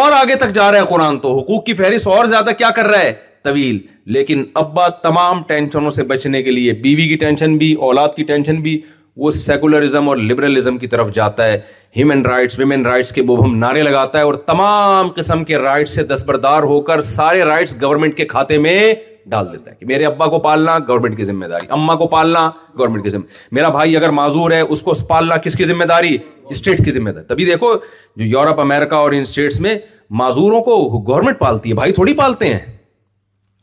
اور 0.00 0.12
آگے 0.12 0.34
تک 0.36 0.52
جا 0.54 0.70
رہا 0.72 0.78
ہے 0.80 0.84
قرآن 0.88 1.18
تو 1.20 1.38
حقوق 1.38 1.64
کی 1.66 1.74
فہرست 1.74 2.06
اور 2.08 2.24
زیادہ 2.34 2.50
کیا 2.58 2.70
کر 2.76 2.86
رہا 2.88 3.00
ہے 3.00 3.12
طویل 3.44 3.78
لیکن 4.12 4.44
ابا 4.62 4.88
تمام 5.02 5.42
ٹینشنوں 5.46 5.90
سے 5.96 6.02
بچنے 6.12 6.42
کے 6.42 6.50
لیے 6.50 6.72
بیوی 6.82 7.08
کی 7.08 7.16
ٹینشن 7.24 7.56
بھی 7.58 7.72
اولاد 7.88 8.14
کی 8.16 8.22
ٹینشن 8.30 8.60
بھی 8.62 8.78
وہ 9.16 9.30
سیکولرزم 9.30 10.08
اور 10.08 10.16
لبرلزم 10.16 10.78
کی 10.78 10.86
طرف 10.94 11.12
جاتا 11.14 11.44
ہے 11.46 11.58
ہیومن 11.96 12.22
رائٹس 12.26 12.58
ویمن 12.58 12.86
رائٹس 12.86 13.12
کے 13.12 13.22
بوبھم 13.22 13.54
نعرے 13.56 13.82
لگاتا 13.82 14.18
ہے 14.18 14.24
اور 14.24 14.34
تمام 14.48 15.08
قسم 15.16 15.44
کے 15.44 15.58
رائٹس 15.58 15.94
سے 15.94 16.04
دستبردار 16.04 16.62
ہو 16.72 16.80
کر 16.88 17.00
سارے 17.10 17.42
رائٹس 17.44 17.74
گورنمنٹ 17.82 18.16
کے 18.16 18.24
کھاتے 18.32 18.58
میں 18.58 18.92
ڈال 19.30 19.52
دیتا 19.52 19.70
ہے 19.70 19.76
کہ 19.80 19.86
میرے 19.86 20.06
ابا 20.06 20.26
کو 20.28 20.38
پالنا 20.48 20.76
گورنمنٹ 20.88 21.16
کی 21.16 21.24
ذمہ 21.24 21.46
داری 21.50 21.66
اما 21.76 21.94
کو 21.96 22.06
پالنا 22.16 22.48
گورنمنٹ 22.78 23.02
کی 23.02 23.08
ذمہ 23.10 23.24
میرا 23.58 23.68
بھائی 23.78 23.96
اگر 23.96 24.10
معذور 24.20 24.50
ہے 24.50 24.60
اس 24.60 24.82
کو 24.82 24.92
پالنا 25.08 25.36
کس 25.46 25.54
کی 25.56 25.64
ذمہ 25.64 25.84
داری 25.88 26.16
اسٹیٹ 26.50 26.84
کی 26.84 26.90
ذمہ 26.90 27.10
داری 27.10 27.24
تبھی 27.28 27.44
دیکھو 27.44 27.74
جو 28.16 28.24
یورپ 28.24 28.60
امیرکا 28.60 28.96
اور 28.96 29.12
ان 29.12 29.20
اسٹیٹس 29.28 29.60
میں 29.60 29.74
معذوروں 30.22 30.60
کو 30.62 30.76
گورنمنٹ 31.06 31.38
پالتی 31.38 31.70
ہے 31.70 31.74
بھائی 31.74 31.92
تھوڑی 31.92 32.14
پالتے 32.14 32.54
ہیں 32.54 32.72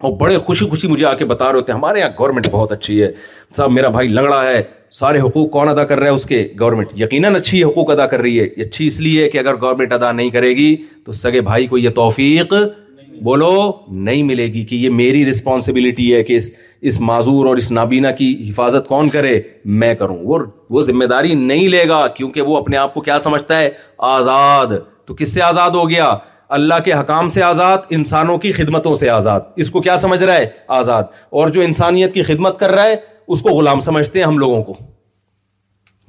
اور 0.02 0.12
بڑے 0.20 0.38
خوشی 0.46 0.66
خوشی 0.70 0.88
مجھے 0.88 1.06
آ 1.06 1.14
کے 1.16 1.26
بتا 1.26 1.46
رہے 1.52 1.60
ہوتے 1.60 1.72
ہیں 1.72 1.78
ہمارے 1.80 2.00
یہاں 2.00 2.10
گورنمنٹ 2.20 2.48
بہت 2.52 2.72
اچھی 2.72 3.02
ہے 3.02 3.12
صاحب 3.58 3.72
میرا 3.72 3.88
بھائی 3.96 4.08
لنگڑا 4.08 4.42
ہے 4.44 4.62
سارے 5.00 5.20
حقوق 5.22 5.50
کون 5.52 5.70
ادا 5.70 5.84
کر 5.90 5.98
رہا 6.00 6.08
ہے 6.08 6.14
اس 6.14 6.26
کے 6.26 6.48
گورنمنٹ 6.60 7.02
یقیناً 7.02 7.36
اچھی 7.36 7.64
حقوق 7.64 7.92
ادا 7.92 8.06
کر 8.14 8.22
رہی 8.22 8.40
ہے 8.40 8.48
یہ 8.58 8.64
اچھی 8.64 8.88
اس 8.88 9.00
لیے 9.00 9.30
کہ 9.30 9.38
اگر 9.38 9.60
گورنمنٹ 9.62 9.94
ادا 9.94 10.12
نہیں 10.12 10.30
کرے 10.30 10.50
گی 10.56 10.76
تو 11.06 11.12
سگے 11.20 11.42
بھائی 11.50 11.68
کو 11.74 11.78
یہ 11.78 11.90
توفیق 11.96 12.54
بولو 13.24 13.52
نہیں 14.08 14.24
ملے 14.24 14.46
گی 14.54 14.64
کہ 14.66 14.76
یہ 14.76 14.90
میری 15.00 15.26
رسپانسبلٹی 15.30 16.14
ہے 16.14 16.24
کہ 16.24 16.36
اس 16.38 16.50
اس 16.90 17.00
معذور 17.10 17.46
اور 17.46 17.58
اس 17.58 17.72
نابینا 17.72 18.12
کی 18.22 18.32
حفاظت 18.48 18.88
کون 18.88 19.10
کرے 19.16 19.40
میں 19.82 19.94
کروں 19.96 20.18
وہ 20.28 20.40
وہ 20.76 20.82
ذمہ 20.90 21.06
داری 21.10 21.34
نہیں 21.36 21.68
لے 21.70 21.88
گا 21.90 22.06
کیونکہ 22.16 22.42
وہ 22.50 22.58
اپنے 22.58 22.78
آپ 22.78 22.94
کو 22.94 23.02
کیا 23.08 23.18
سمجھتا 23.28 23.60
ہے 23.60 23.70
آزاد 24.18 24.74
تو 25.08 25.14
کس 25.20 25.34
سے 25.34 25.42
آزاد 25.42 25.70
ہو 25.82 25.90
گیا 25.90 26.14
اللہ 26.58 26.80
کے 26.86 26.92
حکام 26.94 27.28
سے 27.34 27.42
آزاد 27.44 27.78
انسانوں 27.98 28.38
کی 28.46 28.52
خدمتوں 28.52 28.94
سے 29.02 29.10
آزاد 29.10 29.42
اس 29.64 29.70
کو 29.72 29.82
کیا 29.82 29.96
سمجھ 29.98 30.20
رہا 30.24 30.34
ہے 30.38 30.48
آزاد 30.78 31.04
اور 31.42 31.50
جو 31.58 31.62
انسانیت 31.62 32.14
کی 32.14 32.24
خدمت 32.30 32.60
کر 32.60 32.72
رہا 32.76 32.86
ہے 32.86 32.96
اس 33.36 33.42
کو 33.42 33.50
غلام 33.58 33.80
سمجھتے 33.86 34.20
ہیں 34.20 34.26
ہم 34.26 34.38
لوگوں 34.38 34.62
کو 34.64 34.74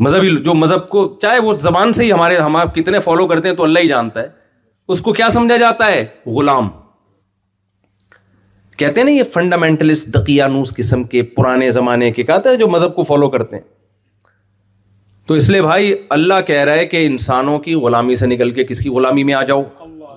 مذہبی 0.05 0.31
جو 0.45 0.55
مذہب 0.63 0.89
کو 0.89 1.05
چاہے 1.23 1.39
وہ 1.49 1.53
زبان 1.65 1.93
سے 1.99 2.05
ہی 2.05 2.11
ہمارے 2.13 2.37
ہم 2.39 2.57
آپ 2.63 2.75
کتنے 2.75 3.01
فالو 3.05 3.27
کرتے 3.33 3.49
ہیں 3.49 3.57
تو 3.57 3.63
اللہ 3.65 3.79
ہی 3.87 3.87
جانتا 3.89 4.23
ہے 4.23 4.29
اس 4.95 5.01
کو 5.09 5.13
کیا 5.21 5.29
سمجھا 5.37 5.57
جاتا 5.65 5.91
ہے 5.91 6.05
غلام 6.39 6.69
کہتے 8.79 9.01
ہیں 9.01 9.05
نا 9.09 9.13
یہ 9.19 9.23
فنڈامنٹلسٹ 9.33 10.13
دقیانوس 10.15 10.75
قسم 10.77 11.05
کے 11.15 11.23
پرانے 11.39 11.71
زمانے 11.79 12.11
کے 12.19 12.23
کہتے 12.33 12.49
ہیں 12.49 12.57
جو 12.65 12.69
مذہب 12.75 12.95
کو 12.95 13.05
فالو 13.13 13.29
کرتے 13.37 13.57
ہیں 13.57 13.63
تو 15.27 15.35
اس 15.41 15.49
لیے 15.51 15.63
بھائی 15.69 15.95
اللہ 16.19 16.41
کہہ 16.47 16.65
رہا 16.65 16.75
ہے 16.83 16.87
کہ 16.95 17.07
انسانوں 17.07 17.59
کی 17.69 17.75
غلامی 17.87 18.17
سے 18.23 18.27
نکل 18.35 18.51
کے 18.57 18.65
کس 18.73 18.81
کی 18.87 18.89
غلامی 18.99 19.23
میں 19.29 19.35
آ 19.35 19.43
جاؤ 19.51 19.63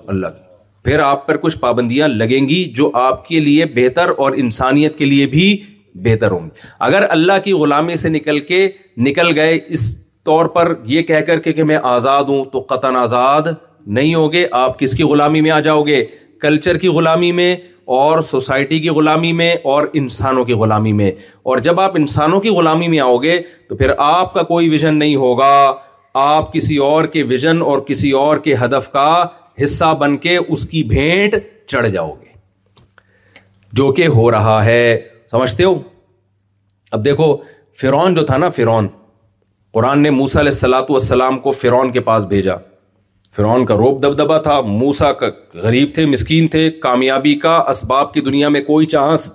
اللہ 0.06 0.26
کی 0.34 0.44
پھر 0.88 0.98
آپ 1.00 1.26
پر 1.26 1.36
کچھ 1.36 1.56
پابندیاں 1.60 2.08
لگیں 2.08 2.48
گی 2.48 2.62
جو 2.76 2.90
آپ 2.98 3.26
کے 3.28 3.40
لیے 3.40 3.64
بہتر 3.74 4.10
اور 4.24 4.32
انسانیت 4.44 4.98
کے 4.98 5.04
لیے 5.04 5.26
بھی 5.34 5.56
بہتر 6.04 6.30
ہوں 6.30 6.44
گی 6.44 6.66
اگر 6.88 7.04
اللہ 7.10 7.38
کی 7.44 7.52
غلامی 7.60 7.96
سے 7.96 8.08
نکل 8.08 8.38
کے 8.50 8.68
نکل 9.06 9.38
گئے 9.38 9.58
اس 9.76 9.84
طور 10.24 10.46
پر 10.56 10.72
یہ 10.92 11.02
کہہ 11.08 11.20
کر 11.26 11.38
کے 11.40 11.52
کہ 11.52 11.64
میں 11.64 11.76
آزاد 11.94 12.24
ہوں 12.28 12.44
تو 12.52 12.60
قطن 12.68 12.96
آزاد 12.96 13.48
نہیں 13.96 14.14
ہوگے 14.14 14.46
آپ 14.60 14.78
کس 14.78 14.94
کی 14.96 15.02
غلامی 15.10 15.40
میں 15.40 15.50
آ 15.50 15.58
جاؤ 15.68 15.82
گے 15.86 16.04
کلچر 16.40 16.76
کی 16.78 16.88
غلامی 16.96 17.30
میں 17.38 17.54
اور 17.96 18.20
سوسائٹی 18.28 18.78
کی 18.80 18.88
غلامی 18.90 19.32
میں 19.40 19.52
اور 19.72 19.86
انسانوں 20.00 20.44
کی 20.44 20.52
غلامی 20.62 20.92
میں 21.00 21.10
اور 21.50 21.58
جب 21.66 21.80
آپ 21.80 21.96
انسانوں 21.96 22.40
کی 22.46 22.50
غلامی 22.56 22.88
میں 22.94 23.00
آؤ 23.00 23.16
گے 23.22 23.40
تو 23.68 23.76
پھر 23.76 23.90
آپ 24.06 24.32
کا 24.34 24.42
کوئی 24.52 24.68
ویژن 24.68 24.98
نہیں 24.98 25.16
ہوگا 25.24 25.52
آپ 26.24 26.52
کسی 26.52 26.76
اور 26.88 27.04
کے 27.14 27.22
ویژن 27.32 27.62
اور 27.62 27.80
کسی 27.88 28.10
اور 28.22 28.38
کے 28.46 28.54
ہدف 28.64 28.90
کا 28.92 29.08
حصہ 29.62 29.92
بن 30.00 30.16
کے 30.24 30.36
اس 30.36 30.64
کی 30.68 30.82
بھیٹ 30.94 31.34
چڑھ 31.68 31.88
جاؤ 31.90 32.12
گے 32.12 32.24
جو 33.78 33.90
کہ 33.92 34.06
ہو 34.16 34.30
رہا 34.30 34.64
ہے 34.64 34.80
سمجھتے 35.30 35.64
ہو 35.64 35.74
اب 36.92 37.04
دیکھو 37.04 37.36
فرون 37.80 38.14
جو 38.14 38.24
تھا 38.26 38.36
نا 38.36 38.48
فرعون 38.56 38.88
قرآن 39.74 40.00
نے 40.02 40.10
موسا 40.10 40.40
علیہ 40.40 40.50
السلاۃ 40.52 40.88
والسلام 40.90 41.38
کو 41.38 41.50
فرون 41.60 41.90
کے 41.92 42.00
پاس 42.10 42.24
بھیجا 42.26 42.54
فرعون 43.36 43.64
کا 43.66 43.74
روپ 43.76 44.02
دبدبا 44.02 44.38
تھا 44.42 44.60
موسا 44.82 45.12
کا 45.22 45.26
غریب 45.62 45.88
تھے 45.94 46.04
مسکین 46.12 46.46
تھے 46.52 46.70
کامیابی 46.84 47.34
کا 47.38 47.56
اسباب 47.68 48.12
کی 48.14 48.20
دنیا 48.28 48.48
میں 48.54 48.60
کوئی 48.70 48.86
چانس 48.94 49.28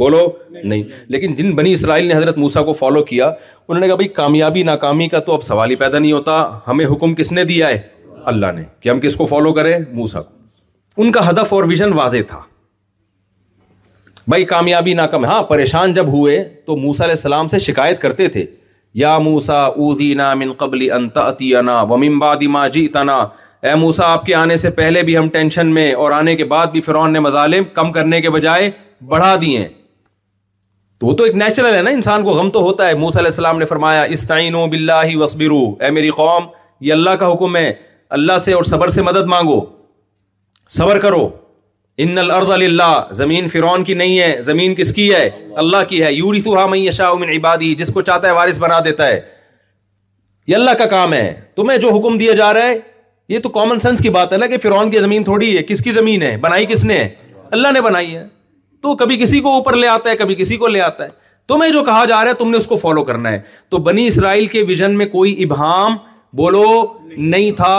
بولو 0.00 0.26
نہیں 0.50 0.82
لیکن 1.12 1.34
جن 1.34 1.54
بنی 1.56 1.72
اسرائیل 1.72 2.06
نے 2.08 2.14
حضرت 2.14 2.38
موسا 2.38 2.62
کو 2.64 2.72
فالو 2.80 3.02
کیا 3.12 3.26
انہوں 3.28 3.80
نے 3.80 3.86
کہا 3.86 3.94
بھائی 3.96 4.08
کامیابی 4.20 4.62
ناکامی 4.70 5.08
کا 5.08 5.18
تو 5.26 5.34
اب 5.34 5.42
سوال 5.42 5.70
ہی 5.70 5.76
پیدا 5.82 5.98
نہیں 5.98 6.12
ہوتا 6.12 6.40
ہمیں 6.68 6.86
حکم 6.94 7.14
کس 7.14 7.32
نے 7.32 7.44
دیا 7.44 7.68
ہے 7.68 7.78
اللہ 8.30 8.52
نے 8.56 8.62
کہ 8.80 8.88
ہم 8.88 8.98
کس 9.00 9.16
کو 9.16 9.26
فالو 9.26 9.52
کریں 9.52 9.76
موسا 9.92 10.20
کو 10.22 11.02
ان 11.02 11.12
کا 11.12 11.28
ہدف 11.28 11.52
اور 11.52 11.64
ویژن 11.68 11.92
واضح 11.98 12.22
تھا 12.28 12.40
بھائی 14.28 14.44
کامیابی 14.54 14.92
ناکام 14.94 15.24
ہاں 15.24 15.42
پریشان 15.42 15.94
جب 15.94 16.08
ہوئے 16.12 16.42
تو 16.66 16.76
موسا 16.76 17.04
علیہ 17.04 17.14
السلام 17.16 17.46
سے 17.54 17.58
شکایت 17.68 18.00
کرتے 18.02 18.28
تھے 18.36 18.44
یا 19.02 19.16
موسا 19.18 19.60
اوزینا 19.84 20.32
من 20.42 20.52
قبل 20.58 20.90
انت 20.98 21.16
اتینا 21.18 21.80
ومن 21.92 22.18
بعد 22.18 22.42
ما 22.56 22.66
جیتنا 22.76 23.16
اے 23.70 23.74
موسا 23.80 24.06
آپ 24.12 24.24
کے 24.26 24.34
آنے 24.34 24.56
سے 24.66 24.70
پہلے 24.78 25.02
بھی 25.08 25.16
ہم 25.16 25.28
ٹینشن 25.32 25.66
میں 25.74 25.92
اور 26.02 26.12
آنے 26.12 26.34
کے 26.36 26.44
بعد 26.54 26.66
بھی 26.72 26.80
فرعون 26.86 27.12
نے 27.12 27.20
مظالم 27.26 27.64
کم 27.74 27.92
کرنے 27.92 28.20
کے 28.20 28.30
بجائے 28.36 28.70
بڑھا 29.10 29.34
دیے 29.42 29.66
تو 31.00 31.06
وہ 31.06 31.12
تو 31.16 31.24
ایک 31.24 31.34
نیچرل 31.34 31.74
ہے 31.74 31.82
نا 31.82 31.90
انسان 31.90 32.24
کو 32.24 32.30
غم 32.32 32.50
تو 32.56 32.60
ہوتا 32.62 32.88
ہے 32.88 32.94
موسا 33.04 33.18
علیہ 33.20 33.30
السلام 33.30 33.58
نے 33.58 33.64
فرمایا 33.72 34.02
استعینوا 34.16 34.66
باللہ 34.74 35.16
واصبروا 35.18 35.84
اے 35.84 35.90
میری 35.96 36.10
قوم 36.16 36.46
یہ 36.80 36.92
اللہ 36.92 37.16
کا 37.20 37.32
حکم 37.32 37.56
ہے 37.56 37.72
اللہ 38.16 38.36
سے 38.44 38.52
اور 38.52 38.64
صبر 38.70 38.88
سے 38.94 39.02
مدد 39.02 39.26
مانگو 39.26 39.60
صبر 40.70 40.98
کرو 41.00 41.28
ان 42.04 42.16
زمین 43.20 43.46
فرعون 43.52 43.84
کی 43.84 43.94
نہیں 44.00 44.18
ہے 44.18 44.40
زمین 44.48 44.74
کس 44.80 44.88
کی 44.94 45.06
کی 45.06 45.12
ہے 45.14 45.18
ہے 45.18 45.24
ہے 45.30 45.30
ہے 45.30 45.44
ہے 45.46 45.54
اللہ 45.62 45.92
اللہ 45.92 46.10
یوری 46.12 46.40
من 47.20 47.28
عبادی 47.36 47.74
جس 47.82 47.90
کو 47.94 48.02
چاہتا 48.08 48.32
وارث 48.38 48.58
بنا 48.64 48.78
دیتا 48.84 49.06
یہ 50.52 50.72
کا 50.78 50.86
کام 50.90 51.12
تمہیں 51.56 51.78
جو 51.86 51.90
حکم 51.96 52.18
دیا 52.18 52.32
جا 52.42 52.52
رہا 52.54 52.64
ہے 52.66 52.74
یہ 53.34 53.38
تو 53.44 53.48
کامن 53.56 53.80
سینس 53.86 54.00
کی 54.06 54.10
بات 54.18 54.32
ہے 54.32 54.38
نا 54.44 54.46
کہ 54.54 54.58
فرون 54.66 54.90
کی 54.90 54.98
زمین 55.06 55.24
تھوڑی 55.30 55.56
ہے 55.56 55.62
کس 55.72 55.80
کی 55.84 55.92
زمین 55.98 56.22
ہے 56.22 56.36
بنائی 56.44 56.66
کس 56.74 56.84
نے 56.92 57.00
اللہ 57.58 57.72
نے 57.76 57.80
بنائی 57.88 58.14
ہے 58.16 58.24
تو 58.82 58.94
کبھی 59.04 59.16
کسی 59.24 59.40
کو 59.48 59.54
اوپر 59.60 59.76
لے 59.84 59.88
آتا 59.94 60.10
ہے 60.10 60.16
کبھی 60.24 60.34
کسی 60.42 60.56
کو 60.64 60.72
لے 60.76 60.80
آتا 60.90 61.04
ہے 61.04 61.08
تمہیں 61.52 61.70
جو 61.78 61.84
کہا 61.88 62.04
جا 62.12 62.20
رہا 62.22 62.30
ہے 62.36 62.40
تم 62.44 62.50
نے 62.50 62.56
اس 62.60 62.66
کو 62.74 62.76
فالو 62.84 63.04
کرنا 63.14 63.32
ہے 63.32 63.40
تو 63.70 63.78
بنی 63.90 64.06
اسرائیل 64.12 64.46
کے 64.54 64.62
ویژن 64.74 64.96
میں 65.02 65.06
کوئی 65.16 65.34
ابہام 65.48 65.96
بولو 66.42 66.64
نہیں 67.16 67.50
تھا 67.56 67.74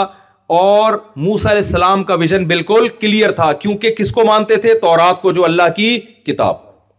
اور 0.46 0.94
موسا 1.16 1.50
علیہ 1.50 1.60
السلام 1.62 2.02
کا 2.04 2.14
ویژن 2.20 2.44
بالکل 2.46 2.88
کلیئر 3.00 3.30
تھا 3.32 3.52
کیونکہ 3.60 3.94
کس 3.98 4.10
کو 4.12 4.24
مانتے 4.26 4.56
تھے 4.62 4.74
تو 4.80 4.96
رات 4.96 5.20
کو 5.22 5.32
جو 5.32 5.44
اللہ 5.44 5.68
کی 5.76 5.98
کتاب 6.26 6.56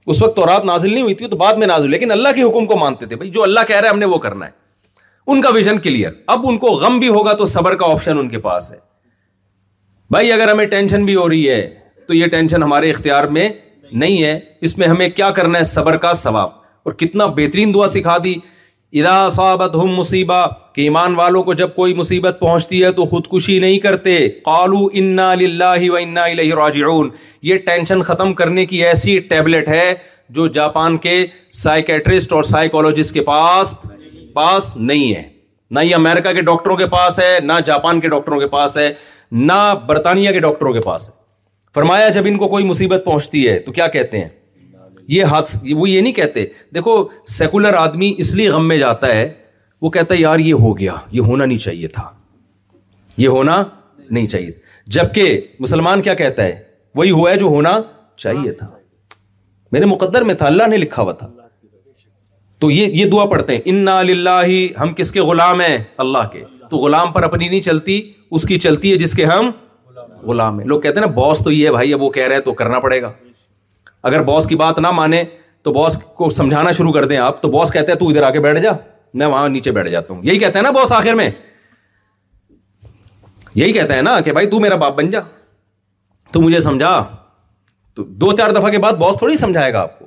اس 0.09 0.21
وقت 0.21 0.35
تو 0.35 0.45
رات 0.45 0.65
نازل 0.65 0.91
نہیں 0.93 1.01
ہوئی 1.03 1.13
تھی 1.15 1.27
تو 1.27 1.35
بعد 1.37 1.53
میں 1.59 1.67
نازل 1.67 1.91
لیکن 1.91 2.11
اللہ 2.11 2.29
کے 2.35 2.43
حکم 2.43 2.65
کو 2.67 2.75
مانتے 2.77 3.05
تھے 3.05 3.15
بھائی 3.15 3.29
جو 3.31 3.43
اللہ 3.43 3.59
کہہ 3.67 3.77
رہے 3.79 3.89
ہم 3.89 3.99
نے 3.99 4.05
وہ 4.05 4.17
کرنا 4.25 4.45
ہے 4.45 4.51
ان 5.31 5.41
کا 5.41 5.49
ویژن 5.53 5.79
کلیئر 5.83 6.11
اب 6.35 6.47
ان 6.47 6.57
کو 6.63 6.69
غم 6.81 6.97
بھی 6.99 7.07
ہوگا 7.07 7.33
تو 7.37 7.45
صبر 7.53 7.75
کا 7.75 7.91
آپشن 7.91 8.17
ان 8.19 8.29
کے 8.29 8.39
پاس 8.39 8.71
ہے 8.71 8.77
بھائی 10.11 10.31
اگر 10.31 10.51
ہمیں 10.51 10.65
ٹینشن 10.73 11.05
بھی 11.05 11.15
ہو 11.15 11.27
رہی 11.29 11.49
ہے 11.49 11.61
تو 12.07 12.13
یہ 12.13 12.27
ٹینشن 12.31 12.63
ہمارے 12.63 12.89
اختیار 12.91 13.23
میں 13.37 13.47
نہیں 13.91 14.23
ہے 14.23 14.39
اس 14.67 14.77
میں 14.77 14.87
ہمیں 14.87 15.07
کیا 15.15 15.29
کرنا 15.39 15.59
ہے 15.59 15.63
صبر 15.73 15.97
کا 16.05 16.13
ثواب 16.23 16.49
اور 16.85 16.93
کتنا 16.93 17.25
بہترین 17.35 17.73
دعا 17.73 17.87
سکھا 17.87 18.17
دی 18.23 18.33
ادا 18.99 19.17
صابت 19.35 19.75
ہم 19.75 19.93
مصیبہ 19.95 20.35
کہ 20.73 20.81
ایمان 20.81 21.15
والوں 21.15 21.43
کو 21.43 21.53
جب 21.61 21.73
کوئی 21.75 21.93
مصیبت 21.93 22.37
پہنچتی 22.39 22.83
ہے 22.83 22.91
تو 22.99 23.05
خودکشی 23.05 23.57
نہیں 23.59 23.79
کرتے 23.85 24.13
قالو 24.45 24.85
انا 24.99 25.29
انا 25.31 25.73
للہ 25.73 26.51
و 26.53 26.59
راجعون 26.59 27.09
یہ 27.49 27.57
ٹینشن 27.65 28.01
ختم 28.09 28.33
کرنے 28.41 28.65
کی 28.65 28.83
ایسی 28.85 29.17
ٹیبلٹ 29.31 29.67
ہے 29.69 29.93
جو 30.37 30.45
جاپان 30.59 30.97
کے 31.07 31.15
سائیکیٹرسٹ 31.63 32.31
اور 32.33 32.43
سائیکولوجسٹ 32.51 33.13
کے 33.13 33.21
پاس 33.31 33.73
پاس 34.33 34.75
نہیں 34.77 35.13
ہے 35.15 35.23
نہ 35.75 35.79
ہی 35.79 35.93
امریکہ 35.93 36.31
کے 36.33 36.41
ڈاکٹروں 36.51 36.75
کے 36.77 36.85
پاس 36.95 37.19
ہے 37.19 37.37
نہ 37.43 37.59
جاپان 37.65 37.99
کے 38.01 38.09
ڈاکٹروں 38.15 38.39
کے 38.39 38.47
پاس 38.55 38.77
ہے 38.77 38.89
نہ 39.51 39.59
برطانیہ 39.87 40.31
کے 40.31 40.39
ڈاکٹروں 40.47 40.73
کے 40.73 40.79
پاس 40.85 41.09
ہے 41.09 41.15
فرمایا 41.75 42.09
جب 42.19 42.27
ان 42.27 42.37
کو 42.37 42.47
کوئی 42.47 42.65
مصیبت 42.65 43.03
پہنچتی 43.05 43.47
ہے 43.47 43.59
تو 43.65 43.71
کیا 43.71 43.87
کہتے 43.97 44.19
ہیں 44.19 44.29
یہ 45.13 45.23
ہاتھ 45.31 45.49
وہ 45.77 45.89
یہ 45.89 46.01
نہیں 46.01 46.13
کہتے 46.13 46.45
دیکھو 46.75 46.97
سیکولر 47.37 47.73
آدمی 47.77 48.13
اس 48.19 48.33
لیے 48.35 48.49
غم 48.49 48.67
میں 48.67 48.77
جاتا 48.77 49.13
ہے 49.15 49.31
وہ 49.81 49.89
کہتا 49.91 50.15
ہے 50.15 50.19
یار 50.19 50.39
یہ 50.39 50.53
ہو 50.65 50.77
گیا 50.79 50.93
یہ 51.11 51.21
ہونا 51.29 51.45
نہیں 51.45 51.57
چاہیے 51.57 51.87
تھا 51.97 52.07
یہ 53.17 53.27
ہونا 53.37 53.63
نہیں 54.09 54.27
چاہیے 54.27 54.51
جبکہ 54.95 55.39
مسلمان 55.59 56.01
کیا 56.01 56.13
کہتا 56.13 56.43
ہے 56.43 56.59
وہی 56.95 57.11
ہوا 57.11 57.31
ہے 57.31 57.35
جو 57.37 57.45
ہونا 57.55 57.79
چاہیے 58.23 58.51
تھا 58.61 58.67
میرے 59.71 59.85
مقدر 59.91 60.23
میں 60.23 60.33
تھا 60.41 60.47
اللہ 60.47 60.67
نے 60.69 60.77
لکھا 60.77 61.01
ہوا 61.01 61.11
تھا 61.21 61.29
تو 62.59 62.69
یہ 62.71 62.91
یہ 63.03 63.09
دعا 63.11 63.25
پڑھتے 63.29 63.55
ہیں 63.55 63.61
انا 63.71 63.99
ہم 64.81 64.93
کس 64.97 65.11
کے 65.11 65.21
غلام 65.29 65.61
ہیں 65.61 65.77
اللہ 66.03 66.27
کے 66.31 66.43
تو 66.69 66.77
غلام 66.83 67.11
پر 67.13 67.23
اپنی 67.23 67.47
نہیں 67.47 67.61
چلتی 67.61 67.99
اس 68.37 68.45
کی 68.47 68.59
چلتی 68.59 68.91
ہے 68.91 68.97
جس 68.97 69.13
کے 69.15 69.25
ہم 69.33 69.49
غلام 70.27 70.59
ہیں 70.59 70.67
لوگ 70.67 70.79
کہتے 70.81 70.99
ہیں 70.99 71.05
نا 71.07 71.13
باس 71.15 71.43
تو 71.43 71.51
یہ 71.51 71.65
ہے 71.65 71.71
بھائی 71.71 71.93
اب 71.93 72.01
وہ 72.03 72.09
کہہ 72.17 72.27
رہے 72.27 72.35
ہیں 72.35 72.43
تو 72.43 72.53
کرنا 72.61 72.79
پڑے 72.85 73.01
گا 73.01 73.11
اگر 74.05 74.21
باس 74.23 74.45
کی 74.47 74.55
بات 74.55 74.79
نہ 74.85 74.89
مانے 74.95 75.23
تو 75.63 75.71
باس 75.73 75.97
کو 76.17 76.27
سمجھانا 76.29 76.71
شروع 76.79 76.91
کر 76.93 77.05
دیں 77.11 77.17
آپ 77.17 77.41
تو 77.41 77.49
باس 77.51 77.71
کہتے 77.73 77.91
ہیں 77.91 77.99
تو 77.99 78.07
ادھر 78.09 78.23
آ 78.23 78.29
کے 78.31 78.39
بیٹھ 78.45 78.59
جا 78.63 78.71
میں 79.21 79.25
وہاں 79.25 79.47
نیچے 79.49 79.71
بیٹھ 79.77 79.89
جاتا 79.89 80.13
ہوں 80.13 80.21
یہی 80.25 80.39
کہتا 80.39 80.59
ہے 80.59 80.63
نا 80.63 80.71
باس 80.71 80.91
آخر 80.97 81.13
میں 81.19 81.29
یہی 83.61 83.71
کہتا 83.77 83.95
ہے 83.95 84.01
نا 84.07 84.19
کہ 84.27 84.33
بھائی 84.37 84.47
تو 84.51 84.59
میرا 84.65 84.75
باپ 84.85 84.95
بن 84.97 85.09
جا 85.15 85.19
تو 86.31 86.41
مجھے 86.41 86.59
سمجھا 86.67 86.91
تو 87.95 88.03
دو 88.25 88.31
چار 88.37 88.49
دفعہ 88.59 88.69
کے 88.75 88.83
بعد 88.85 88.93
باس 89.03 89.17
تھوڑی 89.17 89.35
سمجھائے 89.45 89.73
گا 89.73 89.81
آپ 89.89 89.97
کو 89.99 90.05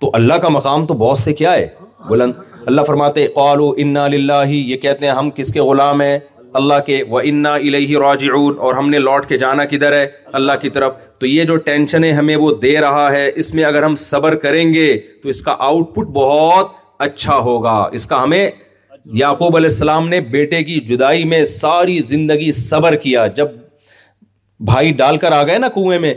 تو 0.00 0.10
اللہ 0.20 0.38
کا 0.46 0.48
مقام 0.56 0.84
تو 0.86 0.94
باس 1.04 1.24
سے 1.28 1.32
کیا 1.42 1.52
ہے 1.54 1.66
بلند 2.08 2.34
اللہ 2.72 2.80
فرماتے 2.92 3.26
قالو 3.34 3.72
انا 3.84 4.06
للہ 4.14 4.40
یہ 4.46 4.76
کہتے 4.86 5.06
ہیں 5.06 5.14
ہم 5.20 5.30
کس 5.40 5.52
کے 5.52 5.60
غلام 5.72 6.00
ہیں 6.00 6.18
اللہ 6.58 6.74
کے 6.86 7.02
وہ 7.08 7.20
انا 7.24 7.52
الہ 7.54 7.76
ہی 8.20 8.28
اور 8.28 8.74
ہم 8.74 8.88
نے 8.90 8.98
لوٹ 8.98 9.26
کے 9.26 9.36
جانا 9.38 9.64
کدھر 9.72 9.92
ہے 9.92 10.06
اللہ 10.38 10.52
کی 10.60 10.70
طرف 10.70 10.92
تو 11.18 11.26
یہ 11.26 11.44
جو 11.50 11.56
ٹینشن 11.66 12.04
ہے 12.04 12.10
ہمیں 12.12 12.34
وہ 12.36 12.50
دے 12.62 12.80
رہا 12.80 13.10
ہے 13.12 13.30
اس 13.42 13.52
میں 13.54 13.64
اگر 13.64 13.82
ہم 13.82 13.94
صبر 14.08 14.34
کریں 14.44 14.72
گے 14.74 14.88
تو 15.22 15.28
اس 15.28 15.40
کا 15.42 15.54
آؤٹ 15.66 15.94
پٹ 15.94 16.08
بہت 16.18 16.72
اچھا 17.06 17.36
ہوگا 17.48 17.76
اس 17.98 18.06
کا 18.06 18.22
ہمیں 18.22 18.48
یعقوب 19.20 19.56
علیہ 19.56 19.68
السلام 19.72 20.08
نے 20.08 20.20
بیٹے 20.34 20.62
کی 20.64 20.80
جدائی 20.88 21.24
میں 21.24 21.44
ساری 21.52 21.98
زندگی 22.08 22.50
صبر 22.52 22.96
کیا 23.06 23.26
جب 23.36 23.48
بھائی 24.72 24.90
ڈال 24.96 25.16
کر 25.18 25.32
آ 25.32 25.42
گئے 25.46 25.58
نا 25.58 25.68
کنویں 25.74 25.98
میں 25.98 26.12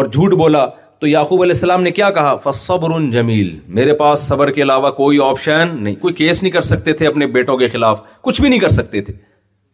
اور 0.00 0.04
جھوٹ 0.12 0.34
بولا 0.44 0.66
تو 1.00 1.06
یعقوب 1.06 1.40
علیہ 1.42 1.52
السلام 1.54 1.82
نے 1.82 1.90
کیا 1.90 2.10
کہا 2.18 2.34
فصب 2.42 2.86
جمیل 3.12 3.56
میرے 3.78 3.94
پاس 4.04 4.26
صبر 4.28 4.50
کے 4.58 4.62
علاوہ 4.62 4.90
کوئی 5.00 5.18
آپشن 5.24 5.74
نہیں 5.80 5.94
کوئی 6.02 6.14
کیس 6.14 6.42
نہیں 6.42 6.52
کر 6.52 6.62
سکتے 6.72 6.92
تھے 7.00 7.06
اپنے 7.06 7.26
بیٹوں 7.38 7.56
کے 7.58 7.68
خلاف 7.68 8.02
کچھ 8.24 8.40
بھی 8.40 8.48
نہیں 8.48 8.60
کر 8.60 8.68
سکتے 8.78 9.00
تھے 9.08 9.12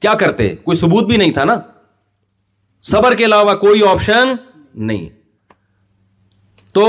کیا 0.01 0.15
کرتے 0.21 0.55
کوئی 0.65 0.77
ثبوت 0.79 1.07
بھی 1.07 1.17
نہیں 1.17 1.31
تھا 1.35 1.45
نا 1.45 1.55
صبر 2.91 3.15
کے 3.19 3.25
علاوہ 3.25 3.55
کوئی 3.63 3.83
آپشن 3.89 4.35
نہیں 4.87 5.09
تو 6.75 6.85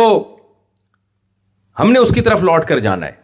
ہم 1.79 1.91
نے 1.91 1.99
اس 1.99 2.11
کی 2.15 2.21
طرف 2.21 2.41
لوٹ 2.43 2.65
کر 2.67 2.79
جانا 2.87 3.07
ہے 3.07 3.17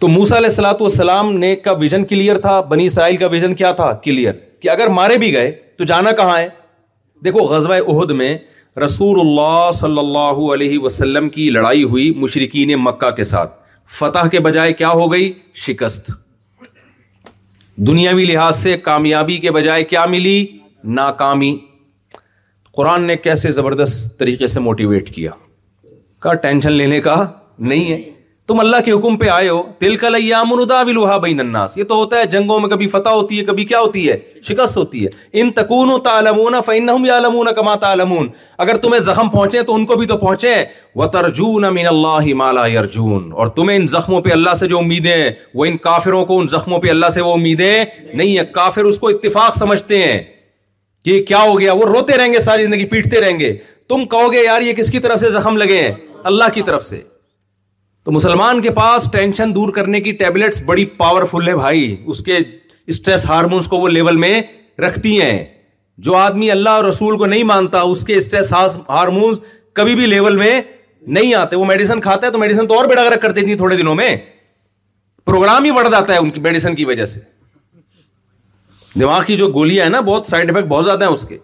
تو 0.00 0.08
موسا 0.08 0.36
علیہ 0.36 0.48
السلاۃ 0.48 0.80
والسلام 0.80 1.32
نے 1.38 1.54
کا 1.64 1.72
ویژن 1.80 2.04
کلیئر 2.12 2.38
تھا 2.46 2.60
بنی 2.72 2.86
اسرائیل 2.86 3.16
کا 3.16 3.26
ویژن 3.34 3.54
کیا 3.54 3.70
تھا 3.80 3.92
کلیئر 4.04 4.32
کہ 4.62 4.68
اگر 4.70 4.88
مارے 4.96 5.18
بھی 5.18 5.32
گئے 5.34 5.50
تو 5.78 5.84
جانا 5.92 6.12
کہاں 6.20 6.38
ہے 6.38 6.48
دیکھو 7.24 7.46
غزوہ 7.52 7.74
عہد 7.88 8.10
میں 8.22 8.36
رسول 8.84 9.20
اللہ 9.20 9.70
صلی 9.78 9.98
اللہ 9.98 10.40
علیہ 10.54 10.78
وسلم 10.82 11.28
کی 11.36 11.48
لڑائی 11.56 11.84
ہوئی 11.94 12.10
مشرقین 12.20 12.74
مکہ 12.84 13.10
کے 13.16 13.24
ساتھ 13.32 13.54
فتح 13.98 14.28
کے 14.32 14.40
بجائے 14.48 14.72
کیا 14.72 14.88
ہو 15.02 15.10
گئی 15.12 15.32
شکست 15.66 16.10
دنیاوی 17.86 18.24
لحاظ 18.24 18.56
سے 18.56 18.76
کامیابی 18.82 19.36
کے 19.44 19.50
بجائے 19.52 19.84
کیا 19.92 20.04
ملی 20.08 20.38
ناکامی 20.96 21.54
قرآن 22.76 23.02
نے 23.06 23.16
کیسے 23.24 23.50
زبردست 23.52 24.18
طریقے 24.18 24.46
سے 24.46 24.60
موٹیویٹ 24.66 25.10
کیا 25.14 26.32
ٹینشن 26.42 26.72
لینے 26.72 27.00
کا 27.06 27.14
نہیں 27.70 27.90
ہے 27.90 27.98
تم 28.48 28.60
اللہ 28.60 28.76
کے 28.84 28.92
حکم 28.92 29.16
پہ 29.16 29.28
آئے 29.32 29.48
ہو 29.48 29.60
کا 30.00 30.08
لیام 30.08 30.48
بلوہا 30.86 31.16
بین 31.24 31.40
الناس 31.40 31.76
یہ 31.78 31.84
تو 31.88 31.94
ہوتا 31.96 32.18
ہے 32.18 32.24
جنگوں 32.30 32.58
میں 32.60 32.68
کبھی 32.68 32.86
فتح 32.94 33.10
ہوتی 33.16 33.38
ہے 33.38 33.44
کبھی 33.44 33.64
کیا 33.70 33.80
ہوتی 33.80 34.08
ہے 34.08 34.16
شکست 34.48 34.76
ہوتی 34.76 35.04
ہے 35.04 35.10
ان 35.40 35.50
تکون 35.58 35.90
و 35.92 35.98
کما 37.56 37.74
تالمون 37.84 38.28
اگر 38.64 38.76
تمہیں 38.86 38.98
زخم 39.00 39.28
پہنچے 39.30 39.62
تو 39.68 39.74
ان 39.74 39.84
کو 39.86 39.96
بھی 39.98 40.06
تو 40.06 40.16
پہنچے 40.16 40.54
و 40.96 41.06
ترجون 41.16 41.64
اللہ 41.64 42.32
مالا 42.40 42.64
اور 42.64 43.46
تمہیں 43.56 43.76
ان 43.76 43.86
زخموں 43.94 44.20
پہ 44.22 44.30
اللہ 44.32 44.54
سے 44.60 44.66
جو 44.68 44.78
امیدیں 44.78 45.12
ہیں 45.14 45.30
وہ 45.54 45.64
ان 45.66 45.76
کافروں 45.86 46.24
کو 46.32 46.40
ان 46.40 46.48
زخموں 46.56 46.78
پہ 46.80 46.90
اللہ 46.90 47.08
سے 47.14 47.20
وہ 47.20 47.32
امیدیں 47.34 47.84
نہیں 48.14 48.36
ہیں 48.36 48.44
کافر 48.54 48.84
اس 48.92 48.98
کو 48.98 49.08
اتفاق 49.08 49.56
سمجھتے 49.56 50.02
ہیں 50.02 50.20
کہ 51.04 51.22
کیا 51.28 51.42
ہو 51.46 51.58
گیا 51.60 51.72
وہ 51.72 51.84
روتے 51.94 52.16
رہیں 52.18 52.32
گے 52.32 52.40
ساری 52.40 52.64
زندگی 52.64 52.84
پیٹتے 52.96 53.20
رہیں 53.20 53.38
گے 53.40 53.54
تم 53.88 54.04
کہو 54.10 54.32
گے 54.32 54.42
یار 54.44 54.60
یہ 54.62 54.72
کس 54.80 54.90
کی 54.90 54.98
طرف 55.06 55.20
سے 55.20 55.30
زخم 55.38 55.56
لگے 55.56 55.80
ہیں 55.82 55.92
اللہ 56.32 56.52
کی 56.54 56.62
طرف 56.66 56.84
سے 56.84 57.00
تو 58.04 58.12
مسلمان 58.12 58.60
کے 58.62 58.70
پاس 58.76 59.06
ٹینشن 59.12 59.54
دور 59.54 59.72
کرنے 59.74 60.00
کی 60.00 60.12
ٹیبلٹس 60.22 60.62
بڑی 60.66 60.84
پاورفل 61.02 61.48
ہے 61.48 61.54
بھائی 61.56 61.94
اس 62.04 62.20
کے 62.28 62.38
اسٹریس 62.86 63.26
ہارمونس 63.26 63.66
کو 63.68 63.76
وہ 63.80 63.88
لیول 63.88 64.16
میں 64.24 64.40
رکھتی 64.86 65.20
ہیں 65.20 65.36
جو 66.06 66.14
آدمی 66.16 66.50
اللہ 66.50 66.68
اور 66.80 66.84
رسول 66.84 67.18
کو 67.18 67.26
نہیں 67.26 67.42
مانتا 67.50 67.80
اس 67.92 68.04
کے 68.04 68.14
اسٹریس 68.16 68.52
ہارمونس 68.88 69.40
کبھی 69.80 69.94
بھی 69.96 70.06
لیول 70.06 70.36
میں 70.36 70.60
نہیں 71.18 71.34
آتے 71.34 71.56
وہ 71.56 71.64
میڈیسن 71.64 72.00
کھاتا 72.00 72.26
ہے 72.26 72.32
تو 72.32 72.38
میڈیسن 72.38 72.66
تو 72.68 72.78
اور 72.78 72.88
بڑا 72.88 73.08
کر 73.22 73.32
دیتی 73.32 73.54
تھوڑے 73.62 73.76
دنوں 73.76 73.94
میں 73.94 74.14
پروگرام 75.26 75.64
ہی 75.64 75.70
بڑھ 75.72 75.88
جاتا 75.90 76.12
ہے 76.12 76.18
ان 76.18 76.30
کی 76.30 76.40
میڈیسن 76.40 76.74
کی 76.74 76.84
وجہ 76.84 77.04
سے 77.14 77.20
دماغ 79.00 79.22
کی 79.26 79.36
جو 79.36 79.48
گولیاں 79.52 79.84
ہیں 79.84 79.90
نا 79.90 80.00
بہت 80.10 80.26
سائڈ 80.30 80.50
افیکٹ 80.50 80.68
بہت 80.68 80.84
زیادہ 80.84 81.04
ہیں 81.04 81.12
اس 81.12 81.24
کے 81.28 81.36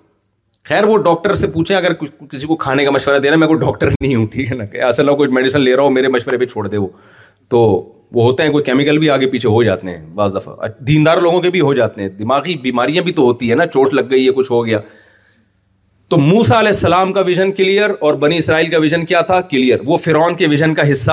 خیر 0.69 0.85
وہ 0.85 0.97
ڈاکٹر 1.03 1.35
سے 1.41 1.47
پوچھیں 1.53 1.77
اگر 1.77 1.93
کسی 2.31 2.47
کو 2.47 2.55
کھانے 2.63 2.85
کا 2.85 2.91
مشورہ 2.91 3.19
دینا 3.25 3.37
میں 3.37 3.47
کوئی 3.49 3.59
ڈاکٹر 3.61 3.91
نہیں 4.01 4.15
ہوں 4.15 4.27
ٹھیک 4.33 4.51
ہے 4.51 4.57
نا 4.57 4.65
ایسا 4.73 4.87
اصل 4.87 5.15
کوئی 5.17 5.29
میڈیسن 5.33 5.61
لے 5.61 5.75
رہا 5.77 5.83
ہو 5.83 5.91
میرے 5.91 6.09
مشورے 6.09 6.39
پہ 6.39 6.45
چھوڑ 6.47 6.67
دے 6.69 6.77
وہ 6.77 6.89
تو 7.55 7.61
وہ 8.15 8.25
ہوتے 8.25 8.43
ہیں 8.43 8.51
کوئی 8.51 8.65
کیمیکل 8.65 8.99
بھی 8.99 9.09
آگے 9.11 9.27
پیچھے 9.31 9.49
ہو 9.49 9.63
جاتے 9.63 9.87
ہیں 9.91 10.05
بعض 10.17 10.35
دفعہ 10.37 10.53
دیندار 10.87 11.19
لوگوں 11.27 11.41
کے 11.47 11.51
بھی 11.51 11.61
ہو 11.61 11.73
جاتے 11.75 12.03
ہیں 12.03 12.09
دماغی 12.19 12.55
بیماریاں 12.63 13.03
بھی 13.03 13.13
تو 13.13 13.23
ہوتی 13.23 13.51
ہے 13.51 13.55
نا 13.63 13.67
چوٹ 13.67 13.95
لگ 13.95 14.11
گئی 14.11 14.27
ہے 14.27 14.33
کچھ 14.37 14.51
ہو 14.53 14.65
گیا 14.67 14.79
تو 16.13 16.17
موسا 16.19 16.59
علیہ 16.59 16.73
السلام 16.75 17.13
کا 17.13 17.21
ویژن 17.31 17.53
کلیئر 17.63 17.91
اور 18.07 18.15
بنی 18.27 18.39
اسرائیل 18.39 18.71
کا 18.71 18.79
ویژن 18.87 19.05
کیا 19.07 19.21
تھا 19.33 19.41
کلیئر 19.51 19.79
وہ 19.87 19.97
فرون 20.05 20.35
کے 20.43 20.47
ویژن 20.51 20.75
کا 20.75 20.91
حصہ 20.91 21.13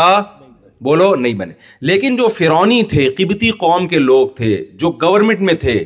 بولو 0.89 1.13
نہیں 1.15 1.33
بنے 1.43 1.53
لیکن 1.91 2.15
جو 2.15 2.27
فرونی 2.37 2.83
تھے 2.95 3.09
قبطی 3.17 3.51
قوم 3.65 3.87
کے 3.95 3.99
لوگ 3.99 4.27
تھے 4.41 4.55
جو 4.83 4.91
گورنمنٹ 5.01 5.39
میں 5.49 5.53
تھے 5.65 5.83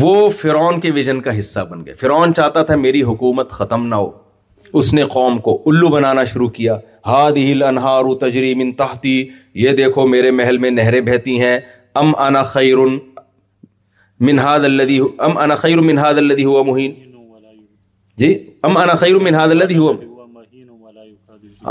وہ 0.00 0.28
فرعون 0.38 0.80
کے 0.80 0.90
ویژن 0.94 1.20
کا 1.20 1.38
حصہ 1.38 1.60
بن 1.70 1.84
گئے 1.86 1.94
فرعون 2.00 2.34
چاہتا 2.34 2.62
تھا 2.62 2.76
میری 2.76 3.02
حکومت 3.02 3.50
ختم 3.58 3.86
نہ 3.86 3.94
ہو 3.94 4.10
اس 4.78 4.92
نے 4.94 5.04
قوم 5.12 5.38
کو 5.44 5.52
الو 5.66 5.88
بنانا 5.90 6.24
شروع 6.32 6.48
کیا 6.56 6.76
ہاد 7.06 7.36
ہل 7.38 7.62
انہار 7.68 8.04
و 8.04 8.14
تجریم 8.18 8.70
تحتی 8.78 9.16
یہ 9.62 9.72
دیکھو 9.76 10.06
میرے 10.06 10.30
محل 10.40 10.58
میں 10.64 10.70
نہریں 10.70 11.00
بہتی 11.06 11.40
ہیں 11.40 11.58
ام 12.00 12.12
انا 12.24 12.42
خیر 12.56 12.76
منہاد 14.26 14.64
اللہ 14.64 15.22
ام 15.24 15.38
انا 15.38 15.54
خیر 15.64 15.80
منہاد 15.86 16.18
اللہ 16.18 16.44
ہوا 16.44 16.62
مہین 16.66 16.92
جی 18.18 18.32
ام 18.64 18.76
انا 18.76 18.94
خیر 19.02 19.18
منہاد 19.28 19.48
اللہ 19.50 19.76
ہوا 19.76 19.94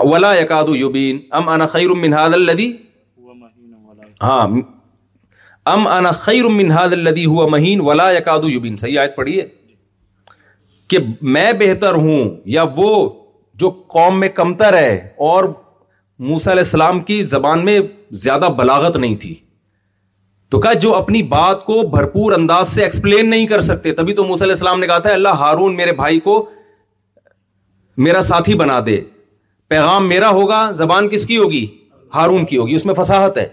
ولا 0.04 0.34
یقاد 0.40 0.66
یوبین 0.80 1.20
ام 1.40 1.50
انا 1.50 1.66
خیر 1.76 1.90
منہاد 2.04 2.34
اللہ 2.40 2.62
ہاں 4.24 4.48
ام 5.68 5.88
انا 5.88 6.12
خیر 6.12 6.44
من 6.48 6.56
خیرمنہ 6.70 6.80
الدی 7.08 7.26
ہوا 7.26 7.48
مہین 7.52 7.80
ولا 7.86 8.10
یوبین 8.12 8.78
صحیح 8.78 9.00
آیت 9.00 9.16
پڑھیے 9.16 9.46
کہ 10.90 10.98
میں 11.36 11.52
بہتر 11.60 11.94
ہوں 11.96 12.30
یا 12.54 12.64
وہ 12.76 13.10
جو 13.62 13.70
قوم 13.94 14.20
میں 14.20 14.30
کمتر 14.36 14.78
ہے 14.78 14.96
اور 15.30 15.44
موسا 16.28 16.52
علیہ 16.52 16.64
السلام 16.66 17.00
کی 17.10 17.22
زبان 17.28 17.66
میں 17.66 17.80
زیادہ 18.22 18.48
بلاغت 18.58 18.98
نہیں 18.98 19.16
تھی 19.22 19.34
تو 20.52 20.60
کہا 20.60 20.74
جو 20.84 20.94
اپنی 20.96 21.22
بات 21.34 21.66
کو 21.66 21.82
بھرپور 21.90 22.32
انداز 22.34 22.68
سے 22.70 22.84
ایکسپلین 22.84 23.30
نہیں 23.30 23.48
کر 23.48 23.62
سکتے 23.62 23.92
تبھی 23.96 24.14
تو 24.16 24.24
موسیٰ 24.28 24.42
علیہ 24.46 24.54
السلام 24.54 24.80
نے 24.80 24.88
کہا 24.88 24.98
تھا 25.00 25.10
اللہ 25.14 25.36
ہارون 25.40 25.76
میرے 25.76 25.92
بھائی 26.00 26.20
کو 26.20 26.38
میرا 28.06 28.22
ساتھی 28.32 28.54
بنا 28.56 28.80
دے 28.86 29.00
پیغام 29.70 30.08
میرا 30.08 30.30
ہوگا 30.40 30.70
زبان 30.76 31.10
کس 31.10 31.26
کی 31.26 31.38
ہوگی 31.38 31.66
ہارون 32.16 32.46
کی 32.46 32.58
ہوگی 32.58 32.76
اس 32.76 32.86
میں 32.86 32.94
فساحت 33.02 33.38
ہے 33.38 33.48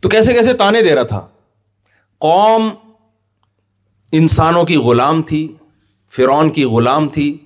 تو 0.00 0.08
کیسے 0.08 0.32
کیسے 0.32 0.52
تانے 0.62 0.82
دے 0.82 0.94
رہا 0.94 1.02
تھا 1.12 1.26
قوم 2.24 2.68
انسانوں 4.20 4.62
کی 4.64 4.76
غلام 4.86 5.22
تھی 5.32 5.46
فرعون 6.16 6.50
کی 6.50 6.64
غلام 6.74 7.08
تھی 7.16 7.36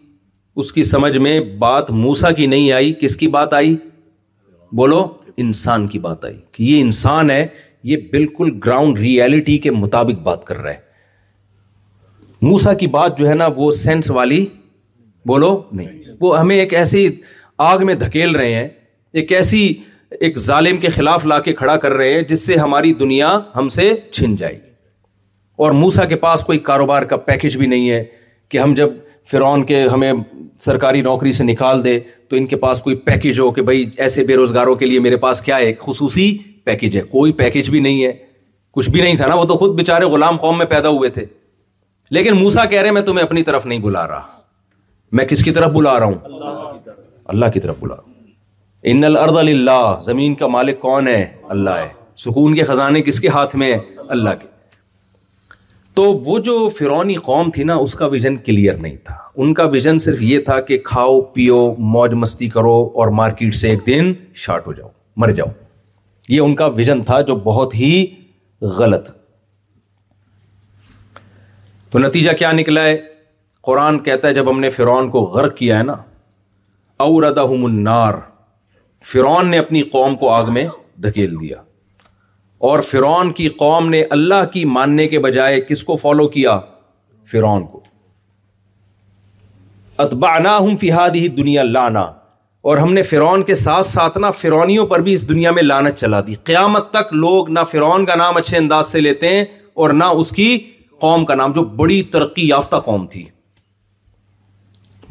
اس 0.62 0.72
کی 0.72 0.82
سمجھ 0.92 1.16
میں 1.26 1.38
بات 1.58 1.90
موسا 2.04 2.30
کی 2.32 2.46
نہیں 2.46 2.70
آئی 2.72 2.92
کس 3.00 3.16
کی 3.16 3.26
بات 3.36 3.54
آئی 3.54 3.76
بولو 4.76 5.02
انسان 5.44 5.86
کی 5.88 5.98
بات 5.98 6.24
آئی 6.24 6.36
کہ 6.52 6.62
یہ 6.62 6.80
انسان 6.80 7.30
ہے 7.30 7.46
یہ 7.92 7.96
بالکل 8.12 8.58
گراؤنڈ 8.66 8.98
ریئلٹی 8.98 9.56
کے 9.66 9.70
مطابق 9.70 10.20
بات 10.28 10.44
کر 10.46 10.56
رہا 10.56 10.72
ہے 10.72 10.82
موسا 12.42 12.72
کی 12.82 12.86
بات 12.96 13.18
جو 13.18 13.28
ہے 13.28 13.34
نا 13.34 13.46
وہ 13.56 13.70
سینس 13.84 14.10
والی 14.10 14.44
بولو 15.26 15.50
نہیں 15.72 16.02
وہ 16.20 16.38
ہمیں 16.38 16.56
ایک 16.56 16.74
ایسی 16.74 17.06
آگ 17.68 17.84
میں 17.86 17.94
دھکیل 18.04 18.34
رہے 18.36 18.54
ہیں 18.54 18.68
ایک 19.20 19.32
ایسی 19.32 19.62
ایک 20.20 20.38
ظالم 20.38 20.76
کے 20.80 20.88
خلاف 20.96 21.24
لا 21.26 21.38
کے 21.42 21.52
کھڑا 21.54 21.76
کر 21.76 21.92
رہے 21.92 22.12
ہیں 22.14 22.20
جس 22.28 22.46
سے 22.46 22.56
ہماری 22.56 22.92
دنیا 23.00 23.38
ہم 23.56 23.68
سے 23.76 23.92
چھن 24.10 24.36
جائے 24.36 24.54
گی 24.54 24.58
اور 25.62 25.72
موسا 25.72 26.04
کے 26.04 26.16
پاس 26.24 26.42
کوئی 26.44 26.58
کاروبار 26.68 27.02
کا 27.10 27.16
پیکج 27.28 27.56
بھی 27.56 27.66
نہیں 27.66 27.90
ہے 27.90 28.02
کہ 28.50 28.58
ہم 28.58 28.74
جب 28.74 28.90
فرعون 29.30 29.64
کے 29.66 29.82
ہمیں 29.88 30.12
سرکاری 30.60 31.00
نوکری 31.02 31.32
سے 31.32 31.44
نکال 31.44 31.84
دے 31.84 31.98
تو 32.28 32.36
ان 32.36 32.46
کے 32.46 32.56
پاس 32.56 32.80
کوئی 32.82 32.96
پیکج 33.06 33.40
ہو 33.40 33.50
کہ 33.52 33.62
بھائی 33.62 33.84
ایسے 34.04 34.24
بے 34.24 34.34
روزگاروں 34.36 34.74
کے 34.76 34.86
لیے 34.86 35.00
میرے 35.00 35.16
پاس 35.24 35.40
کیا 35.42 35.56
ہے 35.58 35.72
خصوصی 35.80 36.32
پیکج 36.64 36.96
ہے 36.96 37.02
کوئی 37.10 37.32
پیکج 37.40 37.70
بھی 37.70 37.80
نہیں 37.80 38.04
ہے 38.04 38.12
کچھ 38.74 38.90
بھی 38.90 39.00
نہیں 39.00 39.16
تھا 39.16 39.26
نا 39.26 39.34
وہ 39.34 39.44
تو 39.44 39.56
خود 39.56 39.76
بےچارے 39.78 40.04
غلام 40.14 40.36
قوم 40.44 40.58
میں 40.58 40.66
پیدا 40.66 40.88
ہوئے 40.96 41.10
تھے 41.18 41.24
لیکن 42.10 42.36
موسا 42.40 42.64
کہہ 42.70 42.80
رہے 42.82 42.90
میں 42.92 43.02
تمہیں 43.02 43.24
اپنی 43.24 43.42
طرف 43.48 43.66
نہیں 43.66 43.78
بلا 43.82 44.06
رہا 44.08 44.22
میں 45.18 45.24
کس 45.24 45.42
کی 45.44 45.50
طرف 45.52 45.70
بلا 45.72 45.98
رہا 46.00 46.06
ہوں 46.06 46.78
اللہ 47.34 47.46
کی 47.52 47.60
طرف 47.60 47.76
بلا 47.80 47.94
رہا 47.96 48.02
ہوں 48.06 48.12
ان 48.92 49.04
الارض 49.04 49.36
اللہ 49.38 49.96
زمین 50.02 50.34
کا 50.40 50.46
مالک 50.54 50.78
کون 50.80 51.06
ہے 51.08 51.24
اللہ 51.50 51.76
ہے 51.82 51.86
سکون 52.24 52.54
کے 52.56 52.62
خزانے 52.70 53.00
کس 53.02 53.20
کے 53.20 53.28
ہاتھ 53.36 53.54
میں 53.60 53.72
اللہ 54.16 54.30
کے 54.40 54.46
تو 55.98 56.02
وہ 56.26 56.38
جو 56.48 56.56
فرونی 56.78 57.14
قوم 57.28 57.50
تھی 57.54 57.64
نا 57.70 57.74
اس 57.84 57.94
کا 57.94 58.06
ویژن 58.14 58.36
کلیئر 58.46 58.74
نہیں 58.76 58.96
تھا 59.04 59.14
ان 59.42 59.54
کا 59.60 59.64
ویژن 59.74 59.98
صرف 60.06 60.22
یہ 60.22 60.38
تھا 60.48 60.58
کہ 60.70 60.78
کھاؤ 60.84 61.20
پیو 61.34 61.58
موج 61.94 62.14
مستی 62.24 62.48
کرو 62.56 62.74
اور 63.02 63.08
مارکیٹ 63.20 63.54
سے 63.54 63.70
ایک 63.70 63.86
دن 63.86 64.12
شارٹ 64.44 64.66
ہو 64.66 64.72
جاؤ 64.72 64.88
مر 65.24 65.32
جاؤ 65.40 65.48
یہ 66.28 66.40
ان 66.40 66.54
کا 66.54 66.66
ویژن 66.80 67.02
تھا 67.06 67.20
جو 67.30 67.36
بہت 67.44 67.74
ہی 67.74 68.04
غلط 68.78 69.10
تو 71.90 71.98
نتیجہ 72.06 72.30
کیا 72.38 72.52
نکلا 72.60 72.84
ہے 72.84 73.00
قرآن 73.70 73.98
کہتا 74.08 74.28
ہے 74.28 74.34
جب 74.34 74.50
ہم 74.50 74.60
نے 74.60 74.70
فرعون 74.70 75.08
کو 75.10 75.20
غرق 75.36 75.56
کیا 75.56 75.78
ہے 75.78 75.82
نا 75.82 75.96
اوردہم 77.08 77.64
النار 77.64 78.14
ہمنار 78.14 78.32
فرون 79.12 79.50
نے 79.50 79.58
اپنی 79.58 79.82
قوم 79.94 80.14
کو 80.16 80.28
آگ 80.34 80.44
میں 80.52 80.64
دھکیل 81.02 81.34
دیا 81.40 81.56
اور 82.68 82.80
فرون 82.90 83.30
کی 83.40 83.48
قوم 83.62 83.88
نے 83.90 84.02
اللہ 84.16 84.44
کی 84.52 84.64
ماننے 84.76 85.06
کے 85.08 85.18
بجائے 85.26 85.60
کس 85.68 85.82
کو 85.84 85.96
فالو 86.04 86.26
کیا 86.36 86.58
فرون 87.32 87.66
کو 87.72 87.82
اتبا 90.04 90.32
ہی 91.14 91.26
دنیا 91.36 91.62
لانا 91.62 92.00
اور 92.70 92.76
ہم 92.78 92.92
نے 92.92 93.02
فرون 93.08 93.42
کے 93.50 93.54
ساتھ 93.64 93.86
ساتھ 93.86 94.16
نہ 94.18 94.26
فرونیوں 94.38 94.86
پر 94.92 95.00
بھی 95.08 95.12
اس 95.12 95.28
دنیا 95.28 95.50
میں 95.58 95.62
لانت 95.62 95.96
چلا 95.98 96.20
دی 96.26 96.34
قیامت 96.50 96.90
تک 96.90 97.12
لوگ 97.12 97.50
نہ 97.58 97.64
فرعون 97.70 98.06
کا 98.06 98.14
نام 98.20 98.36
اچھے 98.36 98.56
انداز 98.58 98.92
سے 98.92 99.00
لیتے 99.00 99.28
ہیں 99.36 99.44
اور 99.82 99.90
نہ 100.00 100.04
اس 100.22 100.30
کی 100.38 100.48
قوم 101.00 101.24
کا 101.24 101.34
نام 101.40 101.52
جو 101.56 101.64
بڑی 101.82 102.02
ترقی 102.12 102.46
یافتہ 102.48 102.76
قوم 102.84 103.06
تھی 103.14 103.24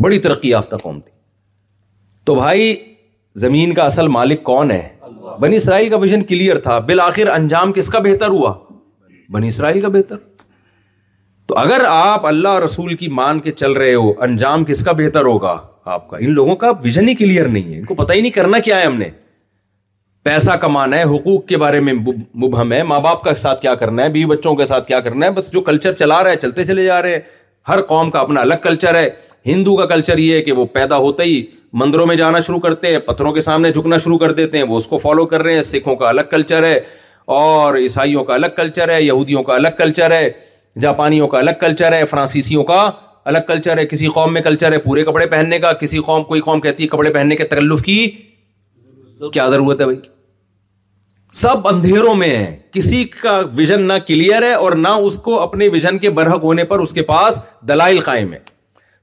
بڑی 0.04 0.20
ترقی 0.28 0.50
یافتہ 0.50 0.76
قوم 0.84 1.00
تھی 1.00 1.12
تو 2.26 2.36
بھائی 2.36 2.74
زمین 3.42 3.74
کا 3.74 3.84
اصل 3.84 4.08
مالک 4.08 4.42
کون 4.44 4.72
ہے 4.72 4.82
بنی 5.42 5.56
اسرائیل 5.56 5.90
کا 5.90 5.98
ویژن 5.98 6.24
کلیئر 6.30 6.58
تھا 6.66 6.78
بالآخر 6.88 7.28
انجام 7.36 7.72
کس 7.74 7.88
کا 7.90 8.00
بہتر 8.00 8.28
ہوا 8.30 8.52
بنی 9.34 9.48
اسرائیل 9.48 9.80
کا 9.82 9.88
بہتر 9.94 10.16
تو 11.48 11.58
اگر 11.58 11.82
آپ 11.88 12.26
اللہ 12.28 12.60
رسول 12.66 12.94
کی 12.96 13.08
مان 13.20 13.40
کے 13.48 13.52
چل 13.52 13.72
رہے 13.72 13.94
ہو 13.96 14.12
انجام 14.24 14.64
کس 14.64 14.84
کا 14.86 14.92
بہتر 14.98 15.26
ہوگا 15.26 15.58
آپ 15.94 16.08
کا 16.10 16.18
ان 16.22 16.32
لوگوں 16.34 16.56
کا 16.56 16.70
ویژن 16.84 17.10
ہی 17.10 17.16
کلیئر 17.16 17.46
نہیں 17.56 17.74
ہے 17.74 17.80
ان 17.80 17.86
کو 17.86 17.96
پتہ 17.96 18.14
ہی 18.14 18.22
نہیں 18.22 18.32
کرنا 18.32 18.60
کیا 18.68 18.78
ہے 18.80 18.86
ہم 18.86 18.98
نے 18.98 19.10
پیسہ 20.24 20.52
کمانا 20.62 20.98
ہے 21.00 21.04
حقوق 21.16 21.46
کے 21.46 21.58
بارے 21.66 21.80
میں 21.88 21.94
مبہم 21.94 22.72
ہے 22.74 22.82
ماں 22.92 23.00
باپ 23.10 23.24
کا 23.24 23.36
ساتھ 23.46 23.62
کیا 23.62 23.74
کرنا 23.84 24.04
ہے 24.04 24.10
بیوی 24.10 24.26
بچوں 24.36 24.56
کے 24.56 24.66
ساتھ 24.66 24.88
کیا 24.88 25.00
کرنا 25.08 25.26
ہے 25.26 25.32
بس 25.40 25.52
جو 25.54 25.62
کلچر 25.62 25.94
چلا 26.04 26.24
رہا 26.24 26.32
ہے 26.32 26.36
چلتے 26.44 26.64
چلے 26.66 26.86
جا 26.86 27.02
رہے 27.02 27.12
ہیں 27.12 27.20
ہر 27.70 27.82
قوم 27.88 28.10
کا 28.12 28.20
اپنا 28.20 28.42
الگ 28.42 28.62
کلچر 28.64 28.96
ہے 28.96 29.10
ہندو 29.46 29.76
کا 29.78 29.86
کلچر 29.86 30.18
یہ 30.18 30.34
ہے 30.36 30.42
کہ 30.44 30.52
وہ 30.62 30.66
پیدا 30.74 30.98
ہوتا 31.08 31.24
ہی 31.24 31.44
مندروں 31.82 32.06
میں 32.06 32.16
جانا 32.16 32.40
شروع 32.48 32.60
کرتے 32.64 32.90
ہیں 32.92 32.98
پتھروں 33.06 33.32
کے 33.34 33.42
سامنے 33.42 33.72
جھکنا 33.74 33.98
شروع 34.04 34.18
کر 34.20 34.32
دیتے 34.40 34.58
ہیں 34.58 34.66
وہ 34.70 34.78
اس 34.78 34.86
کو 34.88 34.98
فالو 34.98 35.26
کر 35.28 35.42
رہے 35.44 35.54
ہیں 35.54 35.62
سکھوں 35.70 35.96
کا 35.96 36.08
الگ 36.10 36.22
کلچر 36.32 36.64
ہے 36.64 36.80
اور 37.38 37.76
عیسائیوں 37.78 38.24
کا 38.24 38.34
الگ 38.34 38.48
کلچر 38.58 38.90
ہے 38.90 39.02
یہودیوں 39.04 39.42
کا 39.44 39.54
الگ 39.54 39.68
کلچر 39.78 40.12
ہے 40.12 40.30
جاپانیوں 40.82 41.28
کا 41.28 41.38
الگ 41.40 41.52
کلچر 41.60 41.94
ہے 41.94 42.04
فرانسیسیوں 42.12 42.64
کا 42.64 42.90
الگ 43.32 43.46
کلچر 43.48 43.78
ہے 43.78 43.86
کسی 43.86 44.08
قوم 44.14 44.34
میں 44.34 44.42
کلچر 44.42 44.72
ہے 44.72 44.78
پورے 44.84 45.04
کپڑے 45.04 45.26
پہننے 45.32 45.58
کا 45.60 45.72
کسی 45.80 46.00
قوم 46.06 46.24
کوئی 46.24 46.42
قوم 46.50 46.60
کہتی 46.62 46.84
ہے 46.84 46.88
کپڑے 46.90 47.12
پہننے 47.14 47.36
کے 47.36 47.44
تکلف 47.54 47.82
کی 47.86 48.00
کیا 49.34 49.48
ضرورت 49.50 49.82
ہے 49.82 49.86
بھائی 49.86 49.98
سب 51.42 51.68
اندھیروں 51.68 52.14
میں 52.16 52.28
ہے 52.36 52.56
کسی 52.74 53.04
کا 53.22 53.38
ویژن 53.58 53.88
نہ 53.88 53.94
کلیئر 54.08 54.42
ہے 54.44 54.52
اور 54.66 54.72
نہ 54.82 54.88
اس 55.06 55.18
کو 55.28 55.40
اپنے 55.42 55.68
ویژن 55.74 55.98
کے 56.00 56.10
برحق 56.20 56.44
ہونے 56.44 56.64
پر 56.74 56.80
اس 56.80 56.94
کے 56.94 57.02
پاس 57.12 57.40
دلائل 57.68 58.00
قائم 58.10 58.34
ہے 58.34 58.40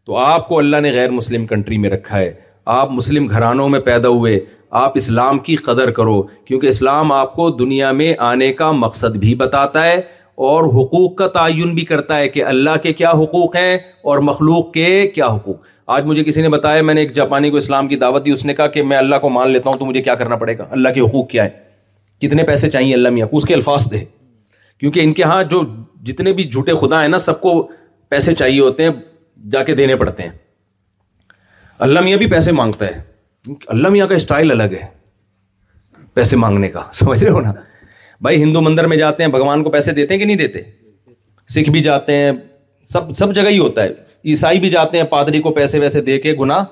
تو 0.07 0.17
آپ 0.17 0.49
کو 0.49 0.59
اللہ 0.59 0.81
نے 0.83 0.91
غیر 0.95 1.11
مسلم 1.17 1.47
کنٹری 1.47 1.79
میں 1.79 1.91
رکھا 1.91 2.19
ہے 2.19 2.33
آپ 2.73 2.91
مسلم 2.93 3.27
گھرانوں 3.29 3.69
میں 3.69 3.79
پیدا 3.85 4.09
ہوئے 4.09 4.39
آپ 4.81 4.93
اسلام 4.97 5.39
کی 5.47 5.55
قدر 5.69 5.91
کرو 5.93 6.21
کیونکہ 6.47 6.67
اسلام 6.67 7.13
آپ 7.13 7.35
کو 7.37 7.49
دنیا 7.51 7.91
میں 8.01 8.13
آنے 8.27 8.53
کا 8.59 8.71
مقصد 8.83 9.17
بھی 9.23 9.35
بتاتا 9.39 9.85
ہے 9.87 9.97
اور 10.49 10.65
حقوق 10.75 11.17
کا 11.19 11.27
تعین 11.39 11.75
بھی 11.75 11.85
کرتا 11.85 12.17
ہے 12.17 12.29
کہ 12.35 12.45
اللہ 12.51 12.77
کے 12.83 12.93
کیا 13.01 13.11
حقوق 13.23 13.57
ہیں 13.57 13.75
اور 14.11 14.19
مخلوق 14.29 14.71
کے 14.73 14.87
کیا 15.15 15.27
حقوق 15.35 15.67
آج 15.97 16.05
مجھے 16.07 16.25
کسی 16.25 16.43
نے 16.43 16.49
بتایا 16.57 16.83
میں 16.89 16.95
نے 16.95 17.01
ایک 17.01 17.13
جاپانی 17.15 17.51
کو 17.51 17.57
اسلام 17.57 17.89
کی 17.89 17.97
دعوت 18.05 18.25
دی 18.25 18.31
اس 18.33 18.45
نے 18.47 18.55
کہا 18.61 18.67
کہ 18.77 18.83
میں 18.93 18.97
اللہ 18.97 19.17
کو 19.23 19.29
مان 19.39 19.51
لیتا 19.51 19.71
ہوں 19.71 19.79
تو 19.79 19.85
مجھے 19.87 20.03
کیا 20.03 20.15
کرنا 20.23 20.37
پڑے 20.45 20.57
گا 20.59 20.67
اللہ 20.77 20.95
کے 20.95 21.01
حقوق 21.07 21.27
کیا 21.31 21.45
ہے 21.45 22.25
کتنے 22.27 22.43
پیسے 22.53 22.71
چاہیے 22.77 22.93
اللہ 22.95 23.15
میاں 23.19 23.27
اس 23.41 23.45
کے 23.49 23.55
الفاظ 23.55 23.91
دے 23.93 24.05
کیونکہ 24.81 25.01
ان 25.07 25.13
کے 25.19 25.23
ہاں 25.33 25.43
جو 25.55 25.63
جتنے 26.11 26.33
بھی 26.39 26.45
جھوٹے 26.55 26.75
خدا 26.81 27.03
ہیں 27.03 27.09
نا 27.09 27.19
سب 27.31 27.41
کو 27.41 27.55
پیسے 28.11 28.35
چاہیے 28.35 28.61
ہوتے 28.61 28.83
ہیں 28.89 28.91
جا 29.53 29.63
کے 29.65 29.75
دینے 29.83 29.97
پڑتے 30.05 30.23
ہیں 30.23 30.31
اللہ 31.85 32.01
میاں 32.05 32.17
بھی 32.19 32.27
پیسے 32.31 32.53
مانگتا 32.53 32.87
ہے 32.87 33.55
اللہ 33.75 33.89
میاں 33.89 34.07
کا 34.07 34.15
اسٹائل 34.15 34.51
الگ 34.51 34.73
ہے 34.81 34.87
پیسے 36.15 36.37
مانگنے 36.37 36.69
کا 36.71 36.83
سمجھ 36.95 37.23
رہے 37.23 37.31
ہو 37.33 37.41
نا 37.41 37.53
بھائی 38.23 38.43
ہندو 38.43 38.61
مندر 38.63 38.87
میں 38.87 38.97
جاتے 38.97 39.23
ہیں 39.23 39.31
بھگوان 39.31 39.63
کو 39.65 39.71
پیسے 39.71 39.93
دیتے 39.99 40.15
ہیں 40.15 40.19
کہ 40.21 40.27
نہیں 40.27 40.37
دیتے 40.37 40.61
سکھ 41.55 41.71
بھی 41.77 41.83
جاتے 41.83 42.17
ہیں 42.17 42.33
سب 42.93 43.13
سب 43.17 43.35
جگہ 43.35 43.49
ہی 43.49 43.59
ہوتا 43.59 43.83
ہے 43.83 43.89
عیسائی 44.33 44.61
بھی 44.61 44.71
جاتے 44.71 44.99
ہیں 44.99 45.05
پادری 45.15 45.41
کو 45.43 45.53
پیسے 45.61 45.79
ویسے 45.81 46.01
دے 46.11 46.19
کے 46.27 46.35
گناہ 46.41 46.65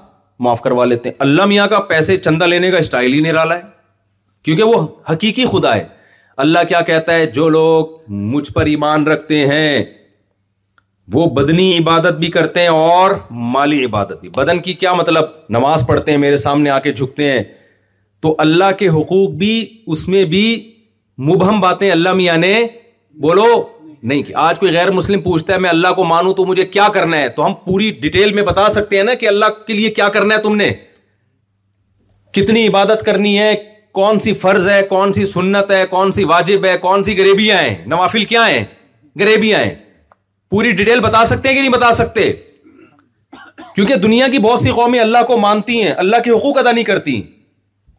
معاف 0.46 0.60
کروا 0.62 0.84
لیتے 0.92 1.08
ہیں 1.08 1.16
اللہ 1.28 1.44
میاں 1.54 1.66
کا 1.74 1.80
پیسے 1.94 2.16
چندہ 2.16 2.44
لینے 2.54 2.70
کا 2.70 2.78
اسٹائل 2.84 3.12
ہی 3.14 3.20
نرالا 3.30 3.54
ہے 3.56 3.62
کیونکہ 4.44 4.62
وہ 4.62 4.86
حقیقی 5.12 5.44
خدا 5.52 5.74
ہے 5.74 5.84
اللہ 6.46 6.68
کیا 6.68 6.80
کہتا 6.90 7.14
ہے 7.16 7.26
جو 7.40 7.48
لوگ 7.58 7.86
مجھ 8.34 8.50
پر 8.52 8.66
ایمان 8.76 9.06
رکھتے 9.06 9.46
ہیں 9.54 9.82
وہ 11.12 11.26
بدنی 11.34 11.64
عبادت 11.78 12.18
بھی 12.20 12.30
کرتے 12.30 12.60
ہیں 12.60 12.68
اور 12.68 13.10
مالی 13.54 13.84
عبادت 13.84 14.20
بھی 14.20 14.28
بدن 14.36 14.58
کی 14.62 14.72
کیا 14.80 14.92
مطلب 14.94 15.24
نماز 15.56 15.84
پڑھتے 15.88 16.10
ہیں 16.12 16.18
میرے 16.18 16.36
سامنے 16.46 16.70
آ 16.70 16.78
کے 16.86 16.92
جھکتے 16.92 17.30
ہیں 17.30 17.42
تو 18.22 18.34
اللہ 18.44 18.70
کے 18.78 18.88
حقوق 18.96 19.30
بھی 19.42 19.52
اس 19.94 20.06
میں 20.08 20.24
بھی 20.34 20.44
مبہم 21.28 21.60
باتیں 21.60 21.90
اللہ 21.90 22.12
میاں 22.14 22.36
نے 22.38 22.52
بولو 23.20 23.46
نہیں 24.02 24.22
کہ 24.22 24.34
آج 24.48 24.58
کوئی 24.58 24.72
غیر 24.74 24.90
مسلم 24.98 25.20
پوچھتا 25.20 25.52
ہے 25.54 25.58
میں 25.58 25.70
اللہ 25.70 25.92
کو 25.96 26.04
مانوں 26.04 26.32
تو 26.34 26.44
مجھے 26.46 26.64
کیا 26.76 26.88
کرنا 26.94 27.16
ہے 27.20 27.28
تو 27.36 27.46
ہم 27.46 27.52
پوری 27.64 27.90
ڈیٹیل 28.02 28.32
میں 28.34 28.42
بتا 28.50 28.68
سکتے 28.76 28.96
ہیں 28.96 29.04
نا 29.04 29.14
کہ 29.20 29.28
اللہ 29.28 29.60
کے 29.66 29.72
لیے 29.72 29.90
کیا 29.98 30.08
کرنا 30.18 30.34
ہے 30.36 30.40
تم 30.42 30.56
نے 30.56 30.72
کتنی 32.38 32.66
عبادت 32.68 33.02
کرنی 33.06 33.38
ہے 33.38 33.52
کون 33.98 34.18
سی 34.20 34.32
فرض 34.44 34.68
ہے 34.68 34.80
کون 34.88 35.12
سی 35.12 35.24
سنت 35.26 35.70
ہے 35.72 35.84
کون 35.90 36.12
سی 36.12 36.24
واجب 36.34 36.64
ہے 36.64 36.76
کون 36.80 37.04
سی 37.04 37.18
گریبیاں 37.18 37.56
ہیں 37.62 37.74
نوافل 37.94 38.24
کیا 38.34 38.48
ہیں 38.50 38.64
گریبیاں 39.20 39.58
ہیں 39.64 39.74
پوری 40.50 40.70
ڈیٹیل 40.72 41.00
بتا 41.00 41.24
سکتے 41.26 41.48
ہیں 41.48 41.54
کہ 41.54 41.60
نہیں 41.60 41.72
بتا 41.72 41.92
سکتے 41.94 42.32
کیونکہ 43.74 43.94
دنیا 44.02 44.28
کی 44.32 44.38
بہت 44.44 44.60
سی 44.60 44.70
قومیں 44.76 44.98
اللہ 45.00 45.22
کو 45.26 45.36
مانتی 45.40 45.80
ہیں 45.82 45.90
اللہ 46.04 46.16
کے 46.24 46.30
حقوق 46.30 46.58
ادا 46.58 46.72
نہیں 46.72 46.84
کرتی 46.84 47.20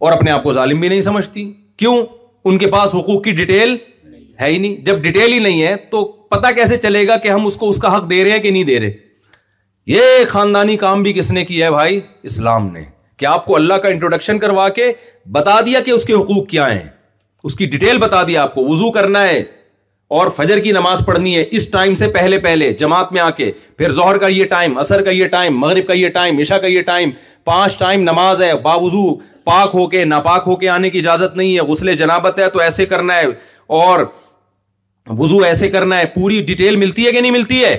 اور 0.06 0.12
اپنے 0.12 0.32
آپ 0.32 0.44
کو 0.44 0.54
ظالم 0.54 0.80
بھی 0.80 0.88
نہیں 0.90 1.02
سمجھتی 1.02 1.52
کیوں 1.78 1.98
ان 2.46 2.58
کے 2.58 2.68
پاس 2.72 2.96
حقوق 2.96 3.24
کی 3.24 3.32
ڈیٹیل 3.42 3.76
ہے 4.42 4.50
ہی 4.52 4.58
نہیں 4.58 4.76
جب 4.86 5.02
ڈیٹیل 5.02 5.34
ہی 5.34 5.40
نہیں 5.40 5.62
ہے 5.64 5.76
تو 5.92 6.04
پتا 6.32 6.52
کیسے 6.58 6.76
چلے 6.86 7.08
گا 7.08 7.18
کہ 7.24 7.30
ہم 7.32 7.46
اس 7.46 7.56
کو 7.64 7.70
اس 7.70 7.78
کا 7.82 7.96
حق 7.98 8.10
دے 8.10 8.24
رہے 8.24 8.32
ہیں 8.32 8.40
کہ 8.40 8.52
نہیں 8.52 8.64
دے 8.64 8.80
رہے 8.80 8.92
یہ 9.96 10.26
خاندانی 10.30 10.78
کام 10.78 11.04
بھی 11.04 11.14
کس 11.14 11.32
نے 11.32 11.44
کیا 11.46 11.66
ہے 11.66 11.72
بھائی 11.72 12.00
اسلام 12.30 12.72
نے 12.74 12.84
کہ 13.20 13.26
آپ 13.26 13.46
کو 13.46 13.56
اللہ 13.56 13.74
کا 13.84 13.88
انٹروڈکشن 13.90 14.40
کروا 14.40 14.68
کے 14.80 14.92
بتا 15.32 15.60
دیا 15.66 15.80
کہ 15.86 15.92
اس 15.92 16.06
کے 16.06 16.14
حقوق 16.14 16.48
کیا 16.50 16.74
ہیں 16.74 16.88
اس 17.44 17.56
کی 17.56 17.66
ڈیٹیل 17.74 17.98
بتا 17.98 18.24
دیا 18.28 18.42
آپ 18.42 18.54
کو 18.56 18.64
وضو 18.68 18.92
کرنا 18.92 19.24
ہے 19.28 19.44
اور 20.18 20.28
فجر 20.36 20.60
کی 20.60 20.72
نماز 20.72 21.02
پڑھنی 21.06 21.36
ہے 21.36 21.44
اس 21.58 21.68
ٹائم 21.72 21.96
سے 21.96 22.08
پہلے 22.14 22.38
پہلے 22.46 22.72
جماعت 22.78 23.12
میں 23.14 23.22
آ 23.22 23.30
کے 23.40 23.50
پھر 23.78 23.92
زہر 23.98 24.18
کا 24.22 24.28
یہ 24.28 24.46
ٹائم 24.54 24.78
اثر 24.84 25.02
کا 25.06 25.12
یہ 25.12 25.28
ٹائم 25.34 25.58
مغرب 25.60 25.88
کا 25.88 25.94
یہ 25.94 26.10
ٹائم 26.14 26.38
عشاء 26.42 26.58
کا 26.64 26.68
یہ 26.68 26.82
ٹائم 26.86 27.10
پانچ 27.50 27.78
ٹائم 27.80 28.02
نماز 28.04 28.42
ہے 28.42 28.52
باوضو 28.64 29.04
پاک 29.50 29.70
ہو 29.74 29.86
کے 29.90 30.04
ناپاک 30.06 30.44
ہو 30.48 30.56
کے 30.64 30.70
آنے 30.70 30.90
کی 30.90 31.00
اجازت 31.00 31.36
نہیں 31.38 31.54
ہے 31.56 31.62
غسل 31.68 31.96
جنابت 31.98 32.40
ہے 32.40 32.50
تو 32.54 32.60
ایسے 32.62 32.86
کرنا 32.94 33.16
ہے 33.20 33.26
اور 33.84 34.04
وضو 35.20 35.38
ایسے 35.44 35.70
کرنا 35.78 36.00
ہے 36.00 36.06
پوری 36.16 36.42
ڈیٹیل 36.50 36.76
ملتی 36.86 37.06
ہے 37.06 37.12
کہ 37.12 37.22
نہیں 37.22 37.32
ملتی 37.38 37.64
ہے 37.64 37.78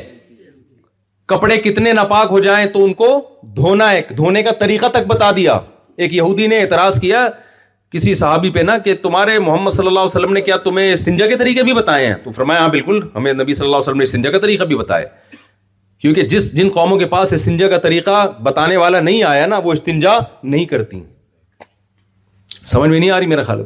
کپڑے 1.35 1.57
کتنے 1.67 1.93
ناپاک 1.99 2.29
ہو 2.31 2.39
جائیں 2.49 2.65
تو 2.73 2.85
ان 2.85 2.93
کو 3.03 3.09
دھونا 3.57 3.91
ہے 3.93 4.01
دھونے 4.17 4.43
کا 4.43 4.53
طریقہ 4.61 4.87
تک 4.95 5.07
بتا 5.07 5.31
دیا 5.37 5.59
ایک 5.99 6.15
یہودی 6.15 6.47
نے 6.55 6.61
اعتراض 6.63 7.01
کیا 7.01 7.27
کسی 7.93 8.15
صحابی 8.15 8.51
پہ 8.53 8.59
نا 8.67 8.77
کہ 8.79 8.95
تمہارے 9.03 9.39
محمد 9.39 9.71
صلی 9.71 9.87
اللہ 9.87 9.99
علیہ 10.01 10.11
وسلم 10.17 10.33
نے 10.33 10.41
کیا 10.41 10.57
تمہیں 10.65 10.93
استنجا 10.93 11.27
کے 11.29 11.37
طریقے 11.37 11.63
بھی 11.65 11.73
بتائے 11.75 12.07
ہیں 12.07 12.15
تو 12.25 12.33
فرمایا 12.33 12.61
ہاں 12.61 12.69
بالکل 12.75 13.01
ہمیں 13.15 13.33
نبی 13.33 13.55
صلی 13.55 13.67
اللہ 13.67 13.77
علیہ 13.77 13.87
وسلم 13.89 13.97
نے 13.99 14.03
استنجا 14.05 14.31
کا 14.31 14.39
طریقہ 14.47 14.65
بھی 14.73 14.77
بتایا 14.77 15.07
کیونکہ 16.03 16.23
جس 16.29 16.53
جن 16.57 16.69
قوموں 16.75 16.99
کے 16.99 17.07
پاس 17.07 17.33
استنجا 17.33 17.69
کا 17.69 17.79
طریقہ 17.87 18.27
بتانے 18.43 18.77
والا 18.83 19.01
نہیں 19.01 19.23
آیا 19.31 19.47
نا 19.47 19.59
وہ 19.65 19.73
استنجا 19.73 20.13
نہیں 20.43 20.65
کرتی 20.75 21.03
سمجھ 22.73 22.91
میں 22.91 22.99
نہیں 22.99 23.11
آ 23.11 23.19
رہی 23.19 23.27
میرا 23.35 23.43
خیال 23.49 23.63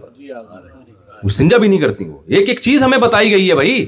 استنجا 1.22 1.56
بھی 1.56 1.68
نہیں 1.68 1.80
کرتی 1.80 2.04
وہ 2.04 2.18
ایک 2.36 2.48
ایک 2.48 2.60
چیز 2.60 2.82
ہمیں 2.82 2.98
بتائی 2.98 3.30
گئی 3.32 3.48
ہے 3.48 3.54
بھائی 3.54 3.84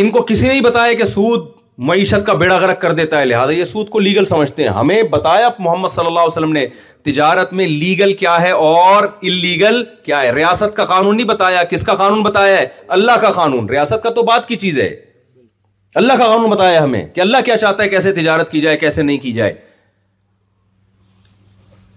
ان 0.00 0.10
کو 0.10 0.22
کسی 0.28 0.46
نے 0.48 0.60
بتایا 0.60 0.92
کہ 0.98 1.04
سود 1.04 1.46
معیشت 1.86 2.24
کا 2.26 2.32
بیڑا 2.38 2.56
غرق 2.58 2.80
کر 2.80 2.92
دیتا 2.94 3.20
ہے 3.20 3.24
لہٰذا 3.24 3.52
یہ 3.52 3.64
سود 3.64 3.88
کو 3.90 3.98
لیگل 3.98 4.24
سمجھتے 4.26 4.62
ہیں 4.62 4.70
ہمیں 4.74 5.02
بتایا 5.10 5.48
محمد 5.58 5.88
صلی 5.90 6.06
اللہ 6.06 6.18
علیہ 6.18 6.26
وسلم 6.36 6.52
نے 6.52 6.66
تجارت 7.04 7.52
میں 7.52 7.66
لیگل 7.68 8.12
کیا 8.16 8.36
ہے 8.42 8.50
اور 8.66 9.06
انلیگل 9.22 9.82
کیا 10.04 10.20
ہے 10.20 10.30
ریاست 10.32 10.76
کا 10.76 10.84
قانون 10.92 11.16
نہیں 11.16 11.26
بتایا 11.26 11.64
کس 11.70 11.82
کا 11.86 11.94
قانون 11.94 12.22
بتایا 12.22 12.58
ہے 12.58 12.66
اللہ 12.98 13.18
کا 13.20 13.30
قانون 13.40 13.68
ریاست 13.70 14.02
کا 14.02 14.10
تو 14.18 14.22
بات 14.30 14.46
کی 14.48 14.56
چیز 14.64 14.78
ہے 14.80 14.88
اللہ 16.02 16.12
کا 16.18 16.26
قانون 16.32 16.50
بتایا 16.50 16.82
ہمیں 16.84 17.04
کہ 17.14 17.20
اللہ 17.20 17.42
کیا 17.44 17.56
چاہتا 17.64 17.82
ہے 17.84 17.88
کیسے 17.88 18.12
تجارت 18.12 18.50
کی 18.50 18.60
جائے 18.60 18.76
کیسے 18.78 19.02
نہیں 19.02 19.18
کی 19.24 19.32
جائے 19.32 19.54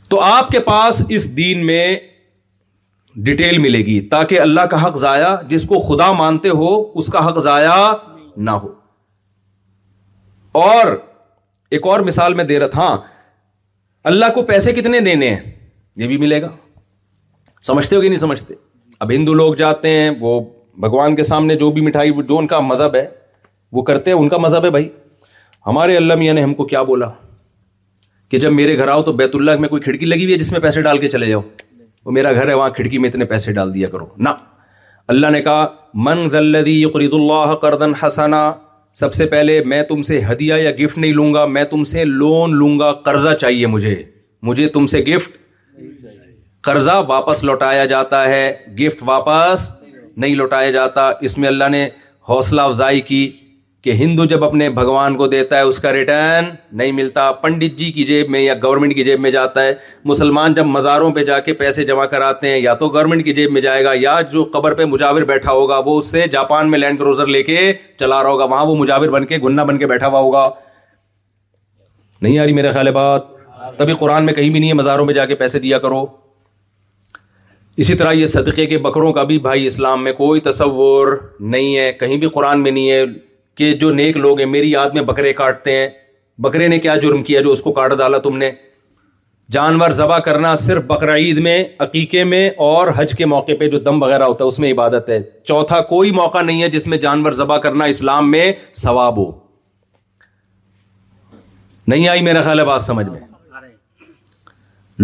تو 0.10 0.22
آپ 0.24 0.50
کے 0.50 0.60
پاس 0.72 1.04
اس 1.10 1.36
دین 1.38 1.66
میں 1.66 1.98
ڈیٹیل 3.30 3.58
ملے 3.60 3.80
گی 3.86 4.00
تاکہ 4.10 4.40
اللہ 4.40 4.66
کا 4.72 4.84
حق 4.86 4.98
ضائع 4.98 5.36
جس 5.50 5.66
کو 5.70 5.80
خدا 5.88 6.12
مانتے 6.22 6.50
ہو 6.64 6.70
اس 7.00 7.08
کا 7.14 7.28
حق 7.28 7.40
ضائع 7.44 7.70
نہ 8.36 8.52
ہو 8.64 8.68
اور 10.58 10.88
ایک 11.78 11.86
اور 11.88 12.00
مثال 12.08 12.34
میں 12.34 12.44
دے 12.52 12.60
رہا 12.60 12.68
تھا 12.76 12.82
ہاں، 12.82 12.98
اللہ 14.12 14.32
کو 14.36 14.42
پیسے 14.52 14.72
کتنے 14.74 15.00
دینے 15.08 15.30
ہیں 15.30 15.52
یہ 16.02 16.08
بھی 16.08 16.18
ملے 16.24 16.42
گا 16.42 16.48
سمجھتے 17.70 17.96
ہو 17.96 18.02
کہ 18.02 18.08
نہیں 18.10 18.20
سمجھتے 18.20 18.54
اب 19.06 19.12
ہندو 19.16 19.34
لوگ 19.42 19.54
جاتے 19.62 19.90
ہیں 19.98 20.10
وہ 20.20 20.40
بھگوان 20.86 21.16
کے 21.16 21.24
سامنے 21.32 21.56
جو 21.64 21.70
بھی 21.78 21.82
مٹھائی 21.88 22.12
جو 22.30 22.38
ان 22.38 22.48
کا 22.54 22.60
مذہب 22.72 22.96
ہے 22.96 23.06
وہ 23.78 23.82
کرتے 23.92 24.12
ہیں 24.12 24.18
ان 24.18 24.30
کا 24.30 24.38
مذہب 24.46 24.66
ہے 24.66 24.70
بھائی 24.78 24.88
ہمارے 25.68 25.98
اللہ 25.98 26.16
میاں 26.24 26.34
نے 26.34 26.44
ہم 26.44 26.54
کو 26.62 26.66
کیا 26.76 26.82
بولا 26.92 27.10
کہ 28.32 28.40
جب 28.46 28.52
میرے 28.62 28.78
گھر 28.78 28.88
آؤ 28.98 29.02
تو 29.10 29.14
بیت 29.24 29.36
اللہ 29.36 29.60
میں 29.64 29.70
کوئی 29.70 29.82
کھڑکی 29.88 30.06
لگی 30.14 30.24
ہوئی 30.24 30.34
ہے 30.34 30.40
جس 30.40 30.52
میں 30.52 30.60
پیسے 30.68 30.82
ڈال 30.90 30.98
کے 31.02 31.08
چلے 31.18 31.26
جاؤ 31.30 31.42
وہ 32.06 32.12
میرا 32.20 32.32
گھر 32.34 32.48
ہے 32.48 32.54
وہاں 32.62 32.70
کھڑکی 32.80 32.98
میں 33.04 33.10
اتنے 33.10 33.26
پیسے 33.36 33.52
ڈال 33.60 33.74
دیا 33.74 33.88
کرو 33.98 34.06
نہ 34.28 34.40
اللہ 35.14 35.32
نے 35.38 35.42
کہا 35.42 35.68
من 36.08 36.30
ذلدی 36.32 36.84
قرید 36.96 37.14
اللہ 37.20 37.54
کردن 37.62 37.94
حسنا 38.04 38.40
سب 39.00 39.14
سے 39.14 39.26
پہلے 39.32 39.60
میں 39.72 39.82
تم 39.90 40.02
سے 40.02 40.20
ہدیہ 40.30 40.54
یا 40.60 40.70
گفٹ 40.80 40.98
نہیں 40.98 41.12
لوں 41.14 41.34
گا 41.34 41.46
میں 41.56 41.64
تم 41.72 41.84
سے 41.90 42.04
لون 42.06 42.56
لوں 42.60 42.70
گا 42.80 42.92
قرضہ 43.08 43.34
چاہیے 43.42 43.68
مجھے 43.74 43.96
مجھے 44.48 44.68
تم 44.78 44.88
سے 44.94 45.00
گفٹ 45.08 45.36
قرضہ 46.68 46.92
واپس 47.08 47.44
لوٹایا 47.44 47.84
جاتا 47.92 48.24
ہے 48.30 48.44
گفٹ 48.80 49.04
واپس 49.10 49.72
نہیں 50.16 50.36
لوٹایا 50.36 50.72
جاتا 50.78 51.10
اس 51.28 51.38
میں 51.38 51.48
اللہ 51.48 51.70
نے 51.72 51.84
حوصلہ 52.30 52.62
افزائی 52.70 53.02
کی 53.12 53.22
کہ 53.88 53.92
ہندو 54.00 54.24
جب 54.32 54.44
اپنے 54.44 54.68
بھگوان 54.78 55.16
کو 55.18 55.26
دیتا 55.32 55.58
ہے 55.58 55.62
اس 55.68 55.78
کا 55.80 55.92
ریٹرن 55.94 56.46
نہیں 56.80 56.92
ملتا 56.92 57.32
پنڈت 57.44 57.76
جی 57.80 57.92
کی 57.98 58.04
جیب 58.06 58.30
میں 58.30 58.40
یا 58.42 58.54
گورنمنٹ 58.64 58.94
کی 58.96 59.04
جیب 59.04 59.20
میں 59.26 59.30
جاتا 59.32 59.64
ہے 59.64 59.74
مسلمان 60.12 60.54
جب 60.54 60.66
مزاروں 60.72 61.12
پہ 61.18 61.24
جا 61.26 61.38
کے 61.46 61.54
پیسے 61.62 61.84
جمع 61.92 62.06
کراتے 62.14 62.50
ہیں 62.50 62.58
یا 62.58 62.74
تو 62.82 62.90
گورنمنٹ 62.96 63.24
کی 63.26 63.34
جیب 63.34 63.52
میں 63.58 63.62
جائے 63.62 63.84
گا 63.84 63.94
یا 64.00 64.16
جو 64.32 64.44
قبر 64.54 64.74
پہ 64.80 64.86
مجاور 64.96 65.22
بیٹھا 65.30 65.52
ہوگا 65.52 65.78
وہ 65.86 65.98
اس 65.98 66.10
سے 66.12 66.24
جاپان 66.32 66.72
میں 66.72 66.80
لینڈ 66.80 67.00
کروزر 67.00 67.28
لے 67.36 67.44
کے 67.50 67.60
چلا 68.00 68.22
رہا 68.24 68.30
ہوگا 68.30 68.46
وہاں 68.56 68.66
وہ 68.66 68.76
مجاور 68.84 69.10
بن 69.18 69.26
کے 69.26 69.38
گنہ 69.44 69.62
بن 69.70 69.78
کے 69.80 69.88
بیٹھا 69.94 70.08
ہوا 70.08 70.20
ہوگا 70.22 70.50
نہیں 72.22 72.38
آ 72.40 72.46
رہی 72.46 72.54
میرے 72.58 72.72
خیال 72.72 72.92
بات 73.00 73.30
تبھی 73.78 73.94
قرآن 74.00 74.26
میں 74.26 74.34
کہیں 74.42 74.50
بھی 74.50 74.60
نہیں 74.60 74.70
ہے 74.70 74.74
مزاروں 74.84 75.06
میں 75.06 75.14
جا 75.14 75.26
کے 75.30 75.36
پیسے 75.44 75.60
دیا 75.68 75.80
کرو 75.88 76.06
اسی 77.86 77.96
طرح 78.04 78.12
یہ 78.22 78.26
صدقے 78.36 78.66
کے 78.74 78.78
بکروں 78.90 79.14
کا 79.20 79.24
بھی 79.32 79.40
بھائی 79.48 79.66
اسلام 79.68 80.04
میں 80.10 80.14
کوئی 80.24 80.42
تصور 80.52 81.18
نہیں 81.56 81.76
ہے 81.78 81.92
کہیں 82.04 82.18
بھی 82.26 82.34
قرآن 82.36 82.64
میں 82.64 82.72
نہیں 82.80 82.92
ہے 82.92 83.04
کہ 83.58 83.72
جو 83.82 83.92
نیک 83.94 84.18
لوگ 84.18 84.40
ہیں 84.40 84.46
میری 84.48 84.70
یاد 84.72 84.90
میں 84.94 85.02
بکرے 85.04 85.32
کاٹتے 85.34 85.76
ہیں 85.78 85.88
بکرے 86.42 86.68
نے 86.68 86.78
کیا 86.80 86.96
جرم 87.02 87.22
کیا 87.30 87.42
جو 87.42 87.52
اس 87.52 87.62
کو 87.62 87.72
کاٹ 87.74 87.94
ڈالا 87.98 88.18
تم 88.26 88.38
نے 88.38 88.50
جانور 89.52 89.92
ذبح 90.00 90.18
کرنا 90.26 90.54
صرف 90.66 90.84
بقرعید 90.88 91.38
میں 91.44 91.64
عقیقے 91.86 92.24
میں 92.34 92.50
اور 92.66 92.88
حج 92.96 93.14
کے 93.18 93.26
موقع 93.34 93.52
پہ 93.60 93.68
جو 93.70 93.80
دم 93.86 94.02
وغیرہ 94.04 94.24
ہوتا 94.24 94.44
ہے 94.44 94.48
اس 94.48 94.60
میں 94.60 94.72
عبادت 94.72 95.10
ہے 95.10 95.22
چوتھا 95.48 95.80
کوئی 95.92 96.12
موقع 96.22 96.42
نہیں 96.42 96.62
ہے 96.64 96.70
جس 96.70 96.88
میں 96.94 96.98
جانور 97.06 97.32
ذبح 97.42 97.58
کرنا 97.66 97.86
اسلام 97.94 98.32
میں 98.32 98.52
ثواب 98.82 99.18
ہو 99.18 99.30
نہیں 101.92 102.08
آئی 102.10 102.22
میرا 102.22 102.42
خیال 102.44 102.60
ہے 102.60 102.66
بات 102.66 102.82
سمجھ 102.82 103.08
میں 103.10 103.20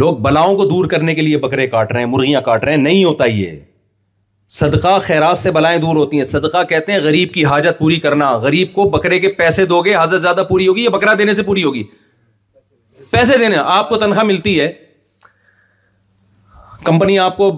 لوگ 0.01 0.15
بلاؤں 0.27 0.55
کو 0.57 0.65
دور 0.67 0.85
کرنے 0.91 1.13
کے 1.15 1.21
لیے 1.21 1.37
بکرے 1.39 1.67
کاٹ 1.73 1.91
رہے 1.91 1.99
ہیں 2.03 2.07
مرغیاں 2.11 2.41
کاٹ 2.45 2.63
رہے 2.63 2.73
ہیں 2.75 2.81
نہیں 2.81 3.03
ہوتا 3.05 3.25
یہ 3.25 3.57
صدقہ 4.59 4.89
خیرات 5.03 5.37
سے 5.37 5.51
بلائیں 5.51 5.77
دور 5.81 5.95
ہوتی 5.95 6.17
ہیں 6.17 6.23
صدقہ 6.31 6.61
کہتے 6.69 6.91
ہیں 6.91 6.99
غریب 7.03 7.33
کی 7.33 7.43
حاجت 7.51 7.77
پوری 7.77 7.95
کرنا 7.99 8.29
غریب 8.41 8.73
کو 8.73 8.83
بکرے 8.95 9.17
کے 9.19 9.27
پیسے 9.39 9.65
دو 9.65 9.79
گے 9.85 9.93
حاجت 9.93 10.21
زیادہ 10.21 10.43
پوری 10.49 10.67
ہوگی 10.67 10.83
یا 10.83 10.89
بکرا 10.95 11.13
دینے 11.19 11.33
سے 11.33 11.43
پوری 11.43 11.63
ہوگی 11.63 11.83
پیسے 13.11 13.37
دینے 13.37 13.55
آپ 13.75 13.89
کو 13.89 13.97
تنخواہ 14.03 14.25
ملتی 14.25 14.59
ہے 14.59 14.71
کمپنی 16.89 17.17
آپ 17.25 17.37
کو 17.37 17.49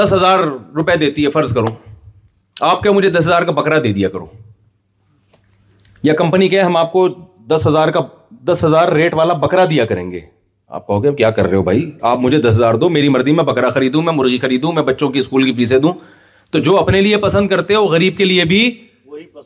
دس 0.00 0.12
ہزار 0.14 0.38
روپے 0.76 0.96
دیتی 1.04 1.24
ہے 1.26 1.30
فرض 1.38 1.52
کرو 1.54 1.74
آپ 2.72 2.82
کہ 2.82 2.90
مجھے 2.98 3.08
دس 3.10 3.26
ہزار 3.26 3.42
کا 3.42 3.52
بکرا 3.62 3.78
دے 3.84 3.92
دیا 3.92 4.08
کرو 4.16 4.26
یا 6.10 6.14
کمپنی 6.22 6.48
کہ 6.56 6.60
ہم 6.60 6.76
آپ 6.76 6.92
کو 6.92 7.08
دس 7.54 7.66
ہزار 7.66 7.88
کا 7.98 8.06
دس 8.52 8.64
ہزار 8.64 8.92
ریٹ 9.02 9.14
والا 9.22 9.34
بکرا 9.46 9.64
دیا 9.70 9.84
کریں 9.92 10.10
گے 10.10 10.20
آپ 10.74 10.86
کہو 10.86 11.02
گے 11.04 11.12
کیا 11.14 11.30
کر 11.36 11.46
رہے 11.46 11.56
ہو 11.56 11.62
بھائی 11.62 11.90
آپ 12.10 12.18
مجھے 12.20 12.38
دس 12.40 12.48
ہزار 12.48 12.74
دو 12.82 12.88
میری 12.90 13.08
مرضی 13.14 13.32
میں 13.38 13.44
بکرا 13.44 13.68
خریدوں 13.70 14.02
میں 14.02 14.12
مرغی 14.12 14.38
خریدوں 14.44 14.70
میں 14.72 14.82
بچوں 14.82 15.08
کی 15.12 15.18
اسکول 15.18 15.44
کی 15.44 15.52
فیسیں 15.56 15.78
دوں 15.78 15.92
تو 16.52 16.58
جو 16.68 16.76
اپنے 16.78 17.00
لیے 17.00 17.16
پسند 17.24 17.48
کرتے 17.48 17.74
ہو 17.74 17.82
غریب 17.94 18.16
کے 18.18 18.24
لیے 18.24 18.44
بھی 18.52 18.62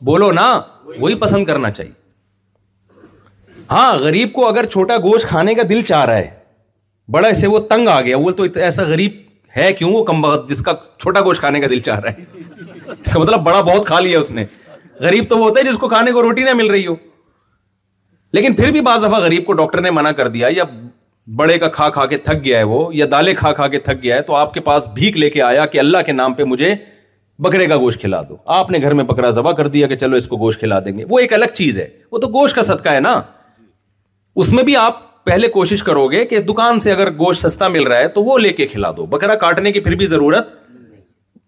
بولو 0.04 0.30
نا 0.38 0.44
وہی 0.98 1.14
پسند 1.24 1.44
کرنا 1.46 1.70
چاہیے 1.70 1.92
ہاں 3.70 3.92
غریب 4.04 4.32
کو 4.32 4.46
اگر 4.48 4.66
چھوٹا 4.72 4.96
گوشت 5.08 5.26
کھانے 5.28 5.54
کا 5.54 5.62
دل 5.68 5.80
چاہ 5.88 6.04
رہا 6.06 6.16
ہے 6.16 6.30
بڑا 7.14 7.26
ایسے 7.28 7.46
وہ 7.54 7.58
تنگ 7.70 7.88
آ 7.88 8.00
گیا 8.00 8.16
وہ 8.26 8.30
تو 8.40 8.46
ایسا 8.68 8.82
غریب 8.92 9.12
ہے 9.56 9.72
کیوں 9.78 9.92
وہ 9.92 10.04
کم 10.10 10.22
بہت 10.22 10.48
جس 10.50 10.60
کا 10.64 10.72
چھوٹا 11.02 11.20
گوشت 11.28 11.40
کھانے 11.40 11.60
کا 11.60 11.66
دل 11.70 11.80
چاہ 11.90 11.98
رہا 12.00 12.10
ہے 12.10 12.94
اس 13.00 13.12
کا 13.12 13.18
مطلب 13.20 13.40
بڑا 13.48 13.60
بہت 13.60 13.86
کھا 13.86 14.00
لیا 14.06 14.18
اس 14.20 14.30
نے 14.38 14.44
غریب 15.08 15.24
تو 15.30 15.38
وہ 15.38 15.48
ہوتا 15.48 15.60
ہے 15.60 15.64
جس 15.72 15.76
کو 15.80 15.88
کھانے 15.88 16.12
کو 16.12 16.22
روٹی 16.28 16.42
نہ 16.44 16.52
مل 16.62 16.70
رہی 16.70 16.86
ہو 16.86 16.94
لیکن 18.36 18.54
پھر 18.54 18.70
بھی 18.72 18.80
بعض 18.88 19.04
دفعہ 19.04 19.20
غریب 19.20 19.44
کو 19.46 19.52
ڈاکٹر 19.60 19.80
نے 19.82 19.90
منع 19.98 20.10
کر 20.20 20.28
دیا 20.28 20.48
یا 20.56 20.64
بڑے 21.36 21.56
کا 21.58 21.68
کھا 21.68 21.88
کھا 21.90 22.04
کے 22.06 22.16
تھک 22.24 22.44
گیا 22.44 22.58
ہے 22.58 22.62
وہ 22.64 22.88
یا 22.94 23.06
دالے 23.10 23.32
کھا 23.34 23.52
کھا 23.52 23.66
کے 23.68 23.78
تھک 23.84 24.02
گیا 24.02 24.16
ہے 24.16 24.22
تو 24.22 24.34
آپ 24.34 24.52
کے 24.54 24.60
پاس 24.68 24.86
بھیک 24.94 25.16
لے 25.16 25.30
کے 25.30 25.40
آیا 25.42 25.64
کہ 25.66 25.78
اللہ 25.78 26.02
کے 26.06 26.12
نام 26.12 26.34
پہ 26.34 26.44
مجھے 26.44 26.74
بکرے 27.44 27.66
کا 27.68 27.76
گوشت 27.76 28.00
کھلا 28.00 28.20
دو 28.28 28.36
آپ 28.58 28.70
نے 28.70 28.78
گھر 28.82 28.92
میں 28.94 29.04
بکرا 29.04 29.30
ذبح 29.38 29.52
کر 29.52 29.66
دیا 29.74 29.86
کہ 29.86 29.96
چلو 29.96 30.16
اس 30.16 30.26
کو 30.26 30.36
گوشت 30.40 30.58
کھلا 30.60 30.78
دیں 30.84 30.96
گے 30.98 31.04
وہ 31.08 31.18
ایک 31.18 31.32
الگ 31.34 31.54
چیز 31.54 31.78
ہے 31.78 31.88
وہ 32.12 32.18
تو 32.18 32.28
گوشت 32.38 32.54
کا 32.56 32.62
صدقہ 32.68 32.88
ہے 32.88 33.00
نا 33.06 33.20
اس 34.42 34.52
میں 34.52 34.62
بھی 34.64 34.76
آپ 34.76 35.04
پہلے 35.24 35.48
کوشش 35.48 35.82
کرو 35.82 36.06
گے 36.10 36.24
کہ 36.26 36.38
دکان 36.48 36.80
سے 36.80 36.92
اگر 36.92 37.10
گوشت 37.18 37.40
سستا 37.46 37.68
مل 37.68 37.86
رہا 37.86 37.98
ہے 38.00 38.08
تو 38.14 38.24
وہ 38.24 38.38
لے 38.38 38.52
کے 38.58 38.66
کھلا 38.66 38.90
دو 38.96 39.06
بکرا 39.16 39.34
کاٹنے 39.44 39.72
کی 39.72 39.80
پھر 39.86 39.96
بھی 39.96 40.06
ضرورت 40.06 40.48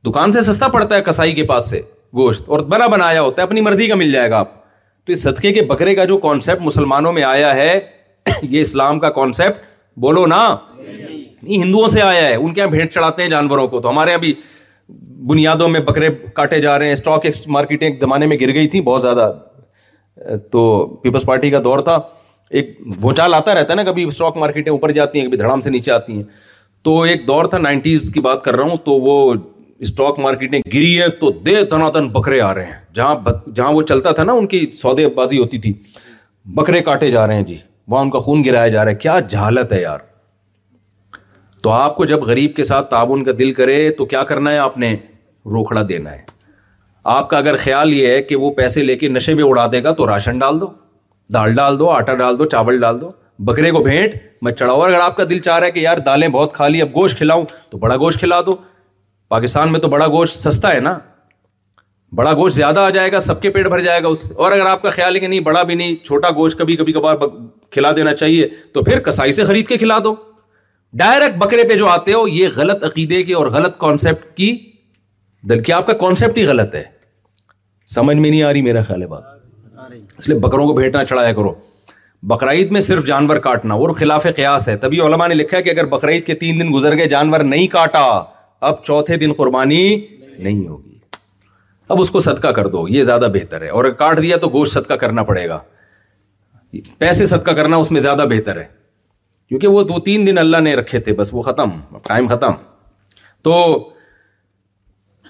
دکان 0.07 0.33
سے 0.33 0.41
سستا 0.51 0.69
پڑتا 0.69 0.97
ہے 0.97 1.03
کسائی 1.07 1.33
کے 1.35 1.45
پاس 1.53 1.71
سے 1.71 1.81
گوشت 2.17 2.49
اور 2.49 2.61
بنا 2.75 2.87
بنایا 2.97 3.23
ہوتا 3.23 3.43
ہے 3.43 3.47
اپنی 3.47 3.61
مرضی 3.69 3.87
کا 3.89 3.95
مل 4.03 4.13
جائے 4.13 4.31
گا 4.31 4.39
آپ 4.39 4.53
تو 5.07 5.13
اس 5.13 5.23
صدقے 5.23 5.53
کے 5.53 5.63
بکرے 5.71 5.95
کا 5.95 6.05
جو 6.13 6.19
کانسیپٹ 6.27 6.61
مسلمانوں 6.63 7.13
میں 7.13 7.23
آیا 7.25 7.55
ہے 7.57 7.79
یہ 8.43 8.61
اسلام 8.61 8.99
کا 9.01 9.11
کانسیپٹ 9.11 9.67
بولو 10.01 10.25
نا 10.27 10.41
ہندوؤں 11.49 11.89
سے 11.89 12.01
آیا 12.03 12.27
ہے 12.27 12.35
ان 12.35 12.53
کے 12.55 12.61
یہاں 12.61 12.71
بھیڑ 12.71 12.85
چڑھاتے 12.87 13.23
ہیں 13.23 13.31
جانوروں 13.31 13.67
کو 13.69 13.81
تو 13.81 13.91
ہمارے 13.91 14.11
یہاں 14.11 14.19
بھی 14.21 14.33
بنیادوں 15.31 15.69
میں 15.69 15.81
بکرے 15.89 16.09
کاٹے 16.35 16.61
جا 16.61 16.79
رہے 16.79 16.87
ہیں 16.87 16.93
اسٹاک 16.93 17.27
مارکیٹیں 17.57 17.87
ایک 17.89 18.01
زمانے 18.01 18.27
میں 18.33 18.37
گر 18.41 18.53
گئی 18.55 18.69
تھی 18.75 18.81
بہت 18.89 19.03
زیادہ 19.03 19.33
تو 20.53 20.63
پیپلز 21.03 21.25
پارٹی 21.27 21.51
کا 21.51 21.59
دور 21.65 21.79
تھا 21.89 21.99
ایک 22.61 22.71
بوچال 23.01 23.35
آتا 23.35 23.55
رہتا 23.55 23.73
ہے 23.73 23.77
نا 23.77 23.83
کبھی 23.91 24.05
اسٹاک 24.09 24.37
مارکیٹیں 24.43 24.71
اوپر 24.73 24.91
جاتی 24.99 25.19
ہیں 25.19 25.27
کبھی 25.27 25.39
دھڑام 25.39 25.61
سے 25.67 25.71
نیچے 25.71 25.93
آتی 25.93 26.17
ہیں 26.17 26.23
تو 26.89 27.01
ایک 27.13 27.27
دور 27.29 27.45
تھا 27.55 27.59
نائنٹیز 27.69 28.11
کی 28.15 28.21
بات 28.29 28.43
کر 28.45 28.57
رہا 28.57 28.71
ہوں 28.71 28.77
تو 28.85 28.93
وہ 29.07 29.15
اسٹاک 29.87 30.19
مارکیٹیں 30.19 30.59
گری 30.75 31.01
ہے 31.01 31.09
تو 31.21 31.31
دے 31.47 31.63
تنا 31.75 31.89
تن 31.99 32.09
بکرے 32.19 32.41
آ 32.41 32.55
رہے 32.55 32.65
ہیں 32.67 32.79
جہاں 32.95 33.15
جہاں 33.55 33.73
وہ 33.73 33.83
چلتا 33.91 34.13
تھا 34.19 34.25
نا 34.25 34.33
ان 34.43 34.47
کی 34.55 34.67
سودے 34.83 35.09
بازی 35.21 35.39
ہوتی 35.39 35.59
تھی 35.67 35.73
بکرے 36.61 36.81
کاٹے 36.89 37.11
جا 37.11 37.27
رہے 37.27 37.35
ہیں 37.37 37.45
جی 37.53 37.57
وہاں 37.91 38.03
ان 38.03 38.11
کا 38.11 38.19
خون 38.19 38.43
گرایا 38.47 38.69
جا 38.69 38.85
رہا 38.85 38.91
ہے 38.91 38.95
کیا 38.97 39.19
جہالت 39.31 39.73
ہے 39.73 39.81
یار 39.83 39.99
تو 41.63 41.71
آپ 41.73 41.97
کو 41.97 42.05
جب 42.11 42.23
غریب 42.25 42.55
کے 42.57 42.65
ساتھ 42.65 42.91
تعاون 42.91 43.25
کا 43.25 43.33
دل 43.39 43.53
کرے 43.53 43.77
تو 43.99 44.05
کیا 44.07 44.23
کرنا 44.25 44.51
ہے 44.53 44.59
آپ 44.65 44.77
نے 44.79 44.95
روکھڑا 45.53 45.83
دینا 45.89 46.13
ہے 46.13 46.23
آپ 47.17 47.31
کا 47.31 47.39
اگر 47.39 47.57
خیال 47.65 47.93
یہ 47.95 48.07
ہے 48.13 48.23
کہ 48.23 48.37
وہ 48.37 48.51
پیسے 48.57 48.83
لے 48.85 48.97
کے 49.03 49.09
نشے 49.09 49.35
میں 49.35 49.45
اڑا 49.45 49.67
دے 49.73 49.83
گا 49.85 49.93
تو 50.01 50.07
راشن 50.07 50.39
ڈال 50.39 50.61
دو 50.61 50.67
دال 51.35 51.55
ڈال 51.55 51.79
دو 51.79 51.89
آٹا 51.91 52.15
ڈال 52.23 52.39
دو 52.39 52.45
چاول 52.57 52.81
ڈال 52.81 53.01
دو 53.01 53.11
بکرے 53.49 53.71
کو 53.71 53.83
بھینٹ 53.83 54.15
میں 54.43 54.53
چڑھاؤ 54.53 54.81
اگر 54.83 55.01
آپ 55.01 55.17
کا 55.17 55.25
دل 55.31 55.39
چاہ 55.49 55.59
رہا 55.59 55.67
ہے 55.67 55.71
کہ 55.73 55.81
یار 55.81 55.99
دالیں 56.07 56.29
بہت 56.29 56.53
کھا 56.55 56.69
لی 56.69 56.81
اب 56.83 56.89
گوشت 56.95 57.19
کھلاؤں 57.19 57.45
تو 57.71 57.79
بڑا 57.79 57.97
گوشت 58.05 58.19
کھلا 58.21 58.41
دو 58.47 58.53
پاکستان 59.35 59.73
میں 59.73 59.81
تو 59.81 59.89
بڑا 59.89 60.07
گوشت 60.17 60.37
سستا 60.39 60.75
ہے 60.75 60.81
نا 60.81 60.99
بڑا 62.17 62.33
گوشت 62.35 62.55
زیادہ 62.57 62.81
آ 62.81 62.91
جائے 62.91 63.11
گا 63.13 63.21
سب 63.21 63.41
کے 63.41 63.51
پیٹ 63.51 63.67
بھر 63.69 63.79
جائے 63.85 64.03
گا 64.03 64.09
اس 64.09 64.27
سے 64.29 64.35
اور 64.43 64.53
اگر 64.53 64.67
آپ 64.67 64.83
کا 64.83 64.91
خیال 64.91 65.15
ہے 65.15 65.21
کہ 65.21 65.27
نہیں 65.29 65.41
بڑا 65.49 65.63
بھی 65.71 65.75
نہیں 65.75 65.97
چھوٹا 66.05 66.31
گوشت 66.37 66.59
کبھی 66.59 66.77
کبھی 66.77 66.93
کبھار 66.93 67.17
کھلا 67.73 67.91
دینا 67.97 68.15
چاہیے 68.15 68.49
تو 68.75 68.83
پھر 68.85 69.01
کسائی 69.09 69.33
سے 69.33 69.45
خرید 69.45 69.67
کے 69.69 69.77
کھلا 69.79 69.99
دو 70.05 70.15
ڈائریکٹ 70.99 71.37
بکرے 71.39 71.65
پہ 71.69 71.75
جو 71.79 71.87
آتے 71.89 72.13
ہو 72.13 72.27
یہ 72.29 72.49
غلط 72.57 72.85
عقیدے 72.85 73.23
کے 73.23 73.35
اور 73.35 73.47
غلط 73.59 73.77
کانسیپٹ 73.79 74.37
کی 74.37 74.57
بلکہ 75.51 75.73
آپ 75.73 75.87
کا 75.87 75.93
کانسیپٹ 76.07 76.39
ہی 76.39 76.45
غلط 76.47 76.75
ہے 76.75 76.83
سمجھ 77.95 78.17
میں 78.17 78.31
نہیں 78.31 78.43
آ 78.43 78.53
رہی 78.53 78.63
میرا 78.63 78.83
خیال 78.87 79.03
ہے 79.03 79.07
بات 79.07 79.23
اس 80.19 80.29
لیے 80.29 80.39
بکروں 80.39 80.67
کو 80.67 80.73
بھیٹنا 80.75 81.05
چڑھایا 81.13 81.33
کرو 81.33 81.55
بقرعید 82.31 82.71
میں 82.73 82.81
صرف 82.81 83.05
جانور 83.07 83.37
کاٹنا 83.49 83.75
اور 83.75 83.91
خلاف 83.99 84.27
قیاس 84.37 84.69
ہے 84.69 84.77
تبھی 84.77 85.01
علماء 85.07 85.29
نے 85.29 85.35
لکھا 85.35 85.57
ہے 85.57 85.63
کہ 85.63 85.71
اگر 85.71 85.87
بقرعید 85.97 86.25
کے 86.27 86.35
تین 86.45 86.61
دن 86.61 86.73
گزر 86.75 86.97
گئے 86.99 87.07
جانور 87.15 87.41
نہیں 87.55 87.67
کاٹا 87.77 88.05
اب 88.71 88.83
چوتھے 88.85 89.17
دن 89.17 89.33
قربانی 89.39 89.83
نہیں 90.39 90.67
ہوگی 90.67 90.98
اب 91.95 92.01
اس 92.01 92.11
کو 92.11 92.21
صدقہ 92.21 92.49
کر 92.59 92.67
دو 92.73 92.87
یہ 92.89 93.03
زیادہ 93.03 93.29
بہتر 93.35 93.63
ہے 93.63 93.69
اور 93.77 93.85
کاٹ 94.01 94.23
دیا 94.23 94.37
تو 94.41 94.49
گوشت 94.53 94.73
صدقہ 94.73 94.95
کرنا 95.03 95.23
پڑے 95.29 95.49
گا 95.49 95.59
پیسے 96.99 97.27
صدقہ 97.27 97.51
کرنا 97.59 97.77
اس 97.83 97.91
میں 97.91 98.01
زیادہ 98.01 98.25
بہتر 98.31 98.61
ہے 98.61 98.67
کیونکہ 99.49 99.69
وہ 99.75 99.83
دو 99.91 99.99
تین 100.09 100.27
دن 100.27 100.39
اللہ 100.39 100.61
نے 100.67 100.75
رکھے 100.77 100.99
تھے 101.07 101.13
بس 101.21 101.29
وہ 101.35 101.43
ختم 101.43 101.71
ٹائم 102.09 102.27
ختم 102.29 102.53
تو 103.45 103.55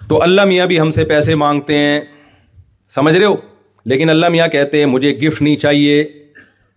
تو 0.09 0.23
اللہ 0.23 0.45
میاں 0.53 0.67
بھی 0.67 0.81
ہم 0.81 0.91
سے 0.97 1.05
پیسے 1.05 1.35
مانگتے 1.45 1.77
ہیں 1.79 2.01
سمجھ 2.95 3.17
رہے 3.17 3.25
ہو 3.27 3.35
لیکن 3.91 4.11
اللہ 4.11 4.29
میاں 4.37 4.49
کہتے 4.49 4.79
ہیں 4.79 4.87
مجھے 4.87 5.11
گفٹ 5.21 5.43
نہیں 5.43 5.57
چاہیے 5.67 6.03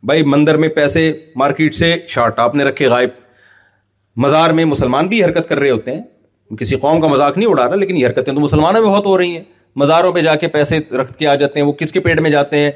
بھائی 0.07 0.23
مندر 0.33 0.57
میں 0.57 0.69
پیسے 0.75 1.11
مارکیٹ 1.35 1.75
سے 1.75 1.95
شارٹ 2.09 2.39
آپ 2.39 2.55
نے 2.55 2.63
رکھے 2.63 2.87
غائب 2.89 3.09
مزار 4.23 4.49
میں 4.59 4.65
مسلمان 4.65 5.07
بھی 5.07 5.23
حرکت 5.23 5.49
کر 5.49 5.59
رہے 5.59 5.69
ہوتے 5.69 5.95
ہیں 5.95 6.55
کسی 6.59 6.75
قوم 6.75 7.01
کا 7.01 7.07
مذاق 7.07 7.37
نہیں 7.37 7.49
اڑا 7.49 7.67
رہا 7.69 7.75
لیکن 7.75 7.97
یہ 7.97 8.05
حرکتیں 8.07 8.33
تو 8.33 8.39
مسلمانوں 8.39 8.81
میں 8.81 8.89
بہت 8.89 9.05
ہو 9.05 9.17
رہی 9.17 9.35
ہیں 9.35 9.43
مزاروں 9.79 10.11
پہ 10.13 10.21
جا 10.21 10.35
کے 10.35 10.47
پیسے 10.53 10.79
رکھ 11.01 11.11
کے 11.17 11.27
آ 11.27 11.35
جاتے 11.41 11.59
ہیں 11.59 11.67
وہ 11.67 11.71
کس 11.79 11.91
کے 11.91 11.99
پیٹ 11.99 12.19
میں 12.21 12.29
جاتے 12.29 12.57
ہیں 12.59 12.71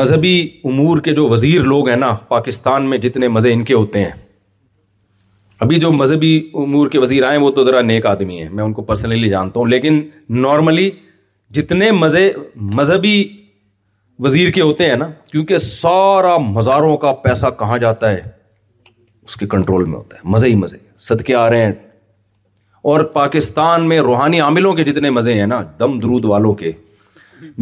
مذہبی 0.00 0.36
امور 0.70 1.00
کے 1.02 1.12
جو 1.14 1.28
وزیر 1.28 1.60
لوگ 1.62 1.88
ہیں 1.88 1.96
نا 1.96 2.12
پاکستان 2.28 2.88
میں 2.90 2.98
جتنے 2.98 3.28
مزے 3.36 3.52
ان 3.52 3.62
کے 3.70 3.74
ہوتے 3.74 4.04
ہیں 4.04 4.10
ابھی 5.64 5.76
جو 5.80 5.90
مذہبی 5.92 6.32
امور 6.62 6.88
کے 6.90 6.98
وزیر 6.98 7.24
آئے 7.28 7.36
ہیں 7.36 7.42
وہ 7.44 7.50
تو 7.56 7.64
ذرا 7.66 7.80
نیک 7.80 8.06
آدمی 8.06 8.40
ہیں 8.42 8.48
میں 8.50 8.64
ان 8.64 8.72
کو 8.72 8.82
پرسنلی 8.84 9.28
جانتا 9.28 9.60
ہوں 9.60 9.66
لیکن 9.68 10.00
نارملی 10.44 10.90
جتنے 11.58 11.90
مزے 11.92 12.30
مذہبی 12.76 13.22
وزیر 14.24 14.50
کے 14.52 14.60
ہوتے 14.60 14.88
ہیں 14.88 14.96
نا 14.96 15.10
کیونکہ 15.30 15.58
سارا 15.58 16.36
مزاروں 16.46 16.96
کا 17.04 17.12
پیسہ 17.26 17.46
کہاں 17.58 17.78
جاتا 17.84 18.10
ہے 18.10 18.20
اس 19.24 19.36
کے 19.36 19.46
کنٹرول 19.50 19.84
میں 19.84 19.98
ہوتا 19.98 20.16
ہے 20.16 20.28
مزے 20.34 20.46
ہی 20.48 20.54
مزے 20.54 20.76
صدقے 21.08 21.34
آ 21.34 21.48
رہے 21.50 21.64
ہیں 21.64 21.72
اور 22.90 23.00
پاکستان 23.14 23.88
میں 23.88 23.98
روحانی 24.02 24.38
عاملوں 24.40 24.72
کے 24.74 24.84
جتنے 24.84 25.10
مزے 25.16 25.34
ہیں 25.34 25.46
نا 25.46 25.62
دم 25.80 25.98
درود 26.00 26.24
والوں 26.30 26.54
کے 26.62 26.70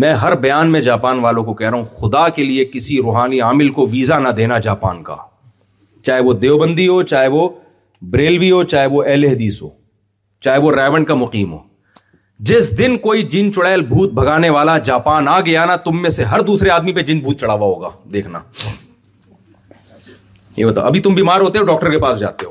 میں 0.02 0.12
ہر 0.22 0.34
بیان 0.44 0.70
میں 0.72 0.80
جاپان 0.82 1.18
والوں 1.24 1.44
کو 1.44 1.54
کہہ 1.54 1.70
رہا 1.70 1.76
ہوں 1.76 1.84
خدا 2.00 2.28
کے 2.36 2.44
لیے 2.44 2.64
کسی 2.72 2.96
روحانی 3.04 3.40
عامل 3.48 3.68
کو 3.78 3.86
ویزا 3.92 4.18
نہ 4.18 4.28
دینا 4.36 4.58
جاپان 4.66 5.02
کا 5.02 5.16
چاہے 6.06 6.20
وہ 6.28 6.32
دیوبندی 6.44 6.86
ہو 6.88 7.02
چاہے 7.12 7.28
وہ 7.36 7.48
بریلوی 8.12 8.50
ہو 8.50 8.62
چاہے 8.72 8.86
وہ 8.94 9.02
اہل 9.06 9.24
حدیث 9.24 9.60
ہو 9.62 9.68
چاہے 10.44 10.58
وہ 10.60 10.72
ریون 10.74 11.04
کا 11.04 11.14
مقیم 11.22 11.52
ہو 11.52 11.58
جس 12.50 12.76
دن 12.78 12.96
کوئی 12.98 13.22
جن 13.32 13.52
چڑیل 13.52 13.80
بھوت 13.88 14.12
بھگانے 14.18 14.50
والا 14.50 14.76
جاپان 14.90 15.28
آ 15.28 15.38
گیا 15.46 15.64
نا 15.70 15.74
تم 15.88 16.00
میں 16.02 16.10
سے 16.10 16.24
ہر 16.30 16.40
دوسرے 16.52 16.70
آدمی 16.76 16.92
پہ 16.98 17.02
جن 17.10 17.18
بھوت 17.20 17.40
چڑھا 17.40 17.54
ہوا 17.54 17.66
ہوگا 17.66 17.88
دیکھنا 18.12 18.38
یہ 20.56 20.64
بتا 20.64 20.82
ابھی 20.90 21.00
تم 21.00 21.14
بیمار 21.14 21.40
ہوتے 21.40 21.58
ہو 21.58 21.64
ڈاکٹر 21.64 21.90
کے 21.90 21.98
پاس 22.06 22.18
جاتے 22.18 22.46
ہو 22.46 22.50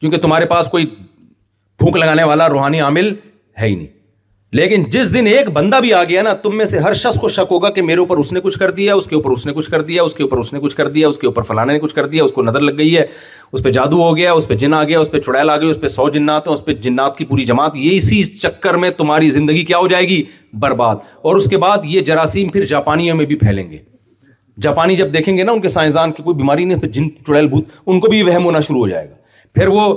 کیونکہ 0.00 0.18
تمہارے 0.26 0.46
پاس 0.54 0.68
کوئی 0.68 0.86
پھونک 1.78 1.96
لگانے 1.96 2.22
والا 2.24 2.48
روحانی 2.48 2.80
عامل 2.80 3.12
ہے 3.60 3.66
ہی 3.68 3.74
نہیں 3.74 4.00
لیکن 4.56 4.82
جس 4.92 5.12
دن 5.12 5.26
ایک 5.26 5.48
بندہ 5.50 5.76
بھی 5.80 5.92
آ 5.94 6.02
گیا 6.08 6.22
نا 6.22 6.32
تم 6.42 6.56
میں 6.56 6.64
سے 6.72 6.78
ہر 6.86 6.92
شخص 7.02 7.18
کو 7.20 7.28
شک 7.36 7.52
ہوگا 7.52 7.68
کہ 7.76 7.82
میرے 7.82 7.98
اوپر 8.00 8.16
اس 8.18 8.32
نے 8.32 8.40
کچھ 8.42 8.58
کر 8.58 8.70
دیا 8.78 8.94
اس 8.94 9.06
کے 9.06 9.14
اوپر 9.14 9.30
اس 9.30 9.38
اس 9.38 9.46
اس 9.46 9.46
اس 9.46 9.46
نے 9.46 9.50
نے 9.50 9.54
کچھ 9.56 9.64
کچھ 9.64 9.70
کر 9.70 9.78
کر 9.78 9.84
دیا 9.86 10.02
دیا 10.02 11.10
کے 11.10 11.20
کے 11.20 11.26
اوپر 11.26 11.40
اوپر 11.40 11.42
فلانے 11.52 11.72
نے 11.72 11.78
کچھ 11.78 11.94
کر 11.94 12.06
دیا 12.14 12.24
اس 12.24 12.32
کو 12.32 12.42
نظر 12.42 12.60
لگ 12.60 12.76
گئی 12.78 12.96
ہے 12.96 13.04
اس 13.52 13.62
پہ 13.62 13.70
جادو 13.76 14.02
ہو 14.02 14.16
گیا 14.16 14.32
اس 14.32 14.48
پہ 14.48 14.54
جن 14.64 14.74
آ 14.74 14.82
گیا 14.84 15.00
اس 15.00 15.10
پہ 15.10 15.18
چڑیل 15.20 15.50
آ 15.50 15.56
گیا 15.64 15.88
سو 15.94 16.08
جنات 16.18 16.46
ہیں 16.48 16.54
اس 16.54 16.64
پہ 16.64 16.72
جنات 16.88 17.16
کی 17.18 17.24
پوری 17.32 17.44
جماعت 17.52 17.76
یہ 17.84 17.96
اسی 17.96 18.22
چکر 18.36 18.74
میں 18.84 18.90
تمہاری 18.98 19.30
زندگی 19.38 19.64
کیا 19.72 19.78
ہو 19.78 19.88
جائے 19.94 20.08
گی 20.08 20.22
برباد 20.66 20.96
اور 21.22 21.36
اس 21.36 21.48
کے 21.50 21.56
بعد 21.64 21.88
یہ 21.94 22.00
جراثیم 22.10 22.48
پھر 22.56 22.64
جاپانیوں 22.74 23.16
میں 23.16 23.26
بھی 23.32 23.36
پھیلیں 23.44 23.68
گے 23.70 23.78
جاپانی 24.62 24.96
جب 24.96 25.14
دیکھیں 25.14 25.36
گے 25.36 25.42
نا 25.42 25.52
ان 25.52 25.60
کے 25.60 25.68
سائنسدان 25.78 26.12
کی 26.12 26.22
کوئی 26.22 26.36
بیماری 26.36 26.64
نہیں 26.64 26.80
پھر 26.80 26.88
جن 26.98 27.08
چڑیل 27.26 27.46
بھوت 27.54 27.64
ان 27.86 28.00
کو 28.00 28.10
بھی 28.10 28.22
وہم 28.22 28.44
ہونا 28.44 28.60
شروع 28.68 28.78
ہو 28.80 28.88
جائے 28.88 29.08
گا 29.10 29.14
پھر 29.54 29.68
وہ 29.76 29.92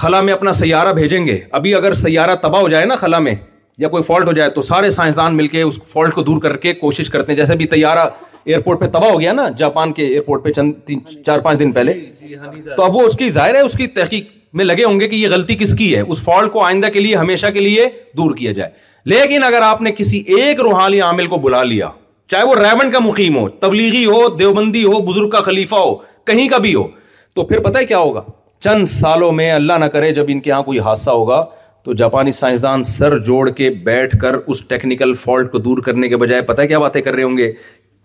خلا 0.00 0.20
میں 0.22 0.32
اپنا 0.32 0.50
سیارہ 0.52 0.92
بھیجیں 0.94 1.26
گے 1.26 1.38
ابھی 1.58 1.74
اگر 1.74 1.94
سیارہ 2.00 2.34
تباہ 2.42 2.60
ہو 2.62 2.68
جائے 2.68 2.84
نا 2.86 2.96
خلا 2.96 3.18
میں 3.18 3.34
یا 3.78 3.88
کوئی 3.88 4.02
فالٹ 4.02 4.26
ہو 4.28 4.32
جائے 4.32 4.50
تو 4.58 4.62
سارے 4.62 4.90
سائنسدان 4.96 5.36
مل 5.36 5.46
کے 5.54 5.62
اس 5.62 5.78
فالٹ 5.92 6.14
کو 6.14 6.22
دور 6.28 6.40
کر 6.42 6.56
کے 6.64 6.72
کوشش 6.82 7.10
کرتے 7.10 7.32
ہیں 7.32 7.36
جیسے 7.36 7.54
بھی 7.56 7.64
تیارہ 7.72 8.04
ایئرپورٹ 8.44 8.80
پہ 8.80 8.86
تباہ 8.98 9.10
ہو 9.12 9.18
گیا 9.20 9.32
نا 9.38 9.48
جاپان 9.62 9.92
کے 9.92 10.06
ایئرپورٹ 10.06 10.44
پہ 10.44 10.50
چند 10.58 10.72
تین 10.86 10.98
چار 11.26 11.38
پانچ 11.46 11.58
دن 11.60 11.72
پہلے 11.78 11.92
جی، 11.92 12.28
جی، 12.28 12.36
ہاں، 12.36 12.46
ہاں۔ 12.52 12.76
تو 12.76 12.84
اب 12.84 12.96
وہ 12.96 13.02
اس 13.06 13.16
کی 13.22 13.30
ظاہر 13.38 13.54
ہے 13.54 13.60
اس 13.70 13.74
کی 13.78 13.86
تحقیق 13.98 14.26
میں 14.60 14.64
لگے 14.64 14.84
ہوں 14.84 15.00
گے 15.00 15.08
کہ 15.08 15.16
یہ 15.16 15.28
غلطی 15.32 15.54
کس 15.60 15.74
کی 15.78 15.94
ہے 15.94 16.00
اس 16.08 16.22
فالٹ 16.24 16.52
کو 16.52 16.62
آئندہ 16.64 16.86
کے 16.92 17.00
لیے 17.00 17.16
ہمیشہ 17.16 17.46
کے 17.54 17.60
لیے 17.66 17.88
دور 18.18 18.36
کیا 18.36 18.52
جائے 18.60 18.70
لیکن 19.14 19.42
اگر 19.44 19.62
آپ 19.72 19.82
نے 19.82 19.92
کسی 19.96 20.18
ایک 20.38 20.60
روحانی 20.68 21.00
عامل 21.10 21.26
کو 21.34 21.38
بلا 21.48 21.62
لیا 21.72 21.88
چاہے 22.30 22.44
وہ 22.46 22.54
ریون 22.62 22.90
کا 22.92 22.98
مقیم 23.08 23.36
ہو 23.38 23.48
تبلیغی 23.66 24.04
ہو 24.06 24.26
دیوبندی 24.38 24.84
ہو 24.84 24.98
بزرگ 25.12 25.28
کا 25.30 25.40
خلیفہ 25.50 25.84
ہو 25.86 25.94
کہیں 26.30 26.48
کا 26.50 26.58
بھی 26.68 26.74
ہو 26.74 26.86
تو 27.34 27.44
پھر 27.46 27.58
پتہ 27.62 27.78
ہے 27.78 27.84
کیا 27.86 27.98
ہوگا 27.98 28.20
چند 28.66 28.86
سالوں 28.88 29.30
میں 29.32 29.50
اللہ 29.52 29.72
نہ 29.80 29.84
کرے 29.94 30.12
جب 30.14 30.24
ان 30.28 30.40
کے 30.40 30.50
یہاں 30.50 30.62
کوئی 30.62 30.78
حادثہ 30.80 31.10
ہوگا 31.10 31.40
تو 31.84 31.92
جاپانی 31.98 32.32
سائنسدان 32.32 32.84
سر 32.84 33.16
جوڑ 33.24 33.48
کے 33.58 33.68
بیٹھ 33.84 34.16
کر 34.20 34.34
اس 34.46 34.62
ٹیکنیکل 34.68 35.14
فالٹ 35.20 35.50
کو 35.52 35.58
دور 35.66 35.78
کرنے 35.84 36.08
کے 36.08 36.16
بجائے 36.22 36.42
پتہ 36.48 36.62
کیا 36.68 36.78
باتیں 36.78 37.00
کر 37.02 37.14
رہے 37.14 37.22
ہوں 37.22 37.36
گے 37.38 37.50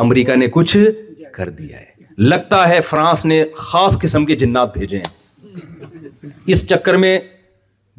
امریکہ 0.06 0.36
نے 0.36 0.48
کچھ 0.52 0.78
کر 1.36 1.50
دیا 1.60 1.80
ہے 1.80 1.92
لگتا 2.30 2.68
ہے 2.70 2.80
فرانس 2.90 3.26
نے 3.26 3.44
خاص 3.56 3.98
قسم 4.02 4.26
کے 4.26 4.36
جنات 4.46 4.78
بھیجے 4.78 4.98
ہیں 4.98 6.30
اس 6.54 6.68
چکر 6.70 6.98
میں 7.04 7.20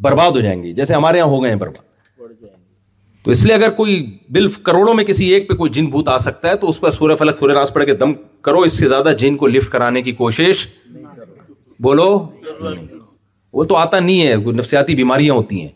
برباد 0.03 0.31
ہو 0.37 0.41
جائیں 0.41 0.63
گے 0.63 0.73
جیسے 0.75 0.95
ہمارے 0.95 1.19
یہاں 1.19 1.29
ہو 1.29 1.43
گئے 1.43 1.51
ہیں 1.53 1.59
برباد 1.59 1.93
تو 3.25 3.31
اس 3.31 3.45
لیے 3.45 3.55
اگر 3.55 3.71
کوئی 3.77 3.95
بل 4.35 4.49
کروڑوں 4.63 4.95
میں 4.95 5.05
کسی 5.05 5.27
ایک 5.35 5.49
پہ 5.49 5.55
کوئی 5.57 5.71
جن 5.73 5.87
بھوت 5.91 6.09
آ 6.09 6.17
سکتا 6.25 6.49
ہے 6.49 6.57
تو 6.65 6.69
اس 6.69 6.81
پر 6.81 6.91
سورہ 6.91 7.15
فلک 7.19 7.39
سورہ 7.39 7.53
ناس 7.59 7.73
پڑھ 7.75 7.85
کے 7.85 7.95
دم 8.03 8.13
کرو 8.49 8.61
اس 8.69 8.79
سے 8.79 8.89
زیادہ 8.89 9.13
جن 9.19 9.37
کو 9.37 9.47
لفٹ 9.47 9.71
کرانے 9.73 10.03
کی 10.03 10.13
کوشش 10.13 10.67
بولو 11.83 12.09
وہ 13.53 13.65
تو 13.71 13.77
آتا 13.77 13.99
نہیں 14.01 14.27
ہے 14.27 14.35
نفسیاتی 14.59 14.95
بیماریاں 14.97 15.35
ہوتی 15.35 15.61
ہیں 15.61 15.69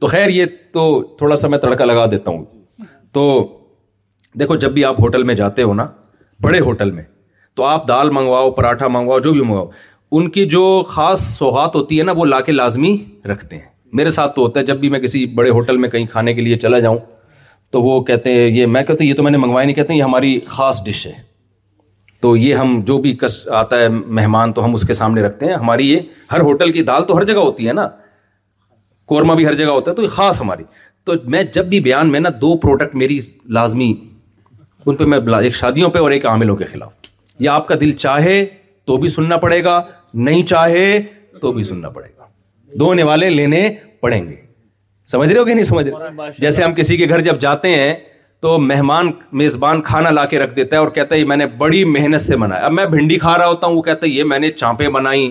تو 0.00 0.06
خیر 0.06 0.28
یہ 0.30 0.44
تو 0.72 0.82
تھوڑا 1.18 1.36
سا 1.36 1.48
میں 1.48 1.58
تڑکا 1.58 1.84
لگا 1.84 2.06
دیتا 2.10 2.30
ہوں 2.30 2.44
تو 3.12 3.22
دیکھو 4.40 4.56
جب 4.64 4.72
بھی 4.72 4.84
آپ 4.84 5.00
ہوٹل 5.00 5.22
میں 5.24 5.34
جاتے 5.34 5.62
ہو 5.62 5.74
نا 5.74 5.86
بڑے 6.42 6.60
ہوٹل 6.60 6.90
میں 6.90 7.02
تو 7.56 7.64
آپ 7.64 7.86
دال 7.88 8.10
منگواؤ 8.14 8.50
پراٹھا 8.58 8.88
منگواؤ 8.96 9.18
جو 9.20 9.32
بھی 9.32 9.40
منگواؤ 9.40 9.68
ان 10.18 10.28
کی 10.30 10.44
جو 10.48 10.82
خاص 10.88 11.20
سوغات 11.38 11.74
ہوتی 11.76 11.98
ہے 11.98 12.04
نا 12.04 12.12
وہ 12.16 12.24
لا 12.26 12.40
کے 12.40 12.52
لازمی 12.52 12.96
رکھتے 13.32 13.56
ہیں 13.56 13.66
میرے 14.00 14.10
ساتھ 14.18 14.34
تو 14.36 14.42
ہوتا 14.42 14.60
ہے 14.60 14.64
جب 14.66 14.76
بھی 14.78 14.88
میں 14.90 15.00
کسی 15.00 15.24
بڑے 15.34 15.50
ہوٹل 15.50 15.76
میں 15.82 15.88
کہیں 15.90 16.04
کھانے 16.10 16.34
کے 16.34 16.40
لیے 16.40 16.56
چلا 16.58 16.78
جاؤں 16.80 16.98
تو 17.72 17.82
وہ 17.82 18.00
کہتے 18.04 18.32
ہیں 18.34 18.48
یہ 18.56 18.66
میں 18.74 18.82
کہتے 18.88 19.04
یہ 19.04 19.14
تو 19.14 19.22
میں 19.22 19.30
نے 19.30 19.38
منگوایا 19.38 19.66
نہیں 19.66 19.76
کہتے 19.76 19.92
ہیں 19.92 19.98
یہ 19.98 20.04
ہماری 20.04 20.38
خاص 20.56 20.82
ڈش 20.84 21.06
ہے 21.06 21.12
تو 22.22 22.36
یہ 22.36 22.54
ہم 22.54 22.80
جو 22.86 22.98
بھی 22.98 23.12
کس 23.20 23.32
آتا 23.58 23.78
ہے 23.80 23.88
مہمان 23.88 24.52
تو 24.52 24.64
ہم 24.64 24.72
اس 24.74 24.84
کے 24.86 24.94
سامنے 25.00 25.22
رکھتے 25.22 25.46
ہیں 25.46 25.54
ہماری 25.54 25.90
یہ 25.90 26.32
ہر 26.32 26.40
ہوٹل 26.48 26.72
کی 26.72 26.82
دال 26.82 27.04
تو 27.08 27.16
ہر 27.16 27.24
جگہ 27.24 27.40
ہوتی 27.48 27.68
ہے 27.68 27.72
نا 27.72 27.86
قورمہ 29.12 29.32
بھی 29.34 29.46
ہر 29.46 29.54
جگہ 29.56 29.70
ہوتا 29.76 29.90
ہے 29.90 29.96
تو 29.96 30.02
یہ 30.02 30.08
خاص 30.14 30.40
ہماری 30.40 30.62
تو 31.04 31.12
میں 31.34 31.42
جب 31.52 31.64
بھی 31.66 31.80
بیان 31.80 32.08
میں 32.12 32.20
نا 32.20 32.28
دو 32.40 32.56
پروڈکٹ 32.64 32.94
میری 33.02 33.18
لازمی 33.58 33.92
ان 34.86 34.94
پہ 34.94 35.04
میں 35.12 35.18
ایک 35.42 35.54
شادیوں 35.54 35.90
پہ 35.90 35.98
اور 35.98 36.10
ایک 36.10 36.26
عاملوں 36.26 36.56
کے 36.56 36.64
خلاف 36.72 36.90
یا 37.44 37.52
آپ 37.54 37.68
کا 37.68 37.74
دل 37.80 37.92
چاہے 38.06 38.44
تو 38.86 38.96
بھی 38.96 39.08
سننا 39.08 39.36
پڑے 39.36 39.62
گا 39.64 39.80
نہیں 40.14 40.46
چاہے 40.46 40.84
تو 41.40 41.52
بھی 41.52 41.62
سننا 41.70 41.88
پڑے 41.96 42.08
گا 42.16 42.26
دھونے 42.78 43.02
والے 43.12 43.30
لینے 43.30 43.68
پڑیں 44.00 44.22
گے 44.28 44.36
سمجھ 45.12 45.28
رہے 45.30 45.38
ہو 45.38 45.44
کہ 45.44 45.54
نہیں 45.54 45.64
سمجھ 45.64 45.86
رہے 45.88 46.28
جیسے 46.40 46.62
ہم 46.62 46.72
کسی 46.74 46.96
کے 46.96 47.08
گھر 47.08 47.20
جب 47.28 47.40
جاتے 47.40 47.74
ہیں 47.74 47.92
تو 48.42 48.58
مہمان 48.60 49.10
میزبان 49.38 49.80
کھانا 49.82 50.10
لا 50.10 50.24
کے 50.32 50.38
رکھ 50.38 50.54
دیتا 50.56 50.76
ہے 50.76 50.80
اور 50.80 50.88
کہتا 50.98 51.14
ہے 51.14 51.20
یہ 51.20 51.24
میں 51.26 51.36
نے 51.36 51.46
بڑی 51.58 51.82
محنت 51.96 52.20
سے 52.20 52.36
بنایا 52.42 52.64
اب 52.64 52.72
میں 52.72 52.84
بھنڈی 52.86 53.16
کھا 53.18 53.36
رہا 53.38 53.46
ہوتا 53.46 53.66
ہوں 53.66 53.76
وہ 53.76 53.82
کہتا 53.82 54.06
ہے 54.06 54.10
یہ 54.10 54.24
میں 54.32 54.38
نے 54.38 54.50
چانپیں 54.50 54.88
بنائی 54.96 55.30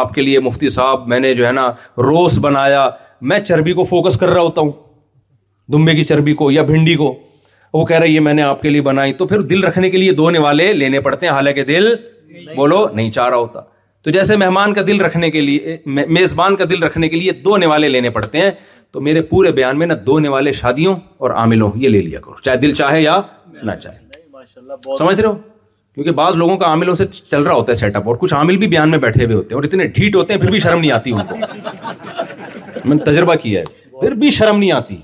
آپ 0.00 0.12
کے 0.14 0.22
لیے 0.22 0.40
مفتی 0.46 0.68
صاحب 0.68 1.06
میں 1.08 1.20
نے 1.20 1.32
جو 1.34 1.46
ہے 1.46 1.52
نا 1.58 1.66
روس 2.08 2.38
بنایا 2.42 2.88
میں 3.30 3.38
چربی 3.40 3.72
کو 3.72 3.84
فوکس 3.92 4.16
کر 4.20 4.28
رہا 4.28 4.40
ہوتا 4.40 4.60
ہوں 4.60 4.70
دمبے 5.72 5.94
کی 5.96 6.04
چربی 6.04 6.34
کو 6.40 6.50
یا 6.50 6.62
بھنڈی 6.72 6.94
کو 6.96 7.14
وہ 7.72 7.84
کہہ 7.86 7.96
رہا 7.96 8.04
ہے 8.04 8.10
یہ 8.10 8.20
میں 8.26 8.34
نے 8.34 8.42
آپ 8.42 8.62
کے 8.62 8.70
لیے 8.70 8.82
بنائی 8.82 9.12
تو 9.12 9.26
پھر 9.26 9.40
دل 9.54 9.64
رکھنے 9.64 9.90
کے 9.90 9.96
لیے 9.96 10.12
دو 10.20 10.30
نوالے 10.30 10.72
لینے 10.72 11.00
پڑتے 11.00 11.26
ہیں 11.26 11.32
حالانکہ 11.32 11.64
دل 11.70 11.94
بولو 12.56 12.86
نہیں 12.94 13.10
چاہ 13.10 13.28
رہا 13.28 13.36
ہوتا 13.36 13.60
تو 14.04 14.10
جیسے 14.10 14.36
مہمان 14.36 14.72
کا 14.74 14.82
دل 14.86 15.00
رکھنے 15.00 15.30
کے 15.30 15.40
لیے 15.40 15.76
میزبان 15.94 16.56
کا 16.56 16.64
دل 16.70 16.82
رکھنے 16.82 17.08
کے 17.08 17.16
لیے 17.16 17.32
دو 17.44 17.56
نوالے 17.56 17.88
لینے 17.88 18.10
پڑتے 18.10 18.40
ہیں 18.40 18.50
تو 18.92 19.00
میرے 19.04 19.20
پورے 19.30 19.50
بیان 19.52 19.78
میں 19.78 19.86
نہ 19.86 19.92
دونے 20.06 20.28
والے 20.28 20.52
شادیوں 20.60 20.94
اور 21.22 21.30
عاملوں 21.40 21.70
یہ 21.80 21.88
لے 21.88 22.00
لیا 22.02 22.20
کرو 22.24 22.34
چاہے 22.42 22.56
دل 22.58 22.72
چاہے 22.74 23.00
یا 23.02 23.20
نہ 23.62 23.72
چاہے 23.82 24.94
سمجھ 24.98 25.20
رہے 25.20 25.28
ہو 25.28 25.34
کیونکہ 25.34 26.12
بعض 26.20 26.36
لوگوں 26.36 26.56
کا 26.56 26.66
عاملوں 26.66 26.94
سے 26.94 27.04
چل 27.30 27.42
رہا 27.42 27.54
ہوتا 27.54 27.72
ہے 27.72 27.76
سیٹ 27.76 27.96
اپ 27.96 28.08
اور 28.08 28.16
کچھ 28.20 28.34
عامل 28.34 28.56
بھی 28.58 28.66
بیان 28.74 28.90
میں 28.90 28.98
بیٹھے 28.98 29.24
ہوئے 29.24 29.36
ہوتے 29.36 29.54
ہیں 29.54 29.58
اور 29.58 29.64
اتنے 29.68 29.86
ڈھیٹ 29.98 30.14
ہوتے 30.16 30.32
ہیں 30.34 30.40
پھر 30.40 30.50
بھی 30.50 30.58
شرم 30.60 30.80
نہیں 30.80 30.90
آتی 30.92 31.12
ان 31.12 31.26
کو 31.30 31.36
میں 32.88 32.96
نے 32.96 33.04
تجربہ 33.10 33.34
کیا 33.42 33.60
ہے 33.60 34.00
پھر 34.00 34.14
بھی 34.22 34.30
شرم 34.40 34.58
نہیں 34.58 34.72
آتی 34.72 34.96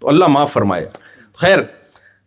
تو 0.00 0.08
اللہ 0.08 0.28
معاف 0.36 0.52
فرمائے 0.52 0.86
خیر 1.40 1.58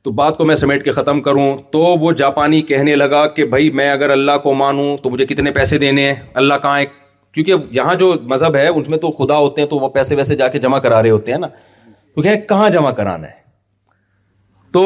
تو 0.03 0.11
بات 0.17 0.37
کو 0.37 0.45
میں 0.45 0.55
سمیٹ 0.55 0.83
کے 0.83 0.91
ختم 0.91 1.21
کروں 1.21 1.47
تو 1.71 1.79
وہ 2.03 2.11
جاپانی 2.23 2.61
کہنے 2.71 2.95
لگا 2.95 3.25
کہ 3.37 3.45
بھائی 3.55 3.69
میں 3.79 3.89
اگر 3.91 4.09
اللہ 4.15 4.37
کو 4.43 4.53
مانوں 4.55 4.95
تو 5.03 5.09
مجھے 5.09 5.25
کتنے 5.25 5.51
پیسے 5.51 5.77
دینے 5.85 6.11
ہیں 6.11 6.15
اللہ 6.43 6.53
کہاں 6.63 6.79
ایک 6.79 6.89
کیونکہ 7.35 7.53
یہاں 7.75 7.93
جو 7.99 8.13
مذہب 8.25 8.55
ہے 8.55 8.67
اس 8.67 8.87
میں 8.89 8.97
تو 8.97 9.09
خدا 9.11 9.37
ہوتے 9.37 9.61
ہیں 9.61 9.67
تو 9.69 9.77
وہ 9.79 9.87
پیسے 9.95 10.15
ویسے 10.15 10.35
جا 10.35 10.47
کے 10.47 10.59
جمع 10.65 10.77
کرا 10.79 11.01
رہے 11.03 11.09
ہوتے 11.09 11.31
ہیں 11.31 11.39
نا 11.39 11.47
تو 12.15 12.21
کہاں 12.49 12.69
جمع 12.75 12.91
کرانا 12.99 13.27
ہے 13.27 13.33
تو 14.73 14.83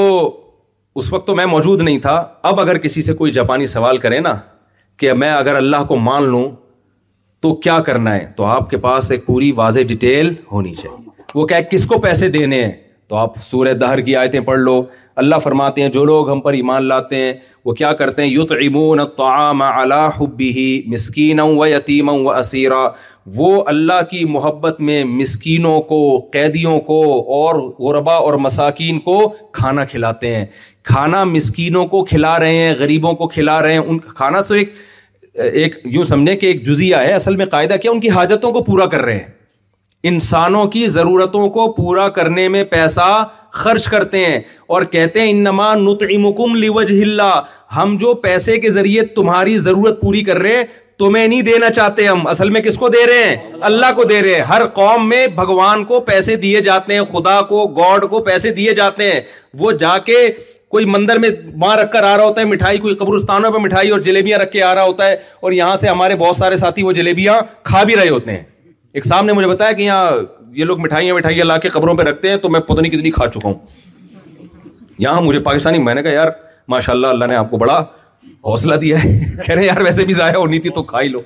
اس 1.00 1.12
وقت 1.14 1.28
تو 1.28 1.36
میں 1.36 1.46
موجود 1.52 1.82
نہیں 1.82 2.00
تھا 2.06 2.14
اب 2.52 2.60
اگر 2.60 2.78
کسی 2.86 3.02
سے 3.08 3.14
کوئی 3.20 3.32
جاپانی 3.32 3.68
سوال 3.76 3.98
کرے 4.06 4.20
نا 4.28 4.34
کہ 5.00 5.14
میں 5.24 5.32
اگر 5.34 5.56
اللہ 5.56 5.84
کو 5.88 5.96
مان 6.08 6.24
لوں 6.30 6.44
تو 7.42 7.54
کیا 7.66 7.80
کرنا 7.90 8.16
ہے 8.16 8.26
تو 8.38 8.46
آپ 8.56 8.70
کے 8.70 8.78
پاس 8.88 9.12
ایک 9.12 9.26
پوری 9.26 9.52
واضح 9.56 9.82
ڈیٹیل 9.88 10.34
ہونی 10.52 10.74
چاہیے 10.82 11.10
وہ 11.36 11.46
کہ 11.48 11.60
کس 11.72 11.86
کو 11.88 12.00
پیسے 12.08 12.30
دینے 12.38 12.64
ہیں 12.64 12.72
تو 13.10 13.16
آپ 13.16 13.38
سورہ 13.52 13.74
دہر 13.84 14.00
کی 14.08 14.16
آیتیں 14.16 14.40
پڑھ 14.48 14.60
لو 14.60 14.82
اللہ 15.20 15.40
فرماتے 15.44 15.82
ہیں 15.82 15.90
جو 15.94 16.04
لوگ 16.06 16.30
ہم 16.32 16.40
پر 16.42 16.54
ایمان 16.58 16.86
لاتے 16.88 17.16
ہیں 17.22 17.32
وہ 17.66 17.74
کیا 17.80 17.92
کرتے 18.02 18.22
ہیں 18.22 18.30
یوت 18.30 18.52
امون 18.66 19.00
تعام 19.18 19.62
اللہ 19.62 20.08
حبی 20.20 20.52
مسکین 20.92 21.40
و 21.44 21.66
یتیم 21.68 22.10
و 22.16 22.30
اسیرا 22.34 22.84
وہ 23.40 23.50
اللہ 23.72 24.02
کی 24.12 24.24
محبت 24.36 24.80
میں 24.90 25.04
مسکینوں 25.16 25.80
کو 25.90 26.00
قیدیوں 26.34 26.80
کو 26.92 27.02
اور 27.40 27.60
غربا 27.88 28.14
اور 28.28 28.34
مساکین 28.46 29.00
کو 29.10 29.18
کھانا 29.60 29.84
کھلاتے 29.94 30.36
ہیں 30.36 30.46
کھانا 30.92 31.24
مسکینوں 31.34 31.86
کو 31.96 32.04
کھلا 32.14 32.38
رہے 32.44 32.54
ہیں 32.60 32.74
غریبوں 32.80 33.14
کو 33.22 33.28
کھلا 33.36 33.62
رہے 33.64 33.74
ہیں 33.74 33.84
ان 33.86 34.00
کھانا 34.22 34.40
تو 34.48 34.54
ایک 34.62 34.74
ایک 35.64 35.76
یوں 35.96 36.04
سمجھیں 36.14 36.36
کہ 36.40 36.46
ایک 36.46 36.66
جزیہ 36.68 36.96
ہے 37.08 37.12
اصل 37.14 37.36
میں 37.42 37.46
قاعدہ 37.58 37.76
کیا 37.82 37.92
ان 37.92 38.00
کی 38.06 38.10
حاجتوں 38.20 38.52
کو 38.52 38.64
پورا 38.72 38.86
کر 38.96 39.02
رہے 39.10 39.18
ہیں 39.20 39.28
انسانوں 40.14 40.66
کی 40.74 40.88
ضرورتوں 40.98 41.48
کو 41.60 41.72
پورا 41.74 42.08
کرنے 42.18 42.48
میں 42.56 42.64
پیسہ 42.74 43.10
خرچ 43.62 43.88
کرتے 43.90 44.26
ہیں 44.26 44.40
اور 44.74 44.84
کہتے 44.92 45.22
ہیں 45.22 45.30
انما 45.30 45.74
نطعمکم 45.76 46.56
لوجہ 46.64 47.02
اللہ 47.02 47.40
ہم 47.76 47.96
جو 48.00 48.14
پیسے 48.24 48.58
کے 48.60 48.70
ذریعے 48.72 49.04
تمہاری 49.16 49.58
ضرورت 49.60 50.02
پوری 50.02 50.22
کر 50.24 50.38
رہے 50.40 50.56
ہیں 50.58 50.64
تمہیں 51.00 51.28
نہیں 51.28 51.42
دینا 51.42 51.70
چاہتے 51.72 52.08
ہم 52.08 52.26
اصل 52.28 52.50
میں 52.50 52.52
میں 52.54 52.62
کس 52.70 52.78
کو 52.78 52.86
کو 52.86 52.92
کو 52.92 52.92
دے 52.94 53.06
دے 53.08 53.10
رہے 53.12 53.20
رہے 53.20 53.30
ہیں 53.30 53.50
ہیں 53.50 53.62
اللہ 53.68 54.42
ہر 54.50 54.66
قوم 54.74 55.14
بھگوان 55.36 55.84
پیسے 56.06 56.36
دیے 56.42 56.62
جاتے 56.62 56.94
ہیں 56.94 57.04
خدا 57.12 57.40
کو 57.50 57.66
گاڈ 57.78 58.06
کو 58.10 58.20
پیسے 58.24 58.52
دیے 58.54 58.74
جاتے 58.76 59.12
ہیں 59.12 59.22
وہ 59.60 59.72
جا 59.84 59.98
کے 60.06 60.18
کوئی 60.72 60.86
مندر 60.96 61.20
میں 61.20 61.30
وہاں 61.62 61.78
رکھ 61.78 61.92
کر 61.92 62.04
آ 62.04 62.16
رہا 62.16 62.24
ہوتا 62.24 62.42
ہے 62.42 62.46
مٹھائی 62.46 62.78
کوئی 62.86 62.96
قبرستانوں 62.96 63.52
پہ 63.52 63.58
مٹھائی 63.66 63.90
اور 63.92 64.00
جلیبیاں 64.10 64.40
رکھ 64.40 64.52
کے 64.52 64.64
آ 64.64 64.74
رہا 64.76 64.84
ہوتا 64.88 65.08
ہے 65.08 65.16
اور 65.42 65.52
یہاں 65.60 65.76
سے 65.76 65.88
ہمارے 65.90 66.16
بہت 66.20 66.36
سارے 66.36 66.58
ساتھی 66.66 66.84
وہ 66.84 66.92
جلیبیاں 67.00 67.40
کھا 67.70 67.84
بھی 67.84 67.96
رہے 68.02 68.10
ہوتے 68.10 68.32
ہیں 68.32 68.44
ایک 68.94 69.06
صاحب 69.06 69.26
نے 69.26 69.34
مجھے 69.34 69.48
بتایا 69.48 69.72
کہ 69.72 69.82
یہاں 69.84 70.12
یہ 70.58 70.64
لوگ 70.66 70.80
مٹھائیاں 70.82 71.16
مٹھائیاں 71.16 71.46
لا 71.46 71.58
کے 71.60 71.70
قبروں 71.70 71.94
پہ 71.96 72.04
رکھتے 72.04 72.30
ہیں 72.30 72.38
تو 72.44 72.50
میں 72.50 72.60
پتہ 72.68 72.82
نہیں 72.82 72.92
کتنی 72.92 73.12
کھا 73.12 73.28
چکا 73.34 73.48
ہوں 73.48 73.54
یہاں 75.00 75.22
مجھے 75.22 75.40
پاکستانی 75.40 75.78
میں 75.84 75.94
نے 75.96 76.04
کہا 76.04 76.12
یار 76.12 76.28
ماشاء 76.68 76.94
اللہ 76.94 77.08
اللہ 77.08 77.26
نے 77.30 77.36
آپ 77.36 77.52
کو 77.52 77.58
بڑا 77.58 77.78
حوصلہ 78.46 78.76
دیا 78.82 79.04
ہے 79.04 79.12
کہہ 79.46 79.54
رہے 79.56 79.66
یار 79.66 79.82
ویسے 79.84 80.06
بھی 80.06 80.14
ضائع 80.14 80.34
ہونی 80.38 80.60
تھی 80.60 80.70
تو 80.76 80.84
کھا 80.84 81.02
ہی 81.02 81.08
لو 81.08 81.20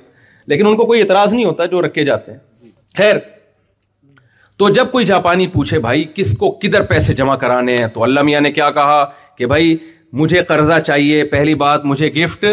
لیکن 0.46 0.66
ان 0.66 0.76
کو 0.76 0.86
کوئی 0.86 1.00
اعتراض 1.00 1.34
نہیں 1.34 1.44
ہوتا 1.44 1.64
جو 1.74 1.82
رکھے 1.82 2.04
جاتے 2.04 2.32
ہیں 2.32 2.38
خیر 2.98 3.16
تو 4.58 4.68
جب 4.74 4.90
کوئی 4.90 5.04
جاپانی 5.06 5.46
پوچھے 5.52 5.78
بھائی 5.86 6.04
کس 6.14 6.36
کو 6.38 6.50
کدھر 6.62 6.82
پیسے 6.92 7.14
جمع 7.14 7.36
کرانے 7.36 7.76
ہیں 7.78 7.86
تو 7.94 8.02
اللہ 8.04 8.22
میاں 8.30 8.40
نے 8.40 8.52
کیا 8.58 8.70
کہا 8.78 9.04
کہ 9.38 9.46
بھائی 9.54 9.76
مجھے 10.22 10.42
قرضہ 10.48 10.78
چاہیے 10.86 11.24
پہلی 11.34 11.54
بات 11.64 11.84
مجھے 11.84 12.08
گفٹ 12.22 12.44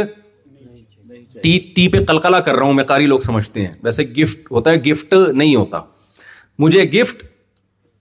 ٹی 1.43 1.88
پہ 1.91 2.03
کلکلا 2.06 2.39
کر 2.39 2.56
رہا 2.56 2.65
ہوں 2.65 2.73
میں 2.73 2.84
قاری 2.84 3.06
لوگ 3.07 3.19
سمجھتے 3.19 3.65
ہیں 3.65 3.73
ویسے 3.84 4.03
گفٹ 4.18 4.52
ہوتا 4.52 4.72
ہے 4.72 4.76
گفٹ 4.89 5.14
نہیں 5.14 5.56
ہوتا 5.56 5.80
مجھے 6.60 6.84
گفٹ 6.94 7.23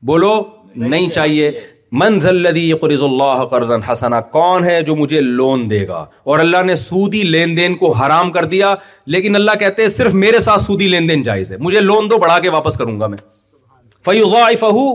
بولو 0.07 0.35
نہیں 0.77 1.11
چاہیے 1.11 1.51
قرض 2.81 3.03
اللہ 3.03 3.45
قرض 3.51 3.71
حسنا 3.91 4.21
کون 4.35 4.65
ہے 4.65 4.81
جو 4.87 4.95
مجھے 4.97 5.21
لون 5.21 5.69
دے 5.71 5.87
گا 5.89 6.05
اور 6.31 6.39
اللہ 6.39 6.63
نے 6.67 6.75
سودی 6.77 7.23
لین 7.23 7.57
دین 7.57 7.75
کو 7.77 7.91
حرام 8.01 8.31
کر 8.33 8.45
دیا 8.53 8.75
لیکن 9.15 9.37
اللہ 9.37 9.57
کہتے 9.61 9.83
ہیں 9.83 9.89
صرف 9.97 10.15
میرے 10.25 10.41
ساتھ 10.41 10.63
سودی 10.63 10.89
لین 10.89 11.09
دین 11.09 11.23
جائز 11.23 11.51
ہے 11.53 11.57
مجھے 11.61 11.81
لون 11.81 12.11
دو 12.11 12.19
بڑھا 12.19 12.39
کے 12.45 12.49
واپس 12.59 12.77
کروں 12.79 12.99
گا 13.01 13.07
میں 13.15 13.19
فعی 14.05 14.57
فہو 14.61 14.87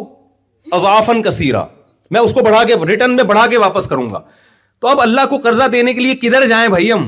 اضافن 0.76 1.22
کثیرہ 1.22 1.64
میں 2.12 2.22
اس 2.22 2.32
کو 2.34 2.42
بڑھا 2.46 2.64
کے 2.68 2.74
ریٹرن 2.88 3.16
میں 3.16 3.24
بڑھا 3.34 3.46
کے 3.48 3.58
واپس 3.58 3.88
کروں 3.88 4.10
گا 4.10 4.20
تو 4.82 4.88
اب 4.88 5.02
اللہ 5.02 5.26
کو 5.30 5.38
قرضہ 5.44 5.68
دینے 5.74 5.94
کے 5.94 6.02
لیے 6.02 6.16
کدھر 6.22 6.48
جائیں 6.48 6.68
بھائی 6.70 6.92
ہم 6.92 7.08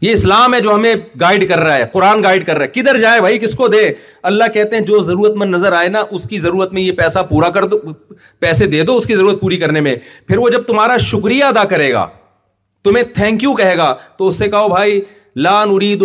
یہ 0.00 0.12
اسلام 0.12 0.54
ہے 0.54 0.60
جو 0.60 0.74
ہمیں 0.74 0.94
گائڈ 1.20 1.48
کر 1.48 1.58
رہا 1.60 1.74
ہے 1.74 1.84
قرآن 1.92 2.22
گائڈ 2.22 2.44
کر 2.46 2.56
رہا 2.58 2.64
ہے 2.64 2.70
کدھر 2.80 2.98
جائے 3.00 3.20
بھائی 3.20 3.38
کس 3.38 3.54
کو 3.56 3.66
دے 3.68 3.90
اللہ 4.30 4.48
کہتے 4.54 4.76
ہیں 4.76 4.82
جو 4.86 5.00
ضرورت 5.02 5.36
مند 5.36 5.54
نظر 5.54 5.72
آئے 5.72 5.88
نا 5.88 6.02
اس 6.16 6.24
کی 6.28 6.38
ضرورت 6.38 6.72
میں 6.72 6.82
یہ 6.82 6.92
پیسہ 6.96 7.18
پورا 7.28 7.50
کر 7.50 7.64
دو 7.74 7.78
پیسے 8.40 8.66
دے 8.74 8.82
دو 8.90 8.96
اس 8.96 9.06
کی 9.06 9.14
ضرورت 9.16 9.40
پوری 9.40 9.56
کرنے 9.58 9.80
میں 9.86 9.94
پھر 10.28 10.38
وہ 10.38 10.48
جب 10.52 10.62
تمہارا 10.66 10.96
شکریہ 11.10 11.44
ادا 11.44 11.64
کرے 11.70 11.92
گا 11.92 12.06
تمہیں 12.84 13.04
تھینک 13.14 13.42
یو 13.42 13.54
کہے 13.60 13.76
گا 13.78 13.92
تو 14.16 14.26
اس 14.28 14.38
سے 14.38 14.48
کہو 14.48 14.68
بھائی 14.68 15.00
لا 15.46 15.64
نرید 15.70 16.02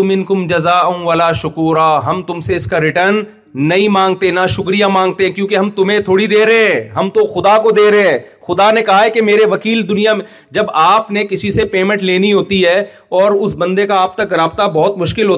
ولا 1.05 1.31
شکورا 1.41 1.89
ہم 2.09 2.21
تم 2.27 2.39
سے 2.47 2.55
اس 2.55 2.65
کا 2.67 2.79
ریٹرن 2.81 3.21
نہیں 3.53 3.87
مانگتے 3.89 4.29
نہ 4.31 4.39
شکریہ 4.49 4.85
مانگتے 4.91 5.25
ہیں 5.25 5.31
کیونکہ 5.33 5.57
ہم 5.57 5.69
تمہیں 5.75 5.99
تھوڑی 6.05 6.27
دے 6.27 6.45
رہے 6.45 6.67
ہیں 6.71 6.89
ہم 6.95 7.09
تو 7.13 7.25
خدا 7.33 7.57
کو 7.63 7.71
دے 7.71 7.89
رہے 7.91 8.07
ہیں 8.09 8.17
خدا 8.47 8.69
نے 8.71 8.81
کہا 8.83 9.03
ہے 9.03 9.09
کہ 9.11 9.21
میرے 9.21 9.45
وکیل 9.51 9.87
دنیا 9.89 10.13
میں 10.15 10.25
جب 10.55 10.65
آپ 10.83 11.09
نے 11.11 11.23
کسی 11.29 11.51
سے 11.51 11.65
پیمنٹ 11.71 12.03
لینی 12.03 12.31
ہوتی 12.33 12.63
ہے 12.65 12.79
اور 13.19 13.31
اس 13.31 13.55
بندے 13.57 13.87
کا 13.87 13.99
آپ 14.01 14.15
تک 14.17 14.33
رابطہ 14.37 14.63
بہت 14.73 14.97
مشکل 14.97 15.29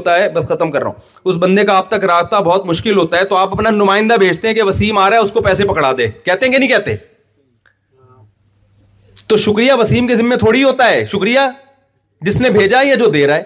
ہوتا 2.97 3.15
ہے 3.17 3.23
تو 3.29 3.35
آپ 3.37 3.51
اپنا 3.53 3.69
نمائندہ 3.69 4.15
بھیجتے 4.19 4.47
ہیں 4.47 4.55
کہ 4.55 4.63
وسیم 4.63 4.97
آ 4.97 5.09
رہا 5.09 5.17
ہے 5.17 5.21
اس 5.21 5.31
کو 5.31 5.41
پیسے 5.41 5.65
پکڑا 5.67 5.91
دے 5.97 6.07
کہتے 6.25 6.45
ہیں 6.45 6.53
کہ 6.53 6.59
نہیں 6.59 6.69
کہتے 6.69 6.95
تو 9.27 9.37
شکریہ 9.47 9.73
وسیم 9.79 10.07
کے 10.07 10.15
ذمے 10.15 10.35
تھوڑی 10.37 10.63
ہوتا 10.63 10.89
ہے 10.89 11.05
شکریہ 11.11 11.39
جس 12.25 12.41
نے 12.41 12.49
بھیجا 12.49 12.79
یا 12.85 12.95
جو 12.99 13.07
دے 13.11 13.25
رہا 13.27 13.35
ہے 13.35 13.43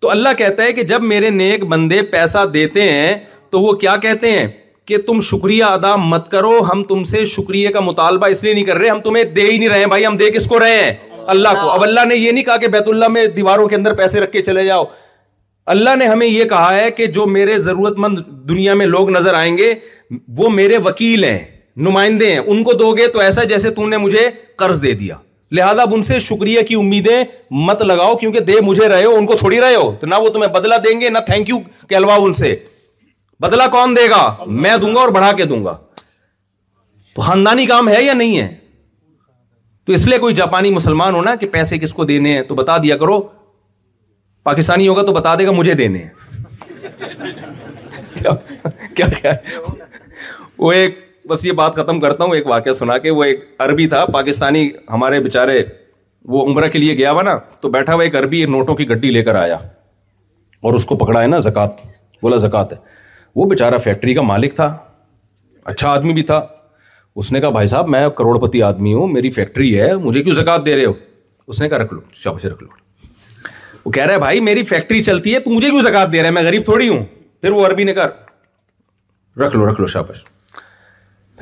تو 0.00 0.10
اللہ 0.10 0.28
کہتا 0.38 0.62
ہے 0.62 0.72
کہ 0.72 0.82
جب 0.92 1.02
میرے 1.02 1.30
نیک 1.30 1.64
بندے 1.68 2.02
پیسہ 2.12 2.44
دیتے 2.54 2.90
ہیں 2.92 3.16
تو 3.54 3.60
وہ 3.62 3.72
کیا 3.82 3.94
کہتے 4.02 4.30
ہیں 4.32 4.46
کہ 4.86 4.96
تم 5.06 5.20
شکریہ 5.26 5.64
ادا 5.64 5.94
مت 5.96 6.30
کرو 6.30 6.52
ہم 6.70 6.82
تم 6.84 7.02
سے 7.10 7.24
شکریہ 7.34 7.68
کا 7.76 7.80
مطالبہ 7.88 8.26
اس 8.30 8.42
لیے 8.44 8.52
نہیں 8.54 8.64
کر 8.70 8.76
رہے 8.78 8.88
ہم 8.88 9.00
تمہیں 9.00 9.22
دے 9.36 9.42
ہی 9.50 9.56
نہیں 9.58 9.68
رہے 9.68 9.78
ہیں 9.78 9.86
بھائی 9.92 10.06
ہم 10.06 10.16
دے 10.22 10.30
کس 10.36 10.46
کو 10.52 10.58
رہے 10.60 10.82
ہیں 10.82 10.90
اللہ 11.34 11.54
کو 11.60 11.68
اب 11.70 11.82
اللہ 11.82 12.04
نے 12.08 12.16
یہ 12.16 12.30
نہیں 12.32 12.44
کہا 12.44 12.56
کہ 12.64 12.68
بیت 12.74 12.88
اللہ 12.94 13.08
میں 13.16 13.24
دیواروں 13.36 13.68
کے 13.68 13.76
اندر 13.76 13.94
پیسے 14.00 14.20
رکھ 14.24 14.32
کے 14.32 14.42
چلے 14.48 14.64
جاؤ 14.64 14.84
اللہ 15.76 15.94
نے 15.98 16.06
ہمیں 16.14 16.26
یہ 16.26 16.44
کہا 16.54 16.74
ہے 16.76 16.90
کہ 16.98 17.06
جو 17.18 17.26
میرے 17.36 17.58
ضرورت 17.68 17.98
مند 18.06 18.18
دنیا 18.48 18.74
میں 18.82 18.86
لوگ 18.96 19.10
نظر 19.18 19.34
آئیں 19.42 19.56
گے 19.58 19.72
وہ 20.40 20.50
میرے 20.56 20.78
وکیل 20.88 21.24
ہیں 21.24 21.38
نمائندے 21.88 22.32
ہیں 22.32 22.38
ان 22.46 22.62
کو 22.64 22.72
دو 22.82 22.92
گے 22.96 23.06
تو 23.14 23.20
ایسا 23.28 23.44
جیسے 23.54 23.70
تم 23.78 23.88
نے 23.88 23.96
مجھے 24.08 24.28
قرض 24.64 24.82
دے 24.82 24.92
دیا 25.04 25.16
لہذا 25.58 25.82
اب 25.88 25.94
ان 25.94 26.02
سے 26.12 26.18
شکریہ 26.32 26.60
کی 26.68 26.74
امیدیں 26.84 27.22
مت 27.70 27.82
لگاؤ 27.94 28.14
کیونکہ 28.26 28.40
دے 28.52 28.60
مجھے 28.68 28.88
رہے 28.88 29.04
ہو 29.04 29.14
ان 29.16 29.26
کو 29.32 29.36
تھوڑی 29.46 29.60
رہے 29.60 29.74
ہو 29.74 29.90
تو 30.00 30.06
نہ 30.06 30.14
وہ 30.22 30.28
تمہیں 30.36 30.52
بدلہ 30.52 30.74
دیں 30.84 31.00
گے 31.00 31.08
نہ 31.16 31.28
تھینک 31.32 31.48
یو 31.48 31.58
کہلواؤ 31.88 32.24
ان 32.26 32.32
سے 32.44 32.54
بدلا 33.40 33.66
کون 33.72 33.94
دے 33.96 34.08
گا 34.10 34.20
میں 34.46 34.76
دوں 34.82 34.94
گا 34.94 35.00
اور 35.00 35.08
بڑھا 35.14 35.32
کے 35.36 35.44
دوں 35.52 35.64
گا 35.64 35.76
تو 37.14 37.22
خاندانی 37.22 37.66
کام 37.66 37.88
ہے 37.88 38.02
یا 38.02 38.12
نہیں 38.12 38.38
ہے 38.40 38.54
تو 39.86 39.92
اس 39.92 40.06
لیے 40.06 40.18
کوئی 40.18 40.34
جاپانی 40.34 40.70
مسلمان 40.74 41.14
ہونا 41.14 41.34
کہ 41.40 41.46
پیسے 41.52 41.78
کس 41.78 41.92
کو 41.94 42.04
دینے 42.04 42.34
ہیں 42.36 42.42
تو 42.48 42.54
بتا 42.54 42.76
دیا 42.82 42.96
کرو 42.96 43.20
پاکستانی 44.48 44.86
ہوگا 44.88 45.02
تو 45.06 45.12
بتا 45.12 45.34
دے 45.38 45.46
گا 45.46 45.50
مجھے 45.60 45.74
دینے 45.82 45.98
ہیں 46.04 47.02
کیا 48.94 49.36
وہ 50.58 50.72
ایک 50.72 51.02
بس 51.28 51.44
یہ 51.44 51.52
بات 51.58 51.74
ختم 51.76 52.00
کرتا 52.00 52.24
ہوں 52.24 52.34
ایک 52.34 52.46
واقعہ 52.46 52.72
سنا 52.78 52.96
کے 53.04 53.10
وہ 53.18 53.24
ایک 53.24 53.44
عربی 53.66 53.86
تھا 53.88 54.04
پاکستانی 54.14 54.68
ہمارے 54.92 55.20
بےچارے 55.20 55.62
وہ 56.34 56.44
عمرہ 56.50 56.68
کے 56.72 56.78
لیے 56.78 56.96
گیا 56.98 57.12
ہوا 57.12 57.22
نا 57.22 57.36
تو 57.60 57.68
بیٹھا 57.70 57.94
ہوا 57.94 58.02
ایک 58.04 58.16
عربی 58.16 58.44
نوٹوں 58.54 58.74
کی 58.76 58.88
گڈی 58.88 59.10
لے 59.10 59.22
کر 59.24 59.34
آیا 59.42 59.56
اور 60.66 60.74
اس 60.74 60.84
کو 60.90 60.96
پکڑا 61.04 61.20
ہے 61.22 61.26
نا 61.26 61.38
زکات 61.46 61.80
بولا 62.22 62.36
زکات 62.46 62.72
ہے 62.72 62.76
وہ 63.36 63.44
بےچارا 63.48 63.78
فیکٹری 63.84 64.12
کا 64.14 64.22
مالک 64.22 64.54
تھا 64.56 64.66
اچھا 65.72 65.88
آدمی 65.90 66.12
بھی 66.14 66.22
تھا 66.22 66.44
اس 67.22 67.30
نے 67.32 67.40
کہا 67.40 67.48
بھائی 67.50 67.66
صاحب 67.66 67.88
میں 67.88 68.08
کروڑپتی 68.18 68.62
آدمی 68.62 68.92
ہوں 68.94 69.08
میری 69.12 69.30
فیکٹری 69.30 69.80
ہے 69.80 69.94
مجھے 69.96 70.22
کیوں 70.22 70.34
زکات 70.34 70.64
دے 70.66 70.76
رہے 70.76 70.84
ہو 70.84 70.92
اس 71.46 71.60
نے 71.60 71.68
کہا 71.68 71.78
رکھ 71.78 71.92
لو 71.94 72.00
شاپ 72.22 72.36
رکھ 72.44 72.62
لو 72.62 72.68
وہ 73.84 73.90
کہہ 73.92 74.04
رہا 74.10 74.28
ہے 74.30 74.62
چلتی 75.02 75.34
ہے 75.34 75.38
تو 75.40 75.50
مجھے 75.50 75.68
کیوں 75.68 75.80
زکات 75.82 76.08
دے 76.12 76.30
میں 76.30 76.42
غریب 76.42 76.64
تھوڑی 76.64 76.88
ہوں 76.88 77.04
پھر 77.40 77.50
وہ 77.52 77.66
عربی 77.66 77.84
نے 77.84 77.92
کہا 77.94 78.06
رکھ 79.46 79.56
لو 79.56 79.66
رکھ 79.70 79.80
لو 79.80 79.86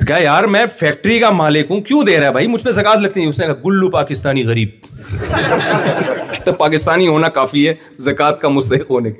کہا 0.07 0.17
یار 0.19 0.43
میں 0.53 0.65
فیکٹری 0.75 1.17
کا 1.19 1.29
مالک 1.31 1.65
ہوں 1.71 1.81
کیوں 1.89 2.01
دے 2.05 2.17
رہا 2.19 2.27
ہے 2.27 2.31
بھائی 2.31 2.47
مجھ 2.47 2.63
پہ 2.63 2.71
زکات 2.77 2.97
لگتی 2.99 3.19
نہیں 3.19 3.29
اس 3.29 3.39
نے 3.39 3.45
کہا 3.45 3.53
گلو 3.65 3.89
پاکستانی 3.91 4.43
غریب 4.45 4.69
پاکستانی 6.57 7.07
ہونا 7.07 7.29
کافی 7.37 7.67
ہے 7.67 7.73
زکات 8.05 8.35
کا 8.41 8.49
مستحق 8.49 8.89
ہونے 8.91 9.11
کے 9.11 9.17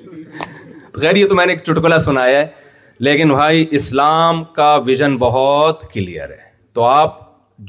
لیے 1.15 1.25
خیر 1.27 1.33
میں 1.35 1.45
نے 1.45 1.53
ایک 1.53 1.63
چٹکلا 1.63 1.99
سنایا 2.07 2.37
ہے 2.39 2.45
لیکن 3.05 3.29
بھائی 3.33 3.65
اسلام 3.71 4.43
کا 4.53 4.75
ویژن 4.85 5.15
بہت 5.17 5.89
کلیئر 5.93 6.29
ہے 6.29 6.41
تو 6.73 6.83
آپ 6.85 7.21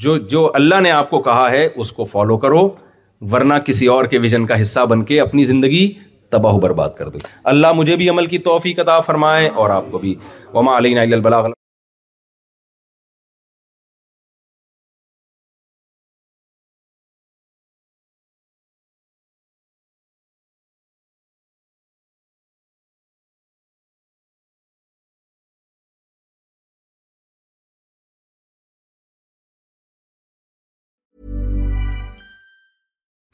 جو 0.03 0.17
جو 0.29 0.51
اللہ 0.55 0.81
نے 0.83 0.91
آپ 0.91 1.11
کو 1.11 1.21
کہا 1.23 1.51
ہے 1.51 1.69
اس 1.77 1.93
کو 1.93 2.05
فالو 2.13 2.37
کرو 2.39 2.69
ورنہ 3.33 3.55
کسی 3.67 3.87
اور 3.87 4.05
کے 4.07 4.19
ویژن 4.19 4.47
کا 4.47 4.61
حصہ 4.61 4.85
بن 4.91 5.03
کے 5.05 5.21
اپنی 5.21 5.45
زندگی 5.51 5.89
تباہ 6.31 6.55
و 6.55 6.61
برباد 6.61 6.91
کر 6.99 7.09
دو 7.09 7.19
اللہ 7.55 7.73
مجھے 7.77 7.97
بھی 7.97 8.09
عمل 8.11 8.27
کی 8.27 8.39
توفیق 8.51 8.81
عطا 8.81 9.01
فرمائے 9.11 9.49
اور 9.55 9.71
آپ 9.71 9.91
کو 9.91 9.99
بھی 9.99 10.15
وما 10.55 10.77
علی 10.79 10.99
البلاغ 10.99 11.47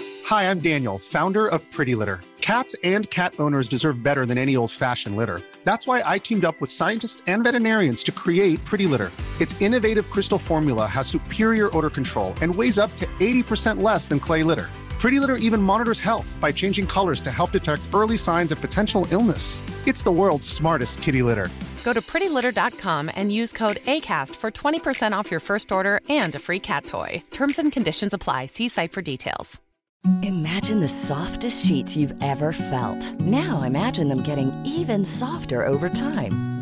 Hi, 0.00 0.50
I'm 0.50 0.60
Daniel, 0.60 0.98
founder 0.98 1.46
of 1.46 1.68
Pretty 1.70 1.94
Litter. 1.94 2.20
Cats 2.40 2.76
and 2.84 3.08
cat 3.10 3.34
owners 3.38 3.68
deserve 3.68 4.02
better 4.04 4.24
than 4.24 4.38
any 4.38 4.56
old-fashioned 4.56 5.16
litter. 5.16 5.40
That's 5.64 5.86
why 5.86 6.02
I 6.06 6.18
teamed 6.18 6.44
up 6.44 6.60
with 6.60 6.70
scientists 6.70 7.22
and 7.26 7.42
veterinarians 7.42 8.04
to 8.04 8.12
create 8.12 8.64
Pretty 8.64 8.86
Litter. 8.86 9.10
Its 9.40 9.60
innovative 9.60 10.08
crystal 10.10 10.38
formula 10.38 10.86
has 10.86 11.08
superior 11.08 11.76
odor 11.76 11.90
control 11.90 12.34
and 12.42 12.54
weighs 12.54 12.78
up 12.78 12.94
to 12.96 13.06
80% 13.18 13.82
less 13.82 14.08
than 14.08 14.20
clay 14.20 14.42
litter. 14.44 14.68
Pretty 15.00 15.18
Litter 15.20 15.36
even 15.36 15.60
monitors 15.60 15.98
health 15.98 16.38
by 16.40 16.52
changing 16.52 16.86
colors 16.86 17.20
to 17.20 17.30
help 17.30 17.50
detect 17.50 17.88
early 17.92 18.16
signs 18.16 18.52
of 18.52 18.60
potential 18.60 19.06
illness. 19.10 19.60
It's 19.86 20.04
the 20.04 20.12
world's 20.12 20.48
smartest 20.48 21.02
kitty 21.02 21.22
litter. 21.22 21.48
Go 21.84 21.92
to 21.92 22.00
prettylitter.com 22.00 23.10
and 23.16 23.32
use 23.32 23.52
code 23.52 23.76
ACAST 23.88 24.34
for 24.36 24.50
20% 24.50 25.12
off 25.12 25.30
your 25.30 25.40
first 25.40 25.70
order 25.72 26.00
and 26.08 26.34
a 26.34 26.38
free 26.38 26.60
cat 26.60 26.84
toy. 26.86 27.22
Terms 27.30 27.58
and 27.58 27.72
conditions 27.72 28.14
apply. 28.14 28.46
See 28.46 28.68
site 28.68 28.92
for 28.92 29.02
details. 29.02 29.54
Imagine 30.22 30.80
the 30.80 30.88
softest 30.88 31.64
sheets 31.64 31.96
you've 31.96 32.14
ever 32.22 32.52
felt. 32.52 33.20
Now 33.20 33.62
imagine 33.62 34.08
them 34.08 34.22
getting 34.22 34.52
even 34.66 35.04
softer 35.04 35.66
over 35.66 35.88
time. 35.88 36.44